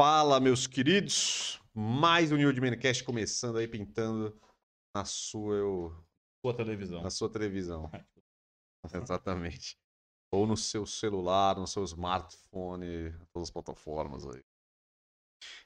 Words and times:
Fala, 0.00 0.38
meus 0.38 0.68
queridos. 0.68 1.60
Mais 1.74 2.30
um 2.30 2.36
New 2.36 2.52
de 2.52 2.60
Mancast 2.60 3.02
começando 3.02 3.58
aí, 3.58 3.66
pintando 3.66 4.40
na 4.94 5.04
sua, 5.04 5.56
eu- 5.56 6.06
Sua 6.40 6.56
televisão. 6.56 7.02
na 7.02 7.10
sua 7.10 7.28
televisão. 7.28 7.90
Exatamente. 9.10 9.76
Ou 10.32 10.46
no 10.46 10.56
seu 10.56 10.86
celular, 10.86 11.56
no 11.56 11.66
seu 11.66 11.82
smartphone, 11.82 13.10
todas 13.32 13.48
as 13.48 13.50
plataformas 13.50 14.24
aí. 14.24 14.44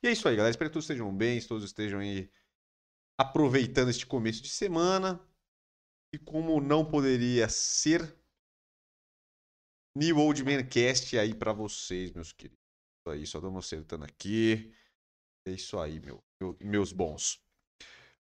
E 0.03 0.09
é 0.09 0.13
isso 0.13 0.27
aí, 0.27 0.35
galera. 0.35 0.51
Espero 0.51 0.71
que 0.71 0.75
todos 0.75 0.87
estejam 0.87 1.15
bem, 1.15 1.39
que 1.39 1.47
todos 1.47 1.63
estejam 1.63 2.01
aí 2.01 2.33
aproveitando 3.21 3.91
este 3.91 4.07
começo 4.07 4.43
de 4.43 4.49
semana. 4.49 5.21
E 6.11 6.19
como 6.19 6.59
não 6.59 6.91
poderia 6.91 7.51
ser, 7.51 8.01
New 9.95 10.17
Old 10.17 10.43
Man 10.43 10.67
Cast 10.67 11.19
aí 11.19 11.35
pra 11.35 11.53
vocês, 11.53 12.13
meus 12.13 12.33
queridos. 12.33 12.62
Isso 13.03 13.11
aí, 13.11 13.27
só 13.27 13.39
estamos 13.39 13.65
acertando 13.67 14.05
aqui. 14.05 14.73
É 15.47 15.51
isso 15.51 15.79
aí, 15.79 15.99
meu, 15.99 16.23
meu- 16.41 16.57
meus 16.61 16.93
bons. 16.93 17.41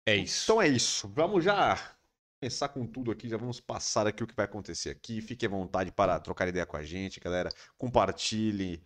É 0.07 0.15
isso. 0.15 0.45
Então 0.45 0.63
é 0.63 0.69
isso. 0.69 1.09
Vamos 1.09 1.43
já 1.43 1.97
começar 2.41 2.69
com 2.69 2.87
tudo 2.87 3.11
aqui. 3.11 3.29
Já 3.29 3.37
vamos 3.37 3.61
passar 3.61 4.07
aqui 4.07 4.23
o 4.23 4.27
que 4.27 4.37
vai 4.37 4.45
acontecer 4.45 4.91
aqui. 4.91 5.21
Fique 5.21 5.45
à 5.45 5.49
vontade 5.49 5.91
para 5.91 6.21
trocar 6.21 6.47
ideia 6.47 6.65
com 6.65 6.77
a 6.77 6.83
gente, 6.85 7.19
galera. 7.19 7.51
Compartilhe, 7.77 8.81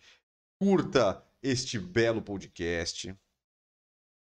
curta 0.58 1.22
este 1.42 1.78
belo 1.78 2.22
podcast. 2.22 3.14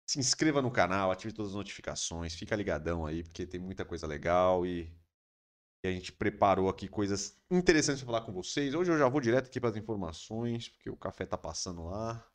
Se 0.07 0.19
inscreva 0.19 0.61
no 0.61 0.69
canal, 0.69 1.09
ative 1.09 1.33
todas 1.33 1.51
as 1.51 1.55
notificações. 1.57 2.35
Fica 2.35 2.55
ligadão 2.55 3.07
aí, 3.07 3.23
porque 3.23 3.47
tem 3.47 3.59
muita 3.59 3.83
coisa 3.83 4.05
legal 4.05 4.63
e, 4.67 4.95
e 5.85 5.87
a 5.87 5.91
gente 5.91 6.11
preparou 6.11 6.67
aqui 6.67 6.87
coisas 6.87 7.37
interessantes 7.49 8.01
para 8.01 8.13
falar 8.13 8.25
com 8.25 8.33
vocês. 8.33 8.73
Hoje 8.73 8.91
eu 8.91 8.97
já 8.97 9.07
vou 9.07 9.21
direto 9.21 9.45
aqui 9.45 9.59
para 9.59 9.69
as 9.69 9.75
informações, 9.75 10.69
porque 10.69 10.89
o 10.89 10.97
café 10.97 11.25
tá 11.25 11.37
passando 11.37 11.85
lá. 11.85 12.25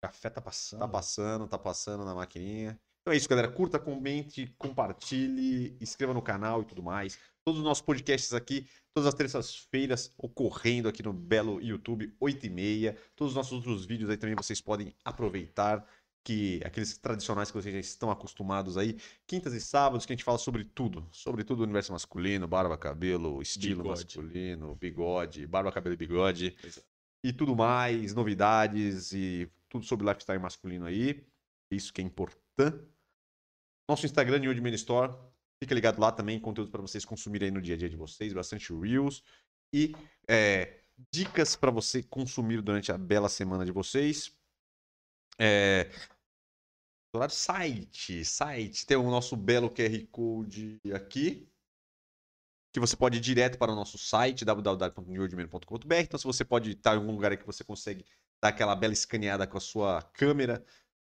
café 0.00 0.30
tá 0.30 0.40
passando. 0.40 0.80
Tá 0.80 0.88
passando, 0.88 1.46
tá 1.46 1.58
passando 1.58 2.04
na 2.04 2.14
maquininha. 2.14 2.80
Então 3.02 3.12
é 3.12 3.16
isso, 3.16 3.28
galera. 3.28 3.48
Curta, 3.48 3.78
comente, 3.78 4.46
compartilhe, 4.58 5.76
inscreva 5.78 6.14
no 6.14 6.22
canal 6.22 6.62
e 6.62 6.64
tudo 6.64 6.82
mais. 6.82 7.18
Todos 7.44 7.60
os 7.60 7.64
nossos 7.64 7.82
podcasts 7.82 8.32
aqui, 8.32 8.66
todas 8.94 9.06
as 9.06 9.14
terças-feiras, 9.14 10.12
ocorrendo 10.16 10.88
aqui 10.88 11.02
no 11.02 11.12
belo 11.12 11.60
YouTube, 11.60 12.16
8h30. 12.20 12.96
Todos 13.14 13.32
os 13.32 13.36
nossos 13.36 13.52
outros 13.52 13.84
vídeos 13.84 14.08
aí 14.08 14.16
também 14.16 14.34
vocês 14.34 14.60
podem 14.60 14.94
aproveitar. 15.04 15.86
Que 16.26 16.60
aqueles 16.64 16.98
tradicionais 16.98 17.52
que 17.52 17.56
vocês 17.56 17.72
já 17.72 17.78
estão 17.78 18.10
acostumados 18.10 18.76
aí. 18.76 18.98
Quintas 19.28 19.54
e 19.54 19.60
sábados, 19.60 20.04
que 20.04 20.12
a 20.12 20.16
gente 20.16 20.24
fala 20.24 20.38
sobre 20.38 20.64
tudo. 20.64 21.06
Sobre 21.12 21.44
tudo 21.44 21.60
o 21.60 21.62
universo 21.62 21.92
masculino, 21.92 22.48
barba, 22.48 22.76
cabelo, 22.76 23.40
estilo 23.40 23.84
Bigode. 23.84 24.04
masculino, 24.04 24.74
bigode, 24.74 25.46
barba, 25.46 25.70
cabelo 25.70 25.94
e 25.94 25.96
bigode 25.96 26.56
é. 26.64 26.82
e 27.22 27.32
tudo 27.32 27.54
mais, 27.54 28.12
novidades 28.12 29.12
e 29.12 29.48
tudo 29.68 29.86
sobre 29.86 30.04
lifestyle 30.04 30.40
masculino 30.40 30.86
aí. 30.86 31.24
Isso 31.70 31.92
que 31.92 32.00
é 32.00 32.04
importante. 32.04 32.84
Nosso 33.88 34.04
Instagram, 34.04 34.40
New 34.40 34.62
Man 34.62 34.70
Store. 34.70 35.14
Fica 35.62 35.76
ligado 35.76 36.00
lá 36.00 36.10
também, 36.10 36.40
conteúdo 36.40 36.72
para 36.72 36.82
vocês 36.82 37.04
consumirem 37.04 37.46
aí 37.46 37.54
no 37.54 37.62
dia 37.62 37.76
a 37.76 37.78
dia 37.78 37.88
de 37.88 37.96
vocês, 37.96 38.32
bastante 38.32 38.74
Reels 38.74 39.22
e 39.72 39.94
é, 40.28 40.80
dicas 41.10 41.54
para 41.54 41.70
você 41.70 42.02
consumir 42.02 42.60
durante 42.60 42.90
a 42.90 42.98
bela 42.98 43.28
semana 43.28 43.64
de 43.64 43.70
vocês. 43.70 44.32
É, 45.38 45.90
horário 47.16 47.34
site, 47.34 48.24
site, 48.24 48.86
tem 48.86 48.96
o 48.96 49.10
nosso 49.10 49.36
belo 49.36 49.70
QR 49.70 50.06
Code 50.10 50.80
aqui, 50.94 51.48
que 52.72 52.80
você 52.80 52.96
pode 52.96 53.18
ir 53.18 53.20
direto 53.20 53.58
para 53.58 53.72
o 53.72 53.74
nosso 53.74 53.96
site, 53.98 54.44
www.newordman.com.br. 54.44 55.94
Então, 55.94 56.18
se 56.18 56.26
você 56.26 56.44
pode 56.44 56.72
estar 56.72 56.94
em 56.94 56.98
algum 56.98 57.12
lugar 57.12 57.32
aí 57.32 57.38
que 57.38 57.46
você 57.46 57.64
consegue 57.64 58.04
dar 58.42 58.50
aquela 58.50 58.76
bela 58.76 58.92
escaneada 58.92 59.46
com 59.46 59.56
a 59.56 59.60
sua 59.60 60.02
câmera 60.12 60.64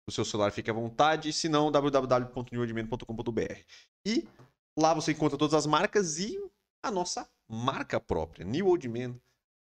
do 0.08 0.14
seu 0.14 0.26
celular, 0.26 0.52
fique 0.52 0.70
à 0.72 0.74
vontade. 0.74 1.32
Se 1.32 1.48
não, 1.48 1.72
www.newordman.com.br. 1.72 3.60
E 4.06 4.28
lá 4.78 4.94
você 4.94 5.12
encontra 5.12 5.38
todas 5.38 5.54
as 5.54 5.66
marcas 5.66 6.18
e 6.18 6.40
a 6.82 6.90
nossa 6.90 7.30
marca 7.48 8.00
própria, 8.00 8.44
New 8.44 8.68
Old 8.68 8.90
Man, 8.90 9.16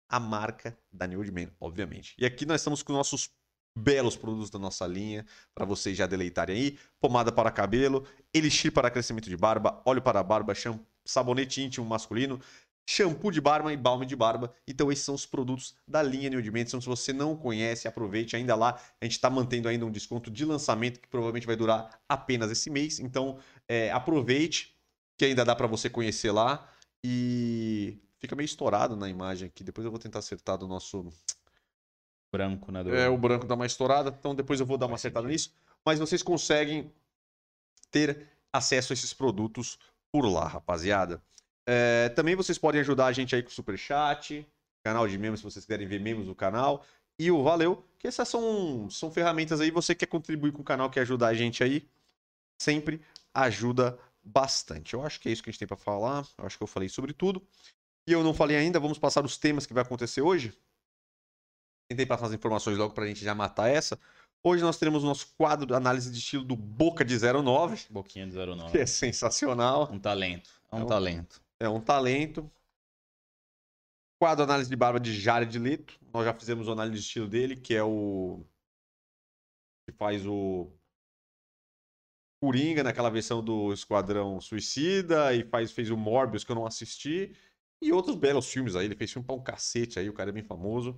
a 0.09 0.19
marca 0.19 0.77
da 0.91 1.05
New 1.05 1.19
Old 1.19 1.31
Man, 1.31 1.51
obviamente. 1.59 2.15
E 2.17 2.25
aqui 2.25 2.45
nós 2.45 2.61
estamos 2.61 2.81
com 2.81 2.93
nossos 2.93 3.29
belos 3.75 4.15
produtos 4.15 4.49
da 4.49 4.59
nossa 4.59 4.85
linha 4.85 5.25
para 5.53 5.65
vocês 5.65 5.97
já 5.97 6.05
deleitarem 6.05 6.55
aí. 6.55 6.79
Pomada 6.99 7.31
para 7.31 7.51
cabelo, 7.51 8.05
elixir 8.33 8.71
para 8.71 8.89
crescimento 8.89 9.29
de 9.29 9.37
barba, 9.37 9.81
óleo 9.85 10.01
para 10.01 10.21
barba, 10.23 10.53
sabonete 11.05 11.61
íntimo 11.61 11.85
masculino, 11.85 12.39
shampoo 12.85 13.31
de 13.31 13.39
barba 13.39 13.71
e 13.71 13.77
balme 13.77 14.05
de 14.05 14.15
barba. 14.15 14.53
Então 14.67 14.91
esses 14.91 15.05
são 15.05 15.15
os 15.15 15.25
produtos 15.25 15.75
da 15.87 16.03
linha 16.03 16.29
New. 16.29 16.41
Então 16.57 16.81
se 16.81 16.87
você 16.87 17.13
não 17.13 17.35
conhece, 17.35 17.87
aproveite 17.87 18.35
ainda 18.35 18.55
lá. 18.55 18.79
A 18.99 19.05
gente 19.05 19.13
está 19.13 19.29
mantendo 19.29 19.67
ainda 19.67 19.85
um 19.85 19.91
desconto 19.91 20.29
de 20.29 20.43
lançamento 20.45 20.99
que 20.99 21.07
provavelmente 21.07 21.47
vai 21.47 21.55
durar 21.55 22.01
apenas 22.07 22.51
esse 22.51 22.69
mês. 22.69 22.99
Então 22.99 23.37
é, 23.67 23.91
aproveite 23.91 24.75
que 25.17 25.25
ainda 25.25 25.45
dá 25.45 25.55
para 25.55 25.67
você 25.67 25.89
conhecer 25.89 26.31
lá 26.31 26.67
e 27.03 27.97
fica 28.19 28.35
meio 28.35 28.45
estourado 28.45 28.95
na 28.95 29.09
imagem 29.09 29.47
aqui. 29.47 29.63
Depois 29.63 29.85
eu 29.85 29.91
vou 29.91 29.99
tentar 29.99 30.19
acertar 30.19 30.57
do 30.57 30.67
nosso 30.67 31.11
Branco, 32.31 32.71
né? 32.71 32.83
Do... 32.83 32.95
é, 32.95 33.09
o 33.09 33.17
branco 33.17 33.45
dá 33.45 33.55
uma 33.55 33.65
estourada, 33.65 34.15
então 34.17 34.33
depois 34.33 34.59
eu 34.59 34.65
vou 34.65 34.77
dar 34.77 34.87
uma 34.87 34.95
acertada 34.95 35.27
nisso. 35.27 35.53
Mas 35.85 35.99
vocês 35.99 36.23
conseguem 36.23 36.91
ter 37.89 38.27
acesso 38.53 38.93
a 38.93 38.95
esses 38.95 39.13
produtos 39.13 39.77
por 40.11 40.25
lá, 40.25 40.47
rapaziada. 40.47 41.21
É, 41.65 42.09
também 42.09 42.35
vocês 42.35 42.57
podem 42.57 42.81
ajudar 42.81 43.07
a 43.07 43.11
gente 43.11 43.35
aí 43.35 43.43
com 43.43 43.49
o 43.49 43.53
Superchat, 43.53 44.47
canal 44.83 45.07
de 45.07 45.17
membros, 45.17 45.39
se 45.39 45.43
vocês 45.43 45.65
quiserem 45.65 45.87
ver 45.87 45.99
membros 45.99 46.27
do 46.27 46.35
canal. 46.35 46.85
E 47.19 47.29
o 47.29 47.43
Valeu, 47.43 47.85
que 47.99 48.07
essas 48.07 48.27
são, 48.27 48.89
são 48.89 49.11
ferramentas 49.11 49.61
aí. 49.61 49.69
Você 49.69 49.93
quer 49.93 50.07
contribuir 50.07 50.51
com 50.51 50.61
o 50.61 50.65
canal, 50.65 50.89
quer 50.89 51.01
ajudar 51.01 51.27
a 51.27 51.33
gente 51.33 51.63
aí, 51.63 51.87
sempre 52.59 53.01
ajuda 53.33 53.97
bastante. 54.23 54.93
Eu 54.93 55.05
acho 55.05 55.19
que 55.19 55.29
é 55.29 55.31
isso 55.31 55.43
que 55.43 55.49
a 55.49 55.51
gente 55.51 55.59
tem 55.59 55.67
pra 55.67 55.77
falar. 55.77 56.25
Eu 56.37 56.45
acho 56.45 56.57
que 56.57 56.63
eu 56.63 56.67
falei 56.67 56.89
sobre 56.89 57.13
tudo. 57.13 57.41
E 58.07 58.11
eu 58.11 58.23
não 58.23 58.33
falei 58.33 58.57
ainda, 58.57 58.79
vamos 58.79 58.97
passar 58.97 59.23
os 59.23 59.37
temas 59.37 59.65
que 59.65 59.73
vai 59.73 59.83
acontecer 59.83 60.21
hoje. 60.21 60.57
Tentei 61.91 62.05
passar 62.05 62.27
as 62.27 62.31
informações 62.31 62.77
logo 62.77 62.93
pra 62.93 63.05
gente 63.05 63.21
já 63.21 63.35
matar 63.35 63.67
essa. 63.67 63.99
Hoje 64.41 64.63
nós 64.63 64.77
teremos 64.77 65.03
o 65.03 65.07
nosso 65.07 65.27
quadro 65.37 65.65
de 65.67 65.73
análise 65.73 66.09
de 66.09 66.19
estilo 66.19 66.41
do 66.45 66.55
Boca 66.55 67.03
de 67.03 67.17
09, 67.19 67.85
Boquinha 67.89 68.25
de 68.25 68.33
09. 68.33 68.71
que 68.71 68.77
é 68.77 68.85
sensacional. 68.85 69.91
Um 69.91 69.99
talento. 69.99 70.49
É 70.71 70.75
um 70.77 70.79
É 70.79 70.83
um- 70.83 70.87
talento. 70.87 71.41
É 71.59 71.67
um 71.69 71.81
talento. 71.81 72.49
Quadro 74.21 74.45
análise 74.45 74.69
de 74.69 74.75
barba 74.77 75.01
de 75.01 75.13
Jared 75.19 75.59
Leto. 75.59 75.99
Nós 76.13 76.23
já 76.23 76.33
fizemos 76.33 76.69
a 76.69 76.71
análise 76.71 76.95
de 76.95 77.01
estilo 77.05 77.27
dele, 77.27 77.57
que 77.57 77.75
é 77.75 77.83
o. 77.83 78.41
que 79.85 79.93
faz 79.97 80.25
o. 80.25 80.71
Coringa 82.41 82.83
naquela 82.83 83.09
versão 83.09 83.43
do 83.43 83.73
Esquadrão 83.73 84.39
Suicida 84.39 85.35
e 85.35 85.43
faz, 85.43 85.73
fez 85.73 85.89
o 85.91 85.97
Morbius 85.97 86.45
que 86.45 86.51
eu 86.53 86.55
não 86.55 86.65
assisti. 86.65 87.35
E 87.81 87.91
outros 87.91 88.15
belos 88.15 88.47
filmes 88.49 88.77
aí. 88.77 88.85
Ele 88.85 88.95
fez 88.95 89.11
filme 89.11 89.25
pra 89.25 89.35
um 89.35 89.43
cacete 89.43 89.99
aí, 89.99 90.07
o 90.09 90.13
cara 90.13 90.29
é 90.29 90.33
bem 90.33 90.41
famoso. 90.43 90.97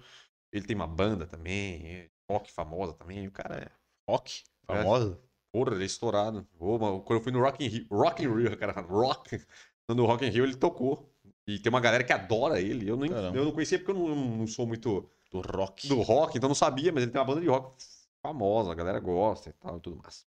Ele 0.54 0.66
tem 0.66 0.76
uma 0.76 0.88
banda 0.88 1.26
também, 1.26 1.86
é 1.86 2.10
rock 2.30 2.52
famosa 2.52 2.94
também. 2.94 3.28
O 3.28 3.32
cara 3.32 3.56
é. 3.56 3.68
Rock? 4.08 4.44
Famosa? 4.66 5.20
Porra, 5.52 5.74
ele 5.74 5.84
é 5.84 5.86
estourado. 5.86 6.48
Ô, 6.60 6.78
quando 7.02 7.20
eu 7.20 7.24
fui 7.24 7.32
no 7.32 7.42
Rock 7.42 7.66
in 7.66 7.68
Rio, 7.68 7.88
Rock 7.92 8.24
in 8.24 8.34
Rio, 8.34 8.58
cara, 8.58 8.74
Rock, 8.82 9.42
no 9.90 10.06
Rock 10.06 10.26
in 10.26 10.30
Rio 10.30 10.46
ele 10.46 10.56
tocou. 10.56 11.12
E 11.48 11.60
tem 11.60 11.70
uma 11.70 11.82
galera 11.82 12.04
que 12.04 12.14
adora 12.14 12.62
ele. 12.62 12.88
Eu, 12.88 12.98
Caramba. 12.98 13.38
eu 13.38 13.46
não 13.46 13.52
conhecia 13.52 13.78
porque 13.78 13.92
eu 13.92 13.96
não, 13.96 14.16
não 14.16 14.48
sou 14.48 14.66
muito 14.66 15.10
Do 15.32 15.42
rock. 15.42 15.88
do 15.88 16.02
rock, 16.02 16.38
então 16.38 16.48
não 16.48 16.56
sabia, 16.56 16.92
mas 16.92 17.04
ele 17.04 17.12
tem 17.12 17.20
uma 17.20 17.28
banda 17.28 17.42
de 17.42 17.48
rock 17.48 17.76
famosa, 18.22 18.72
a 18.72 18.76
galera 18.76 19.00
gosta 19.00 19.50
e 19.50 19.54
tal 19.54 19.78
e 19.78 19.82
tudo 19.82 19.98
mais. 20.02 20.26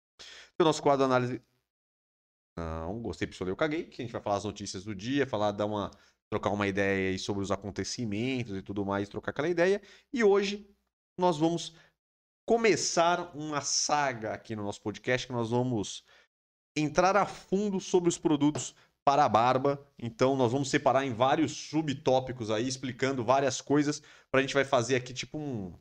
E 0.59 0.63
o 0.63 0.65
nosso 0.65 0.83
quadro 0.83 1.07
de 1.07 1.13
análise. 1.13 1.43
Não, 2.57 3.01
gostei, 3.01 3.27
pessoal, 3.27 3.49
eu 3.49 3.57
caguei, 3.57 3.85
que 3.85 4.01
a 4.01 4.05
gente 4.05 4.13
vai 4.13 4.23
falar 4.23 4.37
as 4.37 4.45
notícias 4.45 4.85
do 4.85 4.95
dia, 4.95 5.27
falar, 5.27 5.53
dar 5.53 5.67
uma. 5.67 5.91
Trocar 6.31 6.51
uma 6.51 6.67
ideia 6.67 7.11
aí 7.11 7.19
sobre 7.19 7.43
os 7.43 7.51
acontecimentos 7.51 8.57
e 8.57 8.63
tudo 8.63 8.85
mais, 8.85 9.09
trocar 9.09 9.31
aquela 9.31 9.49
ideia. 9.49 9.81
E 10.13 10.25
hoje 10.25 10.69
nós 11.19 11.39
vamos 11.39 11.75
começar 12.47 13.35
uma 13.35 13.61
saga 13.61 14.33
aqui 14.33 14.55
no 14.55 14.65
nosso 14.65 14.81
podcast 14.81 15.27
que 15.27 15.33
nós 15.33 15.51
vamos 15.51 16.05
entrar 16.77 17.17
a 17.17 17.25
fundo 17.25 17.81
sobre 17.81 18.09
os 18.09 18.19
produtos 18.19 18.75
para 19.05 19.25
a 19.25 19.29
barba. 19.29 19.87
Então 19.99 20.37
nós 20.37 20.53
vamos 20.53 20.71
separar 20.71 21.05
em 21.05 21.13
vários 21.13 21.53
subtópicos 21.53 22.51
aí, 22.51 22.67
explicando 22.67 23.25
várias 23.25 23.61
coisas. 23.61 24.03
Para 24.31 24.41
a 24.41 24.43
gente 24.43 24.55
vai 24.55 24.65
fazer 24.65 24.97
aqui 24.97 25.13
tipo 25.13 25.39
um, 25.39 25.73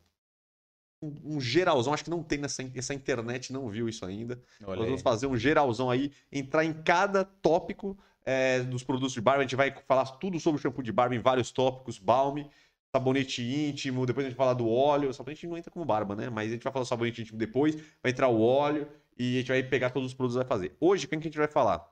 um, 1.01 1.35
um 1.35 1.41
geralzão. 1.41 1.93
Acho 1.93 2.03
que 2.03 2.09
não 2.09 2.23
tem 2.23 2.37
nessa 2.37 2.63
essa 2.75 2.93
internet, 2.93 3.51
não 3.51 3.69
viu 3.69 3.89
isso 3.89 4.05
ainda. 4.05 4.41
Olha 4.63 4.77
Nós 4.77 4.85
vamos 4.85 5.01
fazer 5.01 5.27
um 5.27 5.37
geralzão 5.37 5.89
aí, 5.89 6.11
entrar 6.31 6.63
em 6.63 6.73
cada 6.83 7.23
tópico 7.23 7.97
é, 8.25 8.61
dos 8.61 8.83
produtos 8.83 9.13
de 9.13 9.21
barba. 9.21 9.39
A 9.39 9.43
gente 9.43 9.55
vai 9.55 9.73
falar 9.87 10.05
tudo 10.05 10.39
sobre 10.39 10.59
o 10.59 10.61
shampoo 10.61 10.83
de 10.83 10.91
barba 10.91 11.15
em 11.15 11.19
vários 11.19 11.51
tópicos, 11.51 11.99
balme, 11.99 12.49
sabonete 12.95 13.41
íntimo, 13.41 14.05
depois 14.05 14.25
a 14.25 14.29
gente 14.29 14.37
vai 14.37 14.45
falar 14.45 14.53
do 14.53 14.69
óleo. 14.69 15.09
O 15.09 15.13
sabonete 15.13 15.47
não 15.47 15.57
entra 15.57 15.71
como 15.71 15.85
barba, 15.85 16.15
né? 16.15 16.29
Mas 16.29 16.49
a 16.49 16.53
gente 16.53 16.63
vai 16.63 16.73
falar 16.73 16.83
do 16.83 16.87
sabonete 16.87 17.21
íntimo 17.21 17.37
depois, 17.37 17.75
vai 18.01 18.11
entrar 18.11 18.27
o 18.27 18.41
óleo 18.41 18.87
e 19.17 19.35
a 19.35 19.39
gente 19.39 19.47
vai 19.47 19.63
pegar 19.63 19.89
todos 19.89 20.09
os 20.09 20.13
produtos 20.13 20.37
vai 20.37 20.45
fazer. 20.45 20.75
Hoje, 20.79 21.05
o 21.05 21.09
que 21.09 21.15
a 21.15 21.19
gente 21.19 21.37
vai 21.37 21.47
falar? 21.47 21.87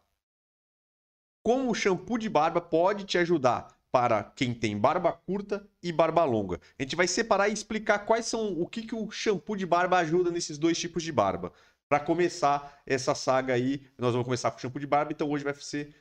Como 1.44 1.72
o 1.72 1.76
shampoo 1.76 2.18
de 2.18 2.30
barba 2.30 2.62
pode 2.62 3.04
te 3.04 3.18
ajudar 3.18 3.68
para 3.92 4.24
quem 4.24 4.54
tem 4.54 4.78
barba 4.78 5.12
curta 5.12 5.68
e 5.84 5.92
barba 5.92 6.24
longa. 6.24 6.60
A 6.80 6.84
gente 6.84 6.96
vai 6.96 7.08
separar 7.08 7.50
e 7.50 7.54
explicar 7.54 8.00
quais 8.00 8.26
são 8.26 8.60
o 8.60 8.66
que, 8.66 8.84
que 8.84 8.96
o 8.96 9.12
shampoo 9.12 9.58
de 9.58 9.66
barba 9.66 9.98
ajuda 9.98 10.32
nesses 10.32 10.58
dois 10.58 10.78
tipos 10.78 11.04
de 11.04 11.12
barba. 11.12 11.52
Para 11.90 12.00
começar 12.00 12.82
essa 12.86 13.14
saga 13.14 13.54
aí, 13.54 13.86
nós 13.98 14.14
vamos 14.14 14.24
começar 14.24 14.50
com 14.50 14.58
o 14.58 14.62
shampoo 14.62 14.80
de 14.80 14.88
barba, 14.88 15.12
então 15.12 15.30
hoje 15.30 15.44
vai 15.44 15.54
ser 15.56 15.94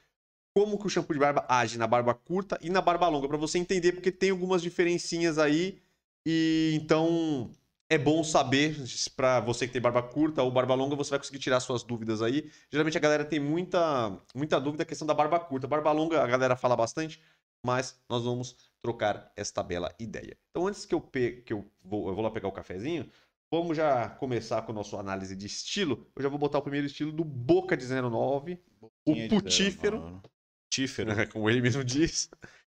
como 0.60 0.78
que 0.78 0.86
o 0.86 0.90
shampoo 0.90 1.14
de 1.14 1.18
barba 1.18 1.46
age 1.48 1.78
na 1.78 1.86
barba 1.86 2.12
curta 2.12 2.58
e 2.60 2.68
na 2.68 2.82
barba 2.82 3.08
longa, 3.08 3.26
para 3.26 3.38
você 3.38 3.56
entender, 3.56 3.92
porque 3.92 4.12
tem 4.12 4.28
algumas 4.28 4.60
diferencinhas 4.60 5.38
aí. 5.38 5.80
E 6.26 6.72
então 6.74 7.50
é 7.88 7.96
bom 7.96 8.22
saber 8.22 8.76
para 9.16 9.40
você 9.40 9.66
que 9.66 9.72
tem 9.72 9.80
barba 9.80 10.02
curta 10.02 10.42
ou 10.42 10.50
barba 10.50 10.74
longa, 10.74 10.94
você 10.94 11.08
vai 11.08 11.18
conseguir 11.18 11.38
tirar 11.38 11.60
suas 11.60 11.82
dúvidas 11.82 12.20
aí. 12.20 12.50
Geralmente 12.70 12.98
a 12.98 13.00
galera 13.00 13.24
tem 13.24 13.40
muita, 13.40 14.14
muita 14.34 14.60
dúvida 14.60 14.82
a 14.82 14.86
questão 14.86 15.06
da 15.06 15.14
barba 15.14 15.40
curta. 15.40 15.66
Barba 15.66 15.92
longa 15.92 16.22
a 16.22 16.26
galera 16.26 16.54
fala 16.56 16.76
bastante, 16.76 17.22
mas 17.64 17.98
nós 18.06 18.24
vamos 18.24 18.54
trocar 18.82 19.32
esta 19.34 19.62
bela 19.62 19.90
ideia. 19.98 20.36
Então 20.50 20.66
antes 20.66 20.84
que 20.84 20.94
eu, 20.94 21.00
pe... 21.00 21.40
que 21.40 21.54
eu, 21.54 21.64
vou, 21.82 22.06
eu 22.06 22.14
vou 22.14 22.22
lá 22.22 22.30
pegar 22.30 22.48
o 22.48 22.52
cafezinho, 22.52 23.08
vamos 23.50 23.78
já 23.78 24.10
começar 24.10 24.60
com 24.60 24.72
a 24.72 24.74
nossa 24.74 24.98
análise 24.98 25.34
de 25.34 25.46
estilo. 25.46 26.06
Eu 26.14 26.22
já 26.22 26.28
vou 26.28 26.38
botar 26.38 26.58
o 26.58 26.62
primeiro 26.62 26.86
estilo 26.86 27.10
do 27.10 27.24
Boca 27.24 27.74
de 27.78 27.86
09, 27.86 28.58
Boquinha 28.78 29.26
o 29.26 29.28
putífero. 29.28 29.98
De 29.98 30.04
09. 30.04 30.29
Tiffer, 30.70 31.06
né? 31.06 31.26
como 31.26 31.50
ele 31.50 31.60
mesmo 31.60 31.84
diz. 31.84 32.30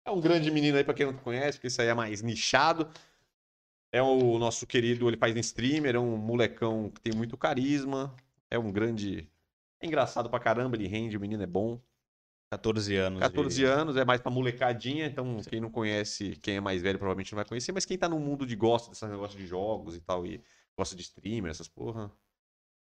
É 0.06 0.10
um 0.10 0.20
grande 0.20 0.50
menino 0.50 0.78
aí, 0.78 0.84
para 0.84 0.94
quem 0.94 1.06
não 1.06 1.14
conhece, 1.14 1.58
porque 1.58 1.68
isso 1.68 1.82
aí 1.82 1.88
é 1.88 1.94
mais 1.94 2.22
nichado. 2.22 2.90
É 3.94 4.02
o 4.02 4.40
nosso 4.40 4.66
querido, 4.66 5.08
ele 5.08 5.18
faz 5.18 5.36
streamer, 5.36 5.96
é 5.96 6.00
um 6.00 6.16
molecão 6.16 6.90
que 6.90 7.02
tem 7.02 7.14
muito 7.14 7.38
carisma. 7.38 8.16
É 8.50 8.58
um 8.58 8.72
grande. 8.72 9.30
É 9.82 9.86
engraçado 9.86 10.30
pra 10.30 10.40
caramba, 10.40 10.76
ele 10.78 10.88
rende, 10.88 11.18
o 11.18 11.20
menino 11.20 11.44
é 11.44 11.48
bom. 11.48 11.80
14 12.52 12.96
anos. 12.96 13.20
14 13.22 13.64
anos, 13.64 13.96
é 13.96 14.04
mais 14.04 14.20
pra 14.20 14.30
molecadinha, 14.30 15.06
então 15.06 15.42
Sim. 15.42 15.50
quem 15.50 15.62
não 15.62 15.72
conhece, 15.72 16.36
quem 16.42 16.58
é 16.58 16.60
mais 16.60 16.82
velho 16.82 17.00
provavelmente 17.00 17.32
não 17.32 17.38
vai 17.38 17.46
conhecer, 17.46 17.72
mas 17.72 17.86
quem 17.86 17.98
tá 17.98 18.10
no 18.10 18.20
mundo 18.20 18.46
de 18.46 18.58
gosta 18.58 18.90
desses 18.90 19.10
negócios 19.10 19.40
de 19.40 19.48
jogos 19.48 19.96
e 19.96 20.02
tal, 20.02 20.26
e 20.26 20.44
gosta 20.78 20.94
de 20.94 21.02
streamer, 21.02 21.50
essas 21.50 21.70
porra, 21.70 22.12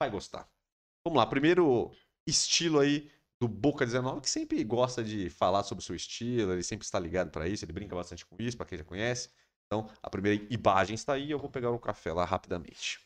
vai 0.01 0.09
gostar. 0.09 0.49
Vamos 1.05 1.17
lá, 1.17 1.25
primeiro 1.27 1.91
estilo 2.25 2.79
aí 2.79 3.11
do 3.39 3.47
Boca 3.47 3.85
19, 3.85 4.21
que 4.21 4.29
sempre 4.29 4.63
gosta 4.63 5.03
de 5.03 5.29
falar 5.29 5.63
sobre 5.63 5.81
o 5.83 5.85
seu 5.85 5.95
estilo, 5.95 6.53
ele 6.53 6.63
sempre 6.63 6.85
está 6.85 6.99
ligado 6.99 7.31
pra 7.31 7.47
isso, 7.47 7.65
ele 7.65 7.73
brinca 7.73 7.95
bastante 7.95 8.25
com 8.25 8.35
isso, 8.39 8.57
pra 8.57 8.65
quem 8.65 8.77
já 8.77 8.83
conhece. 8.83 9.29
Então, 9.67 9.89
a 10.01 10.09
primeira 10.09 10.45
imagem 10.49 10.95
está 10.95 11.13
aí, 11.13 11.31
eu 11.31 11.39
vou 11.39 11.49
pegar 11.49 11.71
um 11.71 11.77
café 11.79 12.13
lá 12.13 12.25
rapidamente. 12.25 12.99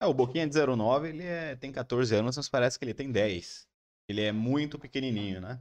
É, 0.00 0.06
o 0.06 0.14
Boquinha 0.14 0.46
de 0.46 0.54
09, 0.58 1.08
ele 1.08 1.24
é- 1.24 1.56
tem 1.56 1.70
14 1.72 2.14
anos, 2.14 2.36
mas 2.36 2.48
parece 2.48 2.78
que 2.78 2.84
ele 2.84 2.94
tem 2.94 3.10
10. 3.10 3.68
Ele 4.08 4.20
é 4.22 4.32
muito 4.32 4.78
pequenininho, 4.78 5.40
né? 5.40 5.60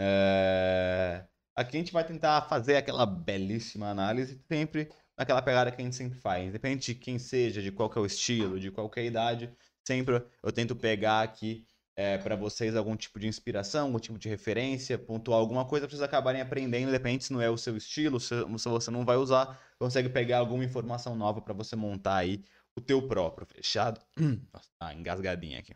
É, 0.00 1.26
Aqui 1.56 1.76
a 1.76 1.80
gente 1.80 1.92
vai 1.92 2.04
tentar 2.04 2.42
fazer 2.48 2.76
aquela 2.76 3.06
belíssima 3.06 3.88
análise, 3.88 4.40
sempre 4.48 4.90
naquela 5.16 5.40
pegada 5.40 5.70
que 5.70 5.80
a 5.80 5.84
gente 5.84 5.94
sempre 5.94 6.18
faz. 6.18 6.48
Independente 6.48 6.94
de 6.94 7.00
quem 7.00 7.18
seja, 7.18 7.62
de 7.62 7.70
qual 7.70 7.92
é 7.94 7.98
o 8.00 8.06
estilo, 8.06 8.58
de 8.58 8.72
qualquer 8.72 9.04
idade, 9.04 9.54
sempre 9.86 10.24
eu 10.42 10.52
tento 10.52 10.74
pegar 10.74 11.22
aqui 11.22 11.64
é, 11.96 12.18
para 12.18 12.34
vocês 12.36 12.74
algum 12.74 12.96
tipo 12.96 13.18
de 13.18 13.26
inspiração, 13.28 13.86
algum 13.86 13.98
tipo 13.98 14.18
de 14.18 14.28
referência, 14.28 14.98
pontuar 14.98 15.38
alguma 15.38 15.64
coisa 15.64 15.86
para 15.86 15.96
vocês 15.96 16.02
acabarem 16.02 16.40
aprendendo, 16.40 16.88
independente 16.88 17.24
se 17.24 17.32
não 17.32 17.40
é 17.40 17.48
o 17.48 17.56
seu 17.56 17.76
estilo, 17.76 18.18
se, 18.18 18.34
se 18.58 18.68
você 18.68 18.90
não 18.90 19.04
vai 19.04 19.16
usar, 19.16 19.60
consegue 19.78 20.08
pegar 20.08 20.38
alguma 20.38 20.64
informação 20.64 21.14
nova 21.14 21.40
para 21.40 21.54
você 21.54 21.76
montar 21.76 22.16
aí 22.16 22.42
o 22.76 22.80
teu 22.80 23.06
próprio, 23.06 23.46
fechado? 23.46 24.00
Nossa, 24.52 24.68
tá 24.78 24.92
engasgadinha 24.92 25.60
aqui. 25.60 25.74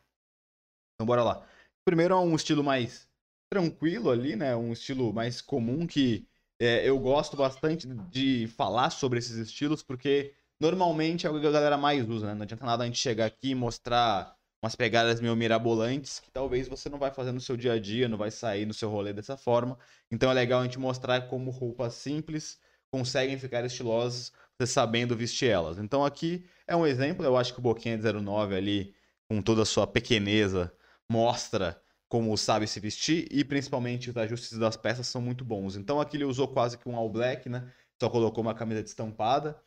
Então 0.94 1.06
bora 1.06 1.23
lá. 1.23 1.47
Primeiro 1.85 2.15
é 2.15 2.19
um 2.19 2.35
estilo 2.35 2.65
mais 2.65 3.09
tranquilo 3.50 4.11
ali, 4.11 4.37
né? 4.37 4.56
Um 4.56 4.73
estilo 4.73 5.12
mais 5.12 5.41
comum 5.41 5.87
que 5.87 6.26
é, 6.61 6.88
eu 6.88 6.99
gosto 6.99 7.37
bastante 7.37 7.87
de 8.11 8.49
falar 8.49 8.91
sobre 8.91 9.20
esses 9.20 9.37
estilos, 9.37 9.82
porque 9.82 10.35
normalmente 10.61 11.26
é 11.26 11.31
o 11.31 11.41
que 11.41 11.47
a 11.47 11.50
galera 11.50 11.79
mais 11.79 12.09
usa, 12.09 12.26
né? 12.26 12.35
Não 12.35 12.43
adianta 12.43 12.67
nada 12.67 12.82
a 12.82 12.87
gente 12.87 12.99
chegar 12.99 13.26
aqui 13.26 13.50
e 13.50 13.55
mostrar 13.55 14.37
umas 14.62 14.75
pegadas 14.75 15.20
meio 15.20 15.37
mirabolantes 15.37 16.19
que 16.19 16.31
talvez 16.31 16.69
você 16.69 16.88
não 16.88 16.99
vai 16.99 17.10
fazer 17.10 17.32
no 17.32 17.40
seu 17.40 17.56
dia 17.56 17.75
a 17.75 17.78
dia, 17.78 18.08
não 18.08 18.19
vai 18.19 18.31
sair 18.31 18.66
no 18.66 18.75
seu 18.75 18.90
rolê 18.90 19.12
dessa 19.12 19.37
forma. 19.37 19.78
Então 20.10 20.31
é 20.31 20.34
legal 20.34 20.60
a 20.60 20.64
gente 20.64 20.78
mostrar 20.78 21.28
como 21.28 21.50
roupas 21.50 21.94
simples 21.94 22.58
conseguem 22.90 23.38
ficar 23.38 23.64
estilosas, 23.64 24.32
você 24.56 24.66
sabendo 24.66 25.16
vestir 25.16 25.50
elas. 25.50 25.78
Então 25.78 26.05
aqui 26.05 26.46
é 26.66 26.75
um 26.75 26.87
exemplo, 26.87 27.25
eu 27.25 27.37
acho 27.37 27.52
que 27.52 27.60
o 27.60 27.62
Boquinha 27.62 27.96
de 27.96 28.12
09 28.12 28.55
ali, 28.56 28.94
com 29.28 29.40
toda 29.43 29.62
a 29.62 29.66
sua 29.66 29.87
pequeneza, 29.87 30.72
mostra 31.10 31.81
como 32.08 32.37
sabe 32.38 32.66
se 32.66 32.81
vestir 32.81 33.28
e 33.31 33.44
principalmente 33.44 34.10
os 34.10 34.16
ajustes 34.16 34.58
das 34.58 34.76
peças 34.76 35.06
são 35.06 35.20
muito 35.20 35.44
bons. 35.44 35.76
Então 35.76 36.00
aqui 36.00 36.16
ele 36.16 36.25
usou 36.25 36.49
quase 36.49 36.78
que 36.78 36.88
um 36.88 36.96
all 36.96 37.10
black, 37.10 37.49
né? 37.49 37.70
Só 38.00 38.08
colocou 38.08 38.43
uma 38.43 38.55
camisa 38.55 38.81
estampada, 38.81 39.60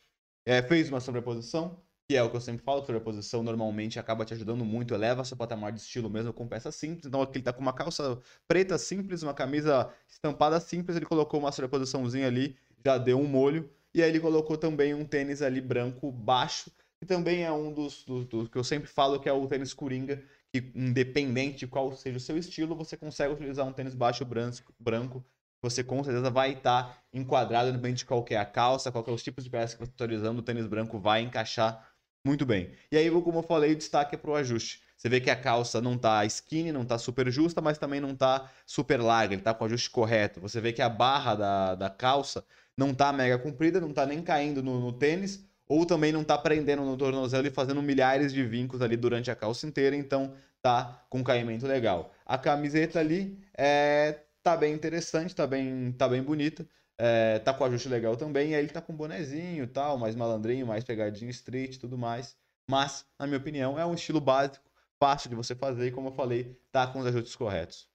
é, 0.44 0.62
fez 0.62 0.88
uma 0.88 1.00
sobreposição, 1.00 1.80
que 2.12 2.16
é 2.18 2.22
o 2.22 2.28
que 2.28 2.36
eu 2.36 2.42
sempre 2.42 2.62
falo, 2.62 2.84
sobreposição 2.84 3.42
normalmente 3.42 3.98
acaba 3.98 4.22
te 4.22 4.34
ajudando 4.34 4.66
muito, 4.66 4.92
eleva 4.92 5.24
seu 5.24 5.34
patamar 5.34 5.72
de 5.72 5.80
estilo 5.80 6.10
mesmo 6.10 6.30
com 6.30 6.46
peças 6.46 6.74
simples. 6.74 7.06
Então 7.06 7.22
aqui 7.22 7.38
ele 7.38 7.42
tá 7.42 7.54
com 7.54 7.62
uma 7.62 7.72
calça 7.72 8.20
preta 8.46 8.76
simples, 8.76 9.22
uma 9.22 9.32
camisa 9.32 9.88
estampada 10.06 10.60
simples, 10.60 10.94
ele 10.94 11.06
colocou 11.06 11.40
uma 11.40 11.50
sobreposiçãozinha 11.50 12.26
ali, 12.26 12.54
já 12.84 12.98
deu 12.98 13.18
um 13.18 13.26
molho, 13.26 13.70
e 13.94 14.02
aí 14.02 14.10
ele 14.10 14.20
colocou 14.20 14.58
também 14.58 14.92
um 14.92 15.06
tênis 15.06 15.40
ali 15.40 15.58
branco 15.58 16.12
baixo, 16.12 16.70
que 17.00 17.06
também 17.06 17.44
é 17.44 17.50
um 17.50 17.72
dos, 17.72 18.04
dos, 18.04 18.26
dos 18.26 18.48
que 18.48 18.58
eu 18.58 18.64
sempre 18.64 18.90
falo 18.90 19.18
que 19.18 19.26
é 19.26 19.32
o 19.32 19.46
tênis 19.46 19.72
coringa, 19.72 20.22
que 20.52 20.70
independente 20.74 21.60
de 21.60 21.66
qual 21.66 21.96
seja 21.96 22.18
o 22.18 22.20
seu 22.20 22.36
estilo, 22.36 22.76
você 22.76 22.94
consegue 22.94 23.32
utilizar 23.32 23.66
um 23.66 23.72
tênis 23.72 23.94
baixo 23.94 24.22
branco, 24.22 24.74
branco 24.78 25.24
você 25.62 25.84
com 25.84 26.02
certeza 26.02 26.28
vai 26.28 26.54
estar 26.54 27.02
enquadrado, 27.14 27.70
independente 27.70 27.98
de 27.98 28.04
qual 28.04 28.24
que 28.24 28.34
é 28.34 28.38
a 28.38 28.44
calça, 28.44 28.90
qual 28.90 29.04
que 29.04 29.10
é 29.10 29.12
os 29.14 29.22
tipos 29.22 29.44
de 29.44 29.48
peças 29.48 29.74
que 29.74 29.80
você 29.80 29.92
está 29.92 30.04
utilizando, 30.04 30.40
o 30.40 30.42
tênis 30.42 30.66
branco 30.66 30.98
vai 30.98 31.22
encaixar 31.22 31.91
muito 32.24 32.46
bem. 32.46 32.70
E 32.90 32.96
aí, 32.96 33.10
como 33.10 33.38
eu 33.38 33.42
falei, 33.42 33.72
o 33.72 33.76
destaque 33.76 34.14
é 34.14 34.18
para 34.18 34.30
o 34.30 34.34
ajuste. 34.34 34.82
Você 34.96 35.08
vê 35.08 35.20
que 35.20 35.30
a 35.30 35.36
calça 35.36 35.80
não 35.80 35.98
tá 35.98 36.24
skinny, 36.24 36.70
não 36.70 36.84
tá 36.84 36.96
super 36.96 37.28
justa, 37.30 37.60
mas 37.60 37.78
também 37.78 38.00
não 38.00 38.14
tá 38.14 38.48
super 38.64 39.00
larga, 39.00 39.34
ele 39.34 39.42
tá 39.42 39.52
com 39.52 39.64
o 39.64 39.66
ajuste 39.66 39.90
correto. 39.90 40.40
Você 40.40 40.60
vê 40.60 40.72
que 40.72 40.80
a 40.80 40.88
barra 40.88 41.34
da, 41.34 41.74
da 41.74 41.90
calça 41.90 42.44
não 42.76 42.94
tá 42.94 43.12
mega 43.12 43.36
comprida, 43.38 43.80
não 43.80 43.92
tá 43.92 44.06
nem 44.06 44.22
caindo 44.22 44.62
no, 44.62 44.80
no 44.80 44.92
tênis, 44.92 45.44
ou 45.68 45.84
também 45.84 46.12
não 46.12 46.22
tá 46.22 46.38
prendendo 46.38 46.84
no 46.84 46.96
tornozelo 46.96 47.46
e 47.48 47.50
fazendo 47.50 47.82
milhares 47.82 48.32
de 48.32 48.44
vincos 48.44 48.80
ali 48.80 48.96
durante 48.96 49.30
a 49.30 49.34
calça 49.36 49.66
inteira, 49.66 49.96
então 49.96 50.34
tá 50.60 51.04
com 51.10 51.24
caimento 51.24 51.66
legal. 51.66 52.14
A 52.24 52.38
camiseta 52.38 53.00
ali 53.00 53.38
é, 53.56 54.20
tá 54.42 54.56
bem 54.56 54.72
interessante, 54.72 55.34
tá 55.34 55.46
bem, 55.46 55.92
tá 55.92 56.08
bem 56.08 56.22
bonita. 56.22 56.64
É, 56.98 57.38
tá 57.40 57.52
com 57.52 57.64
ajuste 57.64 57.88
legal 57.88 58.16
também, 58.16 58.50
e 58.50 58.54
aí 58.54 58.62
ele 58.64 58.72
tá 58.72 58.80
com 58.80 58.94
bonezinho 58.94 59.66
tal, 59.66 59.98
mais 59.98 60.14
malandrinho, 60.14 60.66
mais 60.66 60.84
pegadinho 60.84 61.30
street 61.30 61.76
e 61.76 61.78
tudo 61.78 61.98
mais. 61.98 62.36
Mas, 62.70 63.06
na 63.18 63.26
minha 63.26 63.38
opinião, 63.38 63.78
é 63.78 63.84
um 63.84 63.94
estilo 63.94 64.20
básico, 64.20 64.64
fácil 65.02 65.30
de 65.30 65.36
você 65.36 65.54
fazer, 65.54 65.88
e 65.88 65.92
como 65.92 66.08
eu 66.08 66.12
falei, 66.12 66.60
tá 66.70 66.86
com 66.86 67.00
os 67.00 67.06
ajustes 67.06 67.34
corretos. 67.34 67.88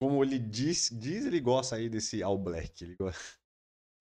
Como 0.00 0.24
ele 0.24 0.38
diz, 0.38 0.88
diz 0.90 1.26
ele 1.26 1.40
gosta 1.40 1.76
aí 1.76 1.88
desse 1.88 2.22
All 2.22 2.38
Black. 2.38 2.82
Ele 2.82 2.96
gosta. 2.96 3.20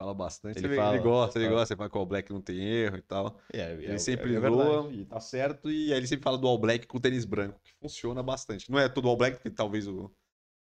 Fala 0.01 0.13
bastante. 0.13 0.57
Ele 0.57 0.77
fala, 0.77 0.95
ele 0.95 1.03
gosta, 1.03 1.38
ele 1.38 1.48
fala. 1.48 1.59
gosta. 1.59 1.74
Ele 1.74 1.77
fala 1.77 1.89
que 1.89 1.98
o 1.98 2.00
All 2.00 2.05
Black 2.05 2.31
não 2.31 2.41
tem 2.41 2.57
erro 2.63 2.95
e 2.95 3.01
tal. 3.01 3.38
É, 3.51 3.74
Ele 3.74 4.00
sempre 4.00 4.39
zoa 4.39 4.89
e 4.93 5.05
tá 5.05 5.19
certo. 5.19 5.69
E 5.69 5.91
aí 5.91 6.00
ele 6.00 6.07
sempre 6.07 6.24
fala 6.24 6.38
do 6.38 6.48
All 6.48 6.57
Black 6.57 6.88
com 6.88 7.01
tênis 7.01 7.25
branco, 7.25 7.59
que 7.62 7.74
funciona 7.81 8.24
bastante. 8.24 8.71
Não 8.71 8.79
é 8.79 8.88
todo 8.88 9.09
All 9.09 9.17
Black, 9.17 9.36
porque 9.36 9.50
talvez 9.50 9.89
o. 9.89 10.09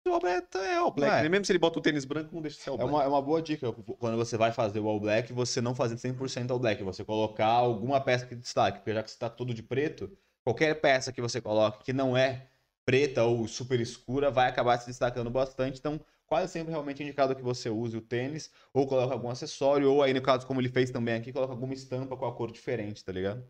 O 0.08 0.12
All 0.14 0.20
Black 0.20 0.56
é 0.56 0.76
All 0.76 0.90
Black. 0.90 1.14
É. 1.16 1.22
né? 1.22 1.28
Mesmo 1.28 1.44
se 1.44 1.52
ele 1.52 1.58
bota 1.58 1.78
o 1.78 1.82
tênis 1.82 2.04
branco, 2.04 2.34
não 2.34 2.42
deixa 2.42 2.56
de 2.58 2.62
ser 2.62 2.70
All 2.70 2.76
É 2.76 2.78
Black. 2.78 2.92
uma, 2.94 3.04
é 3.04 3.06
uma 3.08 3.22
boa 3.22 3.42
dica 3.42 3.72
quando 3.72 4.16
você 4.16 4.36
vai 4.36 4.52
fazer 4.52 4.80
o 4.80 4.88
All 4.88 5.00
Black, 5.00 5.32
você 5.32 5.60
não 5.60 5.74
fazer 5.74 5.96
100% 5.96 6.50
All 6.50 6.58
Black, 6.58 6.82
você 6.82 7.04
colocar 7.04 7.46
alguma 7.46 8.00
peça 8.00 8.26
que 8.26 8.34
destaque, 8.34 8.78
porque 8.78 8.94
já 8.94 9.02
que 9.02 9.10
você 9.10 9.16
está 9.16 9.28
todo 9.28 9.52
de 9.52 9.62
preto, 9.62 10.10
qualquer 10.44 10.74
peça 10.80 11.12
que 11.12 11.20
você 11.20 11.40
coloque 11.40 11.84
que 11.84 11.92
não 11.92 12.16
é 12.16 12.46
preta 12.84 13.24
ou 13.24 13.48
super 13.48 13.80
escura 13.80 14.30
vai 14.30 14.48
acabar 14.48 14.78
se 14.78 14.86
destacando 14.86 15.28
bastante. 15.28 15.78
Então, 15.80 16.00
quase 16.24 16.52
sempre 16.52 16.70
realmente 16.70 17.02
é 17.02 17.04
indicado 17.04 17.34
que 17.34 17.42
você 17.42 17.68
use 17.68 17.96
o 17.96 18.00
tênis 18.00 18.50
ou 18.72 18.86
coloque 18.86 19.12
algum 19.12 19.28
acessório, 19.28 19.90
ou 19.90 20.02
aí 20.02 20.14
no 20.14 20.22
caso, 20.22 20.46
como 20.46 20.60
ele 20.60 20.68
fez 20.68 20.90
também 20.90 21.14
aqui, 21.14 21.32
coloca 21.32 21.52
alguma 21.52 21.74
estampa 21.74 22.16
com 22.16 22.26
a 22.26 22.32
cor 22.32 22.52
diferente, 22.52 23.04
tá 23.04 23.10
ligado? 23.10 23.44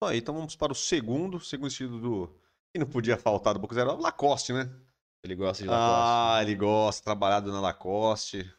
Ó, 0.00 0.12
então 0.12 0.34
vamos 0.34 0.54
para 0.54 0.72
o 0.72 0.74
segundo, 0.76 1.40
segundo 1.40 1.68
estilo 1.68 1.98
do. 2.00 2.36
E 2.74 2.78
não 2.78 2.86
podia 2.86 3.16
faltar 3.16 3.54
do 3.54 3.60
Boca 3.60 3.74
Zero, 3.74 3.96
Lacoste, 3.98 4.52
né? 4.52 4.70
Ele 5.24 5.34
gosta 5.34 5.62
de 5.62 5.68
Lacoste. 5.68 5.92
Ah, 5.92 6.38
ele 6.42 6.54
gosta, 6.54 7.04
trabalhado 7.04 7.50
na 7.52 7.60
Lacoste. 7.60 8.50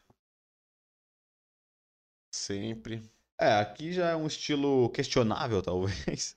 Sempre. 2.34 3.02
É, 3.40 3.52
aqui 3.54 3.92
já 3.92 4.10
é 4.10 4.16
um 4.16 4.26
estilo 4.26 4.90
questionável, 4.90 5.62
talvez. 5.62 6.36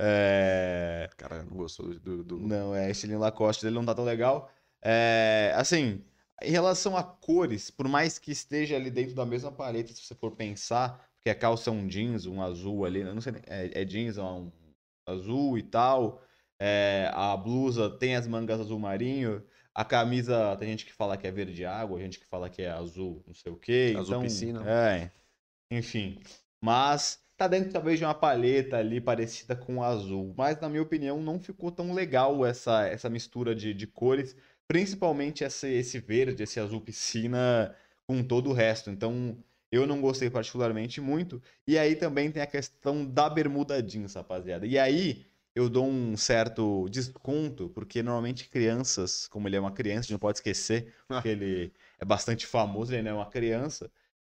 É... 0.00 1.08
Cara, 1.16 1.42
não 1.44 1.56
gostou 1.56 1.88
do. 1.98 2.22
do- 2.22 2.38
Não, 2.38 2.74
é, 2.74 2.90
estilinho 2.90 3.18
Lacoste 3.18 3.64
dele 3.64 3.76
não 3.76 3.84
tá 3.86 3.94
tão 3.94 4.04
legal. 4.04 4.50
É, 4.82 5.52
assim, 5.56 6.04
em 6.42 6.50
relação 6.50 6.96
a 6.96 7.02
cores, 7.02 7.70
por 7.70 7.88
mais 7.88 8.18
que 8.18 8.30
esteja 8.30 8.76
ali 8.76 8.90
dentro 8.90 9.14
da 9.14 9.24
mesma 9.24 9.50
paleta, 9.50 9.92
se 9.92 10.02
você 10.02 10.14
for 10.14 10.32
pensar, 10.32 10.98
porque 11.16 11.30
a 11.30 11.34
calça 11.34 11.70
é 11.70 11.72
um 11.72 11.86
jeans, 11.88 12.26
um 12.26 12.42
azul 12.42 12.84
ali, 12.84 13.00
eu 13.00 13.14
não 13.14 13.20
sei, 13.22 13.32
é, 13.46 13.82
é 13.82 13.84
jeans, 13.84 14.18
é 14.18 14.22
um 14.22 14.52
azul 15.08 15.56
e 15.58 15.62
tal. 15.62 16.22
É, 16.58 17.10
a 17.12 17.36
blusa 17.36 17.90
tem 17.90 18.16
as 18.16 18.26
mangas 18.26 18.60
azul 18.60 18.78
marinho. 18.78 19.42
A 19.74 19.84
camisa, 19.84 20.56
tem 20.56 20.68
gente 20.70 20.86
que 20.86 20.92
fala 20.92 21.16
que 21.16 21.26
é 21.26 21.30
verde 21.30 21.64
água, 21.64 22.00
gente 22.00 22.18
que 22.18 22.26
fala 22.26 22.48
que 22.48 22.62
é 22.62 22.70
azul, 22.70 23.22
não 23.26 23.34
sei 23.34 23.52
o 23.52 23.56
quê. 23.56 23.94
Azul 23.94 24.06
então, 24.06 24.22
piscina. 24.22 24.64
É, 24.66 25.10
enfim. 25.70 26.18
Mas 26.62 27.20
tá 27.36 27.46
dentro 27.46 27.72
talvez 27.72 27.98
de 27.98 28.04
uma 28.04 28.14
palheta 28.14 28.78
ali 28.78 29.00
parecida 29.00 29.54
com 29.54 29.76
o 29.76 29.82
azul. 29.82 30.34
Mas, 30.36 30.58
na 30.60 30.68
minha 30.68 30.82
opinião, 30.82 31.20
não 31.20 31.38
ficou 31.38 31.70
tão 31.70 31.92
legal 31.92 32.44
essa, 32.46 32.86
essa 32.86 33.10
mistura 33.10 33.54
de, 33.54 33.74
de 33.74 33.86
cores. 33.86 34.34
Principalmente 34.66 35.44
esse, 35.44 35.68
esse 35.68 36.00
verde, 36.00 36.42
esse 36.42 36.58
azul 36.58 36.80
piscina 36.80 37.74
com 38.06 38.22
todo 38.24 38.50
o 38.50 38.54
resto. 38.54 38.90
Então, 38.90 39.36
eu 39.70 39.86
não 39.86 40.00
gostei 40.00 40.30
particularmente 40.30 41.00
muito. 41.02 41.42
E 41.66 41.76
aí 41.76 41.94
também 41.96 42.32
tem 42.32 42.42
a 42.42 42.46
questão 42.46 43.04
da 43.04 43.28
bermuda 43.28 43.82
jeans, 43.82 44.14
rapaziada. 44.14 44.66
E 44.66 44.78
aí 44.78 45.26
eu 45.56 45.70
dou 45.70 45.86
um 45.88 46.16
certo 46.18 46.86
desconto, 46.90 47.70
porque 47.70 48.02
normalmente 48.02 48.48
crianças, 48.48 49.26
como 49.28 49.48
ele 49.48 49.56
é 49.56 49.60
uma 49.60 49.72
criança, 49.72 50.00
a 50.00 50.02
gente 50.02 50.12
não 50.12 50.18
pode 50.18 50.38
esquecer, 50.38 50.94
porque 51.08 51.28
ele 51.28 51.72
é 51.98 52.04
bastante 52.04 52.46
famoso, 52.46 52.94
ele 52.94 53.08
é 53.08 53.12
uma 53.14 53.26
criança. 53.30 53.90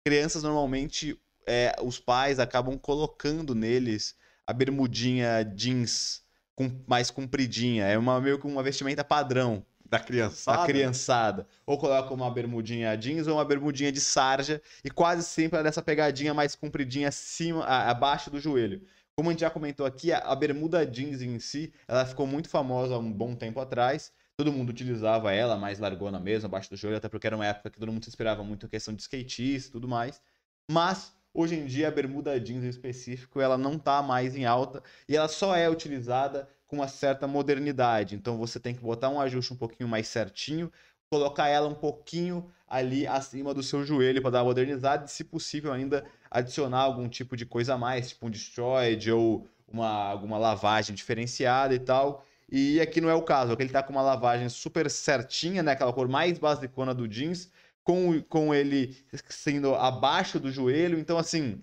Crianças 0.05 0.45
normalmente, 0.45 1.21
é, 1.47 1.75
os 1.83 1.99
pais 1.99 2.39
acabam 2.39 2.79
colocando 2.79 3.55
neles 3.55 4.17
a 4.47 4.53
bermudinha 4.53 5.43
jeans 5.45 6.23
com, 6.55 6.71
mais 6.87 7.11
compridinha. 7.11 7.85
É 7.87 7.99
uma, 7.99 8.21
meio 8.21 8.39
que 8.39 8.47
uma 8.47 8.63
vestimenta 8.63 9.05
padrão 9.05 9.65
Da 9.85 9.99
criançada. 9.99 10.63
a 10.63 10.67
criançada. 10.67 11.49
Ou 11.67 11.79
coloca 11.79 12.15
uma 12.15 12.31
bermudinha 12.31 12.97
jeans 12.97 13.27
ou 13.27 13.35
uma 13.37 13.45
bermudinha 13.45 13.91
de 13.91 14.01
sarja. 14.01 14.63
E 14.85 14.91
quase 14.91 15.25
sempre 15.25 15.59
é 15.59 15.63
dessa 15.63 15.83
pegadinha 15.83 16.33
mais 16.35 16.55
compridinha 16.55 17.09
acima, 17.09 17.65
abaixo 17.65 18.31
do 18.31 18.39
joelho. 18.41 18.87
Como 19.19 19.31
a 19.31 19.33
gente 19.33 19.41
já 19.41 19.51
comentou 19.51 19.85
aqui, 19.85 20.13
a, 20.13 20.33
bermuda 20.37 20.87
jeans 20.87 21.23
em 21.23 21.41
si, 21.41 21.73
ela 21.89 22.07
ficou 22.07 22.25
muito 22.25 22.49
famosa 22.49 22.95
há 22.95 22.99
um 22.99 23.13
bom 23.13 23.35
tempo 23.35 23.59
atrás. 23.59 24.13
Todo 24.37 24.53
mundo 24.53 24.71
utilizava 24.71 25.33
ela, 25.33 25.57
mais 25.57 25.81
largona 25.81 26.21
mesmo, 26.21 26.47
abaixo 26.47 26.71
do 26.71 26.77
joelho, 26.77 26.99
até 26.99 27.09
porque 27.09 27.27
era 27.27 27.35
uma 27.35 27.45
época 27.45 27.69
que 27.69 27.81
todo 27.81 27.91
mundo 27.91 28.05
se 28.05 28.11
inspirava 28.11 28.45
muito 28.45 28.67
em 28.67 28.69
questão 28.69 28.95
de 28.95 29.03
skatista 29.03 29.71
e 29.71 29.73
tudo 29.73 29.89
mais. 29.89 30.23
Mas, 30.71 31.13
hoje 31.35 31.57
em 31.57 31.67
dia, 31.67 31.89
a 31.89 31.91
bermuda 31.91 32.39
jeans 32.39 32.63
em 32.63 32.69
específico, 32.69 33.41
ela 33.41 33.59
não 33.59 33.77
tá 33.77 34.01
mais 34.01 34.37
em 34.37 34.45
alta. 34.45 34.85
E 35.09 35.17
ela 35.17 35.27
só 35.27 35.57
é 35.57 35.69
utilizada 35.69 36.49
com 36.69 36.77
uma 36.77 36.87
certa 36.87 37.27
modernidade. 37.27 38.15
Então 38.15 38.39
você 38.39 38.61
tem 38.61 38.73
que 38.73 38.81
botar 38.81 39.09
um 39.09 39.21
ajuste 39.21 39.53
um 39.53 39.57
pouquinho 39.57 39.89
mais 39.89 40.07
certinho, 40.07 40.71
colocar 41.11 41.49
ela 41.49 41.69
um 41.69 41.75
pouquinho 41.75 42.51
ali 42.67 43.07
acima 43.07 43.55
do 43.55 43.63
seu 43.63 43.85
joelho 43.85 44.21
para 44.21 44.31
dar 44.31 44.39
uma 44.41 44.47
modernizada 44.47 45.07
e, 45.07 45.11
se 45.11 45.25
possível, 45.25 45.73
ainda 45.73 46.05
adicionar 46.31 46.81
algum 46.81 47.09
tipo 47.09 47.37
de 47.37 47.47
coisa 47.47 47.75
a 47.75 47.79
mais, 47.79 48.11
tipo 48.11 48.27
um 48.27 48.31
destroyed 48.31 49.11
ou 49.11 49.49
uma, 49.67 49.89
alguma 49.89 50.39
lavagem 50.39 50.95
diferenciada 50.95 51.75
e 51.75 51.79
tal. 51.79 52.25
E 52.51 52.81
aqui 52.81 53.01
não 53.01 53.11
é 53.11 53.15
o 53.15 53.23
caso, 53.23 53.53
aqui 53.53 53.63
ele 53.63 53.73
tá 53.73 53.83
com 53.83 53.93
uma 53.93 54.03
lavagem 54.03 54.49
super 54.49 54.91
certinha, 54.91 55.63
né? 55.63 55.73
Aquela 55.73 55.93
cor 55.93 56.09
mais 56.09 56.39
basicona 56.39 56.95
do 56.95 57.07
jeans, 57.07 57.51
com, 57.85 58.23
com 58.23 58.55
ele 58.55 58.97
sendo 59.29 59.75
abaixo 59.75 60.39
do 60.39 60.51
joelho. 60.51 60.99
Então, 60.99 61.19
assim, 61.19 61.63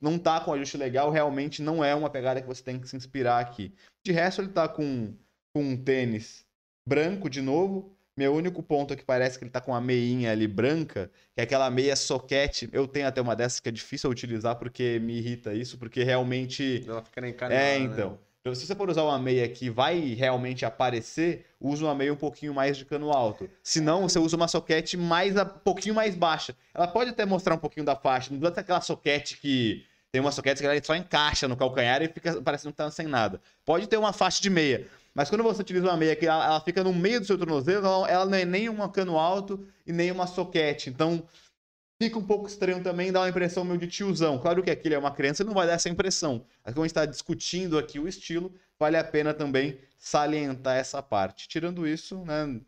não 0.00 0.18
tá 0.18 0.40
com 0.40 0.52
ajuste 0.52 0.76
legal, 0.76 1.10
realmente 1.10 1.62
não 1.62 1.82
é 1.84 1.94
uma 1.94 2.10
pegada 2.10 2.40
que 2.40 2.46
você 2.46 2.62
tem 2.62 2.78
que 2.78 2.88
se 2.88 2.96
inspirar 2.96 3.40
aqui. 3.40 3.74
De 4.04 4.12
resto, 4.12 4.40
ele 4.40 4.48
tá 4.48 4.68
com, 4.68 5.14
com 5.52 5.62
um 5.62 5.76
tênis 5.76 6.44
branco 6.86 7.28
de 7.28 7.40
novo. 7.42 7.96
Meu 8.18 8.34
único 8.34 8.60
ponto 8.64 8.92
é 8.92 8.96
que 8.96 9.04
parece 9.04 9.38
que 9.38 9.44
ele 9.44 9.50
tá 9.52 9.60
com 9.60 9.70
uma 9.70 9.80
meinha 9.80 10.32
ali 10.32 10.48
branca, 10.48 11.08
que 11.36 11.40
é 11.40 11.44
aquela 11.44 11.70
meia 11.70 11.94
soquete. 11.94 12.68
Eu 12.72 12.88
tenho 12.88 13.06
até 13.06 13.20
uma 13.20 13.36
dessas 13.36 13.60
que 13.60 13.68
é 13.68 13.72
difícil 13.72 14.10
utilizar 14.10 14.56
porque 14.56 14.98
me 14.98 15.18
irrita 15.18 15.54
isso, 15.54 15.78
porque 15.78 16.02
realmente. 16.02 16.84
Ela 16.84 17.00
fica 17.00 17.20
nem 17.20 17.32
É, 17.48 17.78
então. 17.78 18.18
Então, 18.40 18.52
se 18.56 18.66
você 18.66 18.74
for 18.74 18.90
usar 18.90 19.04
uma 19.04 19.20
meia 19.20 19.48
que 19.48 19.70
vai 19.70 20.00
realmente 20.14 20.64
aparecer, 20.64 21.46
usa 21.60 21.84
uma 21.84 21.94
meia 21.94 22.12
um 22.12 22.16
pouquinho 22.16 22.52
mais 22.52 22.76
de 22.76 22.84
cano 22.84 23.12
alto. 23.12 23.48
Se 23.62 23.80
não, 23.80 24.08
você 24.08 24.18
usa 24.18 24.34
uma 24.34 24.48
soquete 24.48 24.96
mais 24.96 25.36
um 25.36 25.44
pouquinho 25.44 25.94
mais 25.94 26.16
baixa. 26.16 26.56
Ela 26.74 26.88
pode 26.88 27.10
até 27.10 27.24
mostrar 27.24 27.54
um 27.54 27.58
pouquinho 27.58 27.86
da 27.86 27.94
faixa, 27.94 28.32
não 28.32 28.40
precisa 28.40 28.60
aquela 28.60 28.80
soquete 28.80 29.36
que 29.36 29.84
tem 30.10 30.20
uma 30.20 30.32
soquete 30.32 30.60
que 30.60 30.66
ela 30.66 30.82
só 30.82 30.94
encaixa 30.94 31.46
no 31.46 31.56
calcanhar 31.56 32.02
e 32.02 32.08
fica 32.08 32.40
parecendo 32.40 32.72
que 32.72 32.78
tá 32.78 32.90
sem 32.90 33.06
nada. 33.06 33.40
Pode 33.64 33.86
ter 33.86 33.98
uma 33.98 34.12
faixa 34.12 34.40
de 34.40 34.48
meia, 34.48 34.86
mas 35.14 35.28
quando 35.28 35.42
você 35.42 35.62
utiliza 35.62 35.86
uma 35.86 35.96
meia 35.96 36.14
que 36.14 36.26
ela, 36.26 36.44
ela 36.44 36.60
fica 36.60 36.84
no 36.84 36.94
meio 36.94 37.20
do 37.20 37.26
seu 37.26 37.36
tornozelo, 37.36 37.86
ela, 37.86 38.08
ela 38.08 38.26
não 38.26 38.38
é 38.38 38.44
nem 38.44 38.68
um 38.68 38.88
cano 38.88 39.18
alto 39.18 39.66
e 39.86 39.92
nem 39.92 40.10
uma 40.10 40.26
soquete. 40.26 40.90
Então, 40.90 41.22
fica 42.00 42.18
um 42.18 42.24
pouco 42.24 42.46
estranho 42.46 42.82
também, 42.82 43.10
dá 43.10 43.20
uma 43.20 43.28
impressão 43.28 43.64
meio 43.64 43.78
de 43.78 43.88
tiozão. 43.88 44.38
Claro 44.38 44.62
que 44.62 44.70
aqui 44.70 44.88
ele 44.88 44.94
é 44.94 44.98
uma 44.98 45.10
criança, 45.10 45.42
ele 45.42 45.48
não 45.48 45.54
vai 45.54 45.66
dar 45.66 45.74
essa 45.74 45.88
impressão. 45.88 46.44
Mas 46.64 46.72
como 46.72 46.84
a 46.84 46.86
gente 46.86 46.92
está 46.92 47.04
discutindo 47.04 47.76
aqui 47.76 47.98
o 47.98 48.06
estilo, 48.06 48.54
vale 48.78 48.96
a 48.96 49.04
pena 49.04 49.34
também 49.34 49.80
salientar 49.98 50.76
essa 50.76 51.02
parte. 51.02 51.48
Tirando 51.48 51.86
isso, 51.86 52.24
né, 52.24 52.60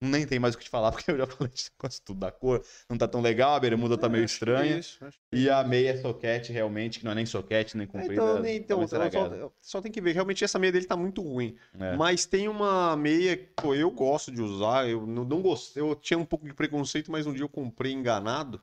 nem 0.00 0.26
tem 0.26 0.38
mais 0.38 0.54
o 0.54 0.58
que 0.58 0.64
te 0.64 0.70
falar, 0.70 0.90
porque 0.92 1.10
eu 1.10 1.18
já 1.18 1.26
falei 1.26 1.52
de 1.52 1.70
quase 1.76 2.00
tudo 2.02 2.20
da 2.20 2.30
cor. 2.30 2.64
Não 2.88 2.96
tá 2.96 3.08
tão 3.08 3.20
legal, 3.20 3.54
a 3.54 3.60
bermuda 3.60 3.98
tá 3.98 4.08
meio 4.08 4.24
estranha. 4.24 4.78
Isso, 4.78 5.04
acho 5.04 5.18
E 5.32 5.50
a 5.50 5.62
meia 5.64 6.00
soquete, 6.00 6.52
realmente, 6.52 6.98
que 6.98 7.04
não 7.04 7.12
é 7.12 7.14
nem 7.14 7.26
soquete, 7.26 7.76
nem 7.76 7.86
comprida. 7.86 8.12
Então, 8.12 8.44
então 8.46 8.78
meio 8.78 9.10
só, 9.10 9.52
só 9.60 9.80
tem 9.80 9.90
que 9.90 10.00
ver. 10.00 10.12
Realmente 10.12 10.44
essa 10.44 10.58
meia 10.58 10.72
dele 10.72 10.86
tá 10.86 10.96
muito 10.96 11.22
ruim. 11.22 11.56
É. 11.78 11.96
Mas 11.96 12.26
tem 12.26 12.48
uma 12.48 12.96
meia 12.96 13.36
que 13.36 13.48
pô, 13.56 13.74
eu 13.74 13.90
gosto 13.90 14.30
de 14.30 14.40
usar. 14.40 14.88
Eu 14.88 15.06
não, 15.06 15.24
não 15.24 15.42
gostei. 15.42 15.82
Eu 15.82 15.94
tinha 15.94 16.18
um 16.18 16.24
pouco 16.24 16.46
de 16.46 16.54
preconceito, 16.54 17.10
mas 17.10 17.26
um 17.26 17.32
dia 17.32 17.42
eu 17.42 17.48
comprei 17.48 17.92
enganado. 17.92 18.60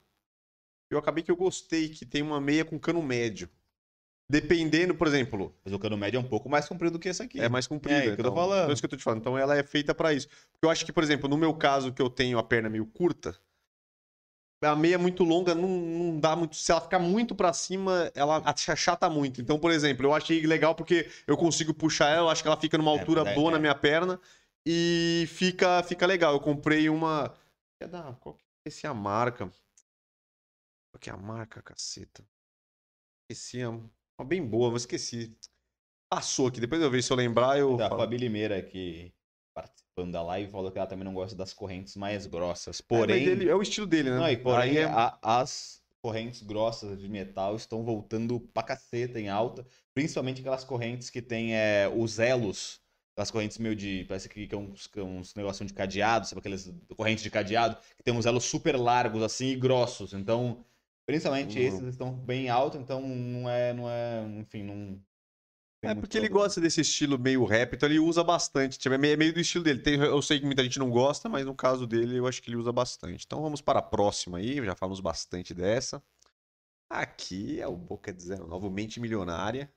Eu 0.90 1.00
acabei 1.00 1.24
que 1.24 1.32
eu 1.32 1.36
gostei, 1.36 1.90
que 1.90 2.06
tem 2.06 2.22
uma 2.22 2.40
meia 2.40 2.64
com 2.64 2.80
cano 2.80 3.02
médio. 3.02 3.50
Dependendo, 4.28 4.96
por 4.96 5.06
exemplo, 5.08 5.54
Mas 5.64 5.74
o 5.74 5.78
cano 5.78 5.96
médio 5.96 6.18
é 6.18 6.20
um 6.20 6.28
pouco 6.28 6.50
mais 6.50 6.68
comprido 6.68 6.94
do 6.94 7.00
que 7.00 7.10
esse 7.10 7.22
aqui. 7.22 7.40
é 7.40 7.48
mais 7.48 7.68
comprida. 7.68 8.00
É, 8.00 8.02
que 8.02 8.10
eu 8.10 8.16
tô 8.18 8.22
então, 8.24 8.36
falando. 8.36 8.70
É 8.70 8.74
isso 8.74 8.82
que 8.82 8.86
eu 8.86 8.90
tô 8.90 8.98
te 8.98 9.04
falando. 9.04 9.20
Então 9.20 9.38
ela 9.38 9.56
é 9.56 9.62
feita 9.64 9.94
pra 9.94 10.14
isso. 10.14 10.28
Porque 10.52 10.66
eu 10.66 10.70
acho 10.70 10.84
que, 10.84 10.92
por 10.92 11.04
exemplo, 11.04 11.30
no 11.30 11.38
meu 11.38 11.54
caso, 11.54 11.94
que 11.94 12.02
eu 12.02 12.10
tenho 12.10 12.40
a 12.40 12.44
perna 12.44 12.68
meio 12.68 12.88
curta, 12.88 13.38
a 14.64 14.76
meia 14.76 14.98
muito 14.98 15.24
longa 15.24 15.54
não, 15.54 15.68
não 15.70 16.20
dá 16.20 16.36
muito. 16.36 16.56
Se 16.56 16.72
ela 16.72 16.82
ficar 16.82 16.98
muito 16.98 17.36
pra 17.36 17.54
cima, 17.54 18.12
ela 18.16 18.42
achata 18.46 19.08
muito. 19.10 19.42
Então, 19.42 19.60
por 19.60 19.72
exemplo, 19.72 20.06
eu 20.06 20.14
achei 20.14 20.46
legal 20.46 20.74
porque 20.74 21.08
eu 21.28 21.38
consigo 21.38 21.74
puxar 21.74 22.10
ela, 22.10 22.28
eu 22.28 22.30
acho 22.30 22.42
que 22.42 22.48
ela 22.48 22.60
fica 22.60 22.78
numa 22.78 22.92
É, 22.96 23.00
altura 23.00 23.30
é, 23.30 23.36
boa 23.36 23.52
na 23.52 23.58
é. 23.58 23.60
minha 23.60 23.76
perna 23.76 24.20
e 24.66 25.26
fica, 25.28 25.84
fica 25.84 26.06
legal. 26.06 26.34
Eu 26.34 26.40
comprei 26.40 26.90
uma. 26.90 27.32
É 27.80 27.88
da. 27.88 28.14
Qual 28.14 28.36
que 28.64 28.88
é 28.88 28.90
a 28.90 28.94
marca? 28.94 29.46
Qual 30.92 31.00
que 31.00 31.10
é 31.10 31.14
a 31.14 31.18
marca, 31.18 31.62
caceta? 31.62 32.26
Esqueci. 33.30 33.62
é 33.62 33.68
Uma 34.20 34.26
bem 34.28 34.46
boa, 34.46 34.72
mas 34.72 34.84
esqueci. 34.84 35.36
Passou 36.10 36.48
aqui, 36.48 36.60
depois 36.60 36.82
eu 36.82 36.90
vejo 36.90 37.06
se 37.08 37.12
eu 37.12 37.18
lembrar, 37.18 37.58
eu. 37.58 37.76
A 37.76 37.90
falo. 37.90 38.02
Fabi 38.02 38.18
Limeira 38.18 38.58
aqui 38.58 39.14
participando 39.54 40.12
da 40.12 40.22
live 40.22 40.52
falou 40.52 40.72
que 40.72 40.78
ela 40.78 40.88
também 40.88 41.06
não 41.06 41.14
gosta 41.14 41.36
das 41.36 41.54
correntes 41.54 41.96
mais 41.96 42.26
grossas. 42.26 42.80
É, 42.82 42.84
Porém, 42.88 43.24
ele- 43.24 43.50
é 43.50 43.56
o 43.56 43.62
estilo 43.62 43.88
dele, 43.88 44.10
né? 44.12 44.20
não, 44.20 44.30
e 44.30 44.38
porém 44.38 44.60
Aí 44.72 44.78
é- 44.78 44.84
a- 44.86 45.18
as 45.22 45.82
correntes 46.02 46.42
grossas 46.44 47.00
de 47.00 47.10
metal 47.10 47.56
estão 47.56 47.84
voltando 47.84 48.40
pra 48.40 48.64
caceta 48.64 49.20
em 49.20 49.28
alta, 49.30 49.66
principalmente 49.94 50.42
aquelas 50.42 50.64
correntes 50.64 51.10
que 51.10 51.22
tem 51.22 51.56
é, 51.56 51.90
os 51.90 52.20
elos, 52.20 52.80
aquelas 53.14 53.32
correntes 53.32 53.58
meio 53.58 53.76
de, 53.76 54.04
parece 54.08 54.30
que, 54.30 54.46
que 54.48 54.54
é 54.54 54.58
uns, 54.58 54.88
que 54.88 55.00
é 55.00 55.04
uns 55.04 55.34
negocinho 55.34 55.68
de 55.68 55.74
cadeado, 55.74 56.28
sabe 56.28 56.40
aquelas 56.40 56.72
correntes 56.96 57.24
de 57.24 57.32
cadeado, 57.32 57.78
que 57.98 58.04
tem 58.04 58.14
uns 58.14 58.26
elos 58.26 58.44
super 58.44 58.76
largos 58.78 59.24
assim 59.24 59.48
e 59.48 59.56
grossos. 59.56 60.14
Então, 60.14 60.64
principalmente 61.06 61.60
Uhum. 61.60 61.66
esses 61.66 61.84
estão 61.84 62.14
bem 62.14 62.50
altos, 62.50 62.80
então 62.80 63.02
não 63.02 63.50
é, 63.50 63.74
não 63.74 63.90
é, 63.90 64.24
enfim, 64.40 64.64
não 64.64 65.02
É 65.84 65.94
porque 65.94 66.18
ele 66.18 66.28
gosta 66.30 66.60
desse 66.60 66.82
estilo 66.82 67.20
meio 67.20 67.46
rap, 67.46 67.76
então 67.76 67.88
ele 67.88 68.00
usa 68.00 68.24
bastante. 68.24 68.80
Tipo, 68.80 68.96
é 68.96 68.98
meio, 68.98 69.14
é 69.14 69.18
meio 69.18 69.34
do 69.34 69.40
estilo 69.40 69.64
dele. 69.64 69.80
Tem- 69.80 70.00
eu 70.00 70.20
sei 70.22 70.40
que 70.40 70.46
muita 70.46 70.64
gente 70.64 70.80
não 70.80 70.90
gosta, 70.90 71.30
mas 71.30 71.46
no 71.46 71.54
caso 71.54 71.86
dele 71.86 72.18
eu 72.18 72.26
acho 72.26 72.42
que 72.42 72.50
ele 72.50 72.58
usa 72.58 72.72
bastante. 72.72 73.24
Então 73.26 73.42
vamos 73.42 73.62
para 73.62 73.80
a 73.80 73.84
próxima 73.84 74.40
aí, 74.40 74.56
já 74.66 74.76
falamos 74.76 75.00
bastante 75.00 75.54
dessa. 75.54 76.02
Aqui 76.90 77.62
é 77.62 77.68
o 77.68 77.76
Boca 77.76 78.12
19, 78.12 78.66
o 78.66 78.70
Mente 78.72 79.00
Milionária. 79.00 79.72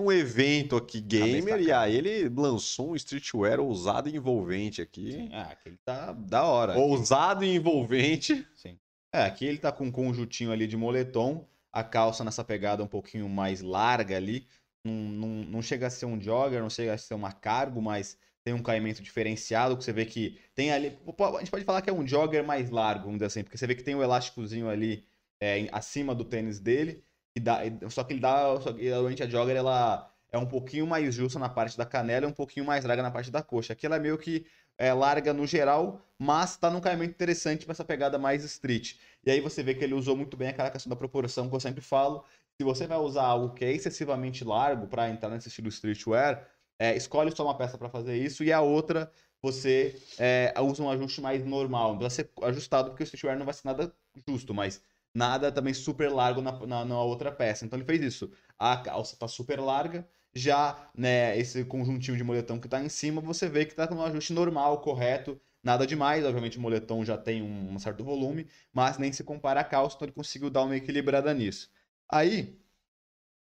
Um 0.00 0.12
evento 0.12 0.76
aqui 0.76 1.00
gamer, 1.00 1.60
e 1.60 1.72
aí 1.72 1.96
ele 1.96 2.28
lançou 2.28 2.92
um 2.92 2.96
streetwear 2.96 3.58
ousado 3.58 4.08
e 4.08 4.14
envolvente 4.16 4.80
aqui. 4.80 5.12
Sim, 5.12 5.30
ah, 5.32 5.48
aquele 5.50 5.76
tá 5.78 6.12
da 6.12 6.44
hora. 6.44 6.78
Ousado 6.78 7.44
e 7.44 7.54
envolvente. 7.54 8.46
Sim. 8.54 8.78
É, 9.12 9.22
aqui 9.22 9.46
ele 9.46 9.58
tá 9.58 9.72
com 9.72 9.84
um 9.86 9.90
conjuntinho 9.90 10.52
ali 10.52 10.66
de 10.66 10.76
moletom, 10.76 11.46
a 11.72 11.82
calça 11.82 12.24
nessa 12.24 12.44
pegada 12.44 12.82
um 12.82 12.86
pouquinho 12.86 13.28
mais 13.28 13.60
larga 13.62 14.16
ali. 14.16 14.46
Não, 14.84 14.92
não, 14.92 15.28
não 15.44 15.62
chega 15.62 15.86
a 15.86 15.90
ser 15.90 16.06
um 16.06 16.20
jogger, 16.20 16.60
não 16.60 16.70
chega 16.70 16.94
a 16.94 16.98
ser 16.98 17.14
uma 17.14 17.32
cargo, 17.32 17.80
mas 17.80 18.18
tem 18.44 18.54
um 18.54 18.62
caimento 18.62 19.02
diferenciado, 19.02 19.76
que 19.76 19.84
você 19.84 19.92
vê 19.92 20.04
que 20.06 20.38
tem 20.54 20.72
ali. 20.72 20.98
A 21.34 21.38
gente 21.38 21.50
pode 21.50 21.64
falar 21.64 21.82
que 21.82 21.90
é 21.90 21.92
um 21.92 22.06
jogger 22.06 22.44
mais 22.44 22.70
largo, 22.70 23.04
vamos 23.04 23.18
dizer 23.18 23.26
assim, 23.26 23.42
porque 23.42 23.58
você 23.58 23.66
vê 23.66 23.74
que 23.74 23.82
tem 23.82 23.94
o 23.94 24.02
elásticozinho 24.02 24.68
ali 24.68 25.06
é, 25.40 25.68
acima 25.72 26.14
do 26.14 26.24
tênis 26.24 26.60
dele. 26.60 27.04
E 27.36 27.40
dá, 27.40 27.60
só 27.90 28.04
que 28.04 28.12
ele 28.12 28.20
dá. 28.20 28.60
Só 28.60 28.76
geralmente 28.76 29.22
a 29.22 29.28
jogger 29.28 29.56
ela 29.56 30.12
é 30.30 30.38
um 30.38 30.46
pouquinho 30.46 30.86
mais 30.86 31.14
justa 31.14 31.38
na 31.38 31.48
parte 31.48 31.76
da 31.76 31.86
canela 31.86 32.26
e 32.26 32.28
um 32.28 32.32
pouquinho 32.32 32.66
mais 32.66 32.84
larga 32.84 33.02
na 33.02 33.10
parte 33.10 33.30
da 33.30 33.42
coxa. 33.42 33.72
Aqui 33.72 33.86
ela 33.86 33.96
é 33.96 34.00
meio 34.00 34.18
que 34.18 34.46
é, 34.78 34.92
larga 34.92 35.34
no 35.34 35.46
geral, 35.46 36.00
mas 36.18 36.56
tá 36.56 36.70
num 36.70 36.80
caimento 36.80 37.10
interessante 37.10 37.64
pra 37.64 37.72
essa 37.72 37.84
pegada 37.84 38.18
mais 38.18 38.44
street. 38.44 38.94
E 39.24 39.30
aí 39.30 39.40
você 39.40 39.62
vê 39.62 39.74
que 39.74 39.84
ele 39.84 39.94
usou 39.94 40.16
muito 40.16 40.36
bem 40.36 40.48
aquela 40.48 40.70
questão 40.70 40.88
da 40.88 40.96
proporção 40.96 41.48
que 41.48 41.54
eu 41.54 41.60
sempre 41.60 41.82
falo. 41.82 42.24
Se 42.56 42.64
você 42.64 42.86
vai 42.86 42.98
usar 42.98 43.24
algo 43.24 43.54
que 43.54 43.64
é 43.64 43.72
excessivamente 43.72 44.44
largo 44.44 44.86
para 44.86 45.10
entrar 45.10 45.30
nesse 45.30 45.48
estilo 45.48 45.68
streetwear, 45.68 46.48
é, 46.78 46.96
escolhe 46.96 47.34
só 47.34 47.44
uma 47.44 47.56
peça 47.56 47.76
para 47.76 47.88
fazer 47.90 48.16
isso 48.16 48.44
e 48.44 48.52
a 48.52 48.60
outra 48.60 49.10
você 49.42 50.00
é, 50.18 50.52
usa 50.60 50.82
um 50.82 50.90
ajuste 50.90 51.20
mais 51.20 51.44
normal. 51.44 51.96
Não 51.96 52.10
ser 52.10 52.30
ajustado 52.42 52.90
porque 52.90 53.02
o 53.02 53.04
streetwear 53.04 53.38
não 53.38 53.44
vai 53.44 53.54
ser 53.54 53.66
nada 53.66 53.92
justo, 54.28 54.54
mas 54.54 54.82
nada 55.14 55.50
também 55.52 55.74
super 55.74 56.10
largo 56.10 56.40
na, 56.40 56.52
na, 56.66 56.84
na 56.84 57.02
outra 57.02 57.32
peça. 57.32 57.64
Então 57.64 57.78
ele 57.78 57.86
fez 57.86 58.02
isso. 58.02 58.30
A 58.58 58.76
calça 58.76 59.16
tá 59.16 59.28
super 59.28 59.60
larga, 59.60 60.08
já 60.34 60.90
né, 60.94 61.38
esse 61.38 61.64
conjuntinho 61.64 62.16
de 62.16 62.24
moletom 62.24 62.60
que 62.60 62.68
tá 62.68 62.82
em 62.82 62.88
cima, 62.88 63.20
você 63.20 63.48
vê 63.48 63.64
que 63.66 63.74
tá 63.74 63.86
com 63.88 63.96
um 63.96 64.02
ajuste 64.02 64.32
normal, 64.32 64.80
correto, 64.80 65.40
nada 65.62 65.86
demais. 65.86 66.24
Obviamente 66.24 66.58
o 66.58 66.60
moletom 66.60 67.04
já 67.04 67.16
tem 67.18 67.42
um, 67.42 67.78
certo 67.78 68.04
volume, 68.04 68.46
mas 68.72 68.98
nem 68.98 69.12
se 69.12 69.24
compara 69.24 69.60
a 69.60 69.64
calça, 69.64 69.96
então 69.96 70.06
ele 70.06 70.12
conseguiu 70.14 70.50
dar 70.50 70.64
uma 70.64 70.76
equilibrada 70.76 71.32
nisso. 71.34 71.70
Aí, 72.08 72.58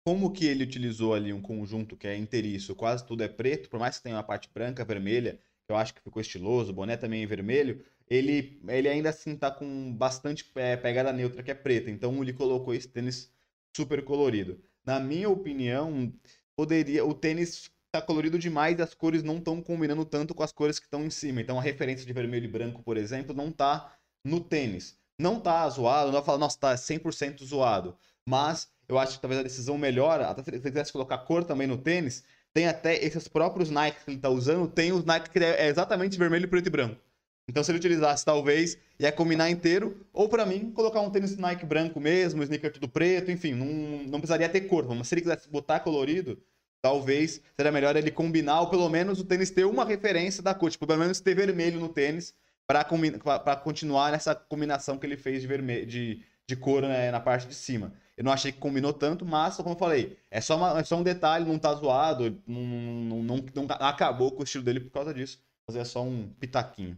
como 0.06 0.32
que 0.32 0.46
ele 0.46 0.64
utilizou 0.64 1.14
ali 1.14 1.34
um 1.34 1.42
conjunto 1.42 1.98
que 1.98 2.08
é 2.08 2.16
inteiriço, 2.16 2.76
quase 2.76 3.06
tudo 3.06 3.24
é 3.24 3.28
preto, 3.28 3.70
por 3.70 3.80
mais 3.80 3.98
que 3.98 4.04
tenha 4.04 4.16
uma 4.16 4.24
parte 4.24 4.50
branca, 4.54 4.86
vermelha, 4.86 5.40
que 5.66 5.72
eu 5.74 5.76
acho 5.76 5.94
que 5.94 6.02
ficou 6.02 6.22
estiloso, 6.22 6.72
o 6.72 6.76
boné 6.76 6.96
também 6.98 7.24
é 7.24 7.28
vermelho, 7.28 7.84
ele, 8.10 8.62
ele 8.70 8.88
ainda 8.88 9.10
assim 9.10 9.36
tá 9.36 9.52
com 9.52 9.94
bastante 9.94 10.50
é, 10.56 10.78
pegada 10.78 11.12
neutra 11.12 11.44
que 11.44 11.52
é 11.52 11.56
preta, 11.56 11.92
então 11.92 12.22
ele 12.22 12.34
colocou 12.34 12.74
esse 12.74 12.88
tênis 12.88 13.34
super 13.76 14.04
colorido. 14.04 14.62
Na 14.86 15.00
minha 15.00 15.30
opinião, 15.30 16.14
poderia 16.58 17.06
o 17.06 17.14
tênis 17.14 17.70
tá 17.92 18.02
colorido 18.02 18.38
demais 18.38 18.80
e 18.80 18.82
as 18.82 18.94
cores 18.94 19.24
não 19.24 19.38
estão 19.38 19.62
combinando 19.62 20.04
tanto 20.04 20.34
com 20.34 20.44
as 20.44 20.52
cores 20.52 20.80
que 20.80 20.86
estão 20.86 21.06
em 21.06 21.10
cima. 21.10 21.40
Então 21.40 21.58
a 21.58 21.62
referência 21.62 22.06
de 22.06 22.12
vermelho 22.12 22.46
e 22.46 22.52
branco, 22.52 22.82
por 22.84 22.98
exemplo, 22.98 23.34
não 23.34 23.52
tá 23.52 23.94
no 24.26 24.42
tênis. 24.42 24.98
Não 25.20 25.40
tá 25.40 25.68
zoado, 25.70 26.08
não 26.08 26.14
vai 26.14 26.24
falar, 26.24 26.38
nossa, 26.38 26.60
tá 26.60 26.76
100% 26.76 27.44
zoado. 27.44 27.98
Mas 28.28 28.70
eu 28.90 28.98
acho 29.00 29.14
que 29.14 29.22
talvez 29.22 29.40
a 29.40 29.44
decisão 29.44 29.78
melhor, 29.78 30.22
até 30.22 30.44
se 30.44 30.50
ele 30.50 30.60
quisesse 30.60 30.92
colocar 30.92 31.20
cor 31.20 31.44
também 31.44 31.68
no 31.68 31.78
tênis, 31.78 32.24
tem 32.54 32.68
até 32.68 33.04
esses 33.04 33.28
próprios 33.28 33.70
Nike 33.70 34.04
que 34.04 34.10
ele 34.10 34.18
está 34.18 34.30
usando, 34.30 34.68
tem 34.68 34.92
os 34.92 35.06
Nike 35.06 35.30
que 35.30 35.40
é 35.40 35.68
exatamente 35.68 36.18
vermelho, 36.18 36.48
preto 36.48 36.68
e 36.68 36.70
branco. 36.70 37.07
Então, 37.48 37.64
se 37.64 37.72
ele 37.72 37.78
utilizasse, 37.78 38.26
talvez, 38.26 38.78
ia 39.00 39.12
combinar 39.12 39.50
inteiro, 39.50 40.06
ou 40.12 40.28
para 40.28 40.46
mim, 40.46 40.70
colocar 40.72 41.00
um 41.00 41.10
tênis 41.10 41.38
Nike 41.38 41.66
branco 41.66 42.00
mesmo, 42.00 42.44
sneaker 42.44 42.74
tudo 42.74 42.90
preto, 42.90 43.32
enfim, 43.32 43.54
não, 43.54 43.66
não 44.04 44.20
precisaria 44.20 44.50
ter 44.50 44.62
cor. 44.62 44.86
Mas 44.94 45.08
se 45.08 45.16
ele 45.16 45.22
quisesse 45.22 45.50
botar 45.50 45.80
colorido, 45.80 46.38
talvez 46.82 47.42
seria 47.56 47.72
melhor 47.72 47.96
ele 47.96 48.12
combinar, 48.12 48.62
ou 48.62 48.70
pelo 48.70 48.90
menos 48.90 49.20
o 49.22 49.24
tênis 49.24 49.50
ter 49.50 49.66
uma 49.66 49.86
referência 49.86 50.44
da 50.44 50.54
cor, 50.54 50.70
tipo, 50.70 50.86
pelo 50.86 51.00
menos 51.00 51.22
ter 51.22 51.36
vermelho 51.36 51.80
no 51.80 51.88
tênis, 51.88 52.34
para 52.68 53.56
continuar 53.56 54.12
nessa 54.12 54.36
combinação 54.36 54.98
que 54.98 55.06
ele 55.06 55.16
fez 55.16 55.42
de, 55.42 55.48
vermelho, 55.48 55.86
de, 55.86 56.22
de 56.46 56.56
cor 56.58 56.82
né, 56.82 57.12
na 57.12 57.20
parte 57.22 57.48
de 57.48 57.56
cima. 57.56 57.94
Eu 58.18 58.26
não 58.26 58.32
achei 58.32 58.52
que 58.52 58.58
combinou 58.58 58.92
tanto, 58.92 59.26
mas, 59.26 59.56
como 59.56 59.70
eu 59.70 59.80
falei, 59.80 60.18
é 60.30 60.42
só, 60.42 60.58
uma, 60.58 60.80
é 60.80 60.84
só 60.84 60.98
um 60.98 61.04
detalhe, 61.04 61.46
não 61.46 61.58
tá 61.58 61.74
zoado, 61.74 62.42
não, 62.46 62.62
não, 62.62 63.24
não, 63.24 63.46
não, 63.56 63.68
acabou 63.80 64.32
com 64.32 64.42
o 64.42 64.44
estilo 64.44 64.66
dele 64.66 64.82
por 64.82 64.92
causa 64.92 65.14
disso. 65.14 65.40
Mas 65.66 65.78
é 65.78 65.86
só 65.86 66.04
um 66.04 66.28
pitaquinho. 66.40 66.98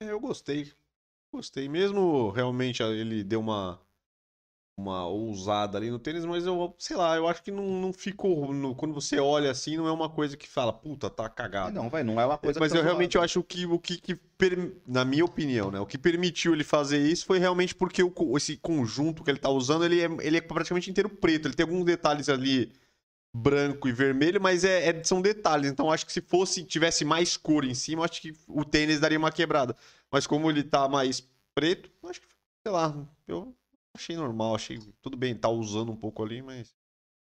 É, 0.00 0.10
eu 0.10 0.18
gostei. 0.18 0.72
Gostei. 1.32 1.68
Mesmo 1.68 2.30
realmente 2.30 2.82
ele 2.82 3.22
deu 3.22 3.40
uma 3.40 3.78
uma 4.80 5.06
ousada 5.06 5.76
ali 5.76 5.90
no 5.90 5.98
tênis, 5.98 6.24
mas 6.24 6.46
eu, 6.46 6.74
sei 6.78 6.96
lá, 6.96 7.14
eu 7.14 7.28
acho 7.28 7.42
que 7.42 7.50
não, 7.50 7.64
não 7.64 7.92
ficou. 7.92 8.52
No, 8.52 8.74
quando 8.74 8.94
você 8.94 9.18
olha 9.20 9.50
assim, 9.50 9.76
não 9.76 9.86
é 9.86 9.92
uma 9.92 10.08
coisa 10.08 10.38
que 10.38 10.48
fala, 10.48 10.72
puta, 10.72 11.10
tá 11.10 11.28
cagado. 11.28 11.74
Não, 11.74 11.90
vai, 11.90 12.02
não 12.02 12.18
é 12.18 12.24
uma 12.24 12.38
coisa 12.38 12.58
Mas 12.58 12.72
tá 12.72 12.78
eu 12.78 12.82
realmente 12.82 13.16
eu 13.16 13.22
acho 13.22 13.42
que 13.42 13.66
o 13.66 13.78
que, 13.78 13.98
que 13.98 14.18
na 14.86 15.04
minha 15.04 15.24
opinião, 15.24 15.70
né, 15.70 15.78
o 15.78 15.84
que 15.84 15.98
permitiu 15.98 16.54
ele 16.54 16.64
fazer 16.64 16.98
isso 16.98 17.26
foi 17.26 17.38
realmente 17.38 17.74
porque 17.74 18.02
o, 18.02 18.12
esse 18.38 18.56
conjunto 18.56 19.22
que 19.22 19.30
ele 19.30 19.38
tá 19.38 19.50
usando, 19.50 19.84
ele 19.84 20.00
é, 20.00 20.08
ele 20.22 20.38
é 20.38 20.40
praticamente 20.40 20.90
inteiro 20.90 21.10
preto. 21.10 21.46
Ele 21.46 21.54
tem 21.54 21.64
alguns 21.64 21.84
detalhes 21.84 22.30
ali 22.30 22.72
branco 23.34 23.88
e 23.88 23.92
vermelho, 23.92 24.40
mas 24.40 24.64
é, 24.64 24.88
é, 24.88 25.04
são 25.04 25.22
detalhes. 25.22 25.70
Então 25.70 25.90
acho 25.90 26.04
que 26.04 26.12
se 26.12 26.20
fosse 26.20 26.64
tivesse 26.64 27.04
mais 27.04 27.36
cor 27.36 27.64
em 27.64 27.74
cima, 27.74 28.04
acho 28.04 28.20
que 28.20 28.32
o 28.48 28.64
tênis 28.64 29.00
daria 29.00 29.18
uma 29.18 29.32
quebrada. 29.32 29.76
Mas 30.12 30.26
como 30.26 30.50
ele 30.50 30.64
tá 30.64 30.88
mais 30.88 31.20
preto, 31.54 31.90
acho 32.08 32.20
que, 32.20 32.26
sei 32.66 32.72
lá, 32.72 32.94
eu 33.26 33.54
achei 33.94 34.16
normal, 34.16 34.54
achei 34.54 34.78
tudo 35.00 35.16
bem, 35.16 35.34
tá 35.34 35.48
usando 35.48 35.92
um 35.92 35.96
pouco 35.96 36.22
ali, 36.22 36.42
mas 36.42 36.74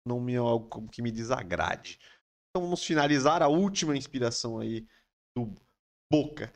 não 0.06 0.20
me 0.20 0.34
é 0.34 0.38
algo 0.38 0.88
que 0.88 1.02
me 1.02 1.12
desagrade. 1.12 1.98
Então 2.50 2.62
vamos 2.62 2.84
finalizar 2.84 3.42
a 3.42 3.48
última 3.48 3.96
inspiração 3.96 4.58
aí 4.58 4.86
do 5.36 5.54
Boca 6.10 6.52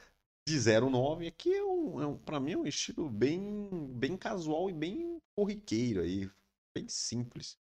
de 0.46 0.58
09. 0.58 1.26
Aqui 1.26 1.54
é 1.54 1.64
um, 1.64 2.00
é 2.00 2.06
um 2.06 2.18
para 2.18 2.38
mim 2.38 2.52
é 2.52 2.58
um 2.58 2.66
estilo 2.66 3.08
bem 3.08 3.68
bem 3.94 4.16
casual 4.16 4.68
e 4.68 4.72
bem 4.72 5.18
corriqueiro 5.34 6.02
aí, 6.02 6.30
bem 6.74 6.88
simples. 6.88 7.58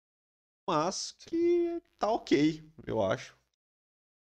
Mas 0.68 1.16
que 1.20 1.82
tá 2.00 2.10
ok, 2.10 2.64
eu 2.86 3.02
acho. 3.02 3.38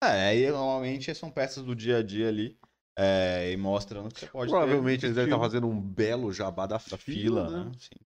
É, 0.03 0.27
aí 0.27 0.51
normalmente 0.51 1.13
são 1.15 1.31
peças 1.31 1.63
do 1.63 1.75
dia 1.75 1.97
a 1.97 2.03
dia 2.03 2.27
ali. 2.27 2.57
É, 2.95 3.51
e 3.51 3.57
mostrando 3.57 4.13
que 4.13 4.19
você 4.19 4.27
pode. 4.27 4.51
Provavelmente 4.51 5.05
eles 5.05 5.15
devem 5.15 5.31
estar 5.31 5.41
fazendo 5.41 5.67
um 5.67 5.79
belo 5.79 6.31
jabá 6.31 6.67
da, 6.67 6.75
da 6.75 6.97
fila, 6.97 6.97
fila, 6.97 7.49
né? 7.49 7.63
né? 7.65 7.71
Sim. 7.79 8.05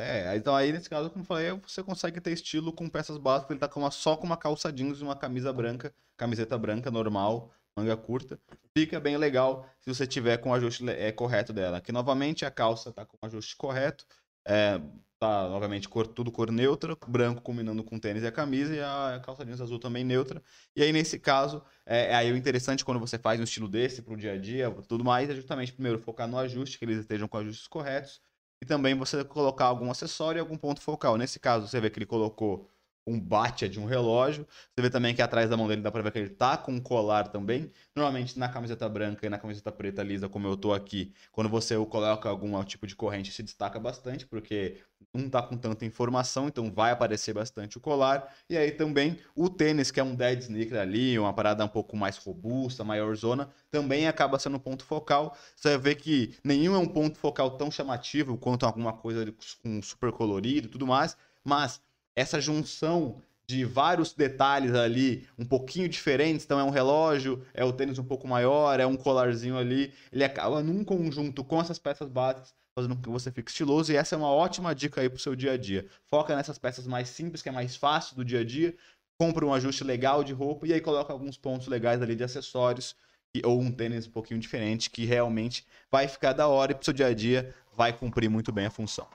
É, 0.00 0.36
então 0.36 0.54
aí 0.56 0.72
nesse 0.72 0.88
caso, 0.88 1.10
como 1.10 1.22
eu 1.22 1.26
falei, 1.26 1.50
você 1.52 1.82
consegue 1.82 2.20
ter 2.20 2.32
estilo 2.32 2.72
com 2.72 2.88
peças 2.88 3.18
básicas, 3.18 3.50
ele 3.50 3.60
tá 3.60 3.68
com 3.68 3.80
uma, 3.80 3.90
só 3.90 4.16
com 4.16 4.24
uma 4.24 4.36
calça 4.36 4.72
jeans 4.72 5.00
e 5.00 5.02
uma 5.02 5.14
camisa 5.14 5.52
branca, 5.52 5.94
camiseta 6.16 6.56
branca 6.56 6.90
normal, 6.90 7.52
manga 7.76 7.96
curta. 7.96 8.40
Fica 8.76 8.98
bem 8.98 9.16
legal 9.16 9.68
se 9.80 9.94
você 9.94 10.06
tiver 10.06 10.38
com 10.38 10.50
o 10.50 10.54
ajuste 10.54 10.88
é, 10.88 11.12
correto 11.12 11.52
dela. 11.52 11.76
Aqui 11.76 11.92
novamente 11.92 12.44
a 12.44 12.50
calça 12.50 12.90
tá 12.90 13.04
com 13.04 13.16
o 13.20 13.26
ajuste 13.26 13.54
correto, 13.56 14.06
é, 14.46 14.80
tá 15.22 15.48
novamente 15.48 15.88
cor, 15.88 16.06
tudo 16.06 16.32
cor 16.32 16.50
neutra, 16.50 16.96
branco 17.06 17.40
combinando 17.42 17.84
com 17.84 17.94
o 17.96 18.00
tênis 18.00 18.24
e 18.24 18.26
a 18.26 18.32
camisa, 18.32 18.74
e 18.74 18.80
a 18.80 19.20
calça 19.24 19.44
jeans 19.44 19.60
azul 19.60 19.78
também 19.78 20.02
neutra. 20.02 20.42
E 20.74 20.82
aí 20.82 20.92
nesse 20.92 21.16
caso, 21.18 21.62
é, 21.86 22.06
é 22.10 22.14
aí 22.14 22.32
o 22.32 22.36
interessante 22.36 22.84
quando 22.84 22.98
você 22.98 23.16
faz 23.18 23.38
um 23.38 23.44
estilo 23.44 23.68
desse 23.68 24.02
pro 24.02 24.16
dia 24.16 24.32
a 24.32 24.38
dia, 24.38 24.68
tudo 24.88 25.04
mais, 25.04 25.30
é 25.30 25.34
justamente 25.34 25.72
primeiro 25.72 25.98
focar 26.00 26.26
no 26.26 26.36
ajuste, 26.38 26.76
que 26.76 26.84
eles 26.84 26.98
estejam 26.98 27.28
com 27.28 27.36
ajustes 27.38 27.68
corretos, 27.68 28.20
e 28.60 28.66
também 28.66 28.96
você 28.96 29.24
colocar 29.24 29.66
algum 29.66 29.90
acessório 29.90 30.38
e 30.38 30.40
algum 30.40 30.56
ponto 30.56 30.80
focal. 30.80 31.16
Nesse 31.16 31.38
caso, 31.38 31.68
você 31.68 31.80
vê 31.80 31.88
que 31.88 31.98
ele 31.98 32.06
colocou 32.06 32.68
um 33.06 33.18
bate 33.20 33.68
de 33.68 33.80
um 33.80 33.84
relógio. 33.84 34.46
Você 34.74 34.82
vê 34.82 34.90
também 34.90 35.14
que 35.14 35.22
atrás 35.22 35.50
da 35.50 35.56
mão 35.56 35.66
dele 35.68 35.82
dá 35.82 35.90
pra 35.90 36.02
ver 36.02 36.12
que 36.12 36.18
ele 36.18 36.28
tá 36.30 36.56
com 36.56 36.72
um 36.72 36.80
colar 36.80 37.28
também. 37.28 37.70
Normalmente 37.94 38.38
na 38.38 38.48
camiseta 38.48 38.88
branca 38.88 39.26
e 39.26 39.28
na 39.28 39.38
camiseta 39.38 39.72
preta 39.72 40.02
lisa, 40.02 40.28
como 40.28 40.46
eu 40.46 40.56
tô 40.56 40.72
aqui, 40.72 41.12
quando 41.30 41.48
você 41.48 41.74
coloca 41.86 42.28
algum 42.28 42.62
tipo 42.64 42.86
de 42.86 42.94
corrente, 42.94 43.32
se 43.32 43.42
destaca 43.42 43.78
bastante, 43.78 44.26
porque 44.26 44.80
não 45.12 45.28
tá 45.28 45.42
com 45.42 45.56
tanta 45.56 45.84
informação, 45.84 46.48
então 46.48 46.72
vai 46.72 46.92
aparecer 46.92 47.34
bastante 47.34 47.76
o 47.76 47.80
colar. 47.80 48.32
E 48.48 48.56
aí 48.56 48.70
também 48.70 49.18
o 49.34 49.48
tênis, 49.50 49.90
que 49.90 50.00
é 50.00 50.02
um 50.02 50.14
dead 50.14 50.40
sneaker 50.40 50.78
ali, 50.78 51.18
uma 51.18 51.32
parada 51.32 51.64
um 51.64 51.68
pouco 51.68 51.96
mais 51.96 52.16
robusta, 52.18 52.84
maior 52.84 53.14
zona, 53.16 53.50
também 53.70 54.06
acaba 54.06 54.38
sendo 54.38 54.56
um 54.56 54.60
ponto 54.60 54.84
focal. 54.84 55.36
Você 55.56 55.76
ver 55.76 55.96
que 55.96 56.36
nenhum 56.44 56.74
é 56.74 56.78
um 56.78 56.86
ponto 56.88 57.18
focal 57.18 57.56
tão 57.56 57.70
chamativo 57.70 58.38
quanto 58.38 58.64
alguma 58.64 58.92
coisa 58.92 59.32
com 59.62 59.82
super 59.82 60.12
colorido 60.12 60.68
e 60.68 60.70
tudo 60.70 60.86
mais, 60.86 61.16
mas 61.44 61.80
essa 62.14 62.40
junção 62.40 63.22
de 63.46 63.64
vários 63.64 64.12
detalhes 64.12 64.74
ali, 64.74 65.28
um 65.38 65.44
pouquinho 65.44 65.88
diferentes. 65.88 66.44
Então 66.44 66.58
é 66.58 66.64
um 66.64 66.70
relógio, 66.70 67.44
é 67.52 67.64
o 67.64 67.72
tênis 67.72 67.98
um 67.98 68.04
pouco 68.04 68.26
maior, 68.26 68.78
é 68.80 68.86
um 68.86 68.96
colarzinho 68.96 69.58
ali. 69.58 69.92
Ele 70.10 70.24
acaba 70.24 70.62
num 70.62 70.84
conjunto 70.84 71.44
com 71.44 71.60
essas 71.60 71.78
peças 71.78 72.08
básicas, 72.08 72.54
fazendo 72.74 72.96
com 72.96 73.02
que 73.02 73.10
você 73.10 73.30
fique 73.30 73.50
estiloso. 73.50 73.92
E 73.92 73.96
essa 73.96 74.14
é 74.14 74.18
uma 74.18 74.30
ótima 74.30 74.74
dica 74.74 75.00
aí 75.00 75.08
pro 75.08 75.18
seu 75.18 75.36
dia 75.36 75.52
a 75.52 75.56
dia. 75.56 75.86
Foca 76.06 76.34
nessas 76.34 76.58
peças 76.58 76.86
mais 76.86 77.08
simples, 77.08 77.42
que 77.42 77.48
é 77.48 77.52
mais 77.52 77.76
fácil 77.76 78.16
do 78.16 78.24
dia 78.24 78.40
a 78.40 78.44
dia. 78.44 78.74
Compra 79.18 79.44
um 79.44 79.52
ajuste 79.52 79.84
legal 79.84 80.24
de 80.24 80.32
roupa 80.32 80.66
e 80.66 80.72
aí 80.72 80.80
coloca 80.80 81.12
alguns 81.12 81.36
pontos 81.36 81.66
legais 81.68 82.00
ali 82.00 82.16
de 82.16 82.24
acessórios. 82.24 82.96
Ou 83.44 83.60
um 83.60 83.72
tênis 83.72 84.06
um 84.06 84.10
pouquinho 84.10 84.38
diferente, 84.38 84.90
que 84.90 85.06
realmente 85.06 85.66
vai 85.90 86.06
ficar 86.06 86.34
da 86.34 86.48
hora 86.48 86.72
e 86.72 86.74
pro 86.74 86.84
seu 86.84 86.92
dia 86.92 87.06
a 87.06 87.14
dia 87.14 87.54
vai 87.74 87.92
cumprir 87.92 88.28
muito 88.28 88.52
bem 88.52 88.66
a 88.66 88.70
função. 88.70 89.06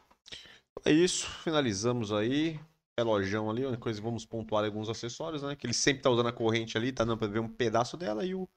É 0.83 0.91
isso, 0.91 1.27
finalizamos 1.43 2.11
aí 2.11 2.59
relojão 2.97 3.49
ali, 3.49 3.65
uma 3.65 3.77
coisa, 3.77 4.01
vamos 4.01 4.25
pontuar 4.25 4.65
alguns 4.65 4.89
acessórios, 4.89 5.43
né? 5.43 5.55
Que 5.55 5.67
ele 5.67 5.73
sempre 5.73 6.01
tá 6.01 6.09
usando 6.09 6.29
a 6.29 6.33
corrente 6.33 6.77
ali, 6.77 6.91
tá 6.91 7.03
dando 7.03 7.17
pra 7.17 7.27
ver 7.27 7.39
um 7.39 7.47
pedaço 7.47 7.95
dela 7.95 8.25
e 8.25 8.33
o, 8.33 8.49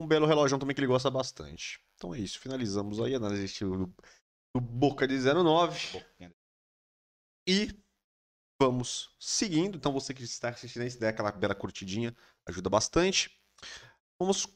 um 0.00 0.06
belo 0.06 0.26
relojão 0.26 0.58
também 0.58 0.74
que 0.74 0.80
ele 0.80 0.86
gosta 0.86 1.10
bastante. 1.10 1.80
Então 1.96 2.14
é 2.14 2.18
isso, 2.18 2.38
finalizamos 2.38 3.00
aí 3.00 3.14
a 3.14 3.18
análise 3.18 3.44
estilo 3.44 3.86
do, 3.86 3.94
do 4.56 4.60
Boca 4.60 5.06
de 5.06 5.18
09. 5.18 6.02
E 7.46 7.70
vamos 8.60 9.14
seguindo. 9.20 9.76
Então 9.76 9.92
você 9.92 10.14
que 10.14 10.22
está 10.22 10.48
assistindo 10.48 10.82
aí, 10.82 10.90
se 10.90 10.98
der 10.98 11.08
aquela 11.08 11.30
bela 11.30 11.54
curtidinha, 11.54 12.16
ajuda 12.46 12.70
bastante. 12.70 13.30
Vamos, 14.18 14.46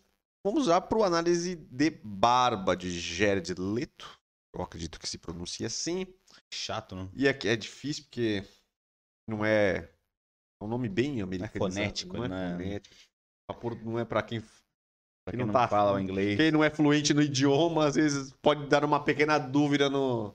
vamos 0.45 0.67
já 0.67 0.81
para 0.81 0.99
o 0.99 1.05
análise 1.05 1.57
de 1.57 1.91
barba 1.91 2.75
de 2.77 2.99
Jared 2.99 3.55
Leto. 3.59 4.19
Eu 4.55 4.63
acredito 4.63 4.99
que 4.99 5.09
se 5.09 5.19
pronuncia 5.19 5.67
assim. 5.67 6.07
Chato, 6.51 6.97
né? 6.97 7.11
E 7.13 7.29
aqui 7.29 7.49
é 7.49 7.57
difícil 7.57 8.05
porque 8.05 8.43
não 9.27 9.45
é. 9.45 9.89
É 10.61 10.65
um 10.65 10.69
nome 10.69 10.89
bem 10.89 11.21
americano. 11.21 11.67
É 11.67 11.71
fonético, 11.71 12.17
não 12.17 12.25
é 12.25 12.29
né? 12.29 12.53
fonético. 12.53 12.97
Não 13.85 13.99
é 13.99 14.05
para 14.05 14.23
quem, 14.23 14.41
pra 14.41 15.31
quem 15.31 15.39
não, 15.39 15.47
não 15.47 15.53
tá, 15.53 15.69
fala 15.69 15.93
o 15.95 16.01
inglês. 16.01 16.37
Quem 16.37 16.51
não 16.51 16.65
é 16.65 16.71
fluente 16.71 17.13
no 17.13 17.23
idioma, 17.23 17.87
às 17.87 17.95
vezes 17.95 18.33
pode 18.43 18.67
dar 18.67 18.85
uma 18.85 19.03
pequena 19.03 19.39
dúvida 19.39 19.91
no. 19.91 20.35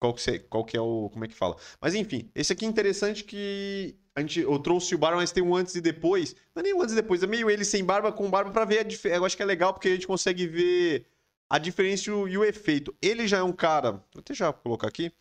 Qual 0.00 0.12
que, 0.12 0.38
qual 0.40 0.64
que 0.64 0.76
é 0.76 0.80
o. 0.80 1.08
Como 1.10 1.24
é 1.24 1.28
que 1.28 1.34
fala? 1.34 1.56
Mas 1.80 1.94
enfim, 1.94 2.30
esse 2.34 2.52
aqui 2.52 2.64
é 2.64 2.68
interessante 2.68 3.24
que 3.24 3.96
a 4.14 4.20
gente, 4.20 4.40
eu 4.40 4.58
trouxe 4.58 4.94
o 4.94 4.98
barba, 4.98 5.18
mas 5.18 5.30
tem 5.30 5.42
um 5.42 5.54
antes 5.54 5.74
e 5.74 5.80
depois. 5.80 6.34
Não 6.54 6.60
é 6.60 6.62
nem 6.64 6.74
um 6.74 6.82
antes 6.82 6.92
e 6.92 6.96
depois, 6.96 7.22
é 7.22 7.26
meio 7.26 7.50
ele 7.50 7.64
sem 7.64 7.84
barba 7.84 8.10
com 8.10 8.30
barba 8.30 8.50
pra 8.50 8.64
ver 8.64 8.80
a 8.80 8.82
diferença. 8.82 9.20
Eu 9.20 9.24
acho 9.24 9.36
que 9.36 9.42
é 9.42 9.46
legal 9.46 9.72
porque 9.72 9.88
a 9.88 9.92
gente 9.92 10.06
consegue 10.06 10.46
ver 10.46 11.06
a 11.48 11.58
diferença 11.58 12.10
e 12.10 12.12
o, 12.12 12.26
e 12.26 12.38
o 12.38 12.44
efeito. 12.44 12.94
Ele 13.00 13.28
já 13.28 13.38
é 13.38 13.42
um 13.42 13.52
cara, 13.52 13.92
vou 13.92 14.20
até 14.20 14.34
já 14.34 14.52
colocar 14.52 14.88
aqui, 14.88 15.12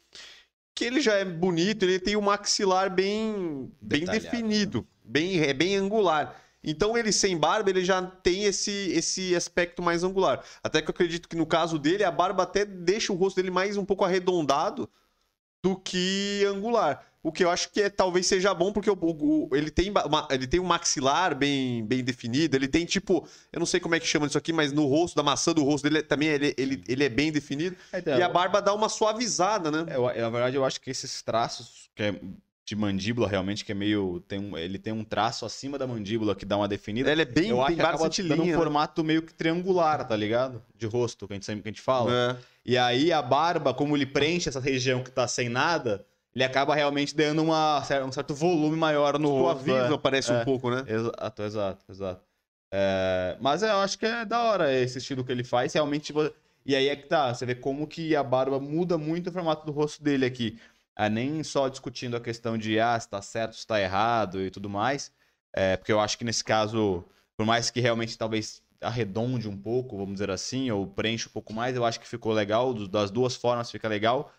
que 0.76 0.84
ele 0.84 1.00
já 1.00 1.14
é 1.14 1.24
bonito, 1.24 1.84
ele 1.84 2.00
tem 2.00 2.18
o 2.18 2.22
maxilar 2.22 2.94
bem, 2.94 3.72
bem 3.82 4.02
Detalhado, 4.02 4.24
definido, 4.24 4.88
bem, 5.04 5.40
é 5.40 5.54
bem 5.54 5.78
angular. 5.78 6.36
Então 6.62 6.98
ele 6.98 7.12
sem 7.12 7.38
barba, 7.38 7.70
ele 7.70 7.86
já 7.86 8.02
tem 8.02 8.44
esse, 8.44 8.92
esse 8.92 9.34
aspecto 9.36 9.82
mais 9.82 10.04
angular. 10.04 10.44
Até 10.62 10.82
que 10.82 10.90
eu 10.90 10.94
acredito 10.94 11.30
que 11.30 11.36
no 11.36 11.46
caso 11.46 11.80
dele, 11.80 12.04
a 12.04 12.12
barba 12.12 12.44
até 12.44 12.66
deixa 12.66 13.14
o 13.14 13.16
rosto 13.16 13.38
dele 13.38 13.52
mais 13.52 13.78
um 13.78 13.86
pouco 13.86 14.04
arredondado 14.04 14.90
do 15.64 15.78
que 15.78 16.44
angular. 16.48 17.06
O 17.28 17.32
que 17.32 17.44
eu 17.44 17.50
acho 17.50 17.72
que 17.72 17.82
é, 17.82 17.90
talvez 17.90 18.28
seja 18.28 18.54
bom, 18.54 18.72
porque 18.72 18.90
o, 18.90 18.96
o- 19.02 19.50
ele, 19.52 19.72
tem, 19.72 19.90
uma- 19.90 20.28
ele 20.30 20.46
tem 20.46 20.60
um 20.60 20.64
maxilar 20.64 21.34
bem, 21.36 21.84
bem 21.84 22.04
definido, 22.04 22.56
ele 22.56 22.68
tem 22.68 22.86
tipo, 22.86 23.28
eu 23.52 23.60
não 23.60 23.66
sei 23.66 23.80
como 23.80 23.96
é 23.96 24.00
que 24.00 24.06
chama 24.06 24.28
isso 24.28 24.38
aqui, 24.38 24.54
mas 24.54 24.72
no 24.72 24.86
rosto, 24.86 25.16
da 25.16 25.24
maçã 25.24 25.52
do 25.52 25.64
rosto 25.64 25.84
dele 25.90 26.04
também 26.04 26.28
ele, 26.30 26.54
ele, 26.56 26.84
ele 26.88 27.04
é 27.04 27.10
bem 27.10 27.32
definido. 27.32 27.76
Então, 27.92 28.18
E 28.18 28.22
a 28.22 28.30
barba 28.30 28.62
dá 28.62 28.74
uma 28.76 28.90
suavizada, 28.90 29.72
né? 29.72 29.86
eu- 29.96 30.04
na 30.22 30.30
verdade, 30.30 30.56
eu 30.56 30.64
acho 30.64 30.80
que 30.80 30.92
esses 30.92 31.22
traços, 31.24 31.90
que 31.96 32.04
é 32.04 32.20
de 32.64 32.76
mandíbula 32.76 33.28
realmente, 33.28 33.64
que 33.64 33.72
é 33.72 33.76
meio. 33.76 34.20
Tem 34.28 34.40
um, 34.40 34.58
ele 34.58 34.80
tem 34.80 34.92
um 34.92 35.04
traço 35.04 35.46
acima 35.46 35.78
da 35.78 35.86
mandíbula 35.86 36.36
que 36.36 36.46
dá 36.46 36.58
uma 36.58 36.68
definida. 36.68 37.12
Ele 37.12 37.22
é 37.22 37.26
bem, 37.26 37.50
eu 37.50 37.60
acho 37.60 37.68
tem 37.68 37.76
que 37.76 37.82
acaba 37.82 37.98
bastante 37.98 38.28
dando 38.28 38.42
um 38.42 38.46
né? 38.48 38.54
formato 38.56 39.04
meio 39.04 39.22
que 39.22 39.34
triangular, 39.34 40.08
tá 40.08 40.16
ligado? 40.16 40.62
De 40.76 40.88
rosto, 40.88 41.28
que 41.28 41.34
a 41.34 41.36
gente 41.36 41.46
sempre 41.46 41.62
que 41.62 41.70
a 41.70 41.72
gente 41.72 41.82
fala. 41.82 42.12
É. 42.12 42.36
E 42.66 42.76
aí 42.78 43.12
a 43.12 43.22
barba, 43.22 43.72
como 43.74 43.96
ele 43.96 44.06
preenche 44.08 44.50
essa 44.50 44.60
região 44.60 45.04
que 45.04 45.12
tá 45.12 45.28
sem 45.28 45.48
nada, 45.48 46.04
ele 46.36 46.44
acaba 46.44 46.76
realmente 46.76 47.16
dando 47.16 47.42
uma, 47.42 47.80
um 48.06 48.12
certo 48.12 48.36
volume 48.36 48.76
maior 48.76 49.18
no 49.18 49.30
rosto. 49.30 49.64
Suaviza, 49.66 49.94
é. 49.94 49.98
parece 49.98 50.32
um 50.34 50.36
É. 50.36 50.44
pouco, 50.46 50.70
né? 50.70 50.84
Exato, 50.86 51.44
exato, 51.44 51.86
exato. 51.90 52.22
É, 52.74 53.38
mas 53.40 53.64
eu 53.64 53.78
acho 53.78 53.98
que 53.98 54.06
é 54.06 54.26
da 54.26 54.42
hora 54.44 54.74
esse 54.74 54.98
estilo 54.98 55.24
que 55.24 55.32
ele 55.32 55.44
faz. 55.46 55.74
Realmente. 55.74 56.12
vo- 56.12 56.30
E 56.66 56.76
aí 56.76 56.90
é 56.90 56.96
que 56.96 57.08
tá. 57.08 57.34
Você 57.34 57.46
vê 57.46 57.56
como 57.56 57.88
que 57.88 58.16
a 58.16 58.24
barba 58.24 58.60
muda 58.60 58.98
muito 58.98 59.30
o 59.30 59.32
formato 59.32 59.66
do 59.66 59.72
rosto 59.72 60.04
dele 60.04 60.26
aqui. 60.26 60.60
Ah, 60.94 61.08
nem 61.10 61.42
só 61.44 61.70
discutindo 61.70 62.18
a 62.18 62.20
questão 62.22 62.58
de 62.58 62.80
ah, 62.80 63.00
se 63.00 63.08
tá 63.08 63.22
certo, 63.22 63.56
se 63.56 63.66
tá 63.66 63.80
errado 63.80 64.42
e 64.42 64.50
tudo 64.52 64.70
mais. 64.70 65.12
É, 65.56 65.78
porque 65.78 65.92
eu 65.92 66.00
acho 66.02 66.18
que 66.18 66.26
nesse 66.26 66.44
caso, 66.44 67.06
por 67.38 67.46
mais 67.46 67.70
que 67.70 67.80
realmente 67.80 68.18
talvez 68.18 68.62
arredonde 68.82 69.48
um 69.48 69.56
pouco, 69.58 69.96
vamos 69.98 70.14
dizer 70.14 70.30
assim, 70.30 70.70
ou 70.70 70.86
preenche 70.86 71.30
um 71.30 71.32
pouco 71.32 71.54
mais, 71.54 71.76
eu 71.76 71.86
acho 71.86 72.00
que 72.00 72.08
ficou 72.08 72.34
legal. 72.34 72.74
Das 72.90 73.10
duas 73.10 73.36
formas 73.38 73.72
fica 73.72 73.88
legal. 73.88 74.34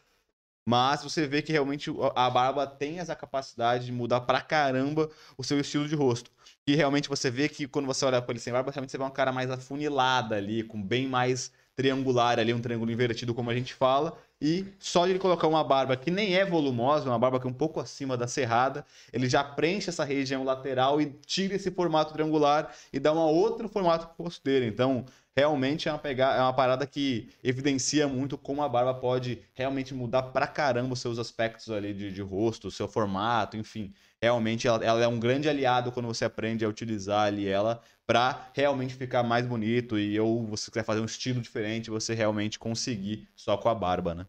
Mas 0.69 1.03
você 1.03 1.27
vê 1.29 1.43
que 1.43 1.53
realmente 1.53 1.91
a 2.17 2.29
barba 2.29 2.67
tem 2.67 2.99
essa 2.99 3.15
capacidade 3.15 3.87
de 3.87 3.93
mudar 3.93 4.23
pra 4.23 4.41
caramba 4.41 5.09
o 5.39 5.45
seu 5.45 5.61
estilo 5.61 5.89
de 5.89 5.95
rosto. 5.95 6.31
E 6.67 6.75
realmente 6.75 7.09
você 7.09 7.31
vê 7.31 7.49
que 7.49 7.69
quando 7.69 7.87
você 7.87 8.05
olha 8.05 8.21
pra 8.21 8.33
ele 8.33 8.41
sem 8.41 8.53
barba, 8.53 8.73
realmente 8.73 8.91
você 8.91 8.99
vê 8.99 9.05
uma 9.05 9.11
cara 9.11 9.33
mais 9.33 9.51
afunilada 9.51 10.35
ali, 10.37 10.65
com 10.65 10.83
bem 10.83 11.07
mais 11.07 11.53
triangular 11.77 12.39
ali, 12.41 12.53
um 12.53 12.61
triângulo 12.61 12.91
invertido, 12.91 13.33
como 13.35 13.51
a 13.51 13.55
gente 13.55 13.75
fala. 13.75 14.19
E 14.41 14.67
só 14.79 15.07
de 15.07 15.13
ele 15.13 15.19
colocar 15.19 15.49
uma 15.49 15.65
barba 15.65 15.97
que 15.97 16.11
nem 16.11 16.35
é 16.35 16.45
volumosa, 16.45 17.09
uma 17.09 17.19
barba 17.19 17.41
que 17.41 17.47
é 17.47 17.51
um 17.51 17.55
pouco 17.55 17.81
acima 17.81 18.17
da 18.17 18.29
cerrada, 18.29 18.85
ele 19.13 19.29
já 19.29 19.43
preenche 19.43 19.89
essa 19.89 20.05
região 20.05 20.45
lateral 20.45 21.01
e 21.01 21.07
tira 21.27 21.55
esse 21.55 21.71
formato 21.71 22.13
triangular 22.13 22.71
e 22.93 23.01
dá 23.01 23.13
um 23.13 23.19
outro 23.19 23.69
formato 23.69 24.09
pro 24.09 24.25
rosto 24.25 24.45
dele. 24.45 24.67
Então, 24.67 25.07
realmente 25.35 25.89
é 25.89 25.93
uma, 25.93 25.99
pega... 25.99 26.35
é 26.35 26.41
uma 26.41 26.53
parada 26.53 26.87
que 26.87 27.31
evidencia 27.43 28.07
muito 28.07 28.37
como 28.37 28.63
a 28.63 28.69
barba 28.69 28.93
pode 28.95 29.41
realmente 29.55 29.95
mudar 29.95 30.25
pra 30.25 30.47
caramba 30.47 30.93
os 30.93 31.01
seus 31.01 31.19
aspectos 31.19 31.71
ali 31.71 31.95
de, 31.95 32.13
de 32.13 32.21
rosto, 32.21 32.69
o 32.69 32.71
seu 32.71 32.87
formato, 32.87 33.57
enfim. 33.57 33.93
Realmente 34.21 34.67
ela, 34.67 34.85
ela 34.85 35.03
é 35.03 35.09
um 35.09 35.19
grande 35.19 35.49
aliado 35.49 35.93
quando 35.93 36.07
você 36.07 36.25
aprende 36.25 36.65
a 36.65 36.69
utilizar 36.69 37.27
ali 37.27 37.47
ela 37.47 37.81
pra 38.07 38.51
realmente 38.55 38.95
ficar 38.95 39.23
mais 39.23 39.47
bonito 39.47 39.99
e 39.99 40.19
ou 40.21 40.47
você 40.47 40.71
quiser 40.71 40.85
fazer 40.85 41.01
um 41.01 41.05
estilo 41.07 41.41
diferente, 41.41 41.91
você 41.91 42.15
realmente 42.15 42.59
conseguir 42.59 43.29
só 43.37 43.57
com 43.57 43.69
a 43.69 43.75
barba, 43.75 44.15
né? 44.15 44.27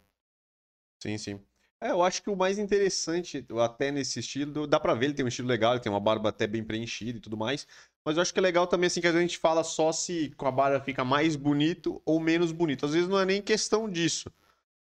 Sim, 1.02 1.16
sim. 1.18 1.40
É, 1.80 1.90
eu 1.90 2.02
acho 2.02 2.22
que 2.22 2.30
o 2.30 2.34
mais 2.36 2.58
interessante, 2.58 3.46
até 3.62 3.92
nesse 3.92 4.18
estilo, 4.18 4.66
dá 4.66 4.80
pra 4.80 4.94
ver, 4.94 5.06
ele 5.06 5.14
tem 5.14 5.24
um 5.24 5.28
estilo 5.28 5.46
legal, 5.46 5.74
ele 5.74 5.80
tem 5.80 5.92
uma 5.92 6.00
barba 6.00 6.28
até 6.30 6.44
bem 6.46 6.64
preenchida 6.64 7.18
e 7.18 7.20
tudo 7.20 7.36
mais. 7.36 7.66
Mas 8.04 8.16
eu 8.16 8.22
acho 8.22 8.32
que 8.32 8.38
é 8.40 8.42
legal 8.42 8.66
também, 8.66 8.88
assim, 8.88 9.00
que 9.00 9.06
a 9.06 9.12
gente 9.20 9.38
fala 9.38 9.62
só 9.62 9.92
se 9.92 10.30
com 10.36 10.46
a 10.46 10.50
barba 10.50 10.80
fica 10.84 11.04
mais 11.04 11.36
bonito 11.36 12.02
ou 12.04 12.18
menos 12.18 12.50
bonito. 12.50 12.84
Às 12.84 12.94
vezes 12.94 13.08
não 13.08 13.18
é 13.20 13.24
nem 13.24 13.40
questão 13.40 13.88
disso. 13.88 14.28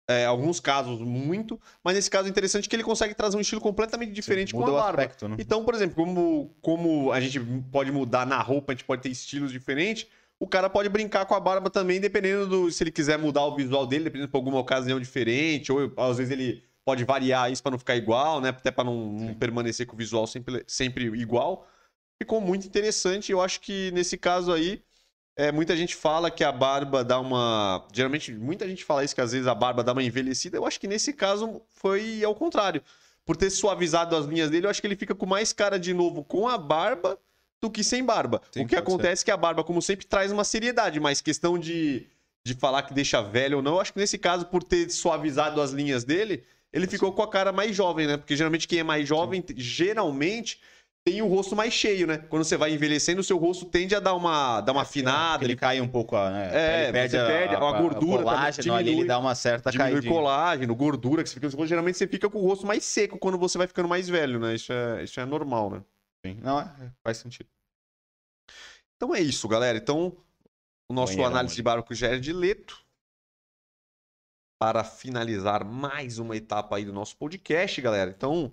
É, 0.06 0.26
alguns 0.26 0.60
casos, 0.60 1.00
muito, 1.00 1.58
mas 1.82 1.94
nesse 1.94 2.10
caso 2.10 2.28
é 2.28 2.30
interessante 2.30 2.68
que 2.68 2.76
ele 2.76 2.82
consegue 2.82 3.14
trazer 3.14 3.38
um 3.38 3.40
estilo 3.40 3.60
completamente 3.60 4.12
diferente 4.12 4.52
com 4.52 4.60
Muda 4.60 4.72
a 4.72 4.74
barba. 4.74 5.02
aspecto, 5.02 5.26
né? 5.28 5.36
Então, 5.38 5.64
por 5.64 5.74
exemplo, 5.74 5.94
como, 5.94 6.54
como 6.60 7.10
a 7.10 7.20
gente 7.20 7.40
pode 7.72 7.90
mudar 7.90 8.26
na 8.26 8.38
roupa, 8.42 8.72
a 8.72 8.74
gente 8.74 8.84
pode 8.84 9.00
ter 9.00 9.08
estilos 9.08 9.50
diferentes, 9.50 10.06
o 10.38 10.46
cara 10.46 10.68
pode 10.68 10.90
brincar 10.90 11.24
com 11.24 11.34
a 11.34 11.40
barba 11.40 11.70
também, 11.70 12.00
dependendo 12.00 12.46
do. 12.46 12.70
Se 12.70 12.82
ele 12.84 12.90
quiser 12.90 13.18
mudar 13.18 13.44
o 13.46 13.56
visual 13.56 13.86
dele, 13.86 14.04
dependendo 14.04 14.30
de 14.30 14.36
alguma 14.36 14.58
ocasião 14.58 15.00
diferente, 15.00 15.72
ou 15.72 15.90
às 15.96 16.18
vezes 16.18 16.30
ele 16.30 16.62
pode 16.84 17.02
variar 17.04 17.50
isso 17.50 17.62
pra 17.62 17.70
não 17.70 17.78
ficar 17.78 17.96
igual, 17.96 18.42
né? 18.42 18.50
Até 18.50 18.70
pra 18.70 18.84
não, 18.84 19.12
não 19.12 19.28
Sim. 19.28 19.34
permanecer 19.34 19.86
com 19.86 19.94
o 19.94 19.98
visual 19.98 20.26
sempre, 20.26 20.62
sempre 20.66 21.06
igual. 21.18 21.66
Ficou 22.22 22.40
muito 22.42 22.66
interessante. 22.66 23.32
Eu 23.32 23.40
acho 23.40 23.60
que 23.60 23.90
nesse 23.92 24.18
caso 24.18 24.52
aí, 24.52 24.82
é, 25.36 25.50
muita 25.50 25.76
gente 25.76 25.96
fala 25.96 26.30
que 26.30 26.44
a 26.44 26.52
barba 26.52 27.02
dá 27.02 27.18
uma. 27.18 27.86
Geralmente, 27.92 28.32
muita 28.32 28.68
gente 28.68 28.84
fala 28.84 29.04
isso, 29.04 29.14
que 29.14 29.20
às 29.20 29.32
vezes 29.32 29.46
a 29.46 29.54
barba 29.54 29.82
dá 29.82 29.92
uma 29.92 30.02
envelhecida. 30.02 30.56
Eu 30.56 30.66
acho 30.66 30.78
que 30.78 30.86
nesse 30.86 31.12
caso 31.12 31.60
foi 31.70 32.22
ao 32.22 32.34
contrário. 32.34 32.82
Por 33.26 33.36
ter 33.36 33.50
suavizado 33.50 34.14
as 34.14 34.26
linhas 34.26 34.50
dele, 34.50 34.66
eu 34.66 34.70
acho 34.70 34.80
que 34.80 34.86
ele 34.86 34.96
fica 34.96 35.14
com 35.14 35.24
mais 35.24 35.52
cara 35.52 35.78
de 35.78 35.94
novo 35.94 36.22
com 36.22 36.46
a 36.46 36.58
barba 36.58 37.18
do 37.60 37.70
que 37.70 37.82
sem 37.82 38.04
barba. 38.04 38.42
Sim, 38.52 38.64
o 38.64 38.66
que 38.66 38.76
acontece 38.76 39.22
é 39.22 39.24
que 39.24 39.30
a 39.30 39.36
barba, 39.36 39.64
como 39.64 39.80
sempre, 39.80 40.06
traz 40.06 40.30
uma 40.30 40.44
seriedade, 40.44 41.00
mas 41.00 41.22
questão 41.22 41.58
de, 41.58 42.06
de 42.44 42.54
falar 42.54 42.82
que 42.82 42.92
deixa 42.92 43.22
velho 43.22 43.56
ou 43.56 43.62
não, 43.62 43.74
eu 43.74 43.80
acho 43.80 43.94
que 43.94 43.98
nesse 43.98 44.18
caso, 44.18 44.44
por 44.46 44.62
ter 44.62 44.90
suavizado 44.90 45.60
as 45.62 45.70
linhas 45.70 46.04
dele, 46.04 46.44
ele 46.70 46.86
ficou 46.86 47.12
com 47.12 47.22
a 47.22 47.30
cara 47.30 47.50
mais 47.50 47.74
jovem, 47.74 48.06
né? 48.06 48.18
Porque 48.18 48.36
geralmente 48.36 48.68
quem 48.68 48.80
é 48.80 48.82
mais 48.82 49.08
jovem, 49.08 49.42
geralmente 49.56 50.60
tem 51.06 51.20
o 51.20 51.26
rosto 51.26 51.54
mais 51.54 51.72
cheio, 51.74 52.06
né? 52.06 52.16
Quando 52.16 52.44
você 52.44 52.56
vai 52.56 52.72
envelhecendo, 52.72 53.20
o 53.20 53.24
seu 53.24 53.36
rosto 53.36 53.66
tende 53.66 53.94
a 53.94 54.00
dar 54.00 54.14
uma, 54.14 54.62
dar 54.62 54.72
uma 54.72 54.82
afinada, 54.82 55.44
ele 55.44 55.52
ele 55.52 55.60
cai 55.60 55.78
um 55.80 55.86
pouco, 55.86 56.16
a- 56.16 56.30
né? 56.30 56.50
É, 56.52 56.82
ele 56.84 56.92
perde, 56.92 57.18
a, 57.18 57.26
perde 57.26 57.54
a 57.54 57.58
gordura, 57.58 58.22
colágeno, 58.22 58.56
também 58.56 58.72
ali 58.72 58.80
ele 58.80 58.90
diminui- 58.90 59.06
dá 59.08 59.18
uma 59.18 59.34
certa 59.34 59.70
diminui 59.70 59.92
caidinha. 59.92 60.12
colágeno, 60.12 60.74
gordura, 60.74 61.22
que 61.22 61.28
você 61.28 61.38
fica, 61.38 61.66
geralmente 61.66 61.98
você 61.98 62.08
fica 62.08 62.30
com 62.30 62.38
o 62.38 62.46
rosto 62.46 62.66
mais 62.66 62.84
seco 62.84 63.18
quando 63.18 63.36
você 63.36 63.58
vai 63.58 63.66
ficando 63.66 63.86
mais 63.88 64.08
velho, 64.08 64.40
né? 64.40 64.54
Isso 64.54 64.72
é, 64.72 65.04
isso 65.04 65.20
é 65.20 65.26
normal, 65.26 65.70
né? 65.70 65.84
Sim. 66.26 66.38
Não, 66.42 66.58
é, 66.58 66.90
faz 67.02 67.18
sentido. 67.18 67.48
Então 68.96 69.14
é 69.14 69.20
isso, 69.20 69.46
galera. 69.46 69.76
Então, 69.76 70.16
o 70.90 70.94
nosso 70.94 71.12
Banheirão 71.12 71.30
análise 71.32 71.52
ali. 71.52 71.56
de 71.56 71.62
barco 71.62 71.94
já 71.94 72.08
é 72.08 72.18
de 72.18 72.32
leto. 72.32 72.82
Para 74.58 74.82
finalizar 74.82 75.64
mais 75.64 76.18
uma 76.18 76.34
etapa 76.34 76.76
aí 76.76 76.84
do 76.86 76.92
nosso 76.92 77.14
podcast, 77.18 77.78
galera. 77.82 78.10
Então, 78.16 78.50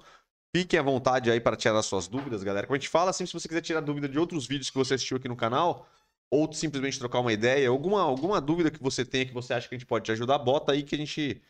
fiquem 0.56 0.80
à 0.80 0.84
vontade 0.84 1.32
aí 1.32 1.40
para 1.40 1.56
tirar 1.56 1.82
suas 1.82 2.08
dúvidas, 2.08 2.44
galera. 2.44 2.68
Como 2.68 2.76
a 2.76 2.80
gente 2.80 2.90
fala, 2.90 3.14
sempre 3.14 3.32
se 3.32 3.40
você 3.40 3.48
quiser 3.48 3.62
tirar 3.62 3.82
dúvida 3.82 4.08
de 4.08 4.20
outros 4.20 4.46
vídeos 4.46 4.70
que 4.70 4.78
você 4.78 4.96
assistiu 4.96 5.18
aqui 5.18 5.28
no 5.28 5.36
canal, 5.36 5.88
ou 6.30 6.52
simplesmente 6.54 6.98
trocar 6.98 7.20
uma 7.20 7.34
ideia, 7.34 7.68
alguma, 7.70 8.02
alguma 8.02 8.40
dúvida 8.40 8.72
que 8.72 8.82
você 8.82 9.04
tenha 9.04 9.26
que 9.26 9.34
você 9.34 9.54
acha 9.54 9.68
que 9.68 9.76
a 9.76 9.78
gente 9.78 9.88
pode 9.88 10.06
te 10.06 10.12
ajudar, 10.14 10.38
bota 10.40 10.72
aí 10.72 10.82
que 10.82 10.96
a 10.96 10.98
gente, 10.98 11.42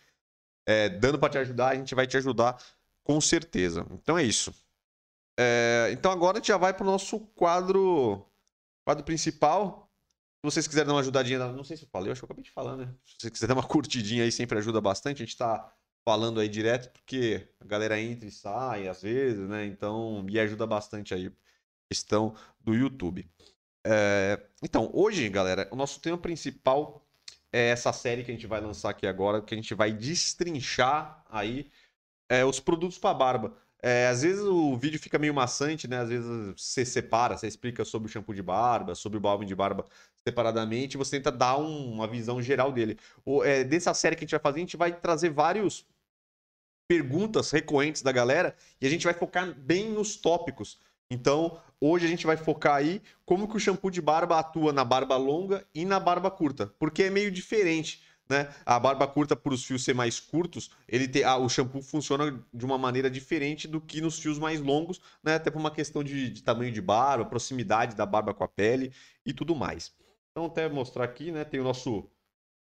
é, 0.66 0.90
dando 0.90 1.20
para 1.20 1.30
te 1.30 1.38
ajudar, 1.38 1.70
a 1.70 1.76
gente 1.76 1.94
vai 1.94 2.08
te 2.08 2.18
ajudar 2.18 2.62
com 3.04 3.22
certeza. 3.22 3.86
Então 3.92 4.18
é 4.18 4.24
isso. 4.24 4.54
É, 5.40 5.90
então 5.92 6.12
agora 6.12 6.38
a 6.38 6.40
gente 6.40 6.48
já 6.48 6.58
vai 6.58 6.74
para 6.74 6.84
o 6.84 6.86
nosso 6.86 7.20
quadro, 7.20 8.26
quadro 8.84 9.04
principal. 9.04 9.88
Se 10.44 10.52
vocês 10.52 10.68
quiserem 10.68 10.88
dar 10.88 10.94
uma 10.94 11.02
ajudadinha, 11.02 11.40
não 11.52 11.64
sei 11.64 11.78
se 11.78 11.84
eu 11.84 11.90
falei, 11.90 12.10
eu 12.10 12.14
acho 12.14 12.22
que 12.22 12.26
eu 12.26 12.28
acabei 12.28 12.44
de 12.44 12.52
falar, 12.52 12.76
né? 12.76 12.92
Se 13.06 13.16
você 13.20 13.32
quiser 13.32 13.48
dar 13.48 13.54
uma 13.54 13.68
curtidinha 13.68 14.24
aí, 14.24 14.32
sempre 14.32 14.58
ajuda 14.58 14.82
bastante. 14.82 15.22
A 15.22 15.26
gente 15.26 15.38
tá 15.38 15.72
falando 16.06 16.40
aí 16.40 16.50
direto, 16.50 16.92
porque 16.92 17.48
a 17.60 17.66
galera 17.66 18.00
entra 18.00 18.28
e 18.28 18.32
sai 18.32 18.88
às 18.88 19.02
vezes, 19.02 19.48
né? 19.48 19.66
Então, 19.66 20.26
e 20.30 20.40
ajuda 20.40 20.66
bastante 20.68 21.14
aí 21.14 21.32
questão 21.90 22.36
do 22.60 22.74
YouTube. 22.74 23.30
É, 23.86 24.40
Então, 24.64 24.90
hoje, 24.94 25.28
galera, 25.30 25.68
o 25.72 25.76
nosso 25.76 26.00
tema 26.02 26.18
principal 26.18 27.06
é 27.52 27.70
essa 27.70 27.92
série 27.94 28.24
que 28.24 28.32
a 28.32 28.34
gente 28.34 28.48
vai 28.48 28.62
lançar 28.62 28.92
aqui 28.92 29.08
agora, 29.08 29.42
que 29.42 29.54
a 29.54 29.58
gente 29.58 29.74
vai 29.76 29.92
destrinchar 29.94 31.24
aí 31.30 31.72
é, 32.30 32.46
os 32.46 32.60
produtos 32.60 32.98
para 32.98 33.14
barba. 33.14 33.58
É, 33.84 34.08
às 34.08 34.22
vezes 34.22 34.44
o 34.44 34.78
vídeo 34.78 35.00
fica 35.00 35.18
meio 35.20 35.34
maçante, 35.34 35.88
né? 35.88 36.00
Às 36.00 36.10
vezes 36.10 36.28
você 36.58 36.86
separa, 36.86 37.38
você 37.38 37.48
explica 37.48 37.84
sobre 37.86 38.10
o 38.10 38.12
shampoo 38.12 38.34
de 38.36 38.44
barba, 38.44 38.96
sobre 38.96 39.18
o 39.18 39.22
balme 39.22 39.46
de 39.46 39.56
barba 39.56 39.86
separadamente, 40.28 40.98
você 40.98 41.18
tenta 41.18 41.32
dar 41.32 41.58
um- 41.58 41.92
uma 41.94 42.08
visão 42.08 42.42
geral 42.42 42.72
dele. 42.72 42.98
O, 43.26 43.44
é, 43.44 43.64
dessa 43.64 43.94
série 43.94 44.16
que 44.16 44.24
a 44.24 44.26
gente 44.26 44.32
vai 44.32 44.40
fazer, 44.40 44.58
a 44.58 44.62
gente 44.62 44.78
vai 44.78 44.92
trazer 45.00 45.30
vários 45.30 45.86
perguntas 46.88 47.52
recorrentes 47.52 48.02
da 48.02 48.12
galera 48.12 48.56
e 48.80 48.86
a 48.86 48.90
gente 48.90 49.06
vai 49.06 49.14
focar 49.14 49.54
bem 49.54 49.90
nos 49.90 50.16
tópicos. 50.18 50.80
Então, 51.10 51.60
hoje 51.80 52.06
a 52.06 52.10
gente 52.10 52.26
vai 52.26 52.38
focar 52.38 52.76
aí 52.76 53.02
como 53.26 53.48
que 53.48 53.56
o 53.56 53.60
shampoo 53.60 53.90
de 53.90 54.02
barba 54.02 54.40
atua 54.40 54.72
na 54.74 54.84
barba 54.84 55.16
longa 55.18 55.66
e 55.74 55.86
na 55.86 56.00
barba 56.00 56.30
curta, 56.30 56.68
porque 56.80 57.04
é 57.04 57.10
meio 57.10 57.32
diferente. 57.32 58.04
né? 58.30 58.48
A 58.66 58.80
barba 58.80 59.06
curta, 59.08 59.36
por 59.36 59.52
os 59.52 59.66
fios 59.66 59.84
ser 59.84 59.94
mais 59.94 60.18
curtos, 60.18 60.72
ele 60.88 61.06
tem, 61.06 61.22
ah, 61.22 61.36
o 61.36 61.50
shampoo 61.50 61.82
funciona 61.82 62.42
de 62.54 62.64
uma 62.66 62.78
maneira 62.78 63.10
diferente 63.10 63.68
do 63.68 63.82
que 63.82 64.00
nos 64.00 64.20
fios 64.20 64.40
mais 64.40 64.62
longos, 64.62 65.02
né? 65.22 65.36
Até 65.36 65.52
por 65.52 65.60
uma 65.60 65.70
questão 65.72 66.02
de, 66.02 66.30
de 66.30 66.42
tamanho 66.42 66.72
de 66.72 66.82
barba, 66.82 67.26
proximidade 67.26 67.94
da 67.94 68.06
barba 68.06 68.34
com 68.34 68.44
a 68.46 68.48
pele 68.48 68.94
e 69.26 69.34
tudo 69.34 69.54
mais. 69.54 69.92
Então, 70.32 70.46
até 70.46 70.68
mostrar 70.70 71.04
aqui, 71.04 71.32
né? 71.32 71.44
Tem 71.44 71.60
o 71.60 71.64
nosso. 71.64 72.10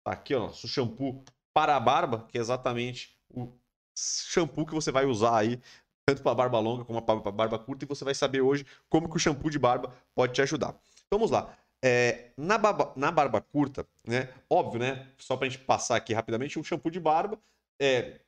Tá 0.04 0.12
aqui, 0.12 0.34
ó, 0.34 0.40
nosso 0.40 0.68
shampoo 0.68 1.24
para 1.54 1.76
a 1.76 1.80
barba, 1.80 2.26
que 2.28 2.38
é 2.38 2.40
exatamente 2.40 3.18
o 3.30 3.50
shampoo 3.96 4.66
que 4.66 4.74
você 4.74 4.92
vai 4.92 5.06
usar 5.06 5.38
aí, 5.38 5.60
tanto 6.06 6.22
para 6.22 6.32
a 6.32 6.34
barba 6.34 6.58
longa 6.60 6.84
como 6.84 7.00
para 7.02 7.18
a 7.28 7.32
barba 7.32 7.58
curta, 7.58 7.84
e 7.84 7.88
você 7.88 8.04
vai 8.04 8.14
saber 8.14 8.40
hoje 8.40 8.66
como 8.88 9.08
que 9.08 9.16
o 9.16 9.18
shampoo 9.18 9.50
de 9.50 9.58
barba 9.58 9.92
pode 10.14 10.34
te 10.34 10.42
ajudar. 10.42 10.78
Então, 11.06 11.18
vamos 11.18 11.30
lá. 11.30 11.56
É, 11.82 12.30
na, 12.36 12.58
barba, 12.58 12.92
na 12.96 13.10
barba 13.10 13.40
curta, 13.40 13.86
né? 14.06 14.32
Óbvio, 14.50 14.80
né? 14.80 15.08
Só 15.18 15.36
pra 15.36 15.48
gente 15.48 15.58
passar 15.64 15.96
aqui 15.96 16.12
rapidamente, 16.12 16.58
um 16.58 16.64
shampoo 16.64 16.90
de 16.90 17.00
barba, 17.00 17.38
é, 17.80 18.20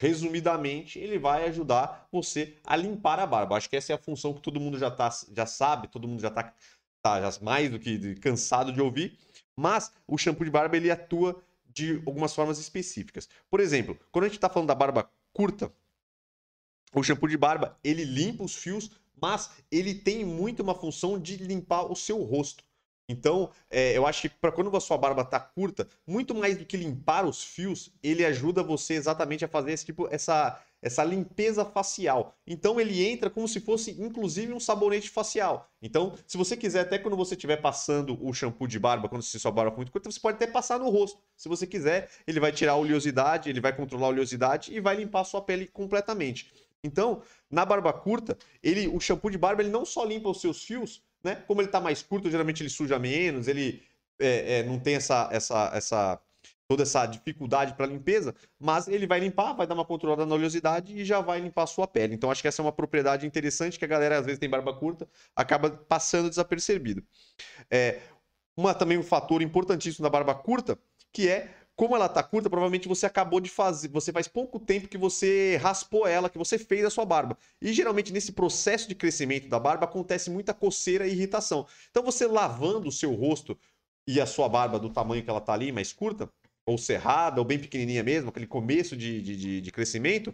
resumidamente, 0.00 0.98
ele 0.98 1.18
vai 1.18 1.44
ajudar 1.48 2.08
você 2.10 2.58
a 2.64 2.74
limpar 2.74 3.20
a 3.20 3.26
barba. 3.26 3.56
Acho 3.56 3.70
que 3.70 3.76
essa 3.76 3.92
é 3.92 3.94
a 3.94 3.98
função 3.98 4.34
que 4.34 4.40
todo 4.40 4.58
mundo 4.58 4.78
já, 4.78 4.90
tá, 4.90 5.08
já 5.32 5.46
sabe, 5.46 5.88
todo 5.88 6.08
mundo 6.08 6.20
já 6.20 6.30
tá, 6.30 6.42
tá 6.42 6.54
já 7.04 7.40
mais 7.40 7.70
do 7.70 7.78
que 7.78 8.14
cansado 8.16 8.72
de 8.72 8.80
ouvir. 8.80 9.18
Mas 9.56 9.92
o 10.06 10.16
shampoo 10.16 10.44
de 10.44 10.50
barba 10.50 10.76
ele 10.76 10.90
atua 10.90 11.42
de 11.66 12.02
algumas 12.06 12.34
formas 12.34 12.58
específicas. 12.58 13.28
Por 13.50 13.60
exemplo, 13.60 13.98
quando 14.10 14.24
a 14.24 14.28
gente 14.28 14.36
está 14.36 14.48
falando 14.48 14.68
da 14.68 14.74
barba 14.74 15.10
curta, 15.32 15.72
o 16.94 17.02
shampoo 17.02 17.28
de 17.28 17.36
barba 17.36 17.78
ele 17.82 18.04
limpa 18.04 18.44
os 18.44 18.54
fios, 18.54 18.90
mas 19.20 19.50
ele 19.70 19.94
tem 19.94 20.24
muito 20.24 20.62
uma 20.62 20.74
função 20.74 21.18
de 21.18 21.36
limpar 21.36 21.90
o 21.90 21.96
seu 21.96 22.22
rosto. 22.22 22.64
Então, 23.08 23.50
é, 23.68 23.96
eu 23.96 24.06
acho 24.06 24.22
que 24.22 24.28
para 24.28 24.52
quando 24.52 24.74
a 24.74 24.80
sua 24.80 24.96
barba 24.96 25.24
tá 25.24 25.40
curta, 25.40 25.88
muito 26.06 26.34
mais 26.34 26.56
do 26.56 26.64
que 26.64 26.76
limpar 26.76 27.26
os 27.26 27.42
fios, 27.42 27.90
ele 28.02 28.24
ajuda 28.24 28.62
você 28.62 28.94
exatamente 28.94 29.44
a 29.44 29.48
fazer 29.48 29.72
esse 29.72 29.84
tipo, 29.84 30.08
essa, 30.10 30.58
essa 30.82 31.04
limpeza 31.04 31.64
facial. 31.64 32.36
Então, 32.44 32.80
ele 32.80 33.06
entra 33.06 33.30
como 33.30 33.46
se 33.46 33.60
fosse, 33.60 33.92
inclusive, 34.02 34.52
um 34.52 34.58
sabonete 34.58 35.08
facial. 35.08 35.70
Então, 35.80 36.14
se 36.26 36.36
você 36.36 36.56
quiser, 36.56 36.80
até 36.80 36.98
quando 36.98 37.16
você 37.16 37.34
estiver 37.34 37.58
passando 37.58 38.18
o 38.20 38.34
shampoo 38.34 38.66
de 38.66 38.80
barba, 38.80 39.08
quando 39.08 39.22
você 39.22 39.38
sua 39.38 39.52
barba 39.52 39.76
muito 39.76 39.92
curta, 39.92 40.10
você 40.10 40.18
pode 40.18 40.36
até 40.36 40.46
passar 40.46 40.80
no 40.80 40.90
rosto. 40.90 41.20
Se 41.36 41.48
você 41.48 41.66
quiser, 41.66 42.10
ele 42.26 42.40
vai 42.40 42.50
tirar 42.50 42.72
a 42.72 42.76
oleosidade, 42.76 43.48
ele 43.48 43.60
vai 43.60 43.74
controlar 43.74 44.06
a 44.06 44.10
oleosidade 44.10 44.74
e 44.74 44.80
vai 44.80 44.96
limpar 44.96 45.20
a 45.20 45.24
sua 45.24 45.40
pele 45.40 45.68
completamente. 45.68 46.52
Então, 46.84 47.22
na 47.48 47.64
barba 47.64 47.92
curta, 47.92 48.36
ele, 48.60 48.88
o 48.88 48.98
shampoo 48.98 49.30
de 49.30 49.38
barba 49.38 49.62
ele 49.62 49.70
não 49.70 49.84
só 49.84 50.04
limpa 50.04 50.28
os 50.28 50.40
seus 50.40 50.64
fios, 50.64 51.00
né? 51.22 51.36
Como 51.46 51.60
ele 51.60 51.68
está 51.68 51.80
mais 51.80 52.02
curto, 52.02 52.28
geralmente 52.28 52.60
ele 52.60 52.70
suja 52.70 52.98
menos, 52.98 53.46
ele 53.46 53.82
é, 54.18 54.58
é, 54.58 54.62
não 54.64 54.80
tem 54.80 54.96
essa, 54.96 55.28
essa, 55.30 55.70
essa 55.72 56.20
toda 56.72 56.84
essa 56.84 57.04
dificuldade 57.04 57.74
para 57.74 57.84
limpeza, 57.84 58.34
mas 58.58 58.88
ele 58.88 59.06
vai 59.06 59.20
limpar, 59.20 59.52
vai 59.52 59.66
dar 59.66 59.74
uma 59.74 59.84
controlada 59.84 60.24
na 60.24 60.34
oleosidade 60.34 60.96
e 60.96 61.04
já 61.04 61.20
vai 61.20 61.38
limpar 61.38 61.64
a 61.64 61.66
sua 61.66 61.86
pele. 61.86 62.14
Então 62.14 62.30
acho 62.30 62.40
que 62.40 62.48
essa 62.48 62.62
é 62.62 62.64
uma 62.64 62.72
propriedade 62.72 63.26
interessante 63.26 63.78
que 63.78 63.84
a 63.84 63.88
galera 63.88 64.18
às 64.18 64.24
vezes 64.24 64.38
tem 64.38 64.48
barba 64.48 64.72
curta, 64.72 65.06
acaba 65.36 65.68
passando 65.68 66.30
desapercebido. 66.30 67.04
É, 67.70 68.00
uma 68.56 68.72
também 68.72 68.96
um 68.96 69.02
fator 69.02 69.42
importantíssimo 69.42 70.02
da 70.02 70.08
barba 70.08 70.34
curta, 70.34 70.78
que 71.12 71.28
é 71.28 71.50
como 71.76 71.94
ela 71.94 72.08
tá 72.08 72.22
curta, 72.22 72.48
provavelmente 72.48 72.88
você 72.88 73.04
acabou 73.04 73.38
de 73.38 73.50
fazer, 73.50 73.88
você 73.88 74.10
faz 74.10 74.26
pouco 74.26 74.58
tempo 74.58 74.88
que 74.88 74.96
você 74.96 75.58
raspou 75.60 76.06
ela, 76.06 76.30
que 76.30 76.38
você 76.38 76.56
fez 76.58 76.86
a 76.86 76.90
sua 76.90 77.04
barba. 77.04 77.36
E 77.60 77.70
geralmente 77.70 78.14
nesse 78.14 78.32
processo 78.32 78.88
de 78.88 78.94
crescimento 78.94 79.46
da 79.46 79.58
barba 79.58 79.84
acontece 79.84 80.30
muita 80.30 80.54
coceira 80.54 81.06
e 81.06 81.12
irritação. 81.12 81.66
Então 81.90 82.02
você 82.02 82.26
lavando 82.26 82.88
o 82.88 82.92
seu 82.92 83.12
rosto 83.12 83.58
e 84.06 84.20
a 84.20 84.26
sua 84.26 84.48
barba 84.48 84.78
do 84.78 84.90
tamanho 84.90 85.22
que 85.22 85.30
ela 85.30 85.40
tá 85.40 85.52
ali, 85.52 85.70
mais 85.70 85.92
curta, 85.92 86.30
ou 86.66 86.78
cerrada, 86.78 87.40
ou 87.40 87.44
bem 87.44 87.58
pequenininha 87.58 88.02
mesmo, 88.02 88.30
aquele 88.30 88.46
começo 88.46 88.96
de, 88.96 89.20
de, 89.20 89.60
de 89.60 89.72
crescimento, 89.72 90.32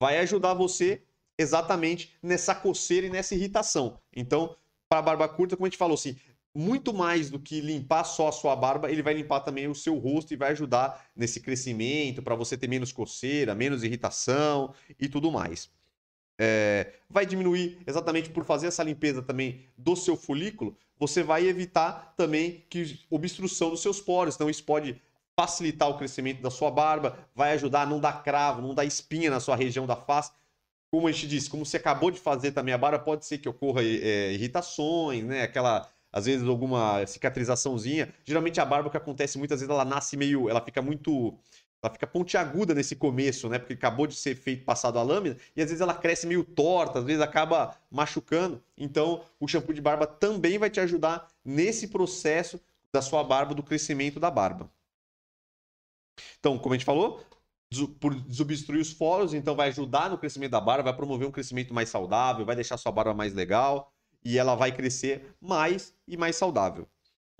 vai 0.00 0.18
ajudar 0.18 0.54
você 0.54 1.02
exatamente 1.38 2.14
nessa 2.22 2.54
coceira 2.54 3.06
e 3.06 3.10
nessa 3.10 3.34
irritação. 3.34 4.00
Então, 4.14 4.56
para 4.88 4.98
a 4.98 5.02
barba 5.02 5.28
curta, 5.28 5.56
como 5.56 5.66
a 5.66 5.68
gente 5.68 5.78
falou 5.78 5.94
assim, 5.94 6.16
muito 6.54 6.92
mais 6.92 7.30
do 7.30 7.38
que 7.38 7.60
limpar 7.60 8.04
só 8.04 8.28
a 8.28 8.32
sua 8.32 8.56
barba, 8.56 8.90
ele 8.90 9.02
vai 9.02 9.14
limpar 9.14 9.40
também 9.40 9.68
o 9.68 9.74
seu 9.74 9.96
rosto 9.98 10.32
e 10.32 10.36
vai 10.36 10.50
ajudar 10.50 11.10
nesse 11.14 11.40
crescimento 11.40 12.22
para 12.22 12.34
você 12.34 12.56
ter 12.56 12.68
menos 12.68 12.92
coceira, 12.92 13.54
menos 13.54 13.84
irritação 13.84 14.74
e 14.98 15.08
tudo 15.08 15.30
mais. 15.30 15.70
É, 16.42 16.94
vai 17.10 17.26
diminuir 17.26 17.78
exatamente 17.86 18.30
por 18.30 18.46
fazer 18.46 18.68
essa 18.68 18.82
limpeza 18.82 19.20
também 19.20 19.66
do 19.76 19.94
seu 19.94 20.16
folículo, 20.16 20.74
você 20.98 21.22
vai 21.22 21.46
evitar 21.46 22.14
também 22.16 22.64
que 22.70 22.98
obstrução 23.10 23.68
dos 23.68 23.82
seus 23.82 24.00
poros. 24.00 24.36
Então 24.36 24.48
isso 24.48 24.64
pode 24.64 24.98
facilitar 25.38 25.90
o 25.90 25.98
crescimento 25.98 26.40
da 26.40 26.50
sua 26.50 26.70
barba, 26.70 27.18
vai 27.34 27.52
ajudar 27.52 27.82
a 27.82 27.86
não 27.86 28.00
dar 28.00 28.22
cravo, 28.22 28.62
não 28.62 28.74
dar 28.74 28.86
espinha 28.86 29.30
na 29.30 29.38
sua 29.38 29.54
região 29.54 29.86
da 29.86 29.96
face. 29.96 30.32
Como 30.90 31.06
a 31.06 31.12
gente 31.12 31.28
disse, 31.28 31.50
como 31.50 31.66
você 31.66 31.76
acabou 31.76 32.10
de 32.10 32.18
fazer 32.18 32.52
também 32.52 32.72
a 32.72 32.78
barba, 32.78 32.98
pode 32.98 33.26
ser 33.26 33.36
que 33.36 33.48
ocorra 33.48 33.82
é, 33.82 34.32
irritações, 34.32 35.22
né? 35.22 35.42
Aquela 35.42 35.90
às 36.10 36.24
vezes 36.24 36.48
alguma 36.48 37.06
cicatrizaçãozinha. 37.06 38.14
Geralmente 38.24 38.58
a 38.60 38.64
barba 38.64 38.88
que 38.88 38.96
acontece 38.96 39.36
muitas 39.36 39.60
vezes 39.60 39.70
ela 39.70 39.84
nasce 39.84 40.16
meio, 40.16 40.48
ela 40.48 40.60
fica 40.62 40.80
muito 40.80 41.38
ela 41.82 41.92
fica 41.92 42.06
pontiaguda 42.06 42.74
nesse 42.74 42.94
começo, 42.94 43.48
né? 43.48 43.58
Porque 43.58 43.72
acabou 43.72 44.06
de 44.06 44.14
ser 44.14 44.34
feito 44.34 44.64
passado 44.64 44.98
a 44.98 45.02
lâmina 45.02 45.36
e 45.56 45.62
às 45.62 45.68
vezes 45.68 45.80
ela 45.80 45.94
cresce 45.94 46.26
meio 46.26 46.44
torta, 46.44 46.98
às 46.98 47.04
vezes 47.04 47.22
acaba 47.22 47.74
machucando. 47.90 48.62
Então, 48.76 49.22
o 49.38 49.48
shampoo 49.48 49.72
de 49.72 49.80
barba 49.80 50.06
também 50.06 50.58
vai 50.58 50.68
te 50.68 50.78
ajudar 50.80 51.28
nesse 51.44 51.88
processo 51.88 52.60
da 52.92 53.00
sua 53.00 53.24
barba, 53.24 53.54
do 53.54 53.62
crescimento 53.62 54.20
da 54.20 54.30
barba. 54.30 54.70
Então, 56.38 56.58
como 56.58 56.74
a 56.74 56.76
gente 56.76 56.84
falou, 56.84 57.24
por 58.00 58.14
desobstruir 58.14 58.80
os 58.80 58.92
poros, 58.92 59.32
então 59.32 59.54
vai 59.54 59.68
ajudar 59.68 60.10
no 60.10 60.18
crescimento 60.18 60.50
da 60.50 60.60
barba, 60.60 60.84
vai 60.84 60.96
promover 60.96 61.26
um 61.26 61.30
crescimento 61.30 61.72
mais 61.72 61.88
saudável, 61.88 62.44
vai 62.44 62.56
deixar 62.56 62.76
sua 62.76 62.92
barba 62.92 63.14
mais 63.14 63.32
legal 63.32 63.92
e 64.24 64.38
ela 64.38 64.54
vai 64.54 64.72
crescer 64.72 65.34
mais 65.40 65.94
e 66.06 66.16
mais 66.16 66.36
saudável. 66.36 66.86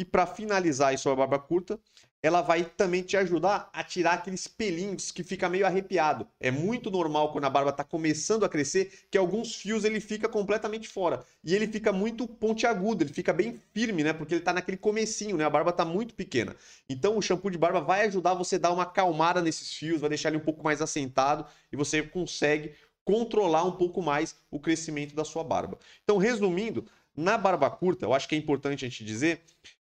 E 0.01 0.05
para 0.05 0.25
finalizar 0.25 0.95
isso 0.95 1.11
a 1.11 1.15
barba 1.15 1.39
curta, 1.39 1.79
ela 2.23 2.41
vai 2.41 2.65
também 2.65 3.03
te 3.03 3.19
ajudar 3.19 3.69
a 3.71 3.85
tirar 3.85 4.15
aqueles 4.15 4.49
pelinhos 4.49 5.11
que 5.11 5.23
fica 5.23 5.47
meio 5.47 5.67
arrepiado. 5.67 6.27
É 6.41 6.51
muito 6.51 6.91
normal 6.91 7.33
quando 7.33 7.45
a 7.45 7.51
barba 7.51 7.69
está 7.69 7.85
começando 7.85 8.43
a 8.43 8.49
crescer 8.49 9.01
que 9.11 9.19
alguns 9.19 9.55
fios 9.55 9.85
ele 9.85 10.01
fica 10.01 10.27
completamente 10.27 10.89
fora 10.89 11.23
e 11.45 11.55
ele 11.55 11.67
fica 11.67 11.93
muito 11.93 12.27
pontiagudo, 12.27 13.05
ele 13.05 13.13
fica 13.13 13.31
bem 13.31 13.61
firme, 13.75 14.03
né? 14.03 14.15
Porque 14.15 14.33
ele 14.33 14.41
está 14.41 14.55
naquele 14.55 14.79
comecinho, 14.79 15.37
né? 15.37 15.45
A 15.45 15.51
barba 15.51 15.69
está 15.69 15.85
muito 15.85 16.15
pequena. 16.15 16.57
Então 16.89 17.19
o 17.19 17.21
shampoo 17.21 17.51
de 17.51 17.59
barba 17.59 17.83
vai 17.83 18.07
ajudar 18.07 18.33
você 18.33 18.57
a 18.57 18.59
dar 18.59 18.73
uma 18.73 18.85
acalmada 18.85 19.43
nesses 19.43 19.75
fios, 19.75 20.01
vai 20.01 20.09
deixar 20.09 20.31
ele 20.31 20.39
um 20.39 20.45
pouco 20.45 20.65
mais 20.65 20.81
assentado 20.81 21.45
e 21.71 21.77
você 21.77 22.03
consegue 22.03 22.73
controlar 23.05 23.65
um 23.65 23.73
pouco 23.73 24.01
mais 24.01 24.35
o 24.51 24.59
crescimento 24.59 25.15
da 25.15 25.27
sua 25.27 25.45
barba. 25.45 25.79
Então, 26.05 26.17
resumindo, 26.17 26.87
na 27.17 27.37
barba 27.37 27.69
curta, 27.69 28.07
eu 28.07 28.15
acho 28.15 28.29
que 28.29 28.35
é 28.35 28.39
importante 28.39 28.85
a 28.85 28.89
gente 28.89 29.05
dizer 29.05 29.43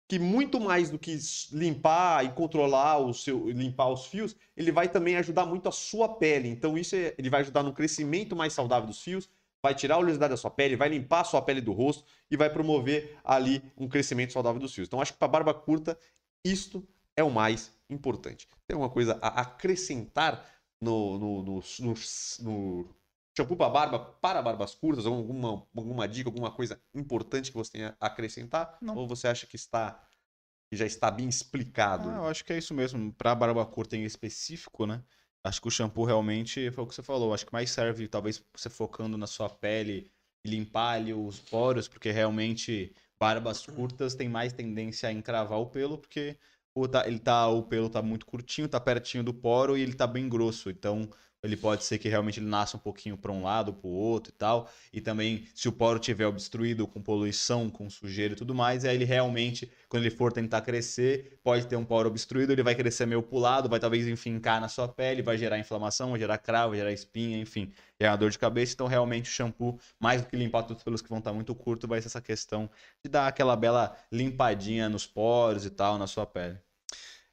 que 0.08 0.20
muito 0.20 0.60
mais 0.60 0.90
do 0.90 1.00
que 1.00 1.18
limpar 1.52 2.24
e 2.26 2.30
controlar 2.30 3.00
o 3.00 3.14
seu, 3.14 3.50
limpar 3.50 3.90
os 3.90 4.06
fios, 4.06 4.36
ele 4.56 4.72
vai 4.72 4.88
também 4.88 5.16
ajudar 5.16 5.46
muito 5.46 5.68
a 5.68 5.72
sua 5.72 6.08
pele. 6.08 6.48
Então 6.48 6.78
isso 6.78 6.96
é, 6.96 7.16
ele 7.18 7.30
vai 7.30 7.42
ajudar 7.42 7.64
no 7.64 7.74
crescimento 7.74 8.36
mais 8.36 8.54
saudável 8.54 8.88
dos 8.88 9.02
fios, 9.02 9.28
vai 9.64 9.74
tirar 9.74 9.96
a 9.96 9.98
oleosidade 9.98 10.32
da 10.32 10.38
sua 10.38 10.52
pele, 10.52 10.76
vai 10.76 10.90
limpar 10.90 11.22
a 11.22 11.24
sua 11.24 11.42
pele 11.42 11.60
do 11.60 11.74
rosto 11.74 12.06
e 12.30 12.38
vai 12.38 12.50
promover 12.52 13.18
ali 13.24 13.64
um 13.76 13.88
crescimento 13.88 14.32
saudável 14.32 14.60
dos 14.60 14.74
fios. 14.74 14.88
Então 14.88 15.02
acho 15.02 15.14
que 15.14 15.20
para 15.20 15.28
barba 15.28 15.54
curta 15.54 15.98
isto 16.44 16.88
é 17.18 17.24
o 17.24 17.32
mais 17.32 17.72
importante. 17.90 18.48
Tem 18.68 18.76
alguma 18.76 18.92
coisa 18.92 19.18
a 19.22 19.42
acrescentar 19.42 20.46
no, 20.80 21.18
no, 21.18 21.44
no, 21.44 21.64
no, 21.80 21.94
no 22.42 22.96
shampoo 23.36 23.56
para 23.56 23.70
barba, 23.70 24.00
para 24.00 24.42
barbas 24.42 24.74
curtas, 24.74 25.06
alguma, 25.06 25.68
alguma 25.76 26.08
dica, 26.08 26.30
alguma 26.30 26.52
coisa 26.52 26.80
importante 26.94 27.52
que 27.52 27.58
você 27.58 27.74
tenha 27.74 27.98
a 28.00 28.08
acrescentar? 28.08 28.78
Não. 28.82 28.96
Ou 28.96 29.08
você 29.08 29.28
acha 29.28 29.46
que 29.46 29.56
está 29.56 30.02
que 30.70 30.76
já 30.76 30.86
está 30.86 31.12
bem 31.12 31.30
explicado? 31.30 32.10
Ah, 32.10 32.18
eu 32.18 32.28
acho 32.28 32.44
que 32.44 32.54
é 32.54 32.58
isso 32.58 32.74
mesmo. 32.74 33.14
Para 33.14 33.36
barba 33.36 33.66
curta 33.66 33.96
em 33.96 34.04
específico, 34.04 34.86
né? 34.86 35.04
Acho 35.44 35.62
que 35.62 35.68
o 35.68 35.72
shampoo 35.72 36.06
realmente 36.06 36.72
foi 36.72 36.84
o 36.84 36.88
que 36.88 36.96
você 36.96 37.04
falou. 37.04 37.34
Acho 37.34 37.46
que 37.46 37.54
mais 37.54 37.70
serve, 37.70 38.08
talvez, 38.08 38.44
você 38.56 38.70
focando 38.70 39.16
na 39.16 39.28
sua 39.28 39.48
pele 39.48 40.12
e 40.44 40.50
limpar 40.50 40.96
ali 40.96 41.14
os 41.14 41.40
poros, 41.40 41.88
porque 41.88 42.10
realmente 42.10 42.96
barbas 43.20 43.66
curtas 43.66 44.16
têm 44.16 44.28
mais 44.28 44.54
tendência 44.54 45.08
a 45.08 45.12
encravar 45.12 45.60
o 45.60 45.68
pelo, 45.68 46.00
porque 46.00 46.38
o, 46.74 46.88
tá, 46.88 47.08
ele 47.08 47.20
tá, 47.20 47.48
o 47.48 47.64
pelo 47.64 47.90
tá 47.90 48.02
muito 48.02 48.26
curtinho, 48.26 48.68
tá 48.68 48.80
pertinho 48.80 49.24
do 49.24 49.34
poro 49.34 49.78
e 49.78 49.82
ele 49.82 49.94
tá 49.94 50.08
bem 50.08 50.28
grosso. 50.28 50.70
Então, 50.72 51.10
ele 51.46 51.58
pode 51.58 51.84
ser 51.84 51.98
que 51.98 52.10
realmente 52.10 52.40
ele 52.40 52.48
nasça 52.48 52.78
um 52.78 52.80
pouquinho 52.80 53.18
para 53.18 53.32
um 53.32 53.44
lado, 53.44 53.74
para 53.74 53.88
o 53.88 53.92
outro 53.92 54.32
e 54.34 54.36
tal. 54.36 54.70
E 54.92 55.00
também, 55.00 55.48
se 55.54 55.68
o 55.68 55.72
poro 55.72 56.00
tiver 56.00 56.26
obstruído 56.28 56.88
com 56.88 57.02
poluição, 57.02 57.70
com 57.70 57.90
sujeira 57.90 58.34
e 58.34 58.36
tudo 58.36 58.54
mais, 58.56 58.84
aí 58.86 58.96
ele 58.96 59.06
realmente, 59.06 59.72
quando 59.88 60.04
ele 60.04 60.16
for 60.16 60.32
tentar 60.34 60.62
crescer, 60.62 61.40
pode 61.44 61.68
ter 61.68 61.76
um 61.76 61.86
poro 61.86 62.10
obstruído, 62.10 62.52
ele 62.52 62.64
vai 62.64 62.76
crescer 62.76 63.06
meio 63.06 63.22
pulado, 63.22 63.70
vai 63.70 63.80
talvez 63.80 64.08
enfincar 64.08 64.60
na 64.60 64.68
sua 64.68 64.88
pele, 64.88 65.22
vai 65.22 65.38
gerar 65.38 65.60
inflamação, 65.60 66.12
vai 66.12 66.20
gerar 66.20 66.38
cravo, 66.38 66.70
vai 66.70 66.80
gerar 66.80 66.92
espinha, 66.92 67.38
enfim, 67.38 67.72
é 68.00 68.10
uma 68.10 68.18
dor 68.18 68.30
de 68.30 68.40
cabeça. 68.40 68.74
Então, 68.74 68.88
realmente, 68.88 69.30
o 69.30 69.34
shampoo, 69.34 69.80
mais 70.00 70.22
do 70.22 70.28
que 70.28 70.36
limpar 70.36 70.64
todos 70.64 70.78
os 70.78 70.84
pelos 70.84 71.02
que 71.02 71.10
vão 71.10 71.20
estar 71.20 71.34
muito 71.34 71.54
curtos, 71.56 71.88
vai 71.88 72.02
ser 72.02 72.08
essa 72.08 72.22
questão 72.22 72.70
de 73.04 73.10
dar 73.10 73.28
aquela 73.28 73.56
bela 73.56 73.96
limpadinha 74.12 74.90
nos 74.90 75.06
poros 75.06 75.66
e 75.66 75.70
tal, 75.70 75.98
na 75.98 76.08
sua 76.08 76.26
pele. 76.26 76.60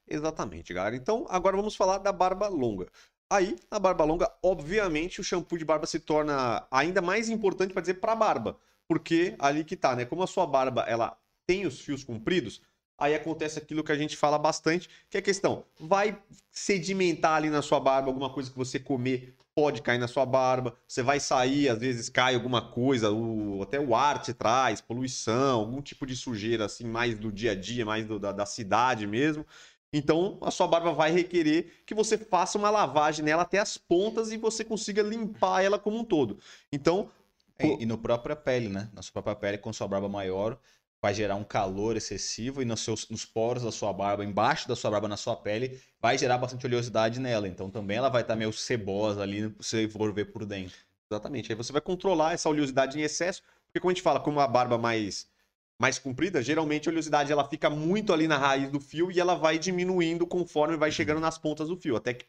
Exatamente, 0.07 0.75
galera. 0.75 0.95
Então, 0.97 1.27
agora 1.29 1.57
vamos 1.57 1.75
falar 1.75 1.99
da 1.99 2.13
barba 2.13 2.49
longa. 2.49 2.87
Aí, 3.33 3.57
na 3.71 3.79
barba 3.79 4.05
longa, 4.05 4.31
obviamente, 4.43 5.19
o 5.19 5.25
shampoo 5.25 5.57
de 5.57 5.65
barba 5.65 5.87
se 5.87 5.99
torna 5.99 6.67
ainda 6.71 7.01
mais 7.01 7.31
importante 7.31 7.73
para 7.73 7.81
dizer 7.81 7.95
para 7.95 8.15
barba, 8.15 8.59
porque 8.87 9.35
ali 9.39 9.65
que 9.65 9.75
tá, 9.75 9.97
né? 9.97 10.05
Como 10.05 10.23
a 10.23 10.27
sua 10.27 10.47
barba 10.47 10.83
ela 10.87 11.17
tem 11.47 11.65
os 11.65 11.81
fios 11.81 12.05
compridos, 12.05 12.61
aí 12.99 13.15
acontece 13.15 13.59
aquilo 13.59 13.83
que 13.83 13.91
a 13.91 13.97
gente 13.97 14.19
fala 14.19 14.39
bastante, 14.39 14.87
que 15.09 15.17
é 15.17 15.21
a 15.21 15.23
questão, 15.23 15.65
vai 15.81 16.21
sedimentar 16.51 17.37
ali 17.37 17.49
na 17.49 17.63
sua 17.63 17.81
barba 17.81 18.09
alguma 18.09 18.29
coisa 18.29 18.51
que 18.51 18.59
você 18.59 18.79
comer, 18.79 19.35
pode 19.55 19.81
cair 19.81 19.99
na 19.99 20.09
sua 20.09 20.27
barba, 20.27 20.75
você 20.87 21.03
vai 21.03 21.19
sair, 21.19 21.71
às 21.71 21.79
vezes 21.79 22.11
cai 22.11 22.35
alguma 22.35 22.61
coisa, 22.61 23.11
o, 23.11 23.63
até 23.63 23.81
o 23.81 23.95
ar 23.95 24.21
te 24.21 24.35
traz, 24.35 24.83
poluição, 24.83 25.61
algum 25.61 25.81
tipo 25.81 26.05
de 26.05 26.15
sujeira 26.15 26.67
assim, 26.67 26.85
mais 26.85 27.19
do 27.19 27.33
dia 27.33 27.53
a 27.53 27.55
dia, 27.55 27.87
mais 27.87 28.05
do, 28.05 28.19
da, 28.19 28.31
da 28.31 28.45
cidade 28.45 29.07
mesmo. 29.07 29.47
Então, 29.93 30.39
a 30.41 30.51
sua 30.51 30.67
barba 30.67 30.93
vai 30.93 31.11
requerer 31.11 31.83
que 31.85 31.95
você 31.95 32.17
faça 32.17 32.57
uma 32.57 32.71
lavagem 32.71 33.25
nela 33.25 33.43
até 33.43 33.59
as 33.59 33.77
pontas 33.77 34.33
e 34.33 34.39
você 34.39 34.65
consiga 34.65 35.03
limpar 35.03 35.63
ela 35.63 35.79
como 35.79 35.99
um 35.99 36.05
todo. 36.05 36.39
Então. 36.73 37.11
E, 37.61 37.83
e 37.83 37.87
no 37.87 37.99
própria 37.99 38.35
pele, 38.35 38.69
né? 38.69 38.89
Na 38.93 39.03
sua 39.03 39.13
própria 39.13 39.37
pele, 39.37 39.59
com 39.59 39.73
sua 39.73 39.87
barba 39.87 40.09
maior, 40.09 40.59
vai 41.03 41.13
gerar 41.13 41.35
um 41.35 41.45
calor 41.45 41.97
excessivo 41.97 42.63
e 42.63 42.65
nos, 42.65 42.81
seus, 42.81 43.09
nos 43.11 43.25
poros 43.25 43.65
da 43.65 43.73
sua 43.73 43.93
barba, 43.93 44.25
embaixo 44.25 44.69
da 44.69 44.75
sua 44.77 44.91
barba, 44.91 45.09
na 45.09 45.17
sua 45.17 45.37
pele, 45.37 45.81
vai 46.01 46.17
gerar 46.17 46.39
bastante 46.39 46.65
oleosidade 46.65 47.19
nela. 47.21 47.47
Então 47.47 47.69
também 47.69 47.97
ela 47.97 48.09
vai 48.09 48.23
estar 48.23 48.37
meio 48.37 48.53
cebosa 48.53 49.21
ali, 49.21 49.49
você 49.49 49.89
for 49.89 50.13
ver 50.13 50.27
por 50.27 50.47
dentro. 50.47 50.77
Exatamente. 51.11 51.53
Aí 51.53 51.57
você 51.57 51.73
vai 51.73 51.83
controlar 51.83 52.33
essa 52.33 52.49
oleosidade 52.49 52.99
em 52.99 53.03
excesso, 53.03 53.43
porque 53.67 53.81
como 53.81 53.91
a 53.91 53.95
gente 53.95 54.03
fala, 54.03 54.21
como 54.21 54.41
a 54.41 54.47
barba 54.47 54.79
mais 54.79 55.27
mais 55.83 55.99
comprida, 55.99 56.41
geralmente 56.41 56.89
a 56.89 56.93
oleosidade 56.93 57.33
ela 57.33 57.45
fica 57.45 57.69
muito 57.69 58.13
ali 58.13 58.29
na 58.29 58.39
raiz 58.39 58.71
do 58.71 58.79
fio 58.79 59.11
e 59.11 59.19
ela 59.19 59.35
vai 59.35 59.59
diminuindo 59.59 60.25
conforme 60.25 60.77
vai 60.77 60.93
chegando 60.93 61.19
nas 61.19 61.37
pontas 61.37 61.67
do 61.67 61.77
fio. 61.77 61.97
Até 61.97 62.15
que 62.15 62.25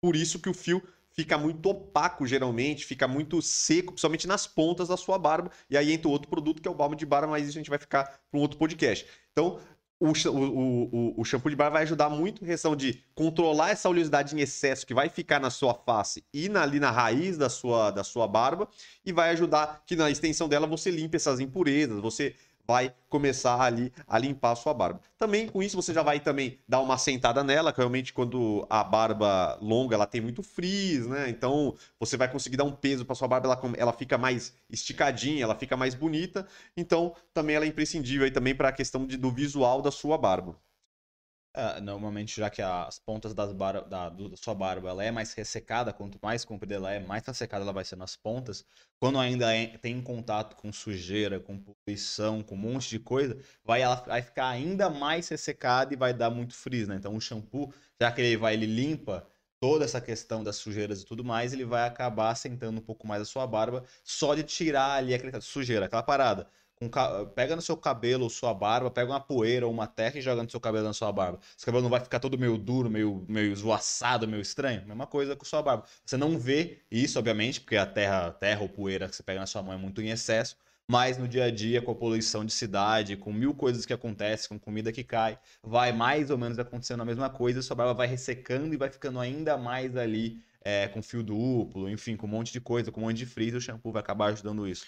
por 0.00 0.16
isso 0.16 0.40
que 0.40 0.48
o 0.48 0.52
fio 0.52 0.82
fica 1.12 1.38
muito 1.38 1.68
opaco 1.68 2.26
geralmente, 2.26 2.84
fica 2.84 3.06
muito 3.06 3.40
seco, 3.40 3.92
principalmente 3.92 4.26
nas 4.26 4.48
pontas 4.48 4.88
da 4.88 4.96
sua 4.96 5.20
barba. 5.20 5.52
E 5.70 5.76
aí 5.76 5.92
entra 5.92 6.08
outro 6.08 6.28
produto 6.28 6.60
que 6.60 6.66
é 6.66 6.70
o 6.70 6.74
balme 6.74 6.96
de 6.96 7.06
barba, 7.06 7.28
mas 7.28 7.46
isso 7.46 7.56
a 7.56 7.60
gente 7.60 7.70
vai 7.70 7.78
ficar 7.78 8.02
para 8.28 8.40
um 8.40 8.42
outro 8.42 8.58
podcast. 8.58 9.06
Então, 9.30 9.60
o, 10.00 10.08
o, 10.08 10.88
o, 10.92 11.20
o, 11.20 11.24
shampoo 11.24 11.48
de 11.48 11.56
barba 11.56 11.74
vai 11.74 11.82
ajudar 11.84 12.10
muito 12.10 12.44
em 12.44 12.46
questão 12.46 12.76
de 12.76 13.02
controlar 13.14 13.70
essa 13.70 13.88
oleosidade 13.88 14.34
em 14.34 14.40
excesso 14.40 14.86
que 14.86 14.92
vai 14.92 15.08
ficar 15.08 15.40
na 15.40 15.48
sua 15.48 15.72
face 15.72 16.22
e 16.34 16.48
na, 16.48 16.62
ali 16.62 16.78
na 16.78 16.90
raiz 16.90 17.38
da 17.38 17.48
sua, 17.48 17.90
da 17.90 18.04
sua 18.04 18.28
barba 18.28 18.68
e 19.04 19.12
vai 19.12 19.30
ajudar 19.30 19.82
que 19.86 19.96
na 19.96 20.10
extensão 20.10 20.48
dela 20.48 20.66
você 20.66 20.90
limpe 20.90 21.16
essas 21.16 21.40
impurezas, 21.40 22.00
você 22.00 22.34
vai 22.66 22.92
começar 23.08 23.60
ali 23.60 23.92
a 24.06 24.18
limpar 24.18 24.52
a 24.52 24.56
sua 24.56 24.74
barba. 24.74 25.00
Também 25.16 25.48
com 25.48 25.62
isso 25.62 25.76
você 25.76 25.92
já 25.94 26.02
vai 26.02 26.20
também 26.20 26.58
dar 26.68 26.80
uma 26.80 26.98
sentada 26.98 27.42
nela, 27.44 27.72
que 27.72 27.78
realmente 27.78 28.12
quando 28.12 28.66
a 28.68 28.82
barba 28.82 29.58
longa 29.60 29.94
ela 29.94 30.06
tem 30.06 30.20
muito 30.20 30.42
frizz, 30.42 31.06
né? 31.06 31.28
Então 31.28 31.74
você 31.98 32.16
vai 32.16 32.30
conseguir 32.30 32.56
dar 32.56 32.64
um 32.64 32.72
peso 32.72 33.04
para 33.04 33.14
sua 33.14 33.28
barba, 33.28 33.46
ela, 33.48 33.60
ela 33.76 33.92
fica 33.92 34.18
mais 34.18 34.54
esticadinha, 34.68 35.42
ela 35.42 35.54
fica 35.54 35.76
mais 35.76 35.94
bonita. 35.94 36.46
Então 36.76 37.14
também 37.32 37.56
ela 37.56 37.64
é 37.64 37.68
imprescindível 37.68 38.24
aí 38.24 38.30
também 38.30 38.54
para 38.54 38.68
a 38.68 38.72
questão 38.72 39.06
de, 39.06 39.16
do 39.16 39.30
visual 39.30 39.80
da 39.80 39.90
sua 39.90 40.18
barba. 40.18 40.56
É, 41.58 41.80
normalmente, 41.80 42.38
já 42.38 42.50
que 42.50 42.60
as 42.60 42.98
pontas 42.98 43.32
das 43.32 43.54
da, 43.54 44.10
da, 44.10 44.12
sua 44.36 44.54
barba 44.54 44.90
ela 44.90 45.02
é 45.02 45.10
mais 45.10 45.32
ressecada, 45.32 45.90
quanto 45.90 46.18
mais 46.22 46.44
comprida 46.44 46.74
ela 46.74 46.92
é, 46.92 47.00
mais 47.00 47.24
ressecada 47.24 47.64
ela 47.64 47.72
vai 47.72 47.82
ser 47.82 47.96
nas 47.96 48.14
pontas. 48.14 48.62
Quando 49.00 49.18
ainda 49.18 49.54
é, 49.56 49.78
tem 49.78 50.02
contato 50.02 50.54
com 50.54 50.70
sujeira, 50.70 51.40
com 51.40 51.58
poluição, 51.58 52.42
com 52.42 52.54
um 52.54 52.58
monte 52.58 52.90
de 52.90 52.98
coisa, 52.98 53.38
vai, 53.64 53.80
ela 53.80 53.94
vai 53.94 54.20
ficar 54.20 54.48
ainda 54.48 54.90
mais 54.90 55.30
ressecada 55.30 55.94
e 55.94 55.96
vai 55.96 56.12
dar 56.12 56.28
muito 56.28 56.54
frizz, 56.54 56.88
né? 56.88 56.96
Então 56.96 57.16
o 57.16 57.20
shampoo, 57.22 57.72
já 57.98 58.12
que 58.12 58.20
ele 58.20 58.36
vai, 58.36 58.52
ele 58.52 58.66
limpa 58.66 59.26
toda 59.58 59.86
essa 59.86 60.00
questão 60.00 60.44
das 60.44 60.56
sujeiras 60.56 61.00
e 61.00 61.06
tudo 61.06 61.24
mais, 61.24 61.54
ele 61.54 61.64
vai 61.64 61.86
acabar 61.88 62.32
assentando 62.32 62.78
um 62.80 62.84
pouco 62.84 63.06
mais 63.06 63.22
a 63.22 63.24
sua 63.24 63.46
barba, 63.46 63.82
só 64.04 64.34
de 64.34 64.42
tirar 64.42 64.96
ali 64.96 65.14
aquela 65.14 65.40
sujeira, 65.40 65.86
aquela 65.86 66.02
parada 66.02 66.46
com, 66.76 66.90
pega 67.34 67.56
no 67.56 67.62
seu 67.62 67.76
cabelo 67.76 68.28
sua 68.28 68.52
barba, 68.52 68.90
pega 68.90 69.10
uma 69.10 69.20
poeira 69.20 69.66
ou 69.66 69.72
uma 69.72 69.86
terra 69.86 70.18
e 70.18 70.20
joga 70.20 70.42
no 70.42 70.50
seu 70.50 70.60
cabelo 70.60 70.84
na 70.84 70.92
sua 70.92 71.10
barba. 71.10 71.40
Seu 71.56 71.66
cabelo 71.66 71.82
não 71.82 71.90
vai 71.90 72.00
ficar 72.00 72.20
todo 72.20 72.38
meio 72.38 72.58
duro, 72.58 72.90
meio, 72.90 73.24
meio 73.28 73.52
esvoaçado, 73.52 74.28
meio 74.28 74.42
estranho? 74.42 74.86
Mesma 74.86 75.06
coisa 75.06 75.34
com 75.34 75.44
sua 75.44 75.62
barba. 75.62 75.84
Você 76.04 76.16
não 76.16 76.38
vê 76.38 76.82
isso, 76.90 77.18
obviamente, 77.18 77.60
porque 77.60 77.76
a 77.76 77.86
terra, 77.86 78.30
terra 78.30 78.60
ou 78.60 78.68
poeira 78.68 79.08
que 79.08 79.16
você 79.16 79.22
pega 79.22 79.40
na 79.40 79.46
sua 79.46 79.62
mão 79.62 79.72
é 79.72 79.76
muito 79.78 80.02
em 80.02 80.10
excesso, 80.10 80.56
mas 80.88 81.18
no 81.18 81.26
dia 81.26 81.44
a 81.44 81.50
dia, 81.50 81.80
com 81.82 81.90
a 81.92 81.94
poluição 81.94 82.44
de 82.44 82.52
cidade, 82.52 83.16
com 83.16 83.32
mil 83.32 83.54
coisas 83.54 83.86
que 83.86 83.92
acontecem, 83.92 84.48
com 84.48 84.58
comida 84.58 84.92
que 84.92 85.02
cai, 85.02 85.38
vai 85.62 85.92
mais 85.92 86.30
ou 86.30 86.38
menos 86.38 86.58
acontecendo 86.58 87.00
a 87.02 87.04
mesma 87.06 87.30
coisa, 87.30 87.62
sua 87.62 87.74
barba 87.74 87.94
vai 87.94 88.06
ressecando 88.06 88.72
e 88.72 88.76
vai 88.76 88.90
ficando 88.90 89.18
ainda 89.18 89.56
mais 89.56 89.96
ali 89.96 90.44
é, 90.62 90.88
com 90.88 91.02
fio 91.02 91.22
duplo, 91.22 91.88
enfim, 91.88 92.16
com 92.16 92.26
um 92.26 92.30
monte 92.30 92.52
de 92.52 92.60
coisa, 92.60 92.92
com 92.92 93.00
um 93.00 93.04
monte 93.04 93.18
de 93.18 93.26
frizz, 93.26 93.54
o 93.54 93.60
shampoo 93.60 93.92
vai 93.92 94.00
acabar 94.00 94.26
ajudando 94.26 94.66
isso. 94.68 94.86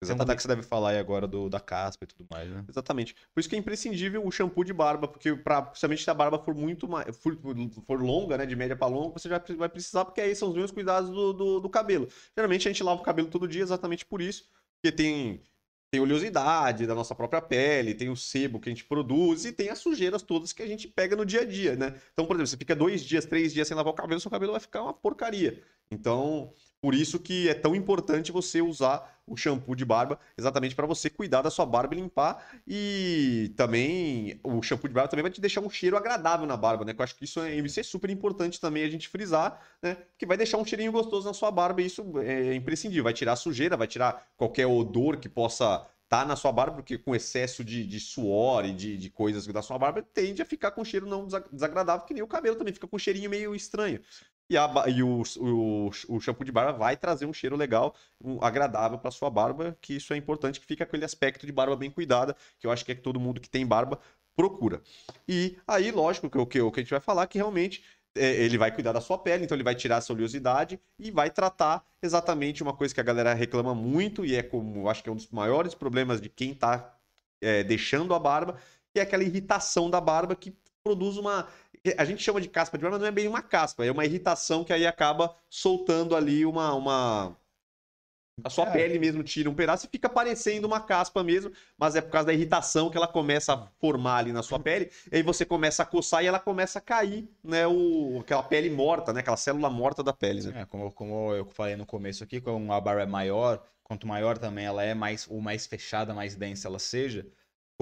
Exatamente. 0.00 0.36
que 0.36 0.42
você 0.42 0.48
deve 0.48 0.62
falar 0.62 0.90
aí 0.90 0.98
agora 0.98 1.26
do, 1.26 1.48
da 1.48 1.58
caspa 1.58 2.04
e 2.04 2.06
tudo 2.06 2.26
mais, 2.30 2.48
né? 2.48 2.64
Exatamente. 2.68 3.14
Por 3.34 3.40
isso 3.40 3.48
que 3.48 3.56
é 3.56 3.58
imprescindível 3.58 4.24
o 4.24 4.30
shampoo 4.30 4.64
de 4.64 4.72
barba, 4.72 5.08
porque 5.08 5.34
pra, 5.34 5.62
principalmente 5.62 6.04
se 6.04 6.10
a 6.10 6.14
barba 6.14 6.38
for 6.38 6.54
muito 6.54 6.88
mais, 6.88 7.16
for, 7.16 7.36
for 7.84 8.00
longa, 8.00 8.38
né, 8.38 8.46
de 8.46 8.54
média 8.54 8.76
para 8.76 8.86
longa, 8.86 9.18
você 9.18 9.28
já 9.28 9.42
vai 9.56 9.68
precisar, 9.68 10.04
porque 10.04 10.20
aí 10.20 10.34
são 10.36 10.48
os 10.48 10.54
mesmos 10.54 10.70
cuidados 10.70 11.10
do, 11.10 11.32
do, 11.32 11.60
do, 11.60 11.68
cabelo. 11.68 12.08
Geralmente 12.36 12.68
a 12.68 12.70
gente 12.70 12.82
lava 12.82 13.00
o 13.00 13.04
cabelo 13.04 13.28
todo 13.28 13.48
dia 13.48 13.62
exatamente 13.62 14.06
por 14.06 14.22
isso, 14.22 14.48
porque 14.80 14.94
tem, 14.94 15.42
tem 15.90 16.00
oleosidade 16.00 16.86
da 16.86 16.94
nossa 16.94 17.14
própria 17.14 17.42
pele, 17.42 17.94
tem 17.94 18.08
o 18.08 18.16
sebo 18.16 18.60
que 18.60 18.68
a 18.68 18.72
gente 18.72 18.84
produz 18.84 19.44
e 19.44 19.52
tem 19.52 19.68
as 19.68 19.78
sujeiras 19.78 20.22
todas 20.22 20.52
que 20.52 20.62
a 20.62 20.66
gente 20.66 20.86
pega 20.86 21.16
no 21.16 21.26
dia 21.26 21.40
a 21.40 21.44
dia, 21.44 21.74
né? 21.74 22.00
Então, 22.12 22.24
por 22.24 22.36
exemplo, 22.36 22.46
você 22.46 22.56
fica 22.56 22.76
dois 22.76 23.04
dias, 23.04 23.26
três 23.26 23.52
dias 23.52 23.66
sem 23.66 23.76
lavar 23.76 23.92
o 23.92 23.96
cabelo, 23.96 24.20
seu 24.20 24.30
cabelo 24.30 24.52
vai 24.52 24.60
ficar 24.60 24.82
uma 24.82 24.94
porcaria. 24.94 25.60
Então, 25.90 26.52
por 26.80 26.94
isso 26.94 27.18
que 27.18 27.48
é 27.48 27.54
tão 27.54 27.74
importante 27.74 28.30
você 28.30 28.62
usar 28.62 29.18
o 29.26 29.36
shampoo 29.36 29.74
de 29.74 29.84
barba, 29.84 30.18
exatamente 30.36 30.74
para 30.74 30.86
você 30.86 31.10
cuidar 31.10 31.42
da 31.42 31.50
sua 31.50 31.66
barba 31.66 31.94
e 31.94 31.98
limpar. 31.98 32.42
E 32.66 33.52
também 33.56 34.40
o 34.42 34.62
shampoo 34.62 34.88
de 34.88 34.94
barba 34.94 35.08
também 35.08 35.22
vai 35.22 35.30
te 35.30 35.40
deixar 35.40 35.60
um 35.60 35.68
cheiro 35.68 35.96
agradável 35.96 36.46
na 36.46 36.56
barba, 36.56 36.84
né? 36.84 36.94
Que 36.94 37.00
eu 37.00 37.04
acho 37.04 37.16
que 37.16 37.24
isso 37.24 37.40
é, 37.40 37.54
isso 37.56 37.80
é 37.80 37.82
super 37.82 38.10
importante 38.10 38.60
também 38.60 38.84
a 38.84 38.88
gente 38.88 39.08
frisar, 39.08 39.60
né? 39.82 39.96
Que 40.16 40.24
vai 40.24 40.36
deixar 40.36 40.58
um 40.58 40.64
cheirinho 40.64 40.92
gostoso 40.92 41.26
na 41.26 41.34
sua 41.34 41.50
barba 41.50 41.82
e 41.82 41.86
isso 41.86 42.02
é 42.20 42.54
imprescindível. 42.54 43.04
Vai 43.04 43.12
tirar 43.12 43.36
sujeira, 43.36 43.76
vai 43.76 43.86
tirar 43.86 44.28
qualquer 44.36 44.66
odor 44.66 45.18
que 45.18 45.28
possa 45.28 45.86
tá 46.08 46.24
na 46.24 46.36
sua 46.36 46.50
barba, 46.50 46.76
porque 46.76 46.96
com 46.96 47.14
excesso 47.14 47.62
de, 47.62 47.86
de 47.86 48.00
suor 48.00 48.64
e 48.64 48.72
de, 48.72 48.96
de 48.96 49.10
coisas 49.10 49.46
da 49.46 49.60
sua 49.60 49.78
barba, 49.78 50.02
tende 50.02 50.40
a 50.40 50.46
ficar 50.46 50.70
com 50.70 50.82
cheiro 50.82 51.06
não 51.06 51.26
desagradável, 51.52 52.06
que 52.06 52.14
nem 52.14 52.22
o 52.22 52.26
cabelo 52.26 52.56
também 52.56 52.72
fica 52.72 52.88
com 52.88 52.96
um 52.96 52.98
cheirinho 52.98 53.28
meio 53.28 53.54
estranho. 53.54 54.00
E, 54.50 54.56
a, 54.56 54.70
e 54.88 55.02
o, 55.02 55.22
o, 55.36 55.90
o, 56.08 56.20
shampoo 56.20 56.44
de 56.44 56.50
barba 56.50 56.72
vai 56.72 56.96
trazer 56.96 57.26
um 57.26 57.32
cheiro 57.34 57.54
legal, 57.54 57.94
um, 58.22 58.42
agradável 58.42 58.98
para 58.98 59.10
sua 59.10 59.28
barba, 59.28 59.76
que 59.80 59.96
isso 59.96 60.14
é 60.14 60.16
importante, 60.16 60.58
que 60.58 60.66
fica 60.66 60.84
aquele 60.84 61.04
aspecto 61.04 61.44
de 61.44 61.52
barba 61.52 61.76
bem 61.76 61.90
cuidada, 61.90 62.34
que 62.58 62.66
eu 62.66 62.70
acho 62.70 62.82
que 62.84 62.92
é 62.92 62.94
que 62.94 63.02
todo 63.02 63.20
mundo 63.20 63.40
que 63.40 63.50
tem 63.50 63.66
barba 63.66 64.00
procura. 64.34 64.80
E 65.28 65.58
aí, 65.66 65.90
lógico, 65.90 66.30
que 66.30 66.38
o 66.38 66.46
que, 66.46 66.70
que 66.70 66.80
a 66.80 66.82
gente 66.82 66.90
vai 66.90 67.00
falar 67.00 67.26
que 67.26 67.36
realmente 67.36 67.84
é, 68.14 68.42
ele 68.42 68.56
vai 68.56 68.72
cuidar 68.72 68.92
da 68.92 69.00
sua 69.00 69.18
pele, 69.18 69.44
então 69.44 69.54
ele 69.54 69.64
vai 69.64 69.74
tirar 69.74 69.96
essa 69.96 70.12
oleosidade 70.12 70.80
e 70.98 71.10
vai 71.10 71.30
tratar 71.30 71.84
exatamente 72.02 72.62
uma 72.62 72.72
coisa 72.72 72.94
que 72.94 73.00
a 73.00 73.04
galera 73.04 73.34
reclama 73.34 73.74
muito, 73.74 74.24
e 74.24 74.34
é 74.34 74.42
como 74.42 74.88
acho 74.88 75.02
que 75.02 75.08
é 75.08 75.12
um 75.12 75.16
dos 75.16 75.28
maiores 75.30 75.74
problemas 75.74 76.20
de 76.20 76.28
quem 76.28 76.52
está 76.52 76.96
é, 77.40 77.62
deixando 77.62 78.14
a 78.14 78.18
barba, 78.18 78.56
que 78.92 78.98
é 78.98 79.02
aquela 79.02 79.22
irritação 79.22 79.90
da 79.90 80.00
barba 80.00 80.34
que 80.34 80.56
produz 80.82 81.16
uma 81.16 81.48
a 81.96 82.04
gente 82.04 82.22
chama 82.22 82.40
de 82.40 82.48
caspa 82.48 82.76
de 82.76 82.82
barba, 82.82 82.96
mas 82.96 83.02
não 83.02 83.08
é 83.08 83.12
bem 83.12 83.28
uma 83.28 83.42
caspa, 83.42 83.84
é 83.84 83.90
uma 83.90 84.04
irritação 84.04 84.64
que 84.64 84.72
aí 84.72 84.86
acaba 84.86 85.34
soltando 85.48 86.14
ali 86.16 86.44
uma. 86.44 86.74
uma... 86.74 87.36
A 88.44 88.50
sua 88.50 88.68
é. 88.68 88.70
pele 88.70 89.00
mesmo 89.00 89.24
tira 89.24 89.50
um 89.50 89.54
pedaço 89.54 89.86
e 89.86 89.88
fica 89.88 90.08
parecendo 90.08 90.64
uma 90.64 90.80
caspa 90.80 91.24
mesmo, 91.24 91.50
mas 91.76 91.96
é 91.96 92.00
por 92.00 92.10
causa 92.10 92.28
da 92.28 92.32
irritação 92.32 92.88
que 92.88 92.96
ela 92.96 93.08
começa 93.08 93.52
a 93.52 93.66
formar 93.80 94.18
ali 94.18 94.32
na 94.32 94.44
sua 94.44 94.60
pele, 94.60 94.92
e 95.10 95.16
aí 95.16 95.22
você 95.24 95.44
começa 95.44 95.82
a 95.82 95.86
coçar 95.86 96.22
e 96.22 96.28
ela 96.28 96.38
começa 96.38 96.78
a 96.78 96.82
cair, 96.82 97.28
né? 97.42 97.66
O, 97.66 98.20
aquela 98.20 98.44
pele 98.44 98.70
morta, 98.70 99.12
né? 99.12 99.20
Aquela 99.20 99.36
célula 99.36 99.68
morta 99.68 100.04
da 100.04 100.12
pele. 100.12 100.42
Né? 100.42 100.60
É, 100.60 100.64
como, 100.66 100.92
como 100.92 101.34
eu 101.34 101.46
falei 101.46 101.74
no 101.74 101.84
começo 101.84 102.22
aqui, 102.22 102.40
como 102.40 102.72
a 102.72 102.80
barba 102.80 103.02
é 103.02 103.06
maior, 103.06 103.60
quanto 103.82 104.06
maior 104.06 104.38
também 104.38 104.66
ela 104.66 104.84
é, 104.84 104.94
mais, 104.94 105.26
ou 105.28 105.40
mais 105.40 105.66
fechada, 105.66 106.14
mais 106.14 106.36
densa 106.36 106.68
ela 106.68 106.78
seja, 106.78 107.26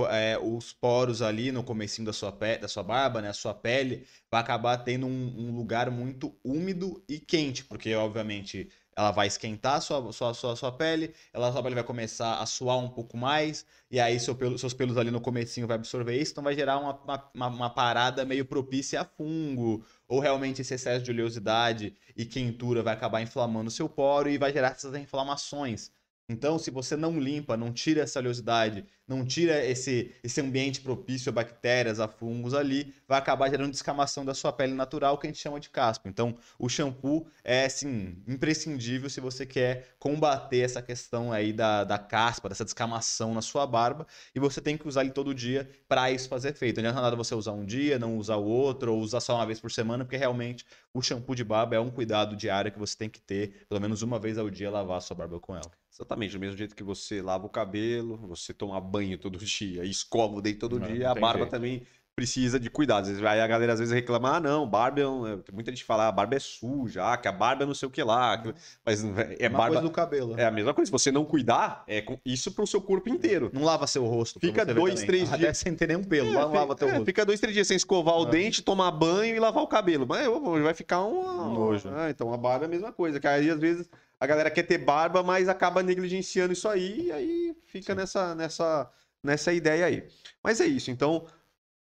é, 0.04 0.38
os 0.38 0.74
poros 0.74 1.22
ali 1.22 1.50
no 1.50 1.62
comecinho 1.64 2.04
da 2.04 2.12
sua, 2.12 2.30
pele, 2.30 2.58
da 2.58 2.68
sua 2.68 2.82
barba, 2.82 3.22
né, 3.22 3.28
a 3.28 3.32
sua 3.32 3.54
pele, 3.54 4.06
vai 4.30 4.40
acabar 4.40 4.76
tendo 4.78 5.06
um, 5.06 5.34
um, 5.38 5.56
lugar 5.56 5.90
muito 5.90 6.36
úmido 6.44 7.02
e 7.08 7.18
quente, 7.18 7.64
porque 7.64 7.94
obviamente 7.94 8.68
ela 8.94 9.10
vai 9.10 9.26
esquentar 9.26 9.76
a 9.76 9.80
sua, 9.80 10.12
sua, 10.12 10.34
sua, 10.34 10.56
sua 10.56 10.72
pele, 10.72 11.14
ela, 11.32 11.50
sua 11.50 11.62
pele 11.62 11.74
vai 11.74 11.84
começar 11.84 12.40
a 12.40 12.46
suar 12.46 12.78
um 12.78 12.88
pouco 12.90 13.16
mais, 13.16 13.64
e 13.90 13.98
aí 13.98 14.20
seu 14.20 14.34
pelo, 14.34 14.58
seus 14.58 14.74
pelos 14.74 14.98
ali 14.98 15.10
no 15.10 15.20
comecinho 15.20 15.66
vai 15.66 15.76
absorver 15.76 16.20
isso, 16.20 16.32
então 16.32 16.44
vai 16.44 16.54
gerar 16.54 16.78
uma, 16.78 17.30
uma, 17.34 17.48
uma 17.48 17.70
parada 17.70 18.24
meio 18.24 18.44
propícia 18.44 19.00
a 19.00 19.04
fungo, 19.04 19.82
ou 20.06 20.20
realmente 20.20 20.60
esse 20.60 20.74
excesso 20.74 21.04
de 21.04 21.10
oleosidade 21.10 21.96
e 22.14 22.26
quentura 22.26 22.82
vai 22.82 22.92
acabar 22.92 23.22
inflamando 23.22 23.68
o 23.68 23.72
seu 23.72 23.88
poro 23.88 24.28
e 24.28 24.36
vai 24.36 24.52
gerar 24.52 24.72
essas 24.72 24.94
inflamações 24.94 25.90
Então, 26.28 26.58
se 26.58 26.72
você 26.72 26.96
não 26.96 27.20
limpa, 27.20 27.56
não 27.56 27.72
tira 27.72 28.02
essa 28.02 28.18
oleosidade, 28.18 28.84
não 29.06 29.24
tira 29.24 29.64
esse, 29.64 30.12
esse 30.24 30.40
ambiente 30.40 30.80
propício 30.80 31.30
a 31.30 31.32
bactérias, 31.32 32.00
a 32.00 32.08
fungos 32.08 32.52
ali, 32.52 32.92
vai 33.06 33.16
acabar 33.16 33.48
gerando 33.48 33.70
descamação 33.70 34.24
da 34.24 34.34
sua 34.34 34.52
pele 34.52 34.74
natural, 34.74 35.18
que 35.18 35.28
a 35.28 35.30
gente 35.30 35.40
chama 35.40 35.60
de 35.60 35.70
caspa. 35.70 36.08
Então, 36.08 36.36
o 36.58 36.68
shampoo 36.68 37.28
é, 37.44 37.66
assim, 37.66 38.20
imprescindível 38.26 39.08
se 39.08 39.20
você 39.20 39.46
quer 39.46 39.94
combater 40.00 40.58
essa 40.58 40.82
questão 40.82 41.32
aí 41.32 41.52
da, 41.52 41.84
da 41.84 41.96
caspa, 41.96 42.48
dessa 42.48 42.64
descamação 42.64 43.32
na 43.32 43.40
sua 43.40 43.64
barba, 43.64 44.04
e 44.34 44.40
você 44.40 44.60
tem 44.60 44.76
que 44.76 44.88
usar 44.88 45.02
ele 45.02 45.12
todo 45.12 45.32
dia 45.32 45.70
para 45.86 46.10
isso 46.10 46.28
fazer 46.28 46.48
efeito. 46.48 46.82
Não 46.82 46.88
adianta 46.88 47.02
nada 47.02 47.14
você 47.14 47.36
usar 47.36 47.52
um 47.52 47.64
dia, 47.64 48.00
não 48.00 48.18
usar 48.18 48.36
o 48.36 48.44
outro, 48.44 48.92
ou 48.92 49.00
usar 49.00 49.20
só 49.20 49.36
uma 49.36 49.46
vez 49.46 49.60
por 49.60 49.70
semana, 49.70 50.04
porque 50.04 50.16
realmente 50.16 50.66
o 50.92 51.00
shampoo 51.00 51.36
de 51.36 51.44
barba 51.44 51.76
é 51.76 51.80
um 51.80 51.90
cuidado 51.90 52.34
diário 52.34 52.72
que 52.72 52.78
você 52.80 52.96
tem 52.98 53.08
que 53.08 53.20
ter, 53.20 53.64
pelo 53.68 53.80
menos 53.80 54.02
uma 54.02 54.18
vez 54.18 54.38
ao 54.38 54.50
dia, 54.50 54.68
lavar 54.68 54.98
a 54.98 55.00
sua 55.00 55.16
barba 55.16 55.38
com 55.38 55.54
ela. 55.54 55.70
Exatamente, 55.98 56.32
do 56.34 56.40
mesmo 56.40 56.56
jeito 56.58 56.74
que 56.76 56.82
você 56.84 57.22
lava 57.22 57.46
o 57.46 57.48
cabelo, 57.50 58.16
você 58.28 58.52
toma 58.52 58.78
banho 58.80 59.16
todo 59.16 59.38
dia, 59.44 59.84
escova 59.84 60.34
o 60.36 60.42
dente 60.42 60.58
todo 60.58 60.78
Não, 60.78 60.86
dia, 60.86 61.04
não 61.06 61.12
a 61.12 61.14
barba 61.14 61.38
jeito. 61.40 61.50
também 61.50 61.82
precisa 62.14 62.58
de 62.58 62.70
cuidados. 62.70 63.10
Aí 63.22 63.40
a 63.42 63.46
galera 63.46 63.74
às 63.74 63.78
vezes 63.78 63.92
reclama, 63.92 64.36
ah, 64.36 64.40
não, 64.40 64.66
barba 64.66 65.00
é 65.02 65.06
um... 65.06 65.26
é- 65.26 65.36
Tem 65.36 65.54
muita 65.54 65.70
gente 65.70 65.80
que 65.80 65.86
fala, 65.86 66.08
ah, 66.08 66.12
barba 66.12 66.34
é 66.34 66.38
suja, 66.38 67.12
ah, 67.12 67.16
que 67.18 67.28
a 67.28 67.32
barba 67.32 67.64
é 67.64 67.66
não 67.66 67.74
sei 67.74 67.86
o 67.88 67.90
que 67.90 68.02
lá, 68.02 68.38
que- 68.38 68.54
mas 68.86 69.04
é 69.04 69.36
é 69.40 69.48
Uma 69.48 69.58
barba... 69.58 69.74
coisa 69.74 69.82
do 69.82 69.90
cabelo. 69.90 70.34
É 70.40 70.46
a 70.46 70.50
mesma 70.50 70.72
coisa, 70.72 70.86
se 70.86 70.92
você 70.92 71.12
não 71.12 71.26
cuidar, 71.26 71.84
é 71.86 72.00
com- 72.00 72.18
isso 72.24 72.52
pro 72.52 72.66
seu 72.66 72.80
corpo 72.80 73.10
inteiro. 73.10 73.50
Não 73.52 73.62
lava 73.64 73.86
seu 73.86 74.04
rosto. 74.06 74.40
Fica 74.40 74.64
dois, 74.64 74.94
também. 74.94 75.06
três 75.06 75.28
Até 75.28 75.36
dias- 75.38 75.58
sem 75.58 75.74
ter 75.74 75.88
nenhum 75.88 76.02
pelo. 76.04 76.30
É, 76.30 76.32
não 76.32 76.50
fi- 76.50 76.56
lava 76.56 76.74
teu 76.74 76.88
é, 76.88 76.92
rosto. 76.92 77.04
Fica 77.04 77.24
dois, 77.26 77.38
três 77.38 77.52
dias 77.54 77.66
sem 77.66 77.76
escovar 77.76 78.16
o 78.16 78.24
dente, 78.24 78.62
tomar 78.62 78.90
banho 78.92 79.36
e 79.36 79.38
lavar 79.38 79.62
o 79.62 79.66
cabelo. 79.66 80.06
Mas 80.06 80.26
vai 80.62 80.72
ficar 80.72 81.04
um 81.04 81.20
Um 81.20 81.52
nojo. 81.52 81.90
Ah, 81.94 82.08
então 82.08 82.32
a 82.32 82.36
barba 82.38 82.64
é 82.64 82.66
a 82.66 82.70
mesma 82.70 82.92
coisa. 82.92 83.20
Que 83.20 83.26
aí 83.26 83.50
às 83.50 83.60
vezes 83.60 83.90
a 84.18 84.26
galera 84.26 84.50
quer 84.50 84.62
ter 84.62 84.78
barba, 84.78 85.22
mas 85.22 85.48
acaba 85.48 85.82
negligenciando 85.82 86.52
isso 86.52 86.68
aí 86.68 87.06
e 87.06 87.12
aí 87.12 87.56
fica 87.66 87.92
Sim. 87.92 87.98
nessa, 87.98 88.34
nessa, 88.34 88.90
nessa 89.22 89.52
ideia 89.52 89.86
aí. 89.86 90.08
Mas 90.42 90.60
é 90.60 90.66
isso. 90.66 90.90
Então 90.90 91.26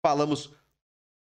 falamos 0.01 0.53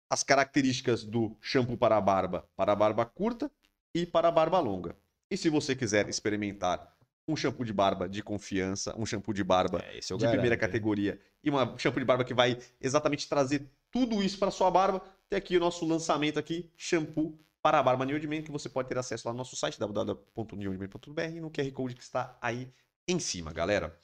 as 0.10 0.24
características 0.24 1.04
do 1.04 1.36
shampoo 1.42 1.78
para 1.78 1.98
a 1.98 2.02
barba, 2.02 2.48
para 2.56 2.72
a 2.72 2.76
barba 2.76 3.06
curta 3.06 3.52
e 3.94 4.06
para 4.06 4.28
a 4.28 4.32
barba 4.32 4.60
longa. 4.60 4.96
E 5.30 5.36
se 5.36 5.50
você 5.50 5.76
quiser 5.76 6.08
experimentar 6.08 6.96
um 7.28 7.36
shampoo 7.36 7.66
de 7.66 7.74
barba 7.74 8.08
de 8.08 8.22
confiança, 8.22 8.94
um 8.98 9.06
shampoo 9.06 9.34
de 9.34 9.44
barba 9.44 9.80
É, 9.80 10.00
de 10.00 10.08
primeira 10.16 10.42
garanto, 10.42 10.60
categoria 10.60 11.20
e 11.44 11.50
uma 11.50 11.76
shampoo 11.78 12.00
de 12.00 12.06
barba 12.06 12.24
que 12.24 12.34
vai 12.34 12.58
exatamente 12.80 13.28
trazer 13.28 13.68
tudo 13.90 14.22
isso 14.22 14.38
para 14.38 14.52
sua 14.52 14.70
barba. 14.70 15.02
Tem 15.30 15.38
aqui 15.38 15.58
o 15.58 15.60
nosso 15.60 15.86
lançamento 15.86 16.38
aqui, 16.38 16.70
shampoo 16.78 17.40
para 17.64 17.80
a 17.80 17.84
barba 17.84 18.06
New 18.06 18.16
Old 18.16 18.44
que 18.44 18.52
você 18.52 18.68
pode 18.68 18.90
ter 18.90 18.98
acesso 18.98 19.26
lá 19.26 19.34
no 19.34 19.38
nosso 19.38 19.56
site 19.56 19.80
www.newoldman.br 19.80 21.42
no 21.42 21.50
QR 21.50 21.72
Code 21.72 21.96
que 21.96 22.04
está 22.04 22.38
aí 22.42 22.70
em 23.08 23.20
cima, 23.20 23.54
galera. 23.54 23.98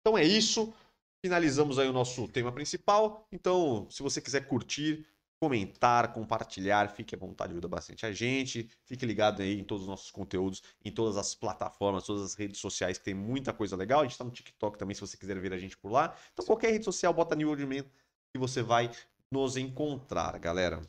Então 0.00 0.16
é 0.16 0.24
isso. 0.24 0.72
Finalizamos 1.20 1.78
aí 1.78 1.88
o 1.88 1.92
nosso 1.92 2.28
tema 2.28 2.52
principal. 2.52 3.26
Então, 3.32 3.88
se 3.90 4.00
você 4.00 4.20
quiser 4.20 4.46
curtir, 4.46 5.04
comentar, 5.42 6.14
compartilhar, 6.14 6.88
fique 6.88 7.14
à 7.14 7.18
vontade, 7.18 7.52
ajuda 7.52 7.66
bastante 7.66 8.06
a 8.06 8.12
gente. 8.12 8.70
Fique 8.84 9.04
ligado 9.04 9.42
aí 9.42 9.58
em 9.58 9.64
todos 9.64 9.82
os 9.82 9.88
nossos 9.88 10.10
conteúdos, 10.12 10.62
em 10.84 10.92
todas 10.92 11.16
as 11.16 11.34
plataformas, 11.34 12.04
todas 12.04 12.22
as 12.22 12.34
redes 12.34 12.60
sociais, 12.60 12.96
que 12.96 13.04
tem 13.04 13.14
muita 13.14 13.52
coisa 13.52 13.74
legal. 13.74 14.00
A 14.00 14.02
gente 14.04 14.12
está 14.12 14.24
no 14.24 14.30
TikTok 14.30 14.78
também, 14.78 14.94
se 14.94 15.00
você 15.00 15.16
quiser 15.16 15.38
ver 15.40 15.52
a 15.52 15.58
gente 15.58 15.76
por 15.76 15.90
lá. 15.90 16.14
Então, 16.32 16.46
qualquer 16.46 16.70
rede 16.70 16.84
social, 16.84 17.12
bota 17.12 17.34
New 17.34 17.48
Old 17.48 17.66
Man 17.66 17.84
que 18.32 18.38
você 18.38 18.62
vai 18.62 18.88
nos 19.32 19.56
encontrar, 19.56 20.38
galera. 20.38 20.80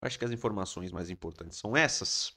Acho 0.00 0.18
que 0.18 0.24
as 0.24 0.30
informações 0.30 0.92
mais 0.92 1.10
importantes 1.10 1.58
são 1.58 1.76
essas. 1.76 2.34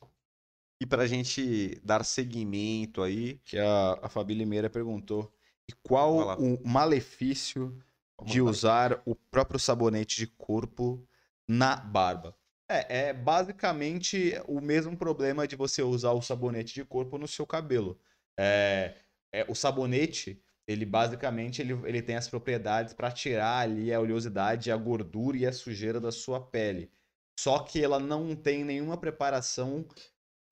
E 0.80 0.86
para 0.86 1.04
a 1.04 1.08
gente 1.08 1.80
dar 1.84 2.04
seguimento 2.04 3.04
aí. 3.04 3.40
Que 3.46 3.58
a, 3.60 4.00
a 4.02 4.10
Fabi 4.10 4.34
Limeira 4.34 4.70
perguntou. 4.70 5.32
E 5.70 5.74
qual 5.84 6.38
o 6.40 6.68
malefício 6.68 7.78
Vamos 8.18 8.34
de 8.34 8.42
lá. 8.42 8.50
usar 8.50 9.02
o 9.06 9.16
próprio 9.16 9.60
sabonete 9.60 10.18
de 10.18 10.28
corpo 10.28 11.08
na 11.48 11.76
barba? 11.76 12.36
É, 12.68 13.10
é 13.10 13.14
basicamente 13.14 14.34
o 14.48 14.62
mesmo 14.62 14.98
problema 14.98 15.48
de 15.48 15.56
você 15.56 15.84
usar 15.84 16.14
o 16.14 16.22
sabonete 16.22 16.74
de 16.74 16.86
corpo 16.86 17.18
no 17.18 17.28
seu 17.28 17.46
cabelo. 17.46 18.00
É, 18.40 18.96
é, 19.32 19.46
o 19.48 19.54
sabonete, 19.54 20.42
ele 20.66 20.86
basicamente 20.86 21.62
ele, 21.62 21.74
ele 21.86 22.02
tem 22.02 22.16
as 22.16 22.28
propriedades 22.28 22.94
para 22.94 23.12
tirar 23.12 23.60
ali 23.60 23.94
a 23.94 24.00
oleosidade, 24.00 24.72
a 24.72 24.78
gordura 24.78 25.38
e 25.38 25.46
a 25.46 25.54
sujeira 25.54 26.00
da 26.00 26.12
sua 26.12 26.40
pele. 26.40 26.92
Só 27.40 27.60
que 27.60 27.84
ela 27.84 28.00
não 28.00 28.36
tem 28.36 28.64
nenhuma 28.64 28.98
preparação 28.98 29.86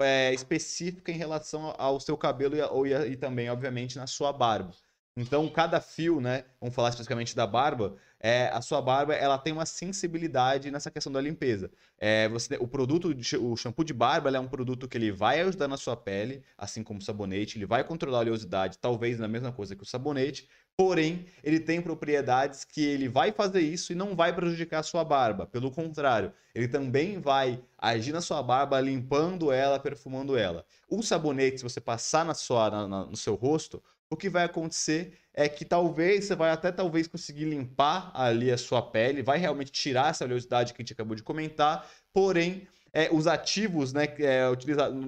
é, 0.01 0.33
específica 0.33 1.11
em 1.11 1.15
relação 1.17 1.73
ao 1.77 1.99
seu 1.99 2.17
cabelo 2.17 2.55
e, 2.55 2.61
ou- 2.61 2.87
e 2.87 3.17
também, 3.17 3.49
obviamente, 3.49 3.97
na 3.97 4.07
sua 4.07 4.31
barba. 4.33 4.71
Então, 5.15 5.49
cada 5.49 5.81
fio, 5.81 6.21
né? 6.21 6.45
Vamos 6.61 6.73
falar 6.73 6.89
especificamente 6.89 7.35
da 7.35 7.45
barba. 7.45 7.97
É, 8.19 8.47
a 8.49 8.61
sua 8.61 8.81
barba, 8.81 9.13
ela 9.13 9.37
tem 9.37 9.51
uma 9.51 9.65
sensibilidade 9.65 10.71
nessa 10.71 10.89
questão 10.89 11.11
da 11.11 11.19
limpeza. 11.19 11.69
É, 11.97 12.29
você, 12.29 12.55
o 12.57 12.67
produto, 12.67 13.13
de, 13.13 13.35
o 13.37 13.55
shampoo 13.57 13.83
de 13.83 13.93
barba, 13.93 14.29
é 14.29 14.39
um 14.39 14.47
produto 14.47 14.87
que 14.87 14.97
ele 14.97 15.11
vai 15.11 15.41
ajudar 15.41 15.67
na 15.67 15.75
sua 15.77 15.97
pele, 15.97 16.43
assim 16.57 16.83
como 16.83 16.99
o 16.99 17.03
sabonete. 17.03 17.57
Ele 17.57 17.65
vai 17.65 17.83
controlar 17.83 18.19
a 18.19 18.21
oleosidade, 18.21 18.77
talvez 18.77 19.19
na 19.19 19.27
mesma 19.27 19.51
coisa 19.51 19.75
que 19.75 19.83
o 19.83 19.85
sabonete. 19.85 20.47
Porém, 20.79 21.25
ele 21.43 21.59
tem 21.59 21.81
propriedades 21.81 22.63
que 22.63 22.79
ele 22.81 23.09
vai 23.09 23.33
fazer 23.33 23.59
isso 23.59 23.91
e 23.91 23.95
não 23.95 24.15
vai 24.15 24.33
prejudicar 24.33 24.79
a 24.79 24.83
sua 24.83 25.03
barba. 25.03 25.45
Pelo 25.45 25.69
contrário, 25.69 26.31
ele 26.55 26.69
também 26.69 27.19
vai 27.19 27.61
agir 27.77 28.13
na 28.13 28.21
sua 28.21 28.41
barba, 28.41 28.79
limpando 28.79 29.51
ela, 29.51 29.77
perfumando 29.77 30.37
ela. 30.37 30.65
O 30.89 31.03
sabonete, 31.03 31.57
se 31.57 31.63
você 31.63 31.81
passar 31.81 32.23
na 32.23 32.33
sua, 32.33 32.71
na- 32.71 32.87
na- 32.87 33.05
no 33.07 33.17
seu 33.17 33.35
rosto, 33.35 33.83
o 34.09 34.15
que 34.15 34.29
vai 34.29 34.45
acontecer 34.45 35.17
é 35.33 35.49
que 35.49 35.65
talvez 35.65 36.23
você 36.23 36.35
vai 36.37 36.49
até 36.49 36.71
talvez 36.71 37.09
conseguir 37.09 37.43
limpar 37.43 38.09
ali 38.13 38.49
a 38.49 38.57
sua 38.57 38.81
pele, 38.81 39.21
vai 39.21 39.37
realmente 39.37 39.73
tirar 39.73 40.11
essa 40.11 40.23
oleosidade 40.23 40.73
que 40.73 40.81
a 40.81 40.83
gente 40.83 40.93
acabou 40.93 41.13
de 41.13 41.23
comentar, 41.23 41.85
porém 42.13 42.65
é, 42.93 43.09
os 43.11 43.27
ativos 43.27 43.93
né, 43.93 44.05
é, 44.19 44.43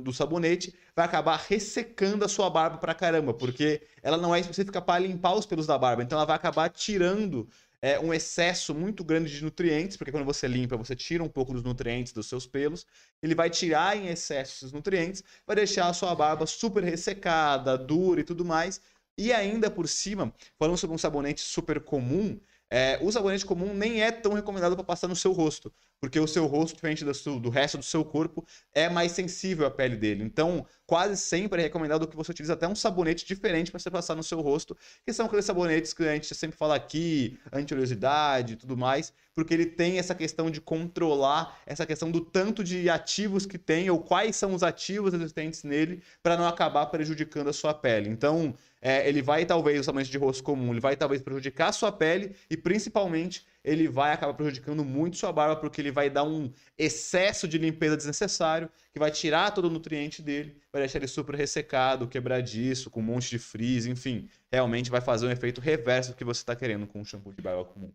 do 0.01 0.13
sabonete 0.13 0.73
vai 0.95 1.05
acabar 1.05 1.43
ressecando 1.47 2.25
a 2.25 2.27
sua 2.27 2.49
barba 2.49 2.77
pra 2.77 2.93
caramba, 2.93 3.33
porque 3.33 3.81
ela 4.01 4.17
não 4.17 4.33
é 4.33 4.39
específica 4.39 4.81
para 4.81 4.99
limpar 4.99 5.35
os 5.35 5.45
pelos 5.45 5.67
da 5.67 5.77
barba, 5.77 6.03
então 6.03 6.17
ela 6.17 6.25
vai 6.25 6.35
acabar 6.35 6.69
tirando 6.69 7.47
é, 7.81 7.99
um 7.99 8.13
excesso 8.13 8.75
muito 8.75 9.03
grande 9.03 9.31
de 9.31 9.43
nutrientes, 9.43 9.97
porque 9.97 10.11
quando 10.11 10.25
você 10.25 10.47
limpa, 10.47 10.77
você 10.77 10.95
tira 10.95 11.23
um 11.23 11.29
pouco 11.29 11.53
dos 11.53 11.63
nutrientes 11.63 12.13
dos 12.13 12.27
seus 12.27 12.45
pelos, 12.45 12.85
ele 13.21 13.33
vai 13.33 13.49
tirar 13.49 13.97
em 13.97 14.07
excesso 14.07 14.57
esses 14.57 14.71
nutrientes, 14.71 15.23
vai 15.47 15.55
deixar 15.55 15.87
a 15.87 15.93
sua 15.93 16.13
barba 16.13 16.45
super 16.45 16.83
ressecada, 16.83 17.77
dura 17.77 18.21
e 18.21 18.23
tudo 18.23 18.45
mais. 18.45 18.79
E 19.17 19.33
ainda 19.33 19.69
por 19.69 19.87
cima, 19.87 20.33
falando 20.57 20.77
sobre 20.77 20.95
um 20.95 20.97
sabonete 20.97 21.41
super 21.41 21.79
comum, 21.81 22.39
é, 22.73 22.97
o 23.01 23.11
sabonete 23.11 23.45
comum 23.45 23.73
nem 23.73 24.01
é 24.01 24.11
tão 24.13 24.31
recomendado 24.31 24.75
para 24.75 24.85
passar 24.85 25.09
no 25.09 25.15
seu 25.15 25.33
rosto, 25.33 25.73
porque 25.99 26.17
o 26.17 26.25
seu 26.25 26.45
rosto, 26.45 26.75
diferente 26.75 27.03
do, 27.03 27.39
do 27.39 27.49
resto 27.49 27.77
do 27.77 27.83
seu 27.83 28.05
corpo, 28.05 28.45
é 28.73 28.87
mais 28.87 29.11
sensível 29.11 29.67
à 29.67 29.71
pele 29.71 29.97
dele. 29.97 30.23
Então, 30.23 30.65
quase 30.87 31.17
sempre 31.17 31.59
é 31.59 31.63
recomendado 31.63 32.07
que 32.07 32.15
você 32.15 32.31
utilize 32.31 32.51
até 32.51 32.65
um 32.65 32.73
sabonete 32.73 33.25
diferente 33.25 33.71
para 33.71 33.79
você 33.79 33.91
passar 33.91 34.15
no 34.15 34.23
seu 34.23 34.39
rosto, 34.39 34.75
que 35.05 35.11
são 35.11 35.25
aqueles 35.25 35.43
sabonetes 35.43 35.93
que 35.93 36.03
a 36.03 36.13
gente 36.13 36.33
sempre 36.33 36.55
fala 36.55 36.75
aqui, 36.75 37.37
anti-oleosidade 37.51 38.53
e 38.53 38.55
tudo 38.55 38.77
mais, 38.77 39.11
porque 39.33 39.53
ele 39.53 39.65
tem 39.65 39.99
essa 39.99 40.15
questão 40.15 40.49
de 40.49 40.61
controlar 40.61 41.59
essa 41.65 41.85
questão 41.85 42.09
do 42.09 42.21
tanto 42.21 42.63
de 42.63 42.89
ativos 42.89 43.45
que 43.45 43.57
tem 43.57 43.89
ou 43.89 43.99
quais 43.99 44.37
são 44.37 44.53
os 44.53 44.63
ativos 44.63 45.13
existentes 45.13 45.63
nele 45.63 46.01
para 46.23 46.37
não 46.37 46.47
acabar 46.47 46.85
prejudicando 46.85 47.49
a 47.49 47.53
sua 47.53 47.73
pele. 47.73 48.09
Então, 48.09 48.55
é, 48.81 49.07
ele 49.07 49.21
vai 49.21 49.45
talvez, 49.45 49.79
o 49.79 49.83
sabonete 49.83 50.09
de 50.09 50.17
rosto 50.17 50.43
comum, 50.43 50.71
ele 50.71 50.79
vai 50.79 50.97
talvez 50.97 51.21
prejudicar 51.21 51.69
a 51.69 51.71
sua 51.71 51.91
pele 51.91 52.35
e 52.49 52.57
principalmente 52.57 53.45
ele 53.63 53.87
vai 53.87 54.11
acabar 54.11 54.33
prejudicando 54.33 54.83
muito 54.83 55.17
sua 55.17 55.31
barba 55.31 55.55
porque 55.55 55.79
ele 55.79 55.91
vai 55.91 56.09
dar 56.09 56.23
um 56.23 56.51
excesso 56.75 57.47
de 57.47 57.59
limpeza 57.59 57.95
desnecessário 57.95 58.69
que 58.91 58.99
vai 58.99 59.11
tirar 59.11 59.51
todo 59.51 59.65
o 59.65 59.69
nutriente 59.69 60.23
dele, 60.23 60.57
vai 60.73 60.81
deixar 60.81 60.97
ele 60.97 61.07
super 61.07 61.35
ressecado, 61.35 62.07
quebradiço, 62.07 62.89
com 62.89 63.01
um 63.01 63.03
monte 63.03 63.29
de 63.29 63.37
frizz, 63.37 63.85
enfim, 63.85 64.27
realmente 64.51 64.89
vai 64.89 64.99
fazer 64.99 65.27
um 65.27 65.31
efeito 65.31 65.61
reverso 65.61 66.11
do 66.11 66.15
que 66.15 66.23
você 66.23 66.41
está 66.41 66.55
querendo 66.55 66.87
com 66.87 67.01
um 67.01 67.05
shampoo 67.05 67.33
de 67.33 67.41
barba 67.41 67.63
comum. 67.65 67.93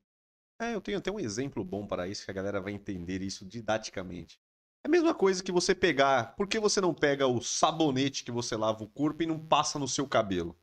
É, 0.61 0.74
eu 0.74 0.80
tenho 0.80 0.99
até 0.99 1.11
um 1.11 1.18
exemplo 1.20 1.64
bom 1.64 1.84
para 1.84 2.07
isso, 2.07 2.24
que 2.24 2.30
a 2.30 2.34
galera 2.34 2.61
vai 2.61 2.72
entender 2.72 3.20
isso 3.22 3.45
didaticamente. 3.45 4.41
É 4.84 4.89
a 4.89 4.91
mesma 4.91 5.12
coisa 5.12 5.43
que 5.43 5.51
você 5.51 5.74
pegar. 5.74 6.37
Por 6.37 6.47
que 6.47 6.61
você 6.61 6.80
não 6.80 6.95
pega 6.95 7.26
o 7.26 7.43
sabonete 7.43 8.22
que 8.22 8.30
você 8.30 8.57
lava 8.57 8.84
o 8.84 8.89
corpo 8.89 9.22
e 9.22 9.26
não 9.26 9.39
passa 9.39 9.80
no 9.80 9.89
seu 9.89 10.07
cabelo? 10.07 10.57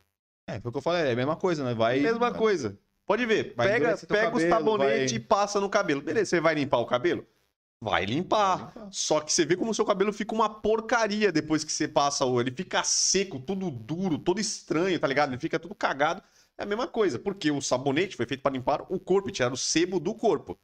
É, 0.46 0.60
foi 0.60 0.68
o 0.68 0.72
que 0.72 0.78
eu 0.78 0.82
falei, 0.82 1.08
é 1.08 1.12
a 1.12 1.16
mesma 1.16 1.36
coisa, 1.36 1.64
né? 1.64 1.74
Vai 1.74 2.00
mesma 2.00 2.32
coisa. 2.32 2.78
Pode 3.06 3.26
ver. 3.26 3.54
Vai 3.56 3.68
Pega, 3.68 3.96
pega 4.06 4.28
o 4.28 4.32
cabelo, 4.32 4.50
sabonete 4.50 5.14
vai- 5.14 5.16
e 5.16 5.20
passa 5.20 5.60
no 5.60 5.68
cabelo. 5.68 6.00
Beleza, 6.00 6.30
você 6.30 6.40
vai 6.40 6.54
limpar 6.54 6.78
o 6.78 6.86
cabelo? 6.86 7.26
Vai 7.80 8.06
limpar. 8.06 8.56
Vai 8.56 8.66
limpar. 8.66 8.88
Só 8.90 9.20
que 9.20 9.32
você 9.32 9.44
vê 9.44 9.56
como 9.56 9.70
o 9.70 9.74
seu 9.74 9.84
cabelo 9.84 10.12
fica 10.12 10.34
uma 10.34 10.48
porcaria 10.48 11.30
depois 11.30 11.64
que 11.64 11.72
você 11.72 11.86
passa 11.86 12.24
o. 12.24 12.40
Ele 12.40 12.50
fica 12.50 12.82
seco, 12.82 13.38
tudo 13.38 13.70
duro, 13.70 14.18
todo 14.18 14.40
estranho, 14.40 14.98
tá 14.98 15.06
ligado? 15.06 15.30
Ele 15.30 15.40
fica 15.40 15.58
tudo 15.58 15.74
cagado. 15.74 16.22
É 16.56 16.62
a 16.62 16.66
mesma 16.66 16.86
coisa, 16.86 17.18
porque 17.18 17.50
o 17.50 17.60
sabonete 17.60 18.16
foi 18.16 18.26
feito 18.26 18.42
para 18.42 18.52
limpar 18.52 18.82
o 18.88 18.98
corpo, 18.98 19.28
e 19.28 19.32
tirar 19.32 19.52
o 19.52 19.56
sebo 19.56 19.98
do 19.98 20.14
corpo. 20.14 20.58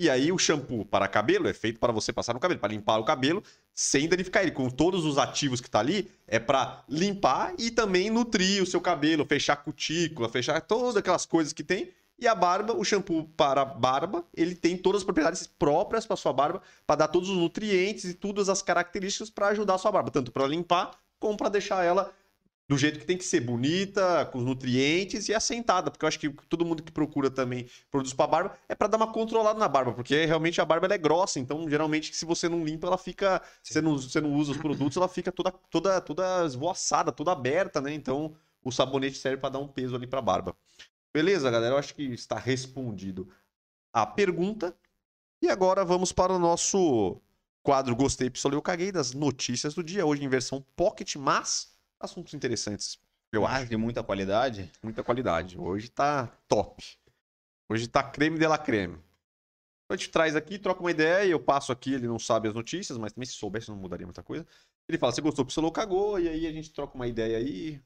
E 0.00 0.10
aí 0.10 0.32
o 0.32 0.38
shampoo 0.38 0.84
para 0.84 1.06
cabelo 1.06 1.48
é 1.48 1.54
feito 1.54 1.78
para 1.78 1.92
você 1.92 2.12
passar 2.12 2.34
no 2.34 2.40
cabelo, 2.40 2.58
para 2.58 2.72
limpar 2.72 2.98
o 2.98 3.04
cabelo, 3.04 3.42
sem 3.74 4.08
danificar 4.08 4.42
ele. 4.42 4.52
Com 4.52 4.68
todos 4.68 5.04
os 5.04 5.18
ativos 5.18 5.60
que 5.60 5.70
tá 5.70 5.80
ali, 5.80 6.10
é 6.26 6.38
para 6.38 6.84
limpar 6.88 7.54
e 7.58 7.70
também 7.70 8.10
nutrir 8.10 8.62
o 8.62 8.66
seu 8.66 8.80
cabelo, 8.80 9.24
fechar 9.24 9.56
cutícula, 9.56 10.28
fechar 10.28 10.60
todas 10.60 10.96
aquelas 10.96 11.26
coisas 11.26 11.52
que 11.52 11.62
tem. 11.62 11.90
E 12.18 12.28
a 12.28 12.34
barba, 12.34 12.72
o 12.72 12.84
shampoo 12.84 13.24
para 13.36 13.64
barba, 13.64 14.24
ele 14.32 14.54
tem 14.54 14.76
todas 14.76 15.00
as 15.00 15.04
propriedades 15.04 15.46
próprias 15.46 16.06
para 16.06 16.16
sua 16.16 16.32
barba, 16.32 16.62
para 16.86 16.96
dar 16.96 17.08
todos 17.08 17.28
os 17.28 17.36
nutrientes 17.36 18.04
e 18.04 18.14
todas 18.14 18.48
as 18.48 18.62
características 18.62 19.28
para 19.28 19.48
ajudar 19.48 19.74
a 19.74 19.78
sua 19.78 19.90
barba, 19.90 20.10
tanto 20.10 20.30
para 20.30 20.46
limpar 20.46 20.92
como 21.18 21.36
para 21.36 21.48
deixar 21.48 21.84
ela 21.84 22.12
do 22.72 22.78
jeito 22.78 22.98
que 22.98 23.04
tem 23.04 23.18
que 23.18 23.24
ser, 23.24 23.40
bonita, 23.40 24.24
com 24.32 24.38
os 24.38 24.44
nutrientes 24.44 25.28
e 25.28 25.34
assentada, 25.34 25.90
porque 25.90 26.06
eu 26.06 26.08
acho 26.08 26.18
que 26.18 26.30
todo 26.48 26.64
mundo 26.64 26.82
que 26.82 26.90
procura 26.90 27.30
também 27.30 27.68
produtos 27.90 28.14
para 28.14 28.26
barba 28.26 28.58
é 28.66 28.74
para 28.74 28.88
dar 28.88 28.96
uma 28.96 29.12
controlada 29.12 29.58
na 29.58 29.68
barba, 29.68 29.92
porque 29.92 30.24
realmente 30.24 30.58
a 30.58 30.64
barba 30.64 30.86
é 30.86 30.96
grossa, 30.96 31.38
então 31.38 31.68
geralmente 31.68 32.16
se 32.16 32.24
você 32.24 32.48
não 32.48 32.64
limpa, 32.64 32.86
ela 32.86 32.96
fica, 32.96 33.42
você 33.62 33.82
não, 33.82 33.98
você 33.98 34.22
não 34.22 34.32
usa 34.32 34.52
os 34.52 34.56
produtos, 34.56 34.96
ela 34.96 35.06
fica 35.06 35.30
toda 35.30 35.52
toda 35.52 36.00
toda 36.00 36.46
esvoaçada, 36.46 37.12
toda 37.12 37.32
aberta, 37.32 37.78
né? 37.78 37.92
Então 37.92 38.34
o 38.64 38.72
sabonete 38.72 39.18
serve 39.18 39.36
para 39.36 39.50
dar 39.50 39.58
um 39.58 39.68
peso 39.68 39.94
ali 39.94 40.06
para 40.06 40.22
barba. 40.22 40.56
Beleza, 41.12 41.50
galera? 41.50 41.74
Eu 41.74 41.78
acho 41.78 41.94
que 41.94 42.04
está 42.04 42.38
respondido 42.38 43.28
a 43.92 44.06
pergunta. 44.06 44.74
E 45.42 45.48
agora 45.50 45.84
vamos 45.84 46.10
para 46.10 46.32
o 46.32 46.38
nosso 46.38 47.20
quadro 47.62 47.94
Gostei, 47.94 48.30
Pistolei, 48.30 48.56
eu 48.56 48.62
caguei 48.62 48.90
das 48.90 49.12
notícias 49.12 49.74
do 49.74 49.84
dia, 49.84 50.06
hoje 50.06 50.24
em 50.24 50.28
versão 50.28 50.64
pocket, 50.74 51.16
mas 51.16 51.72
assuntos 52.02 52.34
interessantes, 52.34 52.98
eu 53.32 53.42
Mas 53.42 53.62
acho. 53.62 53.70
de 53.70 53.76
muita 53.76 54.02
qualidade. 54.02 54.70
Muita 54.82 55.02
qualidade. 55.02 55.58
Hoje 55.58 55.88
tá 55.88 56.26
top. 56.48 56.84
Hoje 57.68 57.86
tá 57.86 58.02
creme 58.02 58.38
de 58.38 58.46
la 58.46 58.58
creme. 58.58 58.94
Então 58.94 59.94
a 59.94 59.96
gente 59.96 60.10
traz 60.10 60.36
aqui, 60.36 60.58
troca 60.58 60.80
uma 60.80 60.90
ideia, 60.90 61.30
eu 61.30 61.40
passo 61.40 61.72
aqui, 61.72 61.94
ele 61.94 62.06
não 62.06 62.18
sabe 62.18 62.48
as 62.48 62.54
notícias, 62.54 62.98
mas 62.98 63.12
também 63.12 63.26
se 63.26 63.34
soubesse 63.34 63.68
não 63.70 63.76
mudaria 63.76 64.06
muita 64.06 64.22
coisa. 64.22 64.46
Ele 64.88 64.98
fala, 64.98 65.12
você 65.12 65.20
gostou, 65.20 65.44
pistolou, 65.44 65.72
cagou, 65.72 66.18
e 66.18 66.28
aí 66.28 66.46
a 66.46 66.52
gente 66.52 66.72
troca 66.72 66.94
uma 66.94 67.06
ideia 67.06 67.38
aí. 67.38 67.80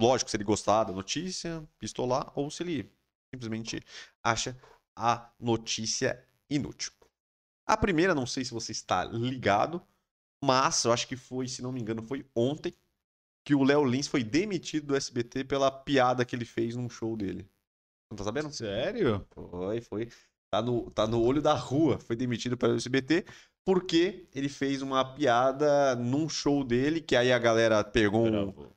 Lógico, 0.00 0.30
se 0.30 0.36
ele 0.36 0.44
gostar 0.44 0.84
da 0.84 0.92
notícia, 0.92 1.66
pistolar, 1.78 2.32
ou 2.34 2.50
se 2.50 2.62
ele 2.62 2.92
simplesmente 3.32 3.80
acha 4.22 4.56
a 4.96 5.30
notícia 5.38 6.22
inútil. 6.50 6.92
A 7.66 7.76
primeira, 7.76 8.14
não 8.14 8.26
sei 8.26 8.44
se 8.44 8.52
você 8.52 8.72
está 8.72 9.04
ligado, 9.04 9.80
mas 10.44 10.84
eu 10.84 10.92
acho 10.92 11.06
que 11.06 11.16
foi, 11.16 11.46
se 11.48 11.62
não 11.62 11.72
me 11.72 11.80
engano, 11.80 12.02
foi 12.02 12.26
ontem 12.34 12.74
que 13.44 13.54
o 13.54 13.62
Léo 13.62 13.84
Lins 13.84 14.06
foi 14.06 14.22
demitido 14.22 14.88
do 14.88 14.96
SBT 14.96 15.44
pela 15.44 15.70
piada 15.70 16.24
que 16.24 16.34
ele 16.34 16.44
fez 16.44 16.76
num 16.76 16.88
show 16.88 17.16
dele. 17.16 17.48
Não 18.10 18.16
tá 18.16 18.24
sabendo? 18.24 18.52
Sério? 18.52 19.26
Foi, 19.30 19.80
foi. 19.80 20.08
Tá 20.50 20.60
no, 20.60 20.90
tá 20.90 21.06
no 21.06 21.22
olho 21.22 21.40
da 21.40 21.54
rua. 21.54 21.98
Foi 21.98 22.14
demitido 22.14 22.56
pelo 22.56 22.76
SBT 22.76 23.24
porque 23.64 24.26
ele 24.34 24.48
fez 24.48 24.82
uma 24.82 25.04
piada 25.04 25.94
num 25.96 26.28
show 26.28 26.64
dele, 26.64 27.00
que 27.00 27.16
aí 27.16 27.32
a 27.32 27.38
galera 27.38 27.82
pegou 27.82 28.26
um. 28.26 28.72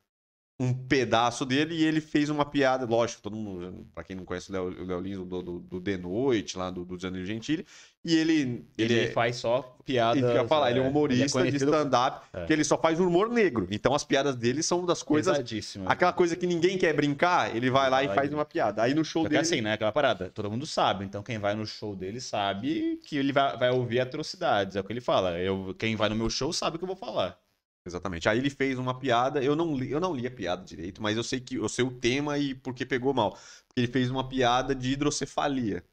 Um 0.58 0.72
pedaço 0.72 1.44
dele 1.44 1.74
e 1.74 1.84
ele 1.84 2.00
fez 2.00 2.30
uma 2.30 2.44
piada. 2.44 2.86
Lógico, 2.86 3.20
todo 3.20 3.36
mundo, 3.36 3.86
pra 3.94 4.02
quem 4.02 4.16
não 4.16 4.24
conhece 4.24 4.50
o 4.50 4.52
Léo, 4.54 5.00
Lins, 5.00 5.18
do, 5.18 5.42
do, 5.42 5.58
do 5.60 5.80
The 5.82 5.98
Noite, 5.98 6.56
lá 6.56 6.70
do, 6.70 6.82
do 6.82 6.96
Danilo 6.96 7.26
Gentili, 7.26 7.66
e 8.02 8.14
ele. 8.16 8.64
Ele, 8.78 9.00
é- 9.00 9.10
faz 9.12 9.36
só 9.36 9.76
piadas. 9.84 10.22
ele 10.22 10.32
quer 10.32 10.48
falar, 10.48 10.70
ele 10.70 10.78
é 10.78 10.82
um 10.82 10.88
humorista 10.88 11.26
de 11.26 11.32
conhecido- 11.32 11.64
stand-up, 11.66 12.26
É. 12.32 12.46
que 12.46 12.52
ele 12.54 12.64
só 12.64 12.78
faz 12.78 12.98
humor 12.98 13.28
negro. 13.28 13.68
Então 13.70 13.94
as 13.94 14.02
piadas 14.02 14.34
dele 14.34 14.62
são 14.62 14.86
das 14.86 15.02
coisas. 15.02 15.38
Aquela 15.84 16.12
coisa 16.14 16.34
que 16.34 16.46
ninguém 16.46 16.78
quer 16.78 16.94
brincar, 16.94 17.54
ele 17.54 17.68
vai 17.70 17.90
lá 17.90 18.02
e 18.02 18.08
faz 18.08 18.32
uma 18.32 18.44
piada. 18.46 18.82
Aí 18.82 18.94
no 18.94 19.04
show 19.04 19.24
Só 19.24 19.28
que 19.28 19.34
dele. 19.34 19.42
assim, 19.42 19.60
né? 19.60 19.74
Aquela 19.74 19.92
parada, 19.92 20.30
todo 20.30 20.50
mundo 20.50 20.64
sabe. 20.66 21.04
Então 21.04 21.22
quem 21.22 21.38
vai 21.38 21.54
no 21.54 21.66
show 21.66 21.94
dele 21.94 22.18
sabe 22.20 22.98
que 23.04 23.18
ele 23.18 23.30
vai, 23.32 23.56
vai 23.58 23.70
ouvir 23.70 24.00
atrocidades. 24.00 24.74
É 24.74 24.80
o 24.80 24.84
que 24.84 24.92
ele 24.92 25.02
fala. 25.02 25.38
Eu, 25.38 25.74
quem 25.78 25.96
vai 25.96 26.08
no 26.08 26.16
meu 26.16 26.30
show 26.30 26.50
sabe 26.52 26.76
o 26.76 26.78
que 26.78 26.84
eu 26.84 26.88
vou 26.88 26.96
falar. 26.96 27.38
Exatamente. 27.86 28.28
Aí 28.28 28.38
ele 28.38 28.50
fez 28.50 28.78
uma 28.78 28.98
piada. 28.98 29.42
Eu 29.42 29.54
não 29.56 29.76
li, 29.76 29.90
eu 29.92 30.00
não 30.00 30.14
li 30.14 30.26
a 30.26 30.30
piada 30.30 30.64
direito, 30.64 31.00
mas 31.00 31.16
eu 31.16 31.22
sei 31.24 31.40
que 31.40 31.54
eu 31.56 31.68
sei 31.68 31.84
o 31.84 31.90
tema 32.00 32.36
e 32.38 32.54
por 32.54 32.74
que 32.74 32.84
pegou 32.84 33.14
mal. 33.14 33.32
Porque 33.68 33.80
ele 33.80 33.86
fez 33.92 34.10
uma 34.10 34.28
piada 34.28 34.74
de 34.74 34.92
hidrocefalia. 34.92 35.84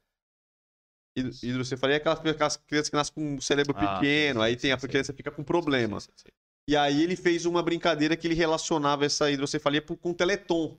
Hid- 1.16 1.38
Hidrocefalia 1.44 1.96
é 1.96 1.98
aquelas, 1.98 2.18
aquelas 2.18 2.56
crianças 2.56 2.88
que 2.90 2.96
nascem 2.96 3.14
com 3.14 3.34
um 3.36 3.40
cérebro 3.40 3.74
Ah, 3.74 4.00
pequeno, 4.00 4.40
sim, 4.40 4.42
aí 4.42 4.56
sim, 4.56 4.60
tem 4.62 4.72
a 4.72 4.78
sim, 4.78 4.88
criança 4.88 5.12
fica 5.12 5.30
com 5.30 5.44
problema. 5.44 5.98
E 6.68 6.76
aí 6.76 7.02
ele 7.02 7.14
fez 7.16 7.46
uma 7.46 7.62
brincadeira 7.62 8.16
que 8.16 8.26
ele 8.26 8.34
relacionava 8.34 9.04
essa 9.04 9.30
hidrocefalia 9.30 9.82
com 9.82 10.10
o 10.10 10.14
Teleton. 10.14 10.76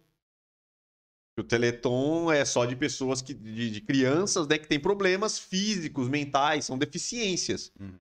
O 1.38 1.44
Teleton 1.44 2.32
é 2.32 2.46
só 2.46 2.66
de 2.66 2.76
pessoas 2.78 3.22
que, 3.22 3.34
de, 3.34 3.70
de 3.70 3.82
crianças, 3.82 4.48
né, 4.48 4.58
que 4.58 4.68
têm 4.68 4.80
problemas 4.80 5.38
físicos, 5.38 6.08
mentais, 6.08 6.66
são 6.66 6.78
deficiências. 6.78 7.72
Uhum. 7.80 8.00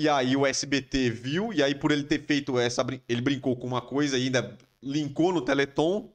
E 0.00 0.08
aí 0.08 0.34
o 0.34 0.46
SBT 0.46 1.10
viu, 1.10 1.52
e 1.52 1.62
aí 1.62 1.74
por 1.74 1.90
ele 1.92 2.04
ter 2.04 2.22
feito 2.24 2.58
essa. 2.58 2.82
Ele 3.06 3.20
brincou 3.20 3.54
com 3.54 3.66
uma 3.66 3.82
coisa 3.82 4.16
e 4.16 4.24
ainda 4.24 4.56
linkou 4.82 5.30
no 5.30 5.44
Teleton. 5.44 6.10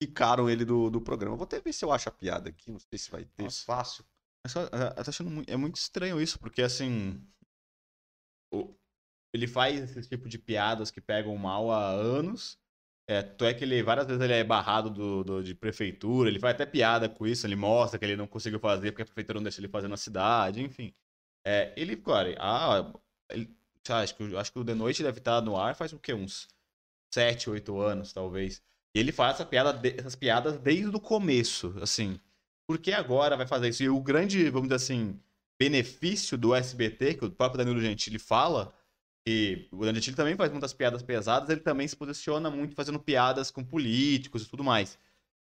Ficaram 0.00 0.48
ele 0.48 0.64
do, 0.64 0.88
do 0.90 1.00
programa. 1.00 1.34
Vou 1.36 1.44
até 1.44 1.60
ver 1.60 1.72
se 1.72 1.84
eu 1.84 1.90
acho 1.90 2.08
a 2.08 2.12
piada 2.12 2.48
aqui. 2.50 2.70
Não 2.70 2.78
sei 2.78 2.96
se 3.00 3.10
vai 3.10 3.24
ter 3.24 3.42
Nossa. 3.42 3.64
fácil. 3.64 4.04
Só, 4.46 4.60
eu 4.62 5.04
tô 5.04 5.10
achando 5.10 5.28
muito, 5.28 5.50
é 5.50 5.56
muito 5.56 5.74
estranho 5.74 6.20
isso, 6.20 6.38
porque 6.38 6.62
assim. 6.62 7.20
ele 9.34 9.48
faz 9.48 9.96
esse 9.96 10.08
tipo 10.08 10.28
de 10.28 10.38
piadas 10.38 10.90
que 10.90 11.00
pegam 11.00 11.36
mal 11.36 11.70
há 11.72 11.88
anos. 11.90 12.58
É, 13.08 13.22
tu 13.22 13.44
é 13.44 13.52
que 13.52 13.64
ele, 13.64 13.82
várias 13.82 14.06
vezes 14.06 14.22
ele 14.22 14.32
é 14.34 14.44
barrado 14.44 14.88
do, 14.88 15.24
do- 15.24 15.42
de 15.42 15.52
prefeitura, 15.52 16.28
ele 16.28 16.38
faz 16.38 16.54
até 16.54 16.64
piada 16.64 17.08
com 17.08 17.26
isso, 17.26 17.44
ele 17.44 17.56
mostra 17.56 17.98
que 17.98 18.04
ele 18.04 18.14
não 18.14 18.26
conseguiu 18.28 18.60
fazer 18.60 18.92
porque 18.92 19.02
a 19.02 19.04
prefeitura 19.04 19.38
não 19.40 19.42
deixa 19.42 19.60
ele 19.60 19.66
fazer 19.68 19.88
na 19.88 19.96
cidade, 19.96 20.62
enfim. 20.62 20.94
É, 21.44 21.72
ele, 21.76 21.96
cara, 21.96 22.34
ah, 22.38 22.92
ele, 23.30 23.50
acho, 23.88 24.14
que, 24.14 24.36
acho 24.36 24.52
que 24.52 24.58
o 24.58 24.64
The 24.64 24.74
Noite 24.74 25.02
deve 25.02 25.18
estar 25.18 25.40
no 25.40 25.56
ar 25.56 25.74
faz 25.74 25.92
o 25.92 25.98
quê? 25.98 26.12
Uns 26.14 26.48
7, 27.12 27.50
8 27.50 27.78
anos, 27.80 28.12
talvez. 28.12 28.62
E 28.94 29.00
ele 29.00 29.12
faz 29.12 29.36
essa 29.36 29.46
piada 29.46 29.80
essas 29.88 30.16
piadas 30.16 30.58
desde 30.58 30.94
o 30.94 31.00
começo, 31.00 31.74
assim. 31.82 32.18
Por 32.66 32.78
que 32.78 32.92
agora 32.92 33.36
vai 33.36 33.46
fazer 33.46 33.68
isso? 33.68 33.82
E 33.82 33.88
o 33.88 34.00
grande, 34.00 34.48
vamos 34.50 34.68
dizer 34.68 34.76
assim, 34.76 35.20
benefício 35.58 36.38
do 36.38 36.54
SBT, 36.54 37.14
que 37.14 37.24
o 37.24 37.30
próprio 37.30 37.58
Danilo 37.58 37.80
Gentili 37.80 38.18
fala, 38.18 38.74
e 39.26 39.68
o 39.72 39.78
Danilo 39.78 39.96
Gentili 39.96 40.16
também 40.16 40.36
faz 40.36 40.50
muitas 40.50 40.72
piadas 40.72 41.02
pesadas, 41.02 41.50
ele 41.50 41.60
também 41.60 41.86
se 41.86 41.96
posiciona 41.96 42.50
muito 42.50 42.74
fazendo 42.74 42.98
piadas 43.00 43.50
com 43.50 43.64
políticos 43.64 44.44
e 44.44 44.48
tudo 44.48 44.64
mais. 44.64 44.98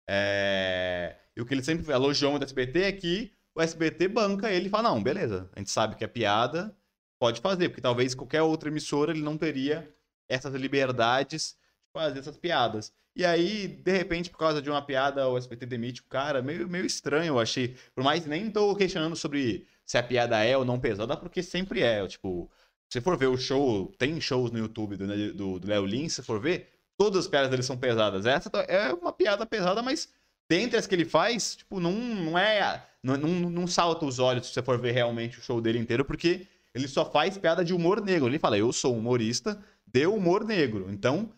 É, 0.10 1.16
E 1.36 1.41
o 1.41 1.45
que 1.45 1.54
ele 1.54 1.64
sempre 1.64 1.91
elogiou 1.91 2.38
do 2.39 2.45
SBT 2.45 2.82
é 2.84 2.91
que 2.91 3.32
o 3.60 3.62
SBT 3.62 4.07
banca 4.07 4.49
ele 4.51 4.68
e 4.68 4.70
fala, 4.70 4.89
não, 4.89 5.03
beleza, 5.03 5.49
a 5.53 5.60
gente 5.60 5.70
sabe 5.70 5.95
que 5.95 6.03
é 6.03 6.07
piada, 6.07 6.74
pode 7.20 7.41
fazer, 7.41 7.70
porque 7.70 7.82
talvez 7.82 8.16
qualquer 8.16 8.41
outra 8.41 8.70
emissora 8.70 9.12
ele 9.12 9.22
não 9.22 9.38
teria 9.38 9.93
essas 10.30 10.53
liberdades 10.53 11.57
de 11.86 11.91
fazer 11.91 12.20
essas 12.20 12.38
piadas. 12.38 12.93
E 13.16 13.26
aí, 13.26 13.68
de 13.68 13.91
repente, 13.91 14.30
por 14.30 14.38
causa 14.38 14.62
de 14.62 14.70
uma 14.70 14.82
piada, 14.82 15.28
o 15.28 15.38
SBT 15.38 15.66
demite 15.66 16.01
o 16.01 16.05
cara. 16.05 16.41
Meio, 16.41 16.70
meio 16.70 16.86
estranho, 16.86 17.34
eu 17.34 17.39
achei. 17.39 17.76
Por 17.93 18.01
mais 18.03 18.26
nem 18.26 18.49
tô 18.49 18.74
questionando 18.76 19.16
sobre 19.16 19.68
se 19.86 19.97
a 19.97 20.03
piada 20.03 20.41
é 20.41 20.55
ou 20.55 20.64
não 20.64 20.80
pesada, 20.80 21.18
porque 21.18 21.43
sempre 21.43 21.82
é. 21.82 22.07
Tipo, 22.07 22.49
se 22.89 23.01
for 23.01 23.18
ver 23.18 23.28
o 23.28 23.36
show, 23.38 23.91
tem 23.97 24.22
shows 24.22 24.51
no 24.51 24.60
YouTube 24.60 24.95
do 24.95 25.34
do- 25.34 25.60
do 25.60 25.68
Léo 25.68 26.10
se 26.10 26.24
for 26.24 26.39
ver, 26.39 26.70
todas 26.97 27.26
as 27.26 27.28
piadas 27.28 27.49
dele 27.49 27.64
são 27.64 27.78
pesadas. 27.78 28.26
Essa 28.26 28.49
é 28.70 28.93
uma 28.93 29.12
piada 29.12 29.45
pesada, 29.45 29.82
mas 29.82 30.07
dentre 30.50 30.78
as 30.78 30.88
que 30.88 30.95
ele 30.95 31.06
faz, 31.06 31.56
tipo, 31.58 31.80
não, 31.80 31.91
não 31.93 32.38
é. 32.38 32.86
Não, 33.02 33.16
não, 33.16 33.50
não 33.50 33.68
salta 33.68 34.06
os 34.06 34.20
olhos 34.20 34.47
se 34.47 34.54
você 34.54 34.62
for 34.62 34.78
ver 34.80 34.91
realmente 34.91 35.39
o 35.39 35.41
show 35.41 35.62
dele 35.62 35.80
inteiro, 35.80 36.04
porque 36.04 36.47
ele 36.74 36.88
só 36.88 37.10
faz 37.10 37.38
piada 37.38 37.64
de 37.64 37.74
humor 37.74 38.02
negro. 38.02 38.28
Ele 38.28 38.39
fala, 38.39 38.58
eu 38.58 38.74
sou 38.74 38.97
humorista 38.97 39.62
de 39.86 40.06
humor 40.06 40.43
negro. 40.43 40.91
Então, 40.91 41.32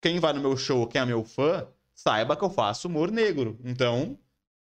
quem 0.00 0.18
vai 0.18 0.32
no 0.32 0.40
meu 0.40 0.56
show, 0.56 0.86
quem 0.86 1.00
é 1.00 1.04
meu 1.04 1.24
fã, 1.24 1.68
saiba 1.94 2.36
que 2.36 2.44
eu 2.44 2.50
faço 2.50 2.88
humor 2.88 3.10
negro. 3.10 3.58
Então, 3.64 4.18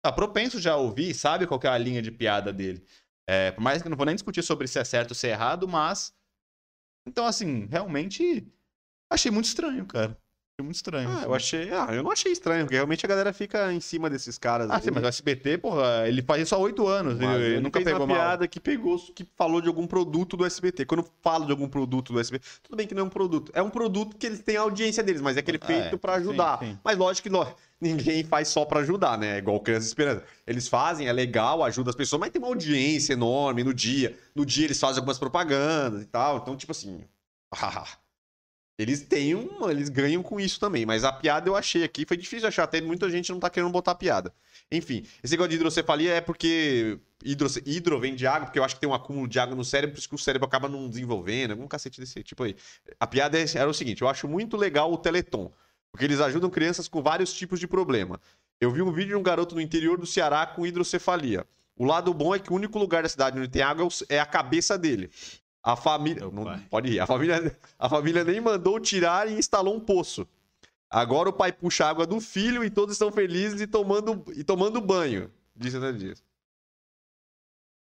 tá 0.01 0.11
propenso 0.11 0.59
já 0.59 0.73
a 0.73 0.77
ouvir, 0.77 1.13
sabe 1.13 1.47
qual 1.47 1.59
é 1.63 1.67
a 1.67 1.77
linha 1.77 2.01
de 2.01 2.11
piada 2.11 2.53
dele. 2.53 2.85
É, 3.27 3.51
por 3.51 3.61
mais 3.61 3.81
que 3.81 3.87
eu 3.87 3.89
não 3.89 3.97
vou 3.97 4.05
nem 4.05 4.15
discutir 4.15 4.43
sobre 4.43 4.67
se 4.67 4.77
é 4.77 4.83
certo 4.83 5.11
ou 5.11 5.15
se 5.15 5.27
é 5.27 5.31
errado, 5.31 5.67
mas. 5.67 6.13
Então, 7.07 7.25
assim, 7.25 7.65
realmente. 7.65 8.45
Achei 9.09 9.31
muito 9.31 9.45
estranho, 9.45 9.85
cara. 9.85 10.17
Muito 10.63 10.75
estranho. 10.75 11.09
Ah, 11.09 11.13
assim. 11.15 11.25
eu 11.25 11.33
achei. 11.33 11.69
Ah, 11.73 11.87
eu 11.91 12.01
não 12.01 12.11
achei 12.11 12.31
estranho, 12.31 12.63
porque 12.63 12.75
realmente 12.75 13.05
a 13.05 13.09
galera 13.09 13.33
fica 13.33 13.73
em 13.73 13.81
cima 13.81 14.09
desses 14.09 14.37
caras. 14.37 14.69
Ah, 14.71 14.79
sim, 14.79 14.89
mas 14.89 15.03
o 15.03 15.07
SBT, 15.07 15.57
porra, 15.57 16.07
ele 16.07 16.21
faz 16.21 16.43
isso 16.43 16.55
há 16.55 16.57
oito 16.57 16.87
anos. 16.87 17.15
Mas 17.19 17.35
ele, 17.35 17.43
ele 17.45 17.59
nunca 17.59 17.77
fez 17.79 17.85
pegou 17.85 18.01
uma 18.05 18.07
mal. 18.07 18.15
piada 18.15 18.47
que 18.47 18.59
pegou, 18.59 18.97
que 19.13 19.27
falou 19.35 19.59
de 19.59 19.67
algum 19.67 19.85
produto 19.85 20.37
do 20.37 20.45
SBT. 20.45 20.85
Quando 20.85 21.01
eu 21.01 21.09
falo 21.21 21.45
de 21.45 21.51
algum 21.51 21.67
produto 21.67 22.13
do 22.13 22.19
SBT, 22.21 22.45
tudo 22.63 22.77
bem 22.77 22.87
que 22.87 22.95
não 22.95 23.03
é 23.03 23.05
um 23.05 23.09
produto. 23.09 23.51
É 23.53 23.61
um 23.61 23.69
produto 23.69 24.15
que 24.15 24.25
eles 24.25 24.39
têm 24.39 24.55
a 24.55 24.61
audiência 24.61 25.03
deles, 25.03 25.21
mas 25.21 25.35
é 25.35 25.41
aquele 25.41 25.59
Ah, 25.61 25.65
feito 25.65 25.95
é. 25.95 25.97
pra 25.97 26.13
Sim, 26.13 26.19
ajudar. 26.21 26.59
sim. 26.59 26.79
Mas 26.83 26.97
lógico 26.97 27.27
que 27.29 27.35
ninguém 27.81 28.23
faz 28.23 28.47
só 28.47 28.63
pra 28.63 28.79
ajudar, 28.79 29.17
né? 29.17 29.35
É 29.35 29.37
igual 29.39 29.59
Criança 29.59 29.87
Esperança. 29.87 30.23
Eles 30.47 30.69
fazem, 30.69 31.07
é 31.07 31.11
legal, 31.11 31.63
ajuda 31.65 31.89
as 31.89 31.95
pessoas, 31.97 32.19
mas 32.21 32.29
tem 32.31 32.41
uma 32.41 32.47
audiência 32.47 33.11
enorme 33.11 33.61
no 33.61 33.73
dia. 33.73 34.17
No 34.33 34.45
dia 34.45 34.65
eles 34.67 34.79
fazem 34.79 34.99
algumas 34.99 35.19
propagandas 35.19 36.01
e 36.01 36.05
tal. 36.05 36.37
Então, 36.37 36.55
tipo 36.55 36.71
assim. 36.71 37.03
Eles 38.77 39.01
têm 39.01 39.33
uma, 39.33 39.71
eles 39.71 39.87
ganham 39.87 40.21
com 40.21 40.37
isso 40.37 40.59
também, 40.59 40.85
mas 40.85 41.05
a 41.05 41.11
piada 41.13 41.47
eu 41.47 41.55
achei 41.55 41.83
aqui, 41.83 42.05
foi 42.05 42.17
difícil 42.17 42.47
achar, 42.47 42.63
até 42.63 42.81
muita 42.81 43.09
gente 43.09 43.31
não 43.31 43.39
tá 43.39 43.49
querendo 43.49 43.71
botar 43.71 43.95
piada. 43.95 44.33
Enfim, 44.69 45.05
esse 45.23 45.31
negócio 45.31 45.49
de 45.51 45.55
hidrocefalia 45.55 46.13
é 46.15 46.19
porque 46.21 46.99
hidro, 47.23 47.47
hidro 47.65 47.99
vem 47.99 48.15
de 48.15 48.27
água, 48.27 48.47
porque 48.47 48.59
eu 48.59 48.63
acho 48.65 48.75
que 48.75 48.81
tem 48.81 48.89
um 48.89 48.93
acúmulo 48.93 49.29
de 49.29 49.39
água 49.39 49.55
no 49.55 49.63
cérebro, 49.63 49.93
por 49.93 49.99
isso 49.99 50.09
que 50.09 50.15
o 50.15 50.17
cérebro 50.17 50.45
acaba 50.45 50.67
não 50.67 50.89
desenvolvendo, 50.89 51.51
algum 51.51 51.67
cacete 51.67 52.01
desse 52.01 52.21
tipo 52.21 52.43
aí. 52.43 52.55
A 52.99 53.07
piada 53.07 53.39
é, 53.39 53.45
era 53.55 53.69
o 53.69 53.73
seguinte, 53.73 54.01
eu 54.01 54.09
acho 54.09 54.27
muito 54.27 54.57
legal 54.57 54.91
o 54.91 54.97
Teleton, 54.97 55.49
porque 55.89 56.03
eles 56.03 56.19
ajudam 56.19 56.49
crianças 56.49 56.89
com 56.89 57.01
vários 57.01 57.31
tipos 57.31 57.61
de 57.61 57.67
problema. 57.67 58.19
Eu 58.59 58.71
vi 58.71 58.81
um 58.81 58.91
vídeo 58.91 59.09
de 59.09 59.15
um 59.15 59.23
garoto 59.23 59.55
no 59.55 59.61
interior 59.61 59.97
do 59.97 60.05
Ceará 60.05 60.45
com 60.45 60.65
hidrocefalia. 60.65 61.45
O 61.77 61.85
lado 61.85 62.13
bom 62.13 62.35
é 62.35 62.39
que 62.39 62.51
o 62.51 62.55
único 62.55 62.77
lugar 62.79 63.03
da 63.03 63.09
cidade 63.09 63.37
onde 63.37 63.49
tem 63.49 63.61
água 63.61 63.87
é, 64.09 64.15
é 64.15 64.19
a 64.19 64.25
cabeça 64.25 64.77
dele. 64.77 65.09
A 65.65 65.75
família. 65.75 66.29
Não, 66.29 66.59
pode 66.69 66.91
ir. 66.91 66.99
A 66.99 67.07
família, 67.07 67.57
a 67.79 67.89
família 67.89 68.23
nem 68.23 68.39
mandou 68.39 68.79
tirar 68.79 69.27
e 69.27 69.33
instalou 69.33 69.75
um 69.75 69.79
poço. 69.79 70.27
Agora 70.87 71.27
o 71.27 71.33
pai 71.33 71.51
puxa 71.51 71.85
a 71.85 71.89
água 71.89 72.05
do 72.05 72.21
filho 72.21 72.63
e 72.63 72.69
todos 72.69 72.93
estão 72.93 73.11
felizes 73.11 73.59
e 73.59 73.65
tomando, 73.65 74.23
e 74.35 74.43
tomando 74.43 74.79
banho. 74.79 75.33
Disse 75.55 75.77
André 75.77 75.93
Dias. 75.93 76.23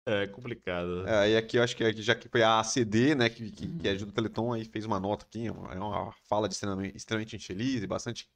É 0.04 0.26
complicado. 0.26 1.06
É, 1.06 1.30
e 1.30 1.36
aqui 1.36 1.58
eu 1.58 1.62
acho 1.62 1.76
que 1.76 2.02
já 2.02 2.16
que 2.16 2.28
foi 2.28 2.42
a 2.42 2.58
ACD, 2.58 3.14
né, 3.14 3.28
que, 3.28 3.52
que, 3.52 3.68
que 3.68 3.88
ajuda 3.88 4.10
o 4.10 4.14
Teleton, 4.14 4.52
aí 4.52 4.64
fez 4.64 4.84
uma 4.84 4.98
nota 4.98 5.24
aqui, 5.24 5.46
é 5.46 5.52
uma 5.52 6.12
fala 6.28 6.48
de 6.48 6.54
extremamente, 6.54 6.96
extremamente 6.96 7.36
infeliz 7.36 7.84
e 7.84 7.86
bastante 7.86 8.28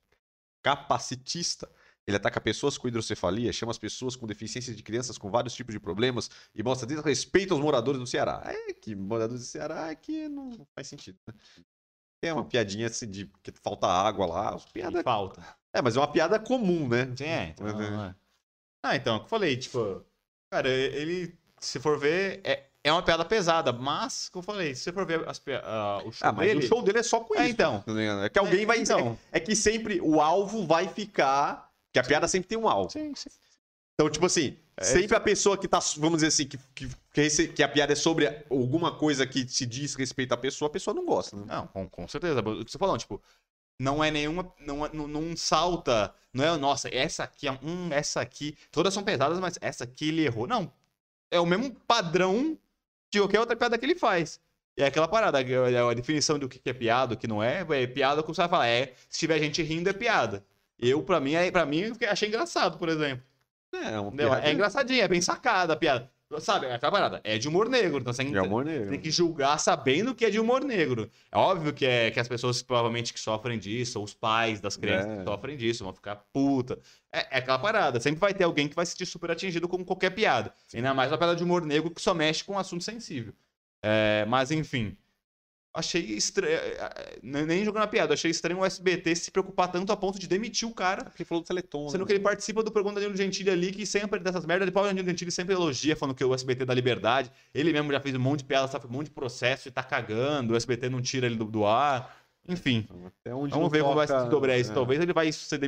capacitista. 0.62 1.68
Ele 2.07 2.17
ataca 2.17 2.41
pessoas 2.41 2.77
com 2.77 2.87
hidrocefalia, 2.87 3.53
chama 3.53 3.71
as 3.71 3.79
pessoas 3.79 4.15
com 4.15 4.27
deficiências 4.27 4.77
de 4.77 4.83
crianças 4.83 5.17
com 5.17 5.31
vários 5.31 5.55
tipos 5.55 5.73
de 5.73 5.81
problemas 5.81 6.31
e 6.55 6.63
mostra 6.63 6.87
desrespeito 6.87 7.55
aos 7.55 7.63
moradores 7.63 7.99
do 7.99 8.07
Ceará. 8.07 8.43
É 8.45 8.75
que 8.75 8.95
moradores 8.95 9.43
do 9.43 9.47
Ceará 9.47 9.91
é 9.91 9.95
que 9.95 10.29
não 10.29 10.67
faz 10.75 10.87
sentido, 10.89 11.19
né? 11.27 11.35
É 12.23 12.33
uma 12.33 12.45
piadinha 12.45 12.87
assim 12.87 13.11
de 13.11 13.31
que 13.43 13.53
falta 13.63 13.87
água 13.87 14.27
lá. 14.27 14.59
Piada... 14.73 15.03
Falta. 15.03 15.43
É, 15.73 15.83
mas 15.83 15.97
é 15.97 16.01
uma 16.01 16.09
piada 16.09 16.39
comum, 16.39 16.89
né? 16.89 17.13
Sim, 17.17 17.25
é. 17.25 17.55
Então, 17.59 17.83
é. 17.83 18.15
Ah, 18.83 18.97
então, 18.97 19.17
eu 19.17 19.27
falei, 19.27 19.57
tipo, 19.57 20.05
cara, 20.51 20.69
ele, 20.69 21.37
se 21.59 21.81
for 21.81 21.99
ver, 21.99 22.41
é, 22.45 22.65
é 22.83 22.93
uma 22.93 23.03
piada 23.03 23.25
pesada, 23.25 23.73
mas, 23.73 24.29
como 24.29 24.43
eu 24.43 24.47
falei, 24.47 24.75
se 24.75 24.83
você 24.83 24.93
for 24.93 25.07
ver 25.07 25.27
as, 25.29 25.39
uh, 25.39 26.07
o 26.07 26.13
show 26.13 26.29
ah, 26.29 26.33
mas 26.33 26.47
dele... 26.47 26.61
o 26.61 26.69
show 26.69 26.83
dele 26.83 26.99
é 26.99 27.03
só 27.03 27.21
com 27.21 27.35
é, 27.35 27.43
isso. 27.43 27.51
Então. 27.51 27.81
Tá 27.81 27.93
é 28.25 28.29
que 28.29 28.39
alguém 28.39 28.63
é, 28.63 28.67
vai... 28.67 28.79
Então. 28.79 29.19
É, 29.33 29.39
é 29.39 29.41
que 29.41 29.57
sempre 29.57 30.01
o 30.01 30.21
alvo 30.21 30.67
vai 30.67 30.87
ficar 30.89 31.74
que 31.95 32.01
a 32.01 32.03
piada 32.03 32.27
sempre 32.27 32.49
tem 32.49 32.59
um 32.59 32.69
alvo. 32.69 32.91
Sim, 32.91 33.15
sim. 33.15 33.31
Então, 33.95 34.11
tipo 34.11 34.27
assim, 34.27 34.57
é, 34.77 34.83
sempre 34.83 35.17
a 35.17 35.21
pessoa 35.21 35.57
que 35.57 35.69
tá, 35.69 35.79
vamos 35.99 36.17
dizer 36.17 36.27
assim, 36.27 36.47
que, 36.47 36.59
que, 36.75 37.49
que, 37.49 37.63
a 37.63 37.69
piada 37.69 37.93
é 37.93 37.97
sobre 37.97 38.27
alguma 38.51 38.93
coisa 38.93 39.25
que 39.25 39.49
se 39.49 39.65
diz 39.65 39.95
respeito 39.95 40.33
à 40.33 40.37
pessoa, 40.37 40.69
a 40.69 40.73
pessoa 40.73 40.93
não 40.93 41.07
gosta, 41.07 41.37
né? 41.37 41.45
Não, 41.47 41.69
com, 41.69 41.89
com 41.89 42.09
certeza. 42.09 42.41
O 42.41 42.65
que 42.65 42.73
você 42.73 42.79
falou, 42.79 42.99
tipo, 42.99 43.23
não 43.79 44.03
é 44.03 44.11
nenhuma. 44.11 44.53
Não, 44.59 44.89
não, 44.93 45.07
não, 45.07 45.37
salta. 45.37 46.13
Não 46.33 46.45
é, 46.45 46.57
nossa, 46.57 46.93
essa 46.93 47.23
aqui, 47.23 47.49
hum, 47.63 47.89
essa 47.93 48.21
aqui. 48.21 48.59
Todas 48.73 48.93
são 48.93 49.05
pesadas, 49.05 49.39
mas 49.39 49.57
essa 49.61 49.85
aqui 49.85 50.09
ele 50.09 50.25
errou. 50.25 50.49
Não. 50.49 50.73
É 51.31 51.39
o 51.39 51.47
mesmo 51.47 51.73
padrão 51.87 52.59
de 53.13 53.21
qualquer 53.21 53.39
outra 53.39 53.55
piada 53.55 53.79
que 53.79 53.87
ele 53.87 53.95
faz. 53.95 54.41
E 54.77 54.83
é 54.83 54.87
aquela 54.87 55.07
parada, 55.07 55.39
a 55.39 55.95
definição 55.95 56.37
do 56.37 56.49
que 56.49 56.61
é 56.69 56.73
piada, 56.73 57.15
o 57.15 57.17
que 57.17 57.29
não 57.29 57.41
é, 57.41 57.65
é 57.71 57.87
piada, 57.87 58.25
como 58.25 58.35
você 58.35 58.41
vai 58.41 58.49
falar, 58.49 58.67
é 58.67 58.95
se 59.09 59.21
tiver 59.21 59.39
gente 59.39 59.63
rindo, 59.63 59.89
é 59.89 59.93
piada. 59.93 60.45
Eu, 60.87 61.03
pra 61.03 61.20
mim, 61.20 61.35
é, 61.35 61.51
pra 61.51 61.64
mim, 61.64 61.93
achei 62.09 62.28
engraçado, 62.28 62.78
por 62.78 62.89
exemplo. 62.89 63.24
É, 63.72 64.47
é, 64.47 64.51
é 64.51 64.53
engraçadinho, 64.53 65.03
é 65.03 65.09
bem 65.09 65.20
sacada 65.20 65.72
a 65.72 65.76
piada. 65.76 66.11
Sabe, 66.41 66.66
é 66.66 66.74
aquela 66.74 66.91
parada. 66.91 67.20
É 67.22 67.39
de 67.39 67.49
humor 67.49 67.68
negro. 67.68 68.01
Então 68.01 68.12
você 68.12 68.22
é 68.22 68.43
humor 68.43 68.64
negro. 68.64 68.91
tem 68.91 68.99
que 68.99 69.11
julgar 69.11 69.59
sabendo 69.59 70.14
que 70.14 70.24
é 70.24 70.30
de 70.30 70.41
humor 70.41 70.64
negro. 70.64 71.09
É 71.30 71.37
óbvio 71.39 71.72
que, 71.72 71.87
é, 71.87 72.11
que 72.11 72.18
as 72.18 72.26
pessoas 72.26 72.61
provavelmente 72.61 73.12
que 73.12 73.20
sofrem 73.20 73.59
disso, 73.59 73.99
ou 73.99 74.05
os 74.05 74.14
pais 74.14 74.61
das 74.61 74.76
crianças 74.76 75.12
é. 75.12 75.16
que 75.18 75.24
sofrem 75.24 75.57
disso, 75.57 75.85
vão 75.85 75.93
ficar 75.93 76.16
puta. 76.32 76.78
É, 77.12 77.37
é, 77.37 77.39
aquela 77.39 77.59
parada. 77.59 78.01
Sempre 78.01 78.20
vai 78.20 78.35
ter 78.35 78.45
alguém 78.45 78.68
que 78.68 78.74
vai 78.74 78.85
se 78.85 78.93
sentir 78.93 79.07
super 79.07 79.30
atingido 79.30 79.68
com 79.68 79.85
qualquer 79.85 80.11
piada. 80.11 80.53
Ainda 80.74 80.93
mais 80.93 81.12
uma 81.12 81.18
piada 81.18 81.37
de 81.37 81.45
humor 81.45 81.64
negro 81.64 81.91
que 81.91 82.01
só 82.01 82.14
mexe 82.14 82.43
com 82.43 82.55
um 82.55 82.59
assunto 82.59 82.82
sensível. 82.82 83.32
É, 83.82 84.24
mas 84.26 84.51
enfim 84.51 84.97
achei 85.75 86.01
estranho. 86.01 86.55
Eh, 86.55 87.18
eh, 87.22 87.45
nem 87.45 87.64
jogando 87.64 87.83
a 87.83 87.87
piada, 87.87 88.14
achei 88.14 88.31
estranho 88.31 88.61
o 88.61 88.64
SBT 88.64 89.16
se 89.16 89.31
preocupar 89.31 89.70
tanto 89.70 89.93
a 89.93 89.97
ponto 89.97 90.18
de 90.18 90.29
demitir 90.29 90.68
o 90.68 90.72
cara. 90.72 91.05
Porque 91.05 91.25
falou 91.25 91.43
do 91.43 91.47
Teleton. 91.47 91.89
Sendo 91.89 92.03
né? 92.03 92.07
que 92.07 92.12
ele 92.12 92.20
participa 92.20 92.62
do 92.62 92.70
programa 92.70 93.01
Danilo 93.01 93.16
Gentili 93.16 93.51
ali, 93.51 93.72
que 93.72 93.85
sempre 93.85 94.20
dessas 94.20 94.47
merdas, 94.47 94.66
depois 94.66 94.87
o 94.87 94.89
Danilo 94.89 95.09
Gentili 95.09 95.33
sempre 95.33 95.55
elogia, 95.55 95.97
falando 95.97 96.14
que 96.14 96.25
o 96.25 96.33
SBT 96.33 96.64
dá 96.64 96.72
liberdade. 96.72 97.31
Ele 97.53 97.72
mesmo 97.72 97.91
já 97.91 98.01
fez 98.01 98.14
um 98.14 98.20
monte 98.20 98.41
de 98.41 98.45
piada, 98.45 98.68
sabe, 98.68 98.87
um 98.87 98.91
monte 98.91 99.07
de 99.07 99.12
processo 99.12 99.66
e 99.66 99.70
tá 99.72 99.83
cagando, 99.83 100.55
o 100.55 100.57
SBT 100.57 100.89
não 100.89 101.03
tira 101.03 101.27
ele 101.27 101.37
do, 101.37 101.45
do 101.45 101.66
ar. 101.66 102.25
Enfim, 102.47 102.87
vamos 103.25 103.72
ver 103.72 103.83
como 103.83 103.95
vai 103.95 104.07
se 104.07 104.29
dobrar 104.29 104.59
isso. 104.59 104.70
É. 104.70 104.75
Talvez 104.75 105.01
ele 105.01 105.14
vai 105.14 105.33
ser, 105.33 105.59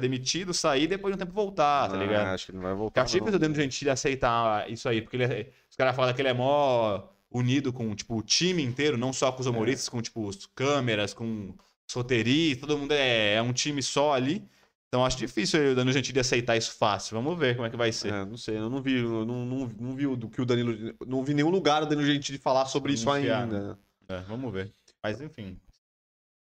demitido, 0.00 0.54
sair 0.54 0.84
e 0.84 0.86
depois 0.86 1.14
de 1.14 1.22
um 1.22 1.26
tempo 1.26 1.34
voltar, 1.34 1.90
tá 1.90 1.94
ah, 1.94 1.98
ligado? 1.98 2.28
Acho 2.28 2.46
que 2.46 2.52
ele 2.52 2.58
não 2.58 2.64
vai 2.64 2.74
voltar. 2.74 3.00
Eu 3.00 3.04
achei 3.04 3.20
que 3.20 3.28
o 3.28 3.38
Danilo 3.38 3.54
Gentili 3.54 3.90
aceitar 3.90 4.70
isso 4.70 4.88
aí, 4.88 5.02
porque 5.02 5.16
ele, 5.16 5.24
é, 5.24 5.50
os 5.68 5.76
caras 5.76 5.94
falam 5.94 6.14
que 6.14 6.22
ele 6.22 6.28
é 6.28 6.32
mó 6.32 7.02
unido 7.34 7.72
com, 7.72 7.94
tipo, 7.94 8.16
o 8.16 8.22
time 8.22 8.62
inteiro, 8.62 8.96
não 8.96 9.12
só 9.12 9.32
com 9.32 9.40
os 9.40 9.46
humoristas, 9.46 9.88
é. 9.88 9.90
com, 9.90 10.00
tipo, 10.00 10.26
os 10.26 10.46
câmeras, 10.46 11.12
com 11.12 11.52
os 11.86 11.94
roteiristas, 11.94 12.60
todo 12.60 12.78
mundo 12.78 12.92
é, 12.92 13.34
é 13.34 13.42
um 13.42 13.52
time 13.52 13.82
só 13.82 14.14
ali. 14.14 14.48
Então 14.88 15.04
acho 15.04 15.18
difícil 15.18 15.72
o 15.72 15.74
Danilo 15.74 15.92
Gentili 15.92 16.20
aceitar 16.20 16.56
isso 16.56 16.76
fácil. 16.76 17.16
Vamos 17.20 17.36
ver 17.36 17.56
como 17.56 17.66
é 17.66 17.70
que 17.70 17.76
vai 17.76 17.90
ser. 17.90 18.12
É, 18.12 18.24
não 18.24 18.36
sei, 18.36 18.56
eu 18.56 18.70
não 18.70 18.80
vi, 18.80 19.00
eu 19.00 19.26
não, 19.26 19.44
não, 19.44 19.66
não 19.66 19.96
vi 19.96 20.06
do 20.16 20.30
que 20.30 20.40
o 20.40 20.46
Danilo. 20.46 20.94
Não 21.04 21.24
vi 21.24 21.34
nenhum 21.34 21.50
lugar 21.50 21.82
o 21.82 21.86
Danilo 21.86 22.06
Gentili 22.06 22.38
falar 22.38 22.66
sobre 22.66 22.92
isso 22.92 23.10
ainda. 23.10 23.76
É, 24.06 24.20
vamos 24.20 24.52
ver. 24.52 24.72
Mas 25.02 25.20
enfim. 25.20 25.60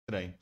Estranho. 0.01 0.35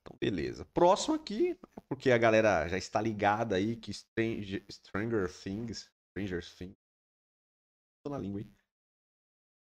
Então, 0.00 0.16
beleza. 0.18 0.64
Próximo 0.72 1.14
aqui, 1.14 1.54
porque 1.86 2.10
a 2.10 2.16
galera 2.16 2.66
já 2.66 2.78
está 2.78 2.98
ligada 2.98 3.56
aí 3.56 3.76
que 3.76 3.92
Stranger, 3.92 4.64
Stranger 4.70 5.30
Things. 5.30 5.90
Stranger 6.10 6.42
Things. 6.56 6.76
Tô 8.02 8.10
na 8.10 8.18
língua, 8.18 8.40
hein? 8.40 8.50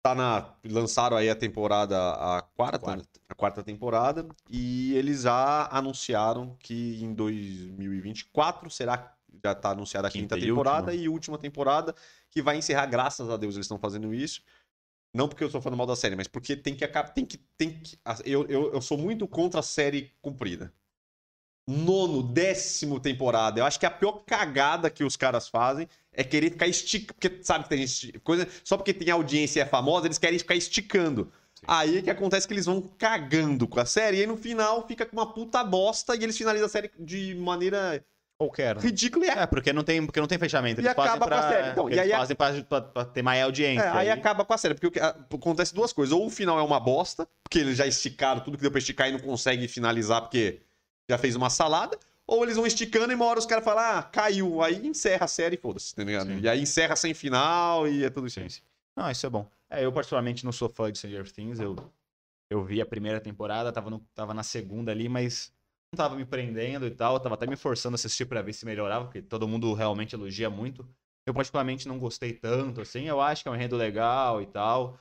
Tá 0.08 0.14
na. 0.14 0.54
Lançaram 0.64 1.16
aí 1.16 1.28
a 1.28 1.34
temporada, 1.34 1.96
a 1.96 2.42
quarta, 2.42 2.78
quarta. 2.78 3.08
a 3.28 3.34
quarta 3.34 3.62
temporada, 3.62 4.26
e 4.48 4.94
eles 4.94 5.22
já 5.22 5.68
anunciaram 5.70 6.56
que 6.60 7.02
em 7.02 7.12
2024 7.14 8.70
será. 8.70 9.14
Já 9.44 9.54
tá 9.54 9.70
anunciada 9.70 10.08
a 10.08 10.10
quinta, 10.10 10.34
quinta 10.34 10.46
temporada 10.46 10.92
e, 10.92 11.02
e 11.02 11.08
última 11.08 11.38
temporada, 11.38 11.94
que 12.30 12.42
vai 12.42 12.56
encerrar, 12.56 12.86
graças 12.86 13.30
a 13.30 13.36
Deus, 13.36 13.54
eles 13.54 13.66
estão 13.66 13.78
fazendo 13.78 14.12
isso. 14.12 14.42
Não 15.14 15.28
porque 15.28 15.44
eu 15.44 15.48
estou 15.48 15.60
falando 15.60 15.78
mal 15.78 15.86
da 15.86 15.94
série, 15.94 16.16
mas 16.16 16.26
porque 16.26 16.56
tem 16.56 16.74
que 16.74 16.84
acabar. 16.84 17.10
Tem 17.10 17.24
que. 17.24 17.38
Tem 17.56 17.78
que 17.80 17.98
eu, 18.24 18.46
eu, 18.48 18.72
eu 18.72 18.80
sou 18.80 18.98
muito 18.98 19.28
contra 19.28 19.60
a 19.60 19.62
série 19.62 20.12
comprida 20.20 20.72
nono, 21.68 22.22
décimo 22.22 22.98
temporada. 22.98 23.60
Eu 23.60 23.66
acho 23.66 23.78
que 23.78 23.84
a 23.84 23.90
pior 23.90 24.24
cagada 24.24 24.88
que 24.88 25.04
os 25.04 25.16
caras 25.16 25.48
fazem 25.48 25.86
é 26.18 26.24
querer 26.24 26.50
ficar 26.50 26.66
esticando. 26.66 27.14
Porque 27.14 27.38
sabe 27.42 27.64
que 27.64 27.70
tem 27.70 27.86
gente. 27.86 28.18
Coisa, 28.18 28.46
só 28.64 28.76
porque 28.76 28.92
tem 28.92 29.08
audiência 29.08 29.60
e 29.60 29.62
é 29.62 29.66
famosa, 29.66 30.08
eles 30.08 30.18
querem 30.18 30.36
ficar 30.36 30.56
esticando. 30.56 31.32
Sim. 31.54 31.64
Aí 31.66 31.98
é 31.98 32.02
que 32.02 32.10
acontece 32.10 32.46
que 32.46 32.52
eles 32.52 32.66
vão 32.66 32.82
cagando 32.98 33.68
com 33.68 33.78
a 33.78 33.86
série, 33.86 34.18
e 34.18 34.20
aí 34.20 34.26
no 34.26 34.36
final 34.36 34.86
fica 34.86 35.06
com 35.06 35.16
uma 35.16 35.32
puta 35.32 35.62
bosta 35.62 36.16
e 36.16 36.24
eles 36.24 36.36
finalizam 36.36 36.66
a 36.66 36.68
série 36.68 36.90
de 36.98 37.36
maneira. 37.36 38.04
Qualquer. 38.36 38.76
Ridícula 38.76 39.26
é. 39.26 39.38
é. 39.42 39.46
porque 39.46 39.72
não 39.72 39.82
tem, 39.82 40.04
porque 40.04 40.20
não 40.20 40.26
tem 40.26 40.38
fechamento. 40.38 40.80
Eles 40.80 40.88
e 40.88 40.90
acaba 40.90 41.26
pra, 41.26 41.40
com 41.40 41.44
a 41.44 41.48
série. 41.48 41.70
Então, 41.70 41.90
e 41.90 41.98
aí, 41.98 42.10
fazem 42.10 42.36
pra, 42.36 42.62
pra, 42.62 42.80
pra, 42.80 43.04
ter 43.04 43.22
mais 43.22 43.42
audiência. 43.42 43.84
É, 43.84 43.88
aí, 43.88 43.98
aí, 43.98 44.10
acaba 44.10 44.44
com 44.44 44.54
a 44.54 44.58
série. 44.58 44.74
Porque 44.74 45.00
acontece 45.00 45.74
duas 45.74 45.92
coisas. 45.92 46.12
Ou 46.12 46.26
o 46.26 46.30
final 46.30 46.56
é 46.56 46.62
uma 46.62 46.78
bosta, 46.78 47.28
porque 47.42 47.58
eles 47.58 47.76
já 47.76 47.86
esticaram 47.86 48.40
tudo 48.40 48.56
que 48.56 48.62
deu 48.62 48.70
pra 48.70 48.78
esticar 48.78 49.08
e 49.08 49.12
não 49.12 49.18
consegue 49.18 49.66
finalizar, 49.66 50.20
porque 50.22 50.60
já 51.10 51.18
fez 51.18 51.34
uma 51.34 51.50
salada, 51.50 51.98
ou 52.28 52.42
eles 52.44 52.56
vão 52.56 52.66
esticando 52.66 53.10
e 53.10 53.14
uma 53.14 53.24
hora 53.24 53.38
os 53.38 53.46
caras 53.46 53.64
falam, 53.64 53.82
ah, 53.82 54.02
caiu. 54.02 54.60
Aí 54.62 54.86
encerra 54.86 55.24
a 55.24 55.28
série 55.28 55.56
e 55.56 55.58
foda-se, 55.58 55.94
tá 55.94 56.04
ligado? 56.04 56.26
Sim. 56.26 56.40
E 56.40 56.48
aí 56.48 56.60
encerra 56.60 56.94
sem 56.94 57.14
final 57.14 57.88
e 57.88 58.04
é 58.04 58.10
tudo 58.10 58.26
isso. 58.26 58.38
Sim. 58.38 58.62
Não, 58.94 59.10
isso 59.10 59.26
é 59.26 59.30
bom. 59.30 59.50
É, 59.70 59.84
eu 59.84 59.90
particularmente 59.90 60.44
não 60.44 60.52
sou 60.52 60.68
fã 60.68 60.92
de 60.92 60.98
Stranger 60.98 61.32
Things, 61.32 61.58
eu, 61.58 61.74
eu 62.50 62.62
vi 62.62 62.82
a 62.82 62.86
primeira 62.86 63.18
temporada, 63.18 63.72
tava, 63.72 63.88
no, 63.88 64.00
tava 64.14 64.34
na 64.34 64.42
segunda 64.42 64.92
ali, 64.92 65.08
mas 65.08 65.52
não 65.90 65.96
tava 65.96 66.16
me 66.16 66.24
prendendo 66.24 66.86
e 66.86 66.90
tal, 66.90 67.18
tava 67.18 67.34
até 67.34 67.46
me 67.46 67.56
forçando 67.56 67.94
a 67.94 67.96
assistir 67.96 68.26
para 68.26 68.42
ver 68.42 68.52
se 68.52 68.66
melhorava, 68.66 69.06
porque 69.06 69.22
todo 69.22 69.48
mundo 69.48 69.72
realmente 69.72 70.14
elogia 70.14 70.50
muito. 70.50 70.86
Eu 71.26 71.32
particularmente 71.32 71.88
não 71.88 71.98
gostei 71.98 72.34
tanto, 72.34 72.82
assim, 72.82 73.04
eu 73.04 73.20
acho 73.20 73.42
que 73.42 73.48
é 73.48 73.52
um 73.52 73.54
enredo 73.54 73.76
legal 73.76 74.42
e 74.42 74.46
tal, 74.46 74.98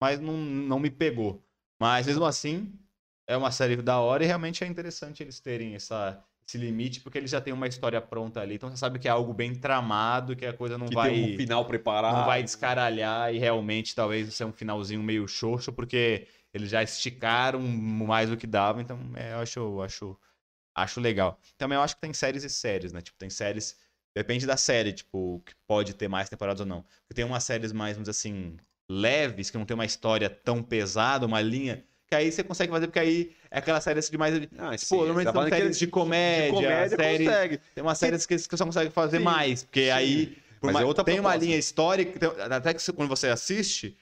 mas 0.00 0.18
não, 0.18 0.34
não 0.36 0.78
me 0.78 0.90
pegou. 0.90 1.42
Mas 1.78 2.06
mesmo 2.06 2.24
assim, 2.24 2.72
é 3.26 3.36
uma 3.36 3.50
série 3.50 3.76
da 3.76 3.98
hora 4.00 4.24
e 4.24 4.26
realmente 4.26 4.64
é 4.64 4.66
interessante 4.66 5.22
eles 5.22 5.40
terem 5.40 5.74
essa, 5.74 6.22
esse 6.50 6.58
limite, 6.58 7.00
porque 7.00 7.16
eles 7.16 7.30
já 7.30 7.40
têm 7.40 7.52
uma 7.52 7.68
história 7.68 8.00
pronta 8.00 8.40
ali. 8.40 8.56
Então 8.56 8.68
você 8.68 8.76
sabe 8.76 8.98
que 8.98 9.06
é 9.06 9.10
algo 9.10 9.32
bem 9.32 9.54
tramado, 9.54 10.34
que 10.34 10.44
a 10.44 10.52
coisa 10.52 10.76
não 10.76 10.88
que 10.88 10.94
vai. 10.94 11.10
Tem 11.10 11.34
um 11.34 11.36
final 11.36 11.64
preparado. 11.64 12.16
Não 12.16 12.26
vai 12.26 12.42
descaralhar 12.42 13.32
e 13.32 13.38
realmente 13.38 13.94
talvez 13.94 14.34
ser 14.34 14.44
um 14.44 14.52
finalzinho 14.52 15.02
meio 15.02 15.26
xoxo, 15.28 15.72
porque 15.72 16.26
eles 16.52 16.68
já 16.68 16.82
esticaram 16.82 17.60
mais 17.60 18.28
do 18.28 18.36
que 18.36 18.46
dava. 18.46 18.82
Então 18.82 18.98
é, 19.14 19.32
eu 19.32 19.38
acho, 19.38 19.80
acho, 19.82 20.18
acho 20.74 21.00
legal. 21.00 21.38
Também 21.56 21.76
eu 21.76 21.82
acho 21.82 21.94
que 21.94 22.00
tem 22.00 22.12
séries 22.12 22.42
e 22.42 22.50
séries, 22.50 22.92
né? 22.92 23.00
Tipo, 23.00 23.18
tem 23.18 23.30
séries. 23.30 23.78
Depende 24.14 24.44
da 24.44 24.56
série, 24.56 24.92
tipo, 24.92 25.40
que 25.46 25.54
pode 25.68 25.94
ter 25.94 26.08
mais 26.08 26.28
temporadas 26.28 26.60
ou 26.60 26.66
não. 26.66 26.82
Porque 27.02 27.14
tem 27.14 27.24
umas 27.24 27.44
séries 27.44 27.72
mais, 27.72 27.96
vamos 27.96 28.08
dizer 28.08 28.18
assim, 28.18 28.56
leves, 28.90 29.50
que 29.50 29.56
não 29.56 29.64
tem 29.64 29.76
uma 29.76 29.84
história 29.84 30.28
tão 30.28 30.64
pesada, 30.64 31.24
uma 31.24 31.40
linha 31.40 31.84
que 32.10 32.16
aí 32.16 32.32
você 32.32 32.42
consegue 32.42 32.72
fazer, 32.72 32.88
porque 32.88 32.98
aí 32.98 33.30
é 33.52 33.58
aquela 33.58 33.80
série 33.80 34.00
de 34.00 34.18
mais. 34.18 34.34
Ah, 34.58 34.74
Pô, 34.88 34.96
normalmente 34.96 35.26
tá 35.26 35.32
são 35.32 35.48
séries 35.48 35.78
de 35.78 35.86
comédia, 35.86 36.46
de 36.50 36.52
comédia 36.56 36.96
séries, 36.96 37.26
consegue. 37.28 37.60
tem 37.72 37.84
umas 37.84 37.98
séries 37.98 38.26
que 38.26 38.36
você 38.36 38.56
só 38.56 38.64
consegue 38.66 38.90
fazer 38.90 39.18
Sim, 39.18 39.24
mais, 39.24 39.62
porque 39.62 39.84
sim. 39.84 39.90
aí 39.90 40.36
por 40.60 40.72
mais- 40.72 40.84
é 40.88 41.04
tem 41.04 41.14
uma 41.20 41.28
proposta. 41.30 41.36
linha 41.38 41.56
histórica, 41.56 42.18
tem- 42.18 42.42
até 42.52 42.74
que 42.74 42.92
quando 42.92 43.08
você 43.08 43.28
assiste, 43.28 43.96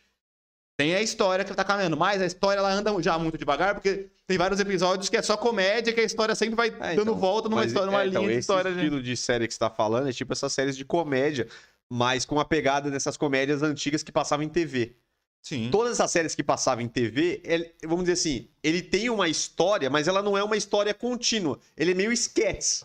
tem 0.78 0.94
a 0.94 1.02
história 1.02 1.44
que 1.44 1.52
tá 1.54 1.62
caminhando, 1.62 1.98
mas 1.98 2.22
a 2.22 2.26
história 2.26 2.58
ela 2.60 2.72
anda 2.72 2.90
já 3.02 3.18
muito 3.18 3.36
devagar, 3.36 3.74
porque 3.74 4.06
tem 4.26 4.38
vários 4.38 4.58
episódios 4.58 5.10
que 5.10 5.16
é 5.18 5.20
só 5.22 5.36
comédia, 5.36 5.92
que 5.92 6.00
a 6.00 6.04
história 6.04 6.34
sempre 6.34 6.54
vai 6.54 6.68
É, 6.68 6.94
dando 6.94 7.02
então, 7.02 7.14
volta 7.16 7.48
numa 7.50 7.66
história, 7.66 7.86
numa 7.90 8.04
é, 8.04 8.06
então, 8.06 8.22
linha 8.22 8.32
de 8.32 8.38
esse 8.38 8.40
história. 8.40 8.70
gente. 8.70 8.84
estilo 8.84 9.02
de 9.02 9.16
série 9.18 9.46
que 9.46 9.52
você 9.52 9.60
tá 9.60 9.68
falando 9.68 10.08
é 10.08 10.12
tipo 10.12 10.32
essas 10.32 10.50
séries 10.50 10.78
de 10.78 10.84
comédia, 10.86 11.46
mas 11.90 12.24
com 12.24 12.40
a 12.40 12.44
pegada 12.44 12.90
dessas 12.90 13.18
comédias 13.18 13.62
antigas 13.62 14.02
que 14.02 14.10
passavam 14.10 14.46
em 14.46 14.48
TV. 14.48 14.96
Sim. 15.42 15.70
Todas 15.70 15.92
essas 15.92 16.10
séries 16.10 16.34
que 16.34 16.42
passavam 16.42 16.84
em 16.84 16.88
TV, 16.88 17.40
ele- 17.44 17.72
vamos 17.82 18.04
dizer 18.04 18.12
assim, 18.14 18.48
ele 18.62 18.82
tem 18.82 19.08
uma 19.08 19.28
história, 19.28 19.88
mas 19.88 20.06
ela 20.08 20.22
não 20.22 20.36
é 20.36 20.42
uma 20.44 20.56
história 20.56 20.92
contínua. 20.92 21.58
Ele 21.76 21.92
é 21.92 21.94
meio 21.94 22.12
sketch. 22.12 22.82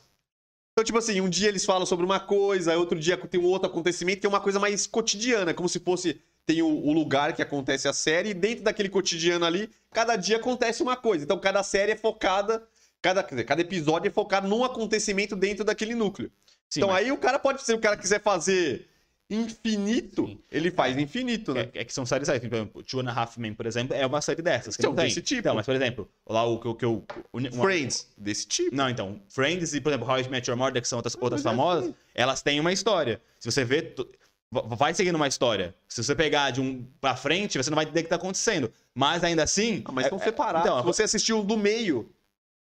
Então, 0.71 0.83
tipo 0.83 0.97
assim, 0.97 1.19
um 1.21 1.29
dia 1.29 1.49
eles 1.49 1.65
falam 1.65 1.85
sobre 1.85 2.05
uma 2.05 2.19
coisa, 2.19 2.75
outro 2.77 2.97
dia 2.99 3.15
tem 3.17 3.39
um 3.39 3.45
outro 3.45 3.67
acontecimento 3.69 4.21
que 4.21 4.25
é 4.25 4.29
uma 4.29 4.39
coisa 4.41 4.59
mais 4.59 4.87
cotidiana, 4.87 5.53
como 5.53 5.67
se 5.69 5.79
fosse. 5.79 6.19
Tem 6.45 6.61
o, 6.61 6.67
o 6.67 6.91
lugar 6.91 7.33
que 7.33 7.41
acontece 7.41 7.87
a 7.87 7.93
série, 7.93 8.29
e 8.29 8.33
dentro 8.33 8.63
daquele 8.65 8.89
cotidiano 8.89 9.45
ali, 9.45 9.69
cada 9.93 10.15
dia 10.17 10.37
acontece 10.37 10.81
uma 10.83 10.97
coisa. 10.97 11.23
Então, 11.23 11.39
cada 11.39 11.63
série 11.63 11.93
é 11.93 11.95
focada. 11.97 12.61
Cada, 13.01 13.21
dizer, 13.21 13.43
cada 13.45 13.61
episódio 13.61 14.07
é 14.09 14.11
focado 14.11 14.47
num 14.47 14.63
acontecimento 14.63 15.35
dentro 15.35 15.63
daquele 15.63 15.93
núcleo. 15.93 16.31
Sim, 16.69 16.79
então, 16.79 16.89
mas- 16.89 17.05
aí 17.05 17.11
o 17.11 17.17
cara 17.17 17.37
pode, 17.37 17.61
se 17.63 17.73
o 17.73 17.79
cara 17.79 17.95
quiser 17.97 18.21
fazer 18.21 18.87
infinito, 19.33 20.27
Sim. 20.27 20.39
ele 20.51 20.71
faz 20.71 20.97
infinito, 20.97 21.53
né? 21.53 21.69
É, 21.73 21.81
é 21.81 21.85
que 21.85 21.93
são 21.93 22.05
séries 22.05 22.29
aí, 22.29 22.39
por 22.39 22.53
exemplo, 22.53 22.83
Two 22.83 22.99
and 23.01 23.09
a 23.09 23.13
Half 23.13 23.37
Men, 23.37 23.53
por 23.53 23.65
exemplo, 23.65 23.95
é 23.95 24.05
uma 24.05 24.21
série 24.21 24.41
dessas. 24.41 24.75
Que 24.75 24.81
Então, 24.81 24.91
não 24.91 24.97
tem. 24.97 25.05
desse 25.07 25.21
tipo. 25.21 25.39
Então, 25.39 25.55
mas, 25.55 25.65
por 25.65 25.75
exemplo, 25.75 26.09
lá 26.27 26.43
o 26.45 26.59
que 26.59 26.67
eu. 26.67 26.75
que 26.75 26.85
eu- 26.85 27.03
uma- 27.33 27.51
Friends, 27.51 28.07
desse 28.17 28.47
tipo. 28.47 28.75
Não, 28.75 28.89
então, 28.89 29.19
Friends 29.29 29.73
e, 29.73 29.81
por 29.81 29.89
exemplo, 29.91 30.07
How 30.09 30.19
I 30.19 30.29
Met 30.29 30.49
Your 30.49 30.57
Mother, 30.57 30.81
que 30.81 30.87
são 30.87 30.97
outras, 30.99 31.15
outras 31.19 31.41
é 31.41 31.43
famosas, 31.43 31.85
assim. 31.85 31.95
elas 32.15 32.41
têm 32.41 32.59
uma 32.59 32.71
história. 32.71 33.21
Se 33.39 33.51
você 33.51 33.63
vê, 33.65 33.81
tu- 33.81 34.07
va- 34.51 34.61
vai 34.61 34.93
seguindo 34.93 35.15
uma 35.15 35.27
história. 35.27 35.73
Se 35.87 36.03
você 36.03 36.15
pegar 36.15 36.51
de 36.51 36.61
um 36.61 36.85
pra 37.01 37.15
frente, 37.15 37.57
você 37.57 37.69
não 37.69 37.75
vai 37.75 37.85
entender 37.85 38.01
o 38.01 38.03
que 38.03 38.09
tá 38.09 38.15
acontecendo. 38.15 38.71
Mas 38.95 39.23
ainda 39.23 39.43
assim. 39.43 39.81
Ah, 39.85 39.91
mas 39.91 40.05
é- 40.05 40.07
estão 40.07 40.19
é- 40.19 40.23
separados. 40.23 40.69
Então, 40.69 40.79
Se 40.79 40.85
você 40.85 41.03
assistiu 41.03 41.43
do 41.43 41.57
meio, 41.57 42.09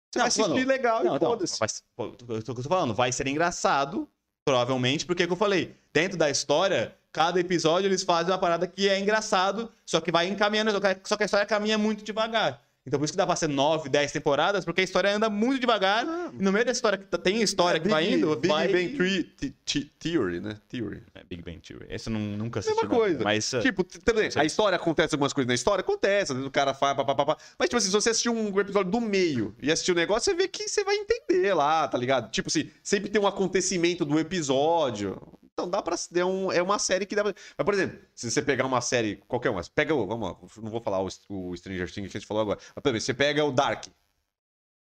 você 0.09 0.19
Não, 0.19 0.23
vai 0.23 0.27
assistir 0.29 0.49
falando- 0.49 0.67
legal 0.67 1.03
não, 1.03 1.13
e 1.13 1.15
então, 1.17 1.29
foda-se. 1.29 1.59
eu 2.29 2.41
tô 2.43 2.63
falando, 2.63 2.93
vai 2.93 3.11
ser 3.11 3.27
engraçado, 3.27 4.07
provavelmente, 4.47 5.05
porque 5.05 5.23
é 5.23 5.27
que 5.27 5.33
eu 5.33 5.37
falei, 5.37 5.75
dentro 5.91 6.17
da 6.17 6.29
história, 6.29 6.95
cada 7.11 7.37
episódio 7.37 7.85
eles 7.89 8.01
fazem 8.01 8.31
uma 8.31 8.39
parada 8.39 8.65
que 8.65 8.87
é 8.87 8.97
engraçado, 8.97 9.69
só 9.85 9.99
que 9.99 10.09
vai 10.09 10.29
encaminhando, 10.29 10.71
só 11.03 11.17
que 11.17 11.23
a 11.23 11.25
história 11.25 11.45
caminha 11.45 11.77
muito 11.77 12.01
devagar. 12.01 12.61
Então 12.87 12.97
por 12.97 13.03
isso 13.03 13.11
que 13.13 13.17
dá 13.17 13.27
pra 13.27 13.35
ser 13.35 13.49
9, 13.49 13.89
10 13.89 14.13
temporadas, 14.13 14.63
porque 14.63 14.79
a 14.79 14.83
história 14.83 15.13
anda 15.13 15.29
muito 15.29 15.59
devagar, 15.59 16.05
e 16.33 16.41
no 16.41 16.53
meio 16.53 16.63
da 16.63 16.71
história 16.71 16.97
que 16.97 17.03
tá- 17.05 17.17
tem 17.17 17.41
história 17.41 17.81
que 17.81 17.83
Big, 17.83 17.93
vai 17.93 18.13
indo, 18.13 18.33
Big 18.37 18.47
vai... 18.47 18.67
Bang 18.69 18.89
Theory, 18.95 19.23
T- 19.25 19.53
T- 19.65 19.91
Theory, 19.99 20.39
né? 20.39 20.55
Theory. 20.69 21.03
É, 21.13 21.21
Big 21.25 21.43
Bang 21.43 21.59
Theory. 21.59 21.85
Esse 21.89 22.07
eu 22.07 22.13
não, 22.13 22.21
nunca 22.21 22.61
assisti. 22.61 22.75
Mesma 22.81 22.89
coisa. 22.89 23.23
Mas, 23.25 23.51
uh, 23.51 23.59
Tipo, 23.59 23.83
também, 23.83 24.29
a 24.33 24.45
história 24.45 24.77
acontece 24.77 25.13
algumas 25.15 25.33
coisas 25.33 25.47
na 25.49 25.53
história? 25.53 25.81
Acontece. 25.81 26.31
Às 26.31 26.37
vezes 26.37 26.47
o 26.47 26.51
cara 26.51 26.73
faz, 26.73 26.95
papapá. 26.95 27.35
Mas, 27.59 27.67
tipo 27.67 27.77
assim, 27.77 27.87
se 27.87 27.93
você 27.93 28.11
assistir 28.11 28.29
um 28.29 28.57
episódio 28.57 28.89
do 28.89 29.01
meio 29.01 29.53
e 29.61 29.69
assistir 29.69 29.91
o 29.91 29.95
negócio, 29.95 30.31
você 30.31 30.37
vê 30.37 30.47
que 30.47 30.69
você 30.69 30.83
vai 30.85 30.95
entender 30.95 31.53
lá, 31.53 31.87
tá 31.89 31.97
ligado? 31.97 32.31
Tipo 32.31 32.47
assim, 32.47 32.69
sempre 32.81 33.09
tem 33.09 33.19
um 33.21 33.27
acontecimento 33.27 34.05
do 34.05 34.17
episódio. 34.17 35.21
Então 35.57 35.67
dá 35.67 35.81
pra. 35.81 35.95
É, 36.15 36.23
um- 36.23 36.51
é 36.51 36.61
uma 36.61 36.77
série 36.77 37.03
que 37.07 37.15
dá 37.15 37.23
pra. 37.23 37.33
Mas, 37.57 37.65
por 37.65 37.73
exemplo, 37.73 37.99
se 38.13 38.29
você 38.29 38.43
pegar 38.43 38.63
uma 38.67 38.79
série, 38.79 39.15
qualquer 39.27 39.49
uma, 39.49 39.61
pega 39.73 39.95
o. 39.95 40.05
Vamos 40.05 40.29
lá, 40.29 40.37
não 40.61 40.69
vou 40.69 40.79
falar 40.79 41.01
o, 41.01 41.07
o 41.29 41.57
Stranger 41.57 41.91
Things 41.91 42.11
que 42.11 42.17
a 42.17 42.19
gente 42.19 42.27
falou 42.27 42.41
agora. 42.41 42.59
Mas, 42.75 42.83
por 42.83 42.89
exemplo, 42.89 43.01
você 43.01 43.13
pega 43.15 43.43
o 43.43 43.51
Dark. 43.51 43.85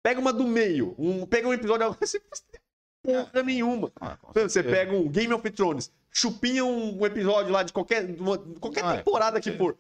Pega 0.03 0.21
uma 0.21 0.33
do 0.33 0.45
meio. 0.45 0.93
Um, 0.99 1.25
pega 1.27 1.47
um 1.47 1.55
episódio. 1.55 1.97
Você 2.01 2.19
não 3.07 3.25
tem 3.25 3.25
porra 3.31 3.43
nenhuma. 3.45 3.93
ah, 4.01 4.19
Você 4.35 4.65
pega 4.65 4.93
um 4.93 5.09
Game 5.09 5.33
of 5.33 5.49
Thrones, 5.53 5.93
chupinha 6.11 6.65
um, 6.65 7.01
um 7.01 7.07
episódio 7.07 7.53
lá 7.53 7.63
de 7.63 7.73
qualquer, 7.73 8.05
uma- 8.19 8.39
qualquer 8.59 8.85
Ah, 8.85 8.95
é. 8.95 8.97
temporada 8.97 9.41
que 9.41 9.53
for, 9.53 9.79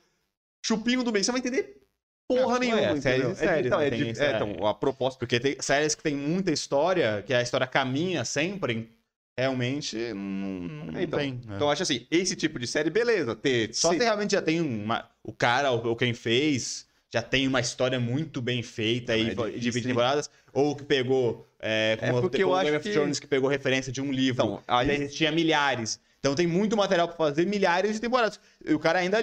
chupinho 0.64 1.02
do 1.02 1.10
meio, 1.10 1.24
você 1.24 1.32
vai 1.32 1.40
entender 1.40 1.80
porra 2.28 2.56
É, 2.56 2.60
nenhuma. 2.60 2.80
é, 2.80 3.00
séries 3.00 3.04
entendeu? 3.04 3.30
e 3.32 3.34
séries, 3.36 3.66
então, 3.66 3.78
né? 3.80 3.86
é, 3.86 3.90
de- 3.90 4.10
isso, 4.12 4.22
é, 4.22 4.26
é. 4.32 4.36
então, 4.36 4.66
a 4.66 4.72
proposta. 4.74 5.18
Porque 5.18 5.40
tem 5.40 5.56
séries 5.60 5.94
que 5.96 6.02
tem 6.04 6.14
muita 6.14 6.52
história, 6.52 7.22
que 7.26 7.34
a 7.34 7.42
história 7.42 7.66
caminha 7.66 8.24
sempre, 8.24 8.90
realmente 9.36 9.96
não, 10.14 10.60
não 10.92 10.98
É, 10.98 11.02
então, 11.02 11.18
tem. 11.18 11.32
né? 11.32 11.38
então, 11.44 11.66
eu 11.66 11.70
acho 11.70 11.82
assim, 11.82 12.06
esse 12.10 12.36
tipo 12.36 12.58
de 12.58 12.66
série, 12.66 12.90
beleza. 12.90 13.34
Ter, 13.34 13.74
Só 13.74 13.90
se- 13.92 13.98
realmente 13.98 14.32
já 14.32 14.42
tem 14.42 14.60
uma. 14.60 15.08
O 15.22 15.32
cara, 15.32 15.70
ou 15.70 15.96
quem 15.96 16.14
fez, 16.14 16.86
já 17.12 17.20
tem 17.22 17.46
uma 17.48 17.60
história 17.60 17.98
muito 17.98 18.40
bem 18.40 18.62
feita 18.62 19.16
Não, 19.16 19.22
aí, 19.22 19.28
é 19.30 19.34
de 19.34 19.60
difícil, 19.60 19.72
20 19.72 19.76
hein? 19.84 19.88
temporada, 19.88 20.22
ou 20.52 20.76
que 20.76 20.84
pegou. 20.84 21.46
É, 21.60 21.96
É 22.00 22.06
como 22.08 22.20
porque 22.22 22.38
como 22.42 22.50
eu 22.52 22.54
o 22.54 22.58
acho 22.58 22.64
Game 22.66 22.76
of 22.76 22.88
que- 22.88 22.94
Thrones 22.94 23.18
que 23.20 23.26
pegou 23.26 23.48
referência 23.48 23.90
de 23.92 24.00
um 24.00 24.12
livro. 24.12 24.44
Então, 24.44 24.62
aí- 24.68 25.08
tinha 25.08 25.32
milhares. 25.32 25.98
Então 26.20 26.34
tem 26.34 26.46
muito 26.46 26.74
material 26.74 27.06
pra 27.06 27.16
fazer 27.18 27.46
milhares 27.46 27.94
de 27.96 28.00
temporadas. 28.00 28.40
E 28.64 28.72
o 28.72 28.78
cara 28.78 28.98
ainda 29.00 29.22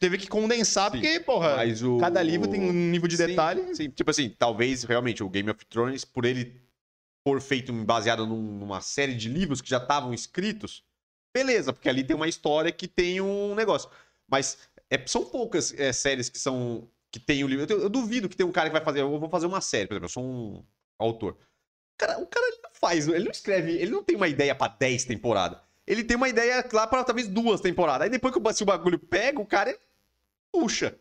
teve 0.00 0.18
que 0.18 0.26
condensar, 0.26 0.90
Sim, 0.90 0.98
porque, 1.00 1.20
porra, 1.20 1.56
o- 1.86 1.98
cada 1.98 2.20
livro 2.20 2.48
tem 2.48 2.60
um 2.60 2.72
nível 2.72 3.06
de 3.06 3.16
Sim, 3.16 3.26
detalhe. 3.26 3.76
Sim, 3.76 3.88
tipo 3.90 4.10
assim, 4.10 4.28
talvez 4.36 4.82
realmente 4.82 5.22
o 5.22 5.28
Game 5.28 5.48
of 5.50 5.64
Thrones, 5.66 6.04
por 6.04 6.24
ele 6.24 6.52
for 7.26 7.40
feito 7.40 7.72
baseado 7.72 8.26
num- 8.26 8.58
numa 8.58 8.80
série 8.80 9.14
de 9.14 9.28
livros 9.28 9.60
que 9.60 9.68
já 9.70 9.78
estavam 9.78 10.12
escritos, 10.12 10.84
beleza, 11.34 11.72
porque 11.72 11.88
ali 11.88 12.02
tem 12.04 12.16
uma 12.16 12.28
história 12.28 12.72
que 12.72 12.88
tem 12.88 13.20
um 13.20 13.54
negócio. 13.54 13.88
Mas 14.28 14.58
é, 14.90 15.04
são 15.06 15.24
poucas 15.24 15.72
é, 15.78 15.92
séries 15.92 16.28
que 16.28 16.38
são. 16.38 16.88
que 17.10 17.20
tem 17.20 17.44
o 17.44 17.48
livro. 17.48 17.66
Eu, 17.70 17.82
eu 17.82 17.88
duvido 17.88 18.28
que 18.28 18.36
tem 18.36 18.46
um 18.46 18.52
cara 18.52 18.68
que 18.68 18.72
vai 18.72 18.84
fazer. 18.84 19.00
Eu 19.00 19.18
vou 19.18 19.28
fazer 19.28 19.46
uma 19.46 19.60
série, 19.60 19.86
por 19.86 19.94
exemplo, 19.94 20.06
eu 20.06 20.10
sou 20.10 20.24
um 20.24 20.64
autor. 20.98 21.32
O 21.34 21.98
cara, 21.98 22.18
o 22.18 22.26
cara 22.26 22.46
não 22.62 22.70
faz, 22.72 23.06
ele 23.06 23.24
não 23.24 23.30
escreve, 23.30 23.72
ele 23.72 23.90
não 23.90 24.02
tem 24.02 24.16
uma 24.16 24.28
ideia 24.28 24.54
pra 24.54 24.68
10 24.68 25.04
temporadas. 25.04 25.58
Ele 25.86 26.02
tem 26.02 26.16
uma 26.16 26.28
ideia 26.28 26.66
lá 26.72 26.86
pra 26.86 27.04
talvez 27.04 27.28
duas 27.28 27.60
temporadas. 27.60 28.04
Aí 28.04 28.10
depois 28.10 28.32
que 28.34 28.40
o, 28.40 28.52
se 28.52 28.62
o 28.62 28.66
bagulho 28.66 28.98
pega, 28.98 29.40
o 29.40 29.46
cara 29.46 29.76
puxa. 30.50 30.96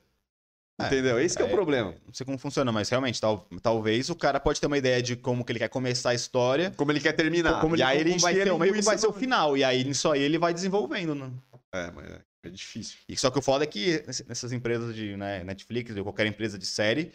É, 0.83 0.87
Entendeu? 0.87 1.19
Esse 1.19 1.35
que 1.37 1.43
é, 1.43 1.45
o 1.45 1.49
é, 1.49 1.51
problema. 1.51 1.93
Não 2.05 2.13
sei 2.13 2.25
como 2.25 2.37
funciona, 2.37 2.71
mas 2.71 2.89
realmente, 2.89 3.19
tal- 3.19 3.47
talvez 3.61 4.09
o 4.09 4.15
cara 4.15 4.39
pode 4.39 4.59
ter 4.59 4.67
uma 4.67 4.77
ideia 4.77 5.01
de 5.01 5.15
como 5.15 5.43
que 5.45 5.51
ele 5.51 5.59
quer 5.59 5.69
começar 5.69 6.11
a 6.11 6.13
história. 6.13 6.71
Como 6.75 6.91
ele 6.91 6.99
quer 6.99 7.13
terminar. 7.13 7.59
Como 7.61 7.75
e 7.75 7.77
ele, 7.77 7.83
aí 7.83 7.99
ele 7.99 8.17
vai 8.19 8.33
a 8.33 8.51
o 8.53 8.59
meio, 8.59 8.81
vai 8.83 8.97
ser 8.97 9.07
o 9.07 9.13
final. 9.13 9.57
E 9.57 9.63
aí 9.63 9.83
aí 10.11 10.21
ele 10.21 10.37
vai 10.37 10.53
desenvolvendo, 10.53 11.15
né? 11.15 11.29
É, 11.73 11.89
mas 11.91 12.05
é, 12.11 12.19
é 12.45 12.49
difícil. 12.49 12.97
E 13.07 13.17
só 13.17 13.29
que 13.31 13.39
o 13.39 13.41
foda 13.41 13.63
é 13.63 13.67
que 13.67 14.03
ness- 14.05 14.25
nessas 14.27 14.51
empresas 14.51 14.93
de 14.95 15.15
né, 15.15 15.43
Netflix 15.43 15.95
ou 15.95 16.03
qualquer 16.03 16.25
empresa 16.27 16.57
de 16.57 16.65
série, 16.65 17.11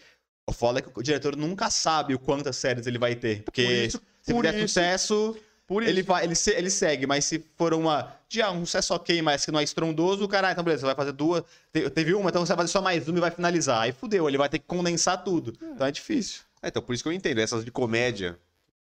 o 0.49 0.53
foda 0.53 0.79
é 0.79 0.83
que 0.83 0.89
o 0.95 1.03
diretor 1.03 1.37
nunca 1.37 1.69
sabe 1.71 2.15
o 2.15 2.19
quantas 2.19 2.57
séries 2.57 2.87
ele 2.87 2.99
vai 2.99 3.15
ter. 3.15 3.43
Porque 3.43 3.63
Por 3.65 3.73
isso- 3.73 4.01
se 4.23 4.33
por 4.33 4.45
fizer 4.45 4.59
isso- 4.59 4.69
sucesso, 4.69 5.37
ele, 5.83 6.03
vai, 6.03 6.25
ele, 6.25 6.35
ele 6.55 6.71
segue. 6.71 7.07
Mas 7.07 7.25
se 7.25 7.45
for 7.57 7.75
uma. 7.75 8.16
De 8.29 8.43
ah, 8.43 8.51
um 8.51 8.67
sucesso 8.67 8.93
ok, 8.93 9.23
mas 9.23 9.45
que 9.45 9.53
não 9.53 9.61
é 9.61 9.63
estrondoso, 9.65 10.25
o 10.25 10.29
cara, 10.29 10.49
ah, 10.49 10.53
então 10.53 10.65
beleza, 10.65 10.81
você 10.81 10.87
vai 10.87 10.97
fazer 10.97 11.13
duas. 11.13 11.45
te- 11.73 11.89
Teve 11.91 12.13
uma, 12.15 12.29
então 12.31 12.45
você 12.45 12.51
vai 12.55 12.59
fazer 12.65 12.73
só 12.73 12.83
mais 12.83 13.09
uma 13.09 13.19
e 13.19 13.21
vai 13.21 13.31
finalizar. 13.31 13.83
Aí 13.83 13.93
fudeu, 13.93 14.29
ele 14.29 14.37
vai 14.39 14.49
ter 14.49 14.59
que 14.59 14.67
condensar 14.67 15.23
tudo. 15.23 15.53
Então 15.63 15.87
é 15.87 15.93
difícil. 15.93 16.43
É, 16.61 16.69
então, 16.69 16.83
por 16.83 16.93
isso 16.95 17.03
que 17.05 17.09
eu 17.09 17.13
entendo. 17.13 17.39
Essas 17.39 17.65
de 17.65 17.71
comédia 17.71 18.39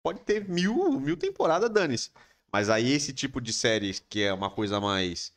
pode 0.04 0.20
ter 0.22 0.48
mil, 0.50 1.00
mil 1.00 1.16
temporadas, 1.16 1.70
dane-se. 1.70 2.12
Mas 2.52 2.70
aí 2.70 2.92
esse 2.92 3.14
tipo 3.14 3.40
de 3.40 3.54
série 3.54 3.94
que 4.10 4.24
é 4.24 4.34
uma 4.34 4.50
coisa 4.50 4.80
mais. 4.82 5.32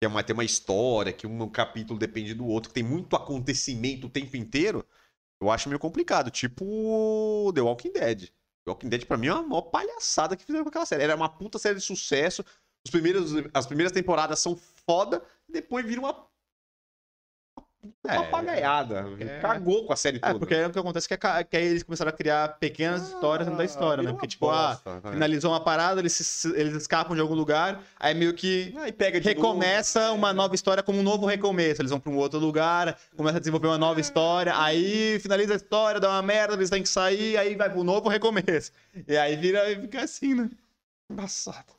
que 0.00 0.06
é 0.06 0.08
uma, 0.08 0.22
tem 0.24 0.34
uma 0.34 0.44
história, 0.44 1.12
que 1.12 1.26
um 1.26 1.48
capítulo 1.48 1.98
depende 1.98 2.34
do 2.34 2.46
outro, 2.46 2.70
que 2.70 2.74
tem 2.74 2.82
muito 2.82 3.14
acontecimento 3.14 4.08
o 4.08 4.10
tempo 4.10 4.36
inteiro, 4.36 4.84
eu 5.40 5.50
acho 5.50 5.68
meio 5.68 5.78
complicado. 5.78 6.30
Tipo 6.30 7.52
The 7.54 7.60
Walking 7.60 7.92
Dead. 7.92 8.20
The 8.64 8.70
Walking 8.70 8.88
Dead, 8.88 9.04
pra 9.04 9.16
mim, 9.16 9.28
é 9.28 9.34
uma 9.34 9.42
maior 9.46 9.62
palhaçada 9.62 10.36
que 10.36 10.44
fizeram 10.44 10.64
com 10.64 10.70
aquela 10.70 10.86
série. 10.86 11.04
Era 11.04 11.14
uma 11.14 11.28
puta 11.28 11.58
série 11.58 11.76
de 11.76 11.82
sucesso. 11.84 12.44
Os 12.86 12.90
primeiros, 12.90 13.32
as 13.52 13.66
primeiras 13.66 13.90
temporadas 13.90 14.38
são 14.38 14.56
foda, 14.86 15.20
depois 15.48 15.84
vira 15.84 16.00
uma. 16.00 16.24
Uma 18.04 18.14
É, 18.14 18.16
papagaiada. 18.16 19.04
é. 19.20 19.40
Cagou 19.40 19.86
com 19.86 19.92
a 19.92 19.96
série 19.96 20.18
toda. 20.20 20.34
É, 20.34 20.38
porque 20.38 20.54
aí 20.54 20.64
o 20.66 20.70
que 20.70 20.78
acontece 20.78 21.12
é 21.12 21.16
que, 21.16 21.26
é 21.26 21.44
que 21.44 21.56
aí 21.56 21.64
eles 21.66 21.82
começaram 21.84 22.08
a 22.08 22.12
criar 22.12 22.58
pequenas 22.58 23.08
histórias 23.08 23.46
dentro 23.46 23.58
da 23.58 23.64
história, 23.64 24.02
né? 24.02 24.10
Porque, 24.12 24.26
tipo, 24.28 24.48
ah, 24.48 24.68
bosta, 24.74 25.00
tá? 25.00 25.10
finalizou 25.12 25.50
uma 25.52 25.60
parada, 25.60 26.00
eles, 26.00 26.12
se- 26.12 26.48
eles 26.56 26.74
escapam 26.74 27.14
de 27.14 27.20
algum 27.20 27.34
lugar, 27.34 27.82
aí 27.98 28.12
meio 28.14 28.32
que 28.34 28.72
Aí 28.78 28.90
pega 28.92 29.20
de 29.20 29.28
recomeça 29.28 30.00
novo. 30.08 30.14
uma 30.18 30.32
nova 30.32 30.54
história 30.54 30.82
como 30.82 30.98
um 30.98 31.02
novo 31.02 31.26
recomeço. 31.26 31.80
Eles 31.82 31.90
vão 31.90 31.98
pra 32.00 32.10
um 32.12 32.16
outro 32.16 32.38
lugar, 32.40 32.98
começa 33.16 33.36
a 33.36 33.40
desenvolver 33.40 33.68
uma 33.68 33.78
nova 33.78 34.00
história, 34.00 34.52
aí 34.56 35.18
finaliza 35.20 35.52
a 35.52 35.56
história, 35.56 36.00
dá 36.00 36.08
uma 36.10 36.22
merda, 36.22 36.54
eles 36.54 36.70
têm 36.70 36.82
que 36.82 36.88
sair, 36.88 37.36
aí 37.36 37.54
vai 37.56 37.68
pro 37.70 37.82
novo 37.84 38.08
recomeço. 38.08 38.70
E 39.06 39.16
aí 39.16 39.34
vira 39.36 39.70
e 39.70 39.80
fica 39.80 40.02
assim, 40.02 40.34
né? 40.34 40.50
Embaçado. 41.08 41.75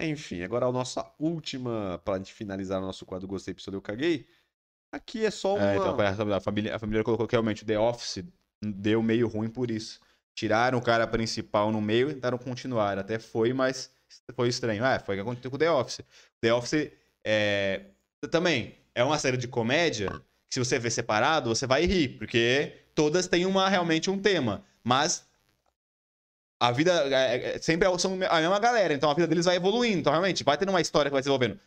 Enfim, 0.00 0.42
agora 0.42 0.66
a 0.66 0.72
nossa 0.72 1.10
última, 1.18 2.00
pra 2.04 2.16
gente 2.18 2.32
finalizar 2.32 2.80
o 2.80 2.86
nosso 2.86 3.04
quadro 3.04 3.26
Gostei, 3.26 3.52
Episódio 3.52 3.78
Eu 3.78 3.82
Caguei. 3.82 4.26
Aqui 4.92 5.24
é 5.24 5.30
só 5.30 5.56
uma... 5.56 5.72
É, 5.72 5.76
então, 5.76 5.96
a 6.34 6.40
família, 6.40 6.76
a 6.76 6.78
família 6.78 7.02
colocou 7.02 7.26
que 7.26 7.34
realmente 7.34 7.62
o 7.62 7.66
The 7.66 7.78
Office 7.78 8.24
deu 8.62 9.02
meio 9.02 9.26
ruim 9.26 9.48
por 9.48 9.70
isso. 9.70 10.00
Tiraram 10.34 10.78
o 10.78 10.82
cara 10.82 11.06
principal 11.06 11.72
no 11.72 11.80
meio 11.80 12.10
e 12.10 12.14
tentaram 12.14 12.38
continuar. 12.38 12.96
Até 12.96 13.18
foi, 13.18 13.52
mas 13.52 13.90
foi 14.34 14.48
estranho. 14.48 14.84
É, 14.84 14.98
foi 15.00 15.16
o 15.16 15.18
que 15.18 15.22
aconteceu 15.22 15.50
com 15.50 15.56
o 15.56 15.58
The 15.58 15.70
Office. 15.70 16.00
The 16.40 16.54
Office 16.54 16.92
é, 17.24 17.86
também 18.30 18.76
é 18.94 19.02
uma 19.02 19.18
série 19.18 19.36
de 19.36 19.48
comédia 19.48 20.08
que 20.48 20.54
se 20.54 20.60
você 20.60 20.78
ver 20.78 20.90
separado, 20.90 21.50
você 21.50 21.66
vai 21.66 21.84
rir, 21.84 22.16
porque 22.16 22.72
todas 22.94 23.26
têm 23.26 23.44
uma, 23.44 23.68
realmente 23.68 24.08
um 24.08 24.18
tema. 24.18 24.64
Mas 24.82 25.27
a 26.60 26.72
vida 26.72 26.92
é, 27.08 27.56
é, 27.56 27.58
sempre 27.60 27.88
é- 27.88 27.98
são 27.98 28.14
a 28.28 28.40
mesma 28.40 28.58
galera, 28.58 28.92
então 28.94 29.10
a 29.10 29.14
vida 29.14 29.26
deles 29.26 29.44
vai 29.46 29.56
evoluindo. 29.56 29.98
Então, 29.98 30.12
realmente, 30.12 30.42
vai 30.44 30.56
tendo 30.58 30.70
uma 30.70 30.80
história 30.80 31.08
que 31.10 31.12
vai 31.14 31.22
se 31.22 31.28
desenvolvendo. 31.28 31.58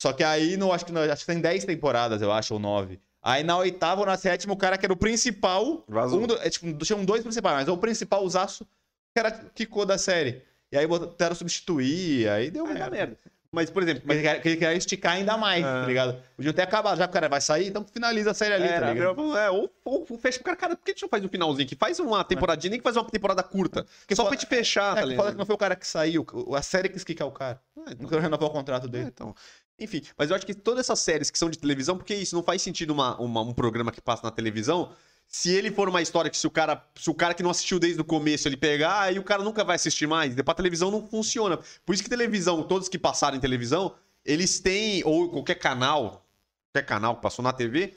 Só 0.00 0.12
que 0.12 0.24
aí, 0.24 0.56
no, 0.56 0.72
acho, 0.72 0.84
que, 0.84 0.92
no- 0.92 1.00
acho 1.00 1.24
que 1.24 1.32
tem 1.32 1.40
10 1.40 1.64
temporadas, 1.64 2.20
eu 2.20 2.32
acho, 2.32 2.54
ou 2.54 2.60
9. 2.60 2.98
Aí 3.22 3.44
na 3.44 3.56
oitava 3.56 4.00
ou 4.00 4.06
na 4.06 4.16
sétima, 4.16 4.52
o 4.52 4.56
cara 4.56 4.76
que 4.76 4.84
era 4.84 4.92
o 4.92 4.96
principal. 4.96 5.84
Vazou. 5.86 6.20
Um 6.22 6.26
do, 6.26 6.36
é, 6.38 6.50
tipo, 6.50 6.72
tinham 6.84 7.04
dois 7.04 7.22
principais, 7.22 7.56
mas 7.56 7.68
o 7.68 7.76
principal 7.78 8.28
o 8.64 8.66
cara 9.14 9.30
quicou 9.54 9.86
da 9.86 9.96
série. 9.96 10.42
E 10.72 10.76
aí 10.76 10.86
tentaram 11.06 11.36
substituir, 11.36 12.28
aí 12.28 12.50
deu 12.50 12.66
É, 12.66 12.72
merda. 12.74 12.90
merda. 12.90 13.18
Mas, 13.54 13.68
por 13.68 13.82
exemplo, 13.82 14.02
Mas 14.06 14.16
ele 14.16 14.40
quer- 14.40 14.56
quer 14.56 14.74
esticar 14.76 15.12
ainda 15.12 15.36
mais, 15.36 15.62
É. 15.62 15.66
tá 15.82 15.86
ligado? 15.86 16.22
Podiam 16.34 16.54
ter 16.54 16.62
acabado, 16.62 16.96
já 16.96 17.06
que 17.06 17.10
o 17.10 17.12
cara 17.12 17.28
vai 17.28 17.38
sair, 17.40 17.68
então 17.68 17.84
finaliza 17.84 18.30
a 18.30 18.34
série 18.34 18.54
ali, 18.54 18.64
É, 18.64 18.80
tá 18.80 18.92
ligado? 18.94 19.36
é, 19.36 19.50
ou, 19.50 19.70
ou 19.84 20.06
fecha 20.18 20.38
pro 20.38 20.44
cara, 20.46 20.56
cara, 20.56 20.76
por 20.76 20.82
que 20.82 20.92
a 20.92 20.94
gente 20.94 21.02
não 21.02 21.08
faz 21.10 21.22
um 21.22 21.28
finalzinho 21.28 21.66
aqui? 21.66 21.76
Faz 21.76 22.00
uma 22.00 22.24
temporadinha, 22.24 22.70
nem 22.70 22.80
que 22.80 22.82
faz 22.82 22.96
uma 22.96 23.04
temporada 23.04 23.42
curta. 23.42 23.84
Porque 24.00 24.16
só 24.16 24.22
fala- 24.24 24.34
pra 24.34 24.38
te 24.38 24.46
fechar, 24.46 24.96
É, 24.96 25.00
tá 25.02 25.06
que 25.06 25.08
fala 25.08 25.08
que 25.08 25.16
ligado? 25.24 25.36
não 25.38 25.44
foi 25.44 25.54
o 25.54 25.58
cara 25.58 25.76
que 25.76 25.86
saiu, 25.86 26.24
a 26.56 26.62
série 26.62 26.88
que 26.88 26.96
esquicar 26.96 27.28
o 27.28 27.30
cara. 27.30 27.60
É, 27.76 27.80
então. 27.92 27.96
Não 28.00 28.08
quero 28.08 28.22
renovar 28.22 28.48
o 28.48 28.52
contrato 28.52 28.86
É, 28.86 28.88
dele. 28.88 29.08
então. 29.12 29.34
Enfim, 29.78 30.00
mas 30.16 30.30
eu 30.30 30.36
acho 30.36 30.46
que 30.46 30.54
todas 30.54 30.80
essas 30.86 31.00
séries 31.00 31.30
que 31.30 31.38
são 31.38 31.50
de 31.50 31.58
televisão, 31.58 31.98
porque 31.98 32.14
isso 32.14 32.34
não 32.34 32.42
faz 32.42 32.62
sentido 32.62 32.90
uma, 32.92 33.20
uma- 33.20 33.42
um 33.42 33.52
programa 33.52 33.92
que 33.92 34.00
passa 34.00 34.22
na 34.24 34.30
televisão. 34.30 34.92
Se 35.34 35.50
ele 35.50 35.70
for 35.70 35.88
uma 35.88 36.02
história 36.02 36.30
que 36.30 36.36
se 36.36 36.46
o 36.46 36.50
cara, 36.50 36.84
se 36.94 37.08
o 37.08 37.14
cara 37.14 37.32
que 37.32 37.42
não 37.42 37.50
assistiu 37.50 37.78
desde 37.78 37.98
o 37.98 38.04
começo 38.04 38.46
ele 38.46 38.56
pegar, 38.56 39.00
aí 39.00 39.18
o 39.18 39.24
cara 39.24 39.42
nunca 39.42 39.64
vai 39.64 39.76
assistir 39.76 40.06
mais. 40.06 40.34
Pra 40.34 40.52
televisão 40.52 40.90
não 40.90 41.06
funciona. 41.06 41.58
Por 41.86 41.94
isso 41.94 42.02
que 42.02 42.10
televisão, 42.10 42.62
todos 42.62 42.86
que 42.86 42.98
passaram 42.98 43.38
em 43.38 43.40
televisão, 43.40 43.94
eles 44.26 44.60
têm 44.60 45.02
ou 45.04 45.30
qualquer 45.30 45.54
canal, 45.54 46.26
qualquer 46.70 46.86
canal 46.86 47.16
que 47.16 47.22
passou 47.22 47.42
na 47.42 47.50
TV, 47.52 47.96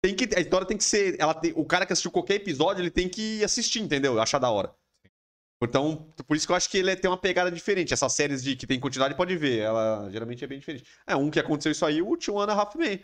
tem 0.00 0.16
que 0.16 0.34
a 0.34 0.40
história 0.40 0.66
tem 0.66 0.78
que 0.78 0.84
ser, 0.84 1.16
ela 1.20 1.34
tem- 1.34 1.52
o 1.54 1.66
cara 1.66 1.84
que 1.84 1.92
assistiu 1.92 2.10
qualquer 2.10 2.36
episódio, 2.36 2.80
ele 2.82 2.90
tem 2.90 3.10
que 3.10 3.44
assistir, 3.44 3.80
entendeu? 3.80 4.18
Achar 4.18 4.38
da 4.38 4.50
hora. 4.50 4.74
Então, 5.62 6.08
por 6.26 6.36
isso 6.36 6.46
que 6.46 6.52
eu 6.52 6.56
acho 6.56 6.68
que 6.68 6.78
ele 6.78 6.96
tem 6.96 7.08
uma 7.10 7.16
pegada 7.16 7.50
diferente. 7.52 7.92
Essas 7.92 8.12
séries 8.14 8.42
de 8.42 8.56
que 8.56 8.66
tem 8.66 8.80
continuidade, 8.80 9.14
pode 9.16 9.36
ver. 9.36 9.58
Ela 9.60 10.08
geralmente 10.10 10.42
é 10.42 10.46
bem 10.46 10.58
diferente. 10.58 10.84
É, 11.06 11.14
um 11.14 11.30
que 11.30 11.38
aconteceu 11.38 11.70
isso 11.70 11.86
aí, 11.86 12.02
o 12.02 12.16
Two 12.16 12.40
and 12.40 12.50
a 12.50 12.54
Half 12.54 12.74
Men. 12.74 13.00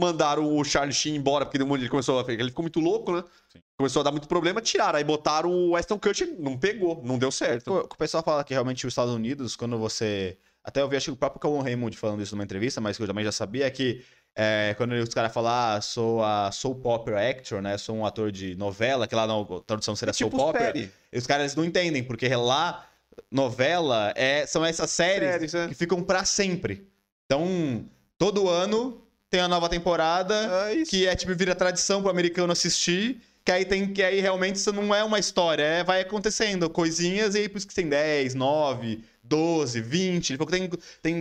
Mandaram 0.00 0.56
o 0.56 0.64
Charlie 0.64 0.94
Sheen 0.94 1.16
embora, 1.16 1.44
porque 1.44 1.58
ele 1.58 1.88
começou 1.88 2.20
a... 2.20 2.32
Ele 2.32 2.48
ficou 2.48 2.62
muito 2.62 2.80
louco, 2.80 3.12
né? 3.12 3.24
Sim. 3.52 3.60
Começou 3.76 4.00
a 4.00 4.02
dar 4.04 4.10
muito 4.10 4.28
problema, 4.28 4.60
tiraram. 4.60 4.98
Aí 4.98 5.04
botaram 5.04 5.50
o 5.52 5.76
Aston 5.76 5.98
Kutcher, 5.98 6.34
não 6.38 6.56
pegou, 6.56 7.02
não 7.04 7.18
deu 7.18 7.30
certo. 7.30 7.72
O, 7.72 7.78
o 7.80 7.96
pessoal 7.96 8.22
fala 8.22 8.44
que 8.44 8.54
realmente 8.54 8.86
os 8.86 8.92
Estados 8.92 9.12
Unidos, 9.12 9.56
quando 9.56 9.78
você. 9.78 10.38
Até 10.64 10.80
eu 10.80 10.88
vi, 10.88 10.96
acho 10.96 11.06
que 11.06 11.10
o 11.12 11.16
próprio 11.16 11.40
Calvin 11.40 11.62
Raymond 11.62 11.96
falando 11.96 12.22
isso 12.22 12.36
numa 12.36 12.44
entrevista, 12.44 12.80
mas 12.80 12.96
que 12.96 13.02
eu 13.02 13.06
também 13.06 13.24
já 13.24 13.32
sabia, 13.32 13.66
é 13.66 13.70
que 13.70 14.04
é, 14.34 14.74
quando 14.78 14.92
os 14.92 15.08
caras 15.10 15.32
falam, 15.32 15.52
ah, 15.52 15.80
sou 15.80 16.22
a 16.24 16.50
soap 16.52 16.86
opera 16.86 17.28
actor, 17.28 17.60
né? 17.60 17.76
Sou 17.76 17.96
um 17.96 18.06
ator 18.06 18.32
de 18.32 18.54
novela, 18.54 19.06
que 19.06 19.14
lá 19.14 19.26
na 19.26 19.34
tradução 19.66 19.94
seria 19.94 20.12
tipo 20.12 20.36
soap 20.36 20.50
opera. 20.50 20.66
série. 20.66 20.90
E 21.12 21.18
os 21.18 21.26
caras 21.26 21.54
não 21.54 21.64
entendem, 21.64 22.02
porque 22.02 22.28
lá, 22.34 22.86
novela, 23.30 24.12
é, 24.16 24.46
são 24.46 24.64
essas 24.64 24.90
séries 24.90 25.28
Séries, 25.28 25.54
é. 25.54 25.68
que 25.68 25.74
ficam 25.74 26.02
pra 26.02 26.24
sempre. 26.24 26.88
Então, 27.26 27.84
todo 28.16 28.48
ano 28.48 29.02
tem 29.32 29.40
a 29.40 29.48
nova 29.48 29.66
temporada, 29.68 30.34
É 30.70 30.84
que 30.84 31.06
é 31.06 31.16
tipo, 31.16 31.34
vira 31.34 31.54
tradição 31.54 32.02
pro 32.02 32.10
americano 32.10 32.52
assistir. 32.52 33.20
Que 33.44 33.50
aí 33.50 33.64
tem 33.64 33.92
que 33.92 34.00
aí 34.02 34.20
realmente 34.20 34.54
isso 34.56 34.72
não 34.72 34.94
é 34.94 35.02
uma 35.02 35.18
história, 35.18 35.64
é, 35.64 35.82
vai 35.82 36.00
acontecendo 36.02 36.70
coisinhas 36.70 37.34
e 37.34 37.38
aí 37.38 37.48
por 37.48 37.58
isso 37.58 37.66
que 37.66 37.74
tem 37.74 37.88
10, 37.88 38.34
9, 38.36 39.02
12, 39.24 39.80
20. 39.80 40.36
Porque 40.36 40.56
tem, 40.56 40.70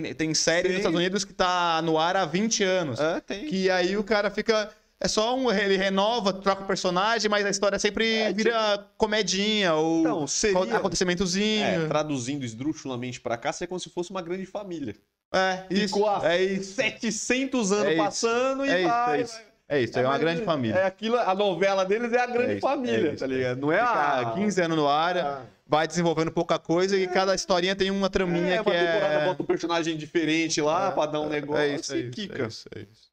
tem, 0.03 0.14
tem 0.14 0.34
série 0.36 0.68
Sim. 0.68 0.74
nos 0.74 0.78
Estados 0.82 0.99
Unidos 0.99 1.26
que 1.26 1.34
tá 1.34 1.82
no 1.82 1.97
ar 1.97 2.16
há 2.16 2.26
20 2.26 2.64
anos. 2.64 2.99
É, 2.99 3.20
tem. 3.22 3.47
Que 3.47 3.72
aí 3.72 3.97
o 3.97 4.03
cara 4.03 4.30
fica. 4.30 4.70
É 4.99 5.07
só 5.07 5.36
um. 5.36 5.51
Ele 5.51 5.78
renova, 5.78 6.32
troca 6.32 6.62
o 6.64 6.68
personagem, 6.68 7.28
mas 7.28 7.43
a 7.43 7.49
história 7.49 7.80
sempre 7.80 8.14
É, 8.14 8.32
vira 8.34 8.86
comedinha 8.97 9.74
ou 9.74 10.01
Então, 10.01 10.28
seria... 10.28 10.78
acontecimentozinho. 10.78 11.64
É, 11.66 11.88
traduzindo 11.88 12.45
esdrúxulamente 12.45 13.20
pra 13.20 13.36
cá, 13.36 13.51
seria 13.51 13.68
como 13.70 13.80
se 13.80 13.89
fosse 13.89 14.12
uma 14.12 14.22
grande 14.22 14.45
família. 14.45 14.95
É, 15.34 15.65
isso. 15.69 15.95
Ficou 15.95 16.09
há 16.09 16.34
É 16.34 16.43
isso. 16.43 16.73
700 16.73 17.71
anos 17.71 17.86
É 17.86 17.93
isso. 17.93 18.03
passando 18.03 18.65
e 18.65 18.69
É 18.69 18.79
isso, 18.82 18.89
vai. 18.89 19.17
é 19.17 19.21
isso. 19.21 19.41
É 19.69 19.82
isso, 19.82 19.97
é, 19.97 20.01
uma 20.01 20.09
mais- 20.09 20.21
grande 20.21 20.43
família. 20.43 20.75
É 20.79 20.86
aquilo, 20.86 21.17
a 21.17 21.34
novela 21.34 21.86
deles 21.86 22.11
é 22.11 22.19
a 22.19 22.25
grande 22.25 22.51
É 22.51 22.53
isso, 22.55 22.61
família, 22.61 23.09
é 23.09 23.13
isso, 23.13 23.19
tá 23.19 23.25
é 23.25 23.27
ligado? 23.29 23.61
Não 23.61 23.71
é 23.71 23.79
a 23.79 24.34
15 24.36 24.61
anos 24.61 24.75
no 24.75 24.86
ar, 24.86 25.17
Ah. 25.17 25.45
vai 25.65 25.88
desenvolvendo 25.88 26.29
pouca 26.29 26.59
coisa 26.59 26.97
e 26.97 27.07
cada 27.07 27.34
historinha 27.34 27.73
tem 27.73 27.89
uma 27.89 28.09
traminha 28.09 28.55
é, 28.55 28.63
que 28.63 28.69
uma 28.69 28.77
temporada 28.77 29.13
é. 29.13 29.25
bota 29.25 29.41
um 29.41 29.45
personagem 29.45 29.95
diferente 29.95 30.59
lá 30.59 30.89
É, 30.89 30.91
pra 30.91 31.05
dar 31.05 31.21
um 31.21 31.29
negócio 31.29 31.61
é 31.63 31.75
isso, 31.75 31.93
é 31.93 31.97
e 31.99 32.01
isso, 32.01 32.11
quica. 32.11 32.43
é 32.43 32.47
isso, 32.47 32.65
é 32.75 32.79
isso. 32.82 33.11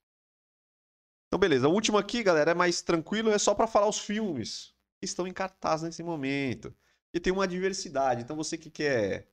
Então, 1.29 1.39
beleza. 1.39 1.69
O 1.69 1.73
último 1.73 1.97
aqui, 1.97 2.25
galera, 2.25 2.51
é 2.51 2.55
mais 2.55 2.83
tranquilo, 2.83 3.31
é 3.31 3.39
só 3.39 3.55
pra 3.55 3.69
falar 3.69 3.87
os 3.87 4.01
filmes 4.01 4.73
que 4.99 5.05
estão 5.05 5.29
em 5.29 5.33
cartaz 5.33 5.83
nesse 5.83 6.03
momento. 6.03 6.75
E 7.14 7.21
tem 7.21 7.33
uma 7.33 7.47
diversidade. 7.47 8.23
Então, 8.23 8.35
você 8.35 8.59
que 8.59 8.69
quer. 8.71 9.29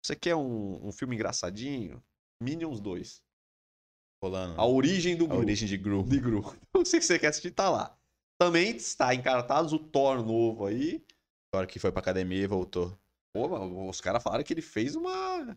Você 0.00 0.14
quer 0.14 0.36
um, 0.36 0.78
um 0.86 0.92
filme 0.92 1.16
engraçadinho? 1.16 2.00
Minions 2.42 2.80
2. 2.80 3.22
Rolando. 4.22 4.60
A 4.60 4.66
origem 4.66 5.16
do 5.16 5.24
A 5.24 5.28
grupo. 5.28 5.42
origem 5.42 5.68
de 5.68 5.76
Gru. 5.76 6.02
de 6.04 6.18
Gru. 6.20 6.42
Então, 6.68 6.84
se 6.84 7.00
você 7.00 7.18
quer 7.18 7.28
assistir, 7.28 7.50
tá 7.52 7.68
lá. 7.70 7.96
Também 8.40 8.76
está 8.76 9.14
em 9.14 9.22
cartaz 9.22 9.72
o 9.72 9.78
Thor 9.78 10.24
novo 10.24 10.66
aí. 10.66 11.04
Agora 11.52 11.66
que 11.66 11.78
foi 11.78 11.90
pra 11.90 12.00
academia 12.00 12.42
e 12.42 12.46
voltou. 12.46 12.96
Pô, 13.34 13.48
mano, 13.48 13.88
os 13.88 14.00
caras 14.00 14.22
falaram 14.22 14.44
que 14.44 14.52
ele 14.52 14.62
fez 14.62 14.94
uma. 14.94 15.56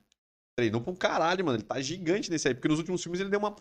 Treinou 0.57 0.82
pra 0.82 0.91
um 0.91 0.95
caralho, 0.95 1.45
mano. 1.45 1.57
Ele 1.57 1.65
tá 1.65 1.79
gigante 1.82 2.29
nesse 2.29 2.47
aí. 2.47 2.53
Porque 2.53 2.67
nos 2.67 2.79
últimos 2.79 3.01
filmes 3.01 3.19
ele 3.19 3.29
deu 3.29 3.39
uma. 3.39 3.55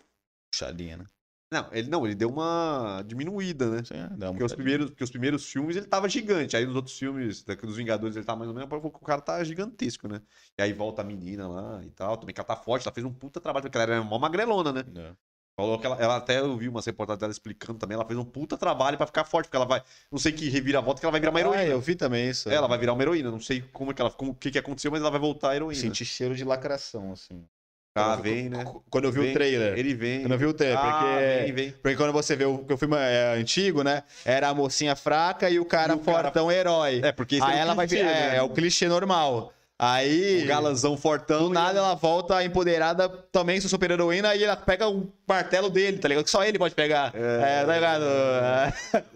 Puxadinha, 0.53 0.97
né? 0.99 1.07
Não, 1.53 1.69
ele 1.73 1.89
não, 1.89 2.07
ele 2.07 2.15
deu 2.15 2.29
uma 2.29 3.03
diminuída, 3.05 3.69
né? 3.69 3.83
Sim, 3.85 3.95
é, 3.95 4.09
dá 4.17 4.27
uma 4.27 4.33
Porque 4.33 4.45
os, 4.45 4.55
primeiros, 4.55 4.91
porque 4.91 5.03
os 5.03 5.11
primeiros 5.11 5.45
filmes 5.51 5.77
ele 5.77 5.87
tava 5.87 6.09
gigante. 6.09 6.57
Aí 6.57 6.65
nos 6.65 6.77
outros 6.77 6.97
filmes, 6.97 7.43
dos 7.43 7.77
Vingadores, 7.77 8.15
ele 8.15 8.25
tá 8.25 8.37
mais 8.37 8.49
ou 8.49 8.55
menos. 8.55 8.71
O 8.73 8.91
cara 9.01 9.21
tá 9.21 9.43
gigantesco, 9.43 10.07
né? 10.07 10.23
E 10.57 10.63
aí 10.63 10.73
volta 10.73 11.03
a 11.03 11.05
menina 11.05 11.49
lá 11.49 11.85
e 11.85 11.91
tal. 11.91 12.17
Também 12.17 12.33
que 12.33 12.41
ela 12.41 12.47
tá 12.47 12.55
forte, 12.55 12.87
ela 12.87 12.95
fez 12.95 13.05
um 13.05 13.13
puta 13.13 13.41
trabalho, 13.41 13.65
porque 13.65 13.77
ela 13.77 13.95
era 13.95 14.05
mó 14.05 14.17
magrelona, 14.17 14.73
né? 14.73 14.85
É. 14.95 15.13
Falou 15.57 15.79
que 15.79 15.85
ela, 15.85 15.97
ela 15.97 16.17
até 16.17 16.39
eu 16.39 16.57
vi 16.57 16.69
uma 16.69 16.81
reportagem 16.81 17.19
dela 17.19 17.33
explicando 17.33 17.79
também, 17.79 17.95
ela 17.95 18.07
fez 18.07 18.19
um 18.19 18.25
puta 18.25 18.57
trabalho 18.57 18.97
pra 18.97 19.07
ficar 19.07 19.25
forte, 19.25 19.47
porque 19.47 19.57
ela 19.57 19.67
vai. 19.67 19.83
Não 20.11 20.19
sei 20.19 20.33
que 20.33 20.49
reviravolta 20.49 21.01
que 21.01 21.05
ela 21.05 21.11
vai 21.11 21.21
virar 21.21 21.33
uma 21.33 21.41
heroína. 21.41 21.63
Ah, 21.63 21.67
eu 21.67 21.81
vi 21.81 21.97
também 21.97 22.31
isso. 22.31 22.49
É, 22.49 22.55
Ela 22.55 22.69
vai 22.69 22.79
virar 22.79 22.93
uma 22.93 23.03
heroína. 23.03 23.31
Não 23.31 23.41
sei 23.41 23.61
como 23.73 23.91
é 23.91 23.95
que 23.95 24.01
ela. 24.01 24.11
Como, 24.11 24.31
o 24.31 24.35
que, 24.35 24.53
que 24.53 24.59
aconteceu, 24.59 24.91
mas 24.91 25.01
ela 25.01 25.11
vai 25.11 25.21
voltar 25.21 25.51
a 25.51 25.57
heroína. 25.57 25.81
Senti 25.81 26.05
cheiro 26.05 26.35
de 26.35 26.45
lacração, 26.45 27.13
assim. 27.13 27.45
Ah, 27.93 28.15
vem, 28.15 28.49
né? 28.49 28.65
Quando 28.89 29.07
eu 29.07 29.13
vi 29.13 29.21
Vem, 29.21 29.31
o 29.31 29.35
trailer. 29.35 29.77
Ele 29.79 29.95
vem. 29.95 30.21
Quando 30.21 30.33
eu 30.33 30.39
vi 30.39 30.47
o 30.47 30.55
trailer, 30.55 30.79
ah, 30.79 30.83
porque. 30.93 31.43
vem, 31.43 31.53
vem. 31.53 31.71
Porque 31.73 31.97
quando 31.97 32.13
você 32.13 32.37
vê 32.37 32.45
o, 32.45 32.59
que 32.59 32.73
o 32.73 32.77
filme 32.77 32.97
é 32.97 33.35
antigo, 33.37 33.83
né? 33.83 34.05
Era 34.25 34.49
a 34.49 34.55
mocinha 34.55 34.95
fraca 34.95 35.51
e 35.51 35.59
o 35.59 35.65
cara 35.65 35.95
E 35.95 35.97
o 35.97 35.99
cara- 35.99 36.23
fortão 36.23 36.53
herói. 36.53 37.01
É, 37.03 37.11
porque 37.11 37.37
esse 37.37 37.45
Aí 37.45 37.57
é 37.59 37.61
ela 37.61 37.75
vai 37.75 37.89
clichê. 37.89 38.03
É, 38.03 38.07
né? 38.07 38.37
é 38.37 38.43
o 38.43 38.49
clichê 38.49 38.87
normal. 38.89 39.53
Aí. 39.83 40.45
O 40.45 40.47
galanzão 40.47 40.97
fortão. 40.97 41.45
Do 41.45 41.55
nada 41.55 41.79
ela 41.79 41.95
volta 41.95 42.45
empoderada 42.45 43.09
também, 43.09 43.59
sua 43.61 43.71
super 43.71 43.91
heroína, 43.91 44.35
e 44.35 44.45
ela 44.45 44.57
pega 44.57 44.87
o 44.89 45.11
martelo 45.27 45.71
dele, 45.71 45.99
tá 45.99 46.07
ligado? 46.07 46.25
Que 46.25 46.31
só 46.31 46.45
ele 46.45 46.59
pode 46.59 46.75
pegar. 46.75 47.15
É. 47.15 47.61
É, 47.61 47.65
tá 47.65 47.75
ligado? 47.75 48.05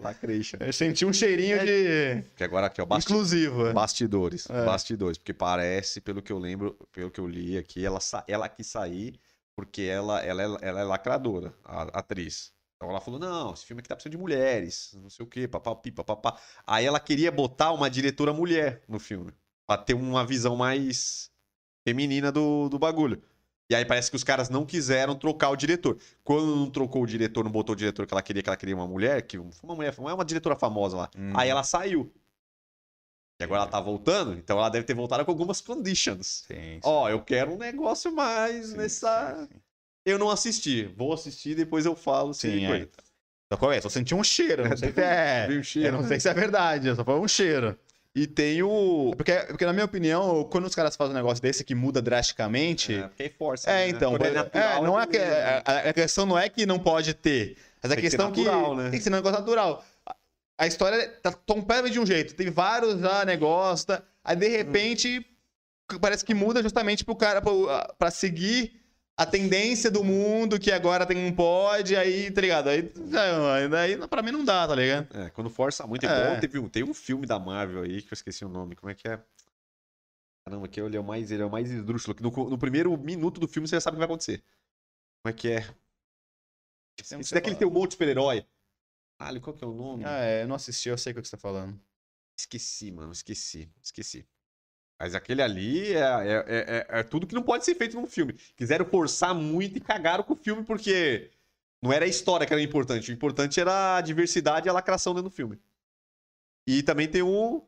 É. 0.59 0.67
Eu 0.67 0.73
senti 0.73 1.05
um 1.05 1.13
cheirinho 1.13 1.59
de. 1.59 2.23
Que 2.35 2.43
agora 2.43 2.67
aqui, 2.67 2.81
ó. 2.81 2.85
Basti... 2.85 3.11
Exclusivo. 3.11 3.67
é. 3.67 3.73
Bastidores. 3.73 4.49
É. 4.49 4.65
Bastidores. 4.65 5.17
Porque 5.17 5.33
parece, 5.33 6.01
pelo 6.01 6.21
que 6.21 6.31
eu 6.31 6.39
lembro, 6.39 6.75
pelo 6.91 7.11
que 7.11 7.19
eu 7.19 7.27
li 7.27 7.57
aqui, 7.57 7.85
ela, 7.85 7.99
sa... 7.99 8.23
ela 8.27 8.47
quis 8.47 8.67
sair 8.67 9.19
porque 9.55 9.83
ela, 9.83 10.19
ela, 10.21 10.41
é, 10.41 10.45
ela 10.61 10.81
é 10.81 10.83
lacradora, 10.83 11.53
a 11.63 11.83
a 11.83 11.99
atriz. 11.99 12.53
Então 12.75 12.89
ela 12.89 12.99
falou: 12.99 13.19
não, 13.19 13.53
esse 13.53 13.65
filme 13.65 13.79
aqui 13.79 13.89
tá 13.89 13.95
precisando 13.95 14.11
de 14.11 14.17
mulheres, 14.17 14.95
não 15.01 15.09
sei 15.09 15.25
o 15.25 15.29
quê, 15.29 15.47
papapi, 15.47 15.91
papapá. 15.91 16.37
Aí 16.67 16.85
ela 16.85 16.99
queria 16.99 17.31
botar 17.31 17.71
uma 17.71 17.89
diretora 17.89 18.33
mulher 18.33 18.83
no 18.87 18.99
filme. 18.99 19.31
Pra 19.67 19.77
ter 19.77 19.93
uma 19.93 20.25
visão 20.25 20.55
mais 20.55 21.31
feminina 21.87 22.31
do, 22.31 22.69
do 22.69 22.77
bagulho. 22.79 23.21
E 23.69 23.73
aí 23.75 23.83
parece 23.83 24.11
que 24.11 24.15
os 24.15 24.23
caras 24.23 24.49
não 24.49 24.63
quiseram 24.65 25.15
trocar 25.15 25.49
o 25.49 25.55
diretor. 25.55 25.97
Quando 26.23 26.55
não 26.55 26.69
trocou 26.69 27.01
o 27.01 27.07
diretor, 27.07 27.43
não 27.43 27.51
botou 27.51 27.73
o 27.73 27.75
diretor 27.75 28.05
que 28.05 28.13
ela 28.13 28.21
queria, 28.21 28.43
que 28.43 28.49
ela 28.49 28.57
queria 28.57 28.75
uma 28.75 28.87
mulher, 28.87 29.23
que 29.23 29.37
foi 29.37 29.47
uma 29.63 29.75
mulher, 29.75 29.95
não 29.97 30.09
é 30.09 30.13
uma 30.13 30.25
diretora 30.25 30.55
famosa 30.55 30.97
lá. 30.97 31.09
Hum. 31.17 31.33
Aí 31.35 31.49
ela 31.49 31.63
saiu. 31.63 32.13
E 33.41 33.43
agora 33.43 33.63
ela 33.63 33.71
tá 33.71 33.81
voltando, 33.81 34.33
então 34.33 34.57
ela 34.57 34.69
deve 34.69 34.85
ter 34.85 34.93
voltado 34.93 35.25
com 35.25 35.31
algumas 35.31 35.59
conditions. 35.61 36.45
Ó, 36.83 37.09
eu 37.09 37.21
quero 37.21 37.53
um 37.53 37.57
negócio 37.57 38.13
mais 38.13 38.67
Sim, 38.67 38.77
nessa. 38.77 39.35
sim, 39.35 39.47
sim. 39.53 39.61
Eu 40.05 40.19
não 40.19 40.29
assisti. 40.29 40.85
Vou 40.95 41.11
assistir, 41.11 41.55
depois 41.55 41.85
eu 41.85 41.95
falo 41.95 42.33
se 42.33 42.49
Sim, 42.59 42.67
coisa. 42.67 42.85
é. 42.85 43.57
Só 43.57 43.71
é, 43.71 43.81
só 43.81 43.89
senti 43.89 44.13
um 44.13 44.23
cheiro. 44.23 44.67
Não 44.69 44.77
sei 44.77 44.91
se 44.93 45.01
é. 45.01 45.47
O 45.49 45.63
cheiro? 45.63 45.87
Eu 45.89 45.91
não 46.01 46.07
sei 46.07 46.19
se 46.19 46.29
é 46.29 46.33
verdade, 46.33 46.95
só 46.95 47.03
foi 47.03 47.19
um 47.19 47.27
cheiro. 47.27 47.77
E 48.15 48.25
tem 48.25 48.63
o. 48.63 49.13
Porque, 49.17 49.33
porque, 49.49 49.65
na 49.65 49.73
minha 49.73 49.83
opinião, 49.85 50.45
quando 50.45 50.63
os 50.65 50.73
caras 50.73 50.95
fazem 50.95 51.11
um 51.13 51.17
negócio 51.17 51.41
desse 51.41 51.65
que 51.65 51.75
muda 51.75 52.01
drasticamente. 52.01 52.93
É, 52.95 53.07
porque 53.09 53.29
força. 53.37 53.69
É, 53.69 53.73
né? 53.73 53.89
então. 53.89 54.11
Quando 54.11 54.25
é, 54.25 54.31
natural, 54.31 54.83
não 54.83 54.97
é 54.97 55.05
tudo 55.05 55.11
que, 55.11 55.17
né? 55.19 55.61
a, 55.65 55.89
a 55.89 55.93
questão 55.93 56.25
não 56.25 56.39
é 56.39 56.47
que 56.47 56.65
não 56.65 56.79
pode 56.79 57.13
ter. 57.13 57.57
Mas 57.83 57.91
a 57.91 57.95
que 57.95 58.01
questão 58.01 58.31
que. 58.31 58.43
natural, 58.45 58.75
né? 58.77 58.89
Tem 58.89 58.99
que 58.99 59.03
ser 59.03 59.09
um 59.09 59.15
negócio 59.17 59.37
natural. 59.39 59.83
A- 60.05 60.15
A 60.59 60.65
história 60.65 61.07
tá 61.21 61.33
completamente 61.33 61.91
de 61.91 61.99
um 61.99 62.05
jeito. 62.05 62.35
Tem 62.35 62.49
vários 62.49 63.01
já 63.01 63.25
negócios. 63.25 63.83
Tá? 63.83 64.01
Aí, 64.23 64.35
de 64.37 64.47
repente, 64.47 65.25
parece 65.99 66.23
que 66.23 66.33
muda 66.33 66.63
justamente 66.63 67.03
pro 67.03 67.17
cara. 67.17 67.41
Pro, 67.41 67.67
pra 67.99 68.09
seguir 68.09 68.81
a 69.17 69.25
tendência 69.25 69.89
do 69.89 70.03
mundo 70.03 70.59
que 70.59 70.71
agora 70.71 71.05
tem 71.05 71.17
um 71.17 71.33
pod, 71.33 71.95
aí, 71.95 72.29
tá 72.31 72.41
ligado? 72.41 72.67
Aí, 72.67 72.91
aí 73.79 74.07
pra 74.07 74.21
mim 74.21 74.31
não 74.31 74.43
dá, 74.43 74.67
tá 74.67 74.75
ligado? 74.75 75.15
É, 75.17 75.29
quando 75.29 75.49
força 75.49 75.87
muito, 75.87 76.05
é 76.05 76.09
igual 76.09 76.39
teve 76.39 76.59
um, 76.59 76.67
tem 76.67 76.83
um 76.83 76.93
filme 76.93 77.25
da 77.25 77.39
Marvel 77.39 77.83
aí 77.83 78.01
que 78.01 78.11
eu 78.11 78.15
esqueci 78.15 78.43
o 78.43 78.49
nome, 78.49 78.75
como 78.75 78.89
é 78.89 78.95
que 78.95 79.07
é? 79.07 79.23
Caramba, 80.45 80.67
que 80.67 80.79
ele 80.79 80.97
é 80.97 80.99
o 80.99 81.03
mais, 81.03 81.31
ele 81.31 81.41
é 81.41 81.45
o 81.45 81.49
mais 81.49 81.71
esdrúxulo, 81.71 82.13
que 82.13 82.21
no, 82.21 82.29
no 82.29 82.57
primeiro 82.57 82.95
minuto 82.97 83.39
do 83.39 83.47
filme 83.47 83.67
você 83.67 83.77
já 83.77 83.81
sabe 83.81 83.95
o 83.95 83.97
que 83.97 83.99
vai 83.99 84.05
acontecer. 84.05 84.43
Como 85.23 85.33
é 85.33 85.33
que 85.33 85.49
é? 85.49 85.75
Esse 86.99 87.33
daqui 87.33 87.55
tem 87.55 87.67
um 87.67 87.71
monte 87.71 87.89
de 87.89 87.93
super-herói. 87.93 88.45
Ah, 89.17 89.37
qual 89.39 89.55
que 89.55 89.63
é 89.63 89.67
o 89.67 89.73
nome? 89.73 90.03
Ah, 90.05 90.23
é, 90.23 90.43
eu 90.43 90.47
não 90.47 90.55
assisti, 90.55 90.89
eu 90.89 90.97
sei 90.97 91.13
o 91.13 91.15
que 91.15 91.25
você 91.25 91.31
tá 91.31 91.37
falando. 91.37 91.79
Esqueci, 92.37 92.91
mano, 92.91 93.11
esqueci, 93.11 93.71
esqueci. 93.81 94.27
Mas 94.99 95.13
aquele 95.13 95.41
ali 95.41 95.93
é, 95.93 95.99
é, 95.99 96.45
é, 96.47 96.87
é, 96.99 97.03
tudo 97.03 97.27
que 97.27 97.35
não 97.35 97.43
pode 97.43 97.65
ser 97.65 97.75
feito 97.75 97.99
num 97.99 98.07
filme. 98.07 98.33
Quiseram 98.55 98.85
forçar 98.85 99.35
muito 99.35 99.77
e 99.77 99.81
cagaram 99.81 100.23
com 100.23 100.33
o 100.33 100.37
filme 100.37 100.63
porque 100.63 101.31
não 101.81 101.91
era 101.91 102.05
a 102.05 102.07
história 102.07 102.47
que 102.47 102.53
era 102.53 102.61
importante. 102.61 103.11
O 103.11 103.13
importante 103.13 103.59
era 103.59 103.97
a 103.97 104.01
diversidade 104.01 104.67
e 104.67 104.69
a 104.69 104.73
lacração 104.73 105.13
dentro 105.13 105.29
do 105.29 105.35
filme. 105.35 105.59
E 106.65 106.81
também 106.81 107.07
tem 107.07 107.21
o 107.21 107.67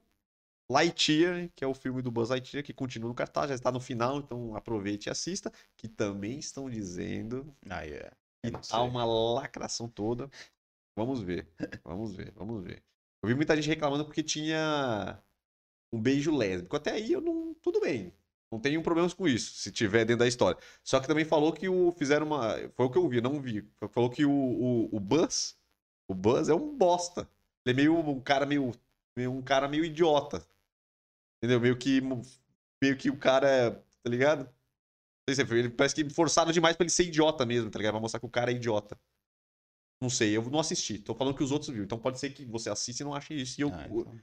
Lightyear, 0.69 1.49
que 1.55 1.63
é 1.63 1.67
o 1.67 1.73
filme 1.73 2.01
do 2.01 2.11
Buzz 2.11 2.29
Lightyear, 2.29 2.63
que 2.63 2.73
continua 2.73 3.09
no 3.09 3.15
cartaz, 3.15 3.49
já 3.49 3.55
está 3.55 3.71
no 3.71 3.79
final, 3.79 4.17
então 4.17 4.55
aproveite 4.55 5.07
e 5.07 5.11
assista. 5.11 5.51
Que 5.75 5.87
também 5.87 6.39
estão 6.39 6.69
dizendo 6.69 7.53
ah, 7.69 7.81
yeah. 7.81 8.15
que 8.41 8.51
tá 8.51 8.81
uma 8.81 9.05
lacração 9.05 9.89
toda. 9.89 10.29
Vamos 10.95 11.21
ver, 11.21 11.47
vamos 11.83 12.15
ver, 12.15 12.31
vamos 12.35 12.63
ver. 12.63 12.81
Eu 13.21 13.27
vi 13.27 13.35
muita 13.35 13.55
gente 13.55 13.67
reclamando 13.67 14.05
porque 14.05 14.23
tinha 14.23 15.21
um 15.91 16.01
beijo 16.01 16.35
lésbico. 16.35 16.75
Até 16.75 16.91
aí 16.91 17.11
eu 17.11 17.21
não. 17.21 17.53
Tudo 17.61 17.79
bem. 17.79 18.13
Não 18.51 18.59
tenho 18.59 18.81
problemas 18.81 19.13
com 19.13 19.27
isso, 19.27 19.55
se 19.55 19.71
tiver 19.71 20.05
dentro 20.05 20.19
da 20.19 20.27
história. 20.27 20.57
Só 20.81 21.01
que 21.01 21.07
também 21.07 21.25
falou 21.25 21.51
que 21.51 21.67
o 21.67 21.91
fizeram 21.91 22.25
uma. 22.25 22.55
Foi 22.75 22.85
o 22.85 22.89
que 22.89 22.97
eu 22.97 23.07
vi, 23.09 23.19
não 23.19 23.41
vi. 23.41 23.69
Falou 23.89 24.09
que 24.09 24.25
o, 24.25 24.31
o, 24.31 24.95
o 24.95 24.99
Buzz. 24.99 25.57
O 26.07 26.15
Buzz 26.15 26.47
é 26.47 26.55
um 26.55 26.77
bosta. 26.77 27.29
Ele 27.65 27.73
é 27.73 27.83
meio 27.83 27.97
um 27.97 28.21
cara 28.21 28.45
meio. 28.45 28.71
meio 29.15 29.31
um 29.31 29.41
cara 29.41 29.67
meio 29.67 29.83
idiota. 29.83 30.45
Entendeu? 31.37 31.59
Meio 31.59 31.77
que. 31.77 32.01
Meio 32.81 32.97
que 32.97 33.09
o 33.09 33.17
cara. 33.17 33.49
É, 33.49 33.71
tá 33.71 34.09
ligado? 34.09 34.49
Ele 35.27 35.69
parece 35.69 35.93
que 35.93 36.09
forçaram 36.09 36.53
demais 36.53 36.77
pra 36.77 36.85
ele 36.85 36.91
ser 36.91 37.03
idiota 37.03 37.45
mesmo, 37.45 37.69
tá 37.69 37.77
ligado? 37.77 37.93
Pra 37.93 38.01
mostrar 38.01 38.21
que 38.21 38.25
o 38.25 38.29
cara 38.29 38.49
é 38.49 38.55
idiota. 38.55 38.97
Não 40.01 40.09
sei, 40.09 40.37
eu 40.37 40.49
não 40.49 40.59
assisti. 40.59 40.99
Tô 40.99 41.13
falando 41.13 41.35
que 41.35 41.43
os 41.43 41.51
outros 41.51 41.69
viram. 41.69 41.83
Então 41.83 41.99
pode 41.99 42.17
ser 42.17 42.29
que 42.29 42.45
você 42.45 42.69
assista 42.69 43.03
e 43.03 43.05
não 43.05 43.13
ache 43.13 43.33
isso. 43.33 43.59
E 43.59 43.63
eu, 43.63 43.69
ah, 43.73 43.85
então. 43.85 44.17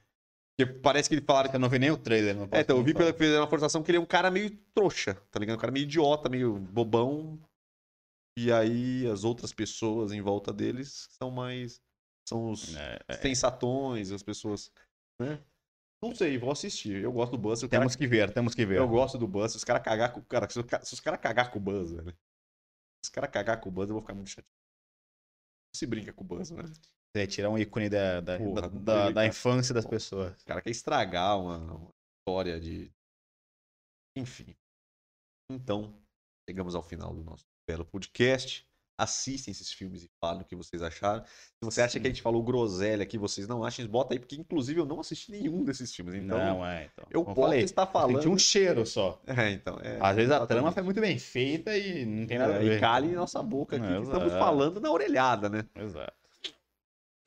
Porque 0.57 0.71
parece 0.79 1.09
que 1.09 1.15
ele 1.15 1.25
falaram 1.25 1.49
que. 1.49 1.55
Eu 1.55 1.59
não 1.59 1.69
vi 1.69 1.79
nem 1.79 1.91
o 1.91 1.97
trailer, 1.97 2.35
não 2.35 2.47
É, 2.51 2.61
então 2.61 2.77
eu 2.77 2.83
vi 2.83 2.93
pela 2.93 3.13
fizeram 3.13 3.41
uma 3.41 3.49
forçação 3.49 3.83
que 3.83 3.91
ele 3.91 3.97
é 3.97 4.01
um 4.01 4.05
cara 4.05 4.31
meio 4.31 4.49
trouxa, 4.73 5.15
tá 5.29 5.39
ligado? 5.39 5.57
Um 5.57 5.59
cara 5.59 5.71
meio 5.71 5.83
idiota, 5.83 6.29
meio 6.29 6.57
bobão. 6.57 7.37
E 8.37 8.51
aí 8.51 9.05
as 9.07 9.23
outras 9.23 9.51
pessoas 9.51 10.11
em 10.11 10.21
volta 10.21 10.53
deles 10.53 11.07
são 11.11 11.29
mais. 11.29 11.81
São 12.27 12.51
os 12.51 12.75
é, 12.75 12.99
é. 13.07 13.13
sensatões, 13.15 14.11
as 14.11 14.23
pessoas. 14.23 14.71
Né? 15.19 15.39
Não 16.01 16.15
sei, 16.15 16.37
vou 16.37 16.51
assistir. 16.51 17.03
Eu 17.03 17.11
gosto 17.11 17.33
do 17.33 17.37
Buzz. 17.37 17.61
Temos 17.61 17.71
cara... 17.71 17.97
que 17.97 18.07
ver, 18.07 18.31
temos 18.31 18.55
que 18.55 18.65
ver. 18.65 18.77
Eu 18.77 18.87
gosto 18.87 19.17
do 19.17 19.27
Buzz. 19.27 19.51
Se 19.51 19.57
os 19.57 19.63
caras 19.63 19.83
cagar 19.83 20.13
com. 20.13 20.21
Cara, 20.21 20.47
se 20.49 20.93
os 20.93 20.99
caras 20.99 21.19
cagar 21.19 21.51
com 21.51 21.59
o 21.59 21.61
Buzz, 21.61 21.91
velho. 21.91 22.11
Se 22.11 23.05
os 23.05 23.09
caras 23.09 23.29
cagar 23.29 23.59
com 23.59 23.69
o 23.69 23.71
Buzz, 23.71 23.89
eu 23.89 23.93
vou 23.93 24.01
ficar 24.01 24.13
muito 24.13 24.29
chateado. 24.29 24.47
Se 25.75 25.85
brinca 25.85 26.13
com 26.13 26.23
o 26.23 26.27
Buzz, 26.27 26.51
né? 26.51 26.63
É, 27.15 27.25
tirar 27.25 27.49
um 27.49 27.57
ícone 27.57 27.89
da, 27.89 28.19
da, 28.19 28.37
Porra, 28.37 28.61
da, 28.63 28.67
da, 28.67 29.11
da 29.11 29.25
infância 29.25 29.73
das 29.73 29.85
pessoas. 29.85 30.41
O 30.41 30.45
cara 30.45 30.61
quer 30.61 30.71
estragar 30.71 31.39
uma, 31.39 31.57
uma 31.57 31.89
história 32.19 32.59
de. 32.59 32.91
Enfim. 34.17 34.53
Então, 35.49 35.93
chegamos 36.49 36.75
ao 36.75 36.83
final 36.83 37.13
do 37.13 37.23
nosso 37.23 37.45
belo 37.65 37.85
podcast. 37.85 38.67
Assistem 38.97 39.51
esses 39.51 39.71
filmes 39.71 40.03
e 40.03 40.09
falem 40.21 40.41
o 40.41 40.45
que 40.45 40.55
vocês 40.55 40.81
acharam. 40.81 41.23
Se 41.25 41.61
você 41.61 41.81
acha 41.81 41.93
Sim. 41.93 42.01
que 42.01 42.07
a 42.07 42.09
gente 42.09 42.21
falou 42.21 42.41
groselha 42.43 43.03
aqui, 43.03 43.17
vocês 43.17 43.45
não 43.47 43.63
acham, 43.63 43.85
bota 43.87 44.13
aí, 44.13 44.19
porque 44.19 44.35
inclusive 44.35 44.79
eu 44.79 44.85
não 44.85 44.99
assisti 44.99 45.31
nenhum 45.31 45.63
desses 45.63 45.93
filmes. 45.93 46.15
Então, 46.15 46.37
não, 46.37 46.65
é. 46.65 46.89
Então, 46.93 47.05
eu 47.09 47.23
posso 47.23 47.41
falei, 47.41 47.61
estar 47.61 47.85
falando. 47.87 48.15
Senti 48.15 48.29
um 48.29 48.37
cheiro 48.37 48.85
só. 48.85 49.21
É, 49.27 49.51
então. 49.51 49.77
É, 49.81 49.99
Às 50.01 50.15
vezes 50.15 50.31
a 50.31 50.45
trama 50.47 50.71
foi 50.71 50.83
muito 50.83 50.99
bem 50.99 51.17
feita 51.17 51.77
e 51.77 52.05
não 52.05 52.25
tem 52.25 52.37
nada 52.37 52.53
é, 52.53 52.55
a 52.55 52.59
ver. 52.59 52.77
E 52.77 52.79
cale 52.79 53.07
nossa 53.13 53.41
boca 53.43 53.77
aqui, 53.77 53.85
é, 53.85 54.01
estamos 54.01 54.33
falando 54.33 54.81
na 54.81 54.91
orelhada, 54.91 55.49
né? 55.49 55.65
Exato. 55.75 56.24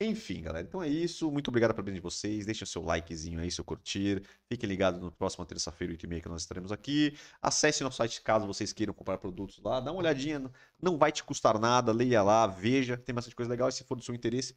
Enfim, 0.01 0.41
galera. 0.41 0.65
Então 0.65 0.81
é 0.81 0.87
isso. 0.87 1.29
Muito 1.29 1.49
obrigado 1.49 1.73
pela 1.73 1.83
presença 1.83 1.99
de 1.99 2.03
vocês. 2.03 2.45
Deixem 2.45 2.63
o 2.63 2.67
seu 2.67 2.81
likezinho 2.81 3.39
aí, 3.41 3.51
seu 3.51 3.65
curtir. 3.65 4.23
Fiquem 4.47 4.69
ligados 4.69 5.01
no 5.01 5.11
próximo 5.11 5.45
terça-feira, 5.45 5.93
8h30, 5.93 6.21
que 6.21 6.29
nós 6.29 6.41
estaremos 6.41 6.71
aqui. 6.71 7.17
Acesse 7.41 7.83
nosso 7.83 7.97
site 7.97 8.21
caso 8.21 8.47
vocês 8.47 8.71
queiram 8.71 8.93
comprar 8.93 9.17
produtos 9.17 9.59
lá. 9.61 9.81
Dá 9.81 9.91
uma 9.91 9.99
olhadinha. 9.99 10.49
Não 10.81 10.97
vai 10.97 11.11
te 11.11 11.21
custar 11.21 11.59
nada. 11.59 11.91
Leia 11.91 12.23
lá, 12.23 12.47
veja. 12.47 12.95
Tem 12.95 13.13
bastante 13.13 13.35
coisa 13.35 13.51
legal. 13.51 13.67
E 13.67 13.73
se 13.73 13.83
for 13.83 13.95
do 13.95 14.01
seu 14.01 14.15
interesse, 14.15 14.55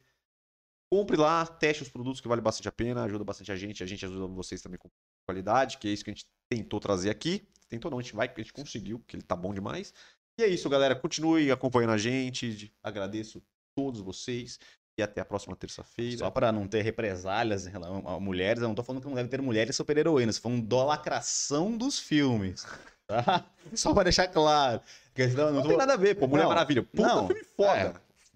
compre 0.89 1.17
lá. 1.17 1.45
Teste 1.45 1.83
os 1.83 1.89
produtos 1.89 2.21
que 2.21 2.27
vale 2.29 2.39
bastante 2.41 2.69
a 2.69 2.71
pena. 2.71 3.03
Ajuda 3.03 3.25
bastante 3.25 3.51
a 3.51 3.55
gente. 3.57 3.83
A 3.83 3.85
gente 3.85 4.05
ajuda 4.05 4.25
vocês 4.27 4.61
também 4.61 4.79
com 4.79 4.89
qualidade, 5.27 5.77
que 5.77 5.89
é 5.89 5.91
isso 5.91 6.05
que 6.05 6.09
a 6.09 6.13
gente 6.13 6.25
tentou 6.49 6.79
trazer 6.79 7.09
aqui. 7.09 7.45
Tentou 7.67 7.91
não, 7.91 7.99
a 7.99 8.01
gente 8.01 8.15
vai, 8.15 8.31
a 8.33 8.39
gente 8.39 8.53
conseguiu, 8.53 8.99
porque 8.99 9.17
ele 9.17 9.23
tá 9.23 9.35
bom 9.35 9.53
demais. 9.53 9.93
E 10.39 10.43
é 10.43 10.47
isso, 10.47 10.69
galera. 10.69 10.95
Continue 10.95 11.51
acompanhando 11.51 11.91
a 11.91 11.97
gente. 11.97 12.73
Agradeço 12.81 13.43
todos 13.75 13.99
vocês. 13.99 14.57
E 14.97 15.01
até 15.01 15.21
a 15.21 15.25
próxima 15.25 15.55
terça-feira. 15.55 16.19
Só 16.19 16.29
para 16.29 16.51
não 16.51 16.67
ter 16.67 16.83
represálias 16.83 17.67
a 17.67 18.19
mulheres, 18.19 18.61
eu 18.61 18.67
não 18.67 18.75
tô 18.75 18.83
falando 18.83 19.01
que 19.01 19.07
não 19.07 19.15
deve 19.15 19.29
ter 19.29 19.41
mulheres 19.41 19.75
super-heroínas, 19.75 20.37
foi 20.37 20.51
uma 20.51 20.59
idolatração 20.59 21.75
dos 21.77 21.99
filmes. 21.99 22.65
Tá? 23.05 23.43
Só 23.73 23.93
para 23.93 24.03
deixar 24.03 24.27
claro. 24.29 24.79
Não, 25.17 25.27
não, 25.27 25.51
não 25.51 25.61
tô... 25.61 25.67
tem 25.67 25.77
nada 25.77 25.93
a 25.93 25.97
ver, 25.97 26.15
pô. 26.15 26.25
Mulher 26.25 26.43
não, 26.43 26.49
Maravilha. 26.49 26.83
Puta 26.83 27.05
não, 27.05 27.27
filme 27.27 27.43
foda. 27.43 27.77
É. 27.77 27.93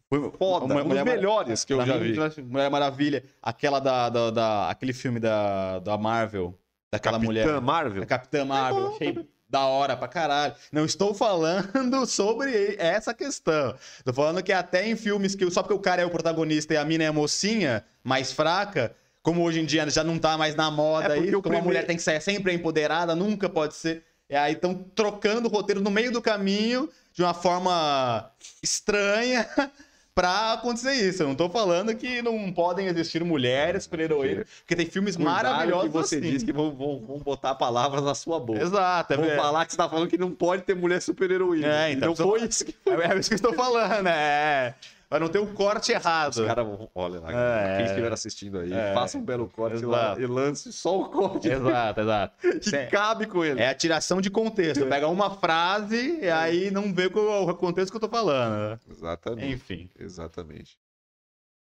Foi 0.10 0.32
foda, 0.32 0.66
uma, 0.66 0.84
um 0.84 0.90
dos 0.90 1.04
melhores 1.04 1.64
que 1.64 1.72
eu 1.72 1.86
já 1.86 1.98
vi. 1.98 2.14
Mulher 2.44 2.70
Maravilha, 2.70 3.24
aquela 3.42 3.80
da, 3.80 4.10
da, 4.10 4.30
da, 4.30 4.70
aquele 4.70 4.92
filme 4.92 5.22
da, 5.22 5.80
da 5.80 5.98
Marvel, 5.98 6.54
daquela 6.92 7.14
Capitã 7.14 7.26
mulher. 7.26 7.46
Capitã 7.46 7.62
Marvel? 7.62 8.04
A 8.04 8.06
Capitã 8.06 8.46
Marvel, 8.46 8.88
achei 8.94 9.28
da 9.50 9.66
hora 9.66 9.96
pra 9.96 10.08
caralho. 10.08 10.54
Não 10.72 10.86
estou 10.86 11.14
falando 11.14 12.06
sobre 12.08 12.76
essa 12.78 13.14
questão. 13.14 13.76
Estou 13.98 14.14
falando 14.14 14.44
que 14.44 14.52
até 14.52 14.88
em 14.88 14.96
filmes 14.96 15.36
que 15.36 15.50
só 15.50 15.62
porque 15.62 15.74
o 15.74 15.80
cara 15.80 16.02
é 16.02 16.06
o 16.06 16.10
protagonista 16.10 16.74
e 16.74 16.78
a 16.78 16.86
mina 16.86 17.06
é 17.06 17.08
a 17.08 17.14
mocinha, 17.14 17.84
mais 18.04 18.32
fraca, 18.32 18.96
como 19.22 19.44
hoje 19.44 19.60
em 19.60 19.66
dia 19.66 19.90
já 19.90 20.04
não 20.04 20.18
tá 20.18 20.38
mais 20.38 20.56
na 20.56 20.70
moda 20.72 21.18
é 21.18 21.20
isso, 21.20 21.32
como 21.32 21.42
primeiro... 21.42 21.64
a 21.64 21.68
mulher 21.68 21.86
tem 21.86 21.96
que 21.96 22.04
ser 22.04 22.22
sempre 22.22 22.54
empoderada, 22.54 23.16
nunca 23.16 23.50
pode 23.50 23.76
ser. 23.76 24.04
E 24.30 24.36
aí 24.36 24.54
estão 24.54 24.76
trocando 24.94 25.48
o 25.48 25.52
roteiro 25.52 25.80
no 25.80 25.90
meio 25.90 26.12
do 26.12 26.22
caminho 26.22 26.90
de 27.14 27.24
uma 27.24 27.34
forma 27.34 28.30
estranha 28.62 29.48
pra 30.18 30.54
acontecer 30.54 30.94
isso. 30.94 31.22
Eu 31.22 31.28
não 31.28 31.36
tô 31.36 31.48
falando 31.48 31.94
que 31.94 32.24
não 32.24 32.52
podem 32.52 32.88
existir 32.88 33.24
mulheres 33.24 33.84
super-heroínas, 33.84 34.48
porque 34.62 34.76
tem 34.76 34.88
filmes 34.88 35.16
Cuidado 35.16 35.44
maravilhosos 35.44 35.84
que 35.86 35.94
você 35.94 36.16
assim. 36.16 36.32
diz 36.32 36.42
que 36.42 36.52
vão, 36.52 36.72
vão, 36.72 37.00
vão, 37.00 37.20
botar 37.20 37.54
palavras 37.54 38.04
na 38.04 38.16
sua 38.16 38.40
boca. 38.40 38.60
Exato. 38.60 39.14
É 39.14 39.16
vão 39.16 39.30
falar 39.36 39.68
que 39.68 39.74
você 39.74 39.78
tá 39.78 39.88
falando 39.88 40.10
que 40.10 40.18
não 40.18 40.32
pode 40.32 40.64
ter 40.64 40.76
mulher 40.76 41.04
super-heroína. 41.04 41.68
É, 41.68 41.92
então, 41.92 42.14
então 42.14 42.28
foi 42.28 42.42
isso 42.42 42.66
que 42.66 42.74
é 42.90 43.20
isso 43.20 43.30
que 43.30 43.36
eu 43.36 43.50
estou 43.50 43.54
falando, 43.54 44.08
é. 44.08 44.74
Pra 45.10 45.22
não 45.22 45.30
ter 45.30 45.40
um 45.40 45.54
corte 45.54 45.94
errado. 45.94 46.32
Os 46.32 46.46
caras 46.46 46.66
vão. 46.66 46.90
Olha 46.94 47.22
lá, 47.22 47.32
é, 47.32 47.78
quem 47.78 47.86
estiver 47.86 48.12
assistindo 48.12 48.60
aí, 48.60 48.74
é, 48.74 48.94
faça 48.94 49.18
um 49.18 49.24
belo 49.24 49.48
corte 49.48 49.86
lá 49.86 50.20
e 50.20 50.26
lance 50.26 50.74
só 50.74 51.00
o 51.00 51.10
corte. 51.10 51.48
Exato, 51.48 52.02
exato. 52.02 52.36
que 52.60 52.86
cabe 52.88 53.26
com 53.26 53.44
ele. 53.44 53.62
É 53.62 53.70
a 53.70 53.76
tiração 53.76 54.20
de 54.20 54.30
contexto. 54.30 54.86
Pega 54.86 55.08
uma 55.08 55.30
frase 55.38 56.20
e 56.22 56.30
aí 56.30 56.70
não 56.72 56.94
vê 56.94 57.06
o 57.06 57.56
contexto 57.56 57.92
que 57.92 57.96
eu 57.96 58.02
tô 58.02 58.10
falando. 58.10 58.80
Exatamente. 58.90 59.54
Enfim. 59.54 59.90
Exatamente. 59.98 60.78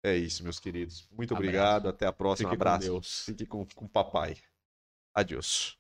É 0.04 0.16
isso, 0.16 0.44
meus 0.44 0.60
queridos. 0.60 1.08
Muito 1.12 1.34
Abraço. 1.34 1.48
obrigado. 1.48 1.90
Até 1.90 2.08
a 2.08 2.12
próxima. 2.12 2.50
Fique 2.50 2.62
Abraço. 2.62 2.88
Com 2.88 2.94
Deus. 2.94 3.24
Fique 3.26 3.46
com, 3.46 3.66
com 3.74 3.86
o 3.86 3.90
papai. 3.90 4.36
Adiós. 5.14 5.78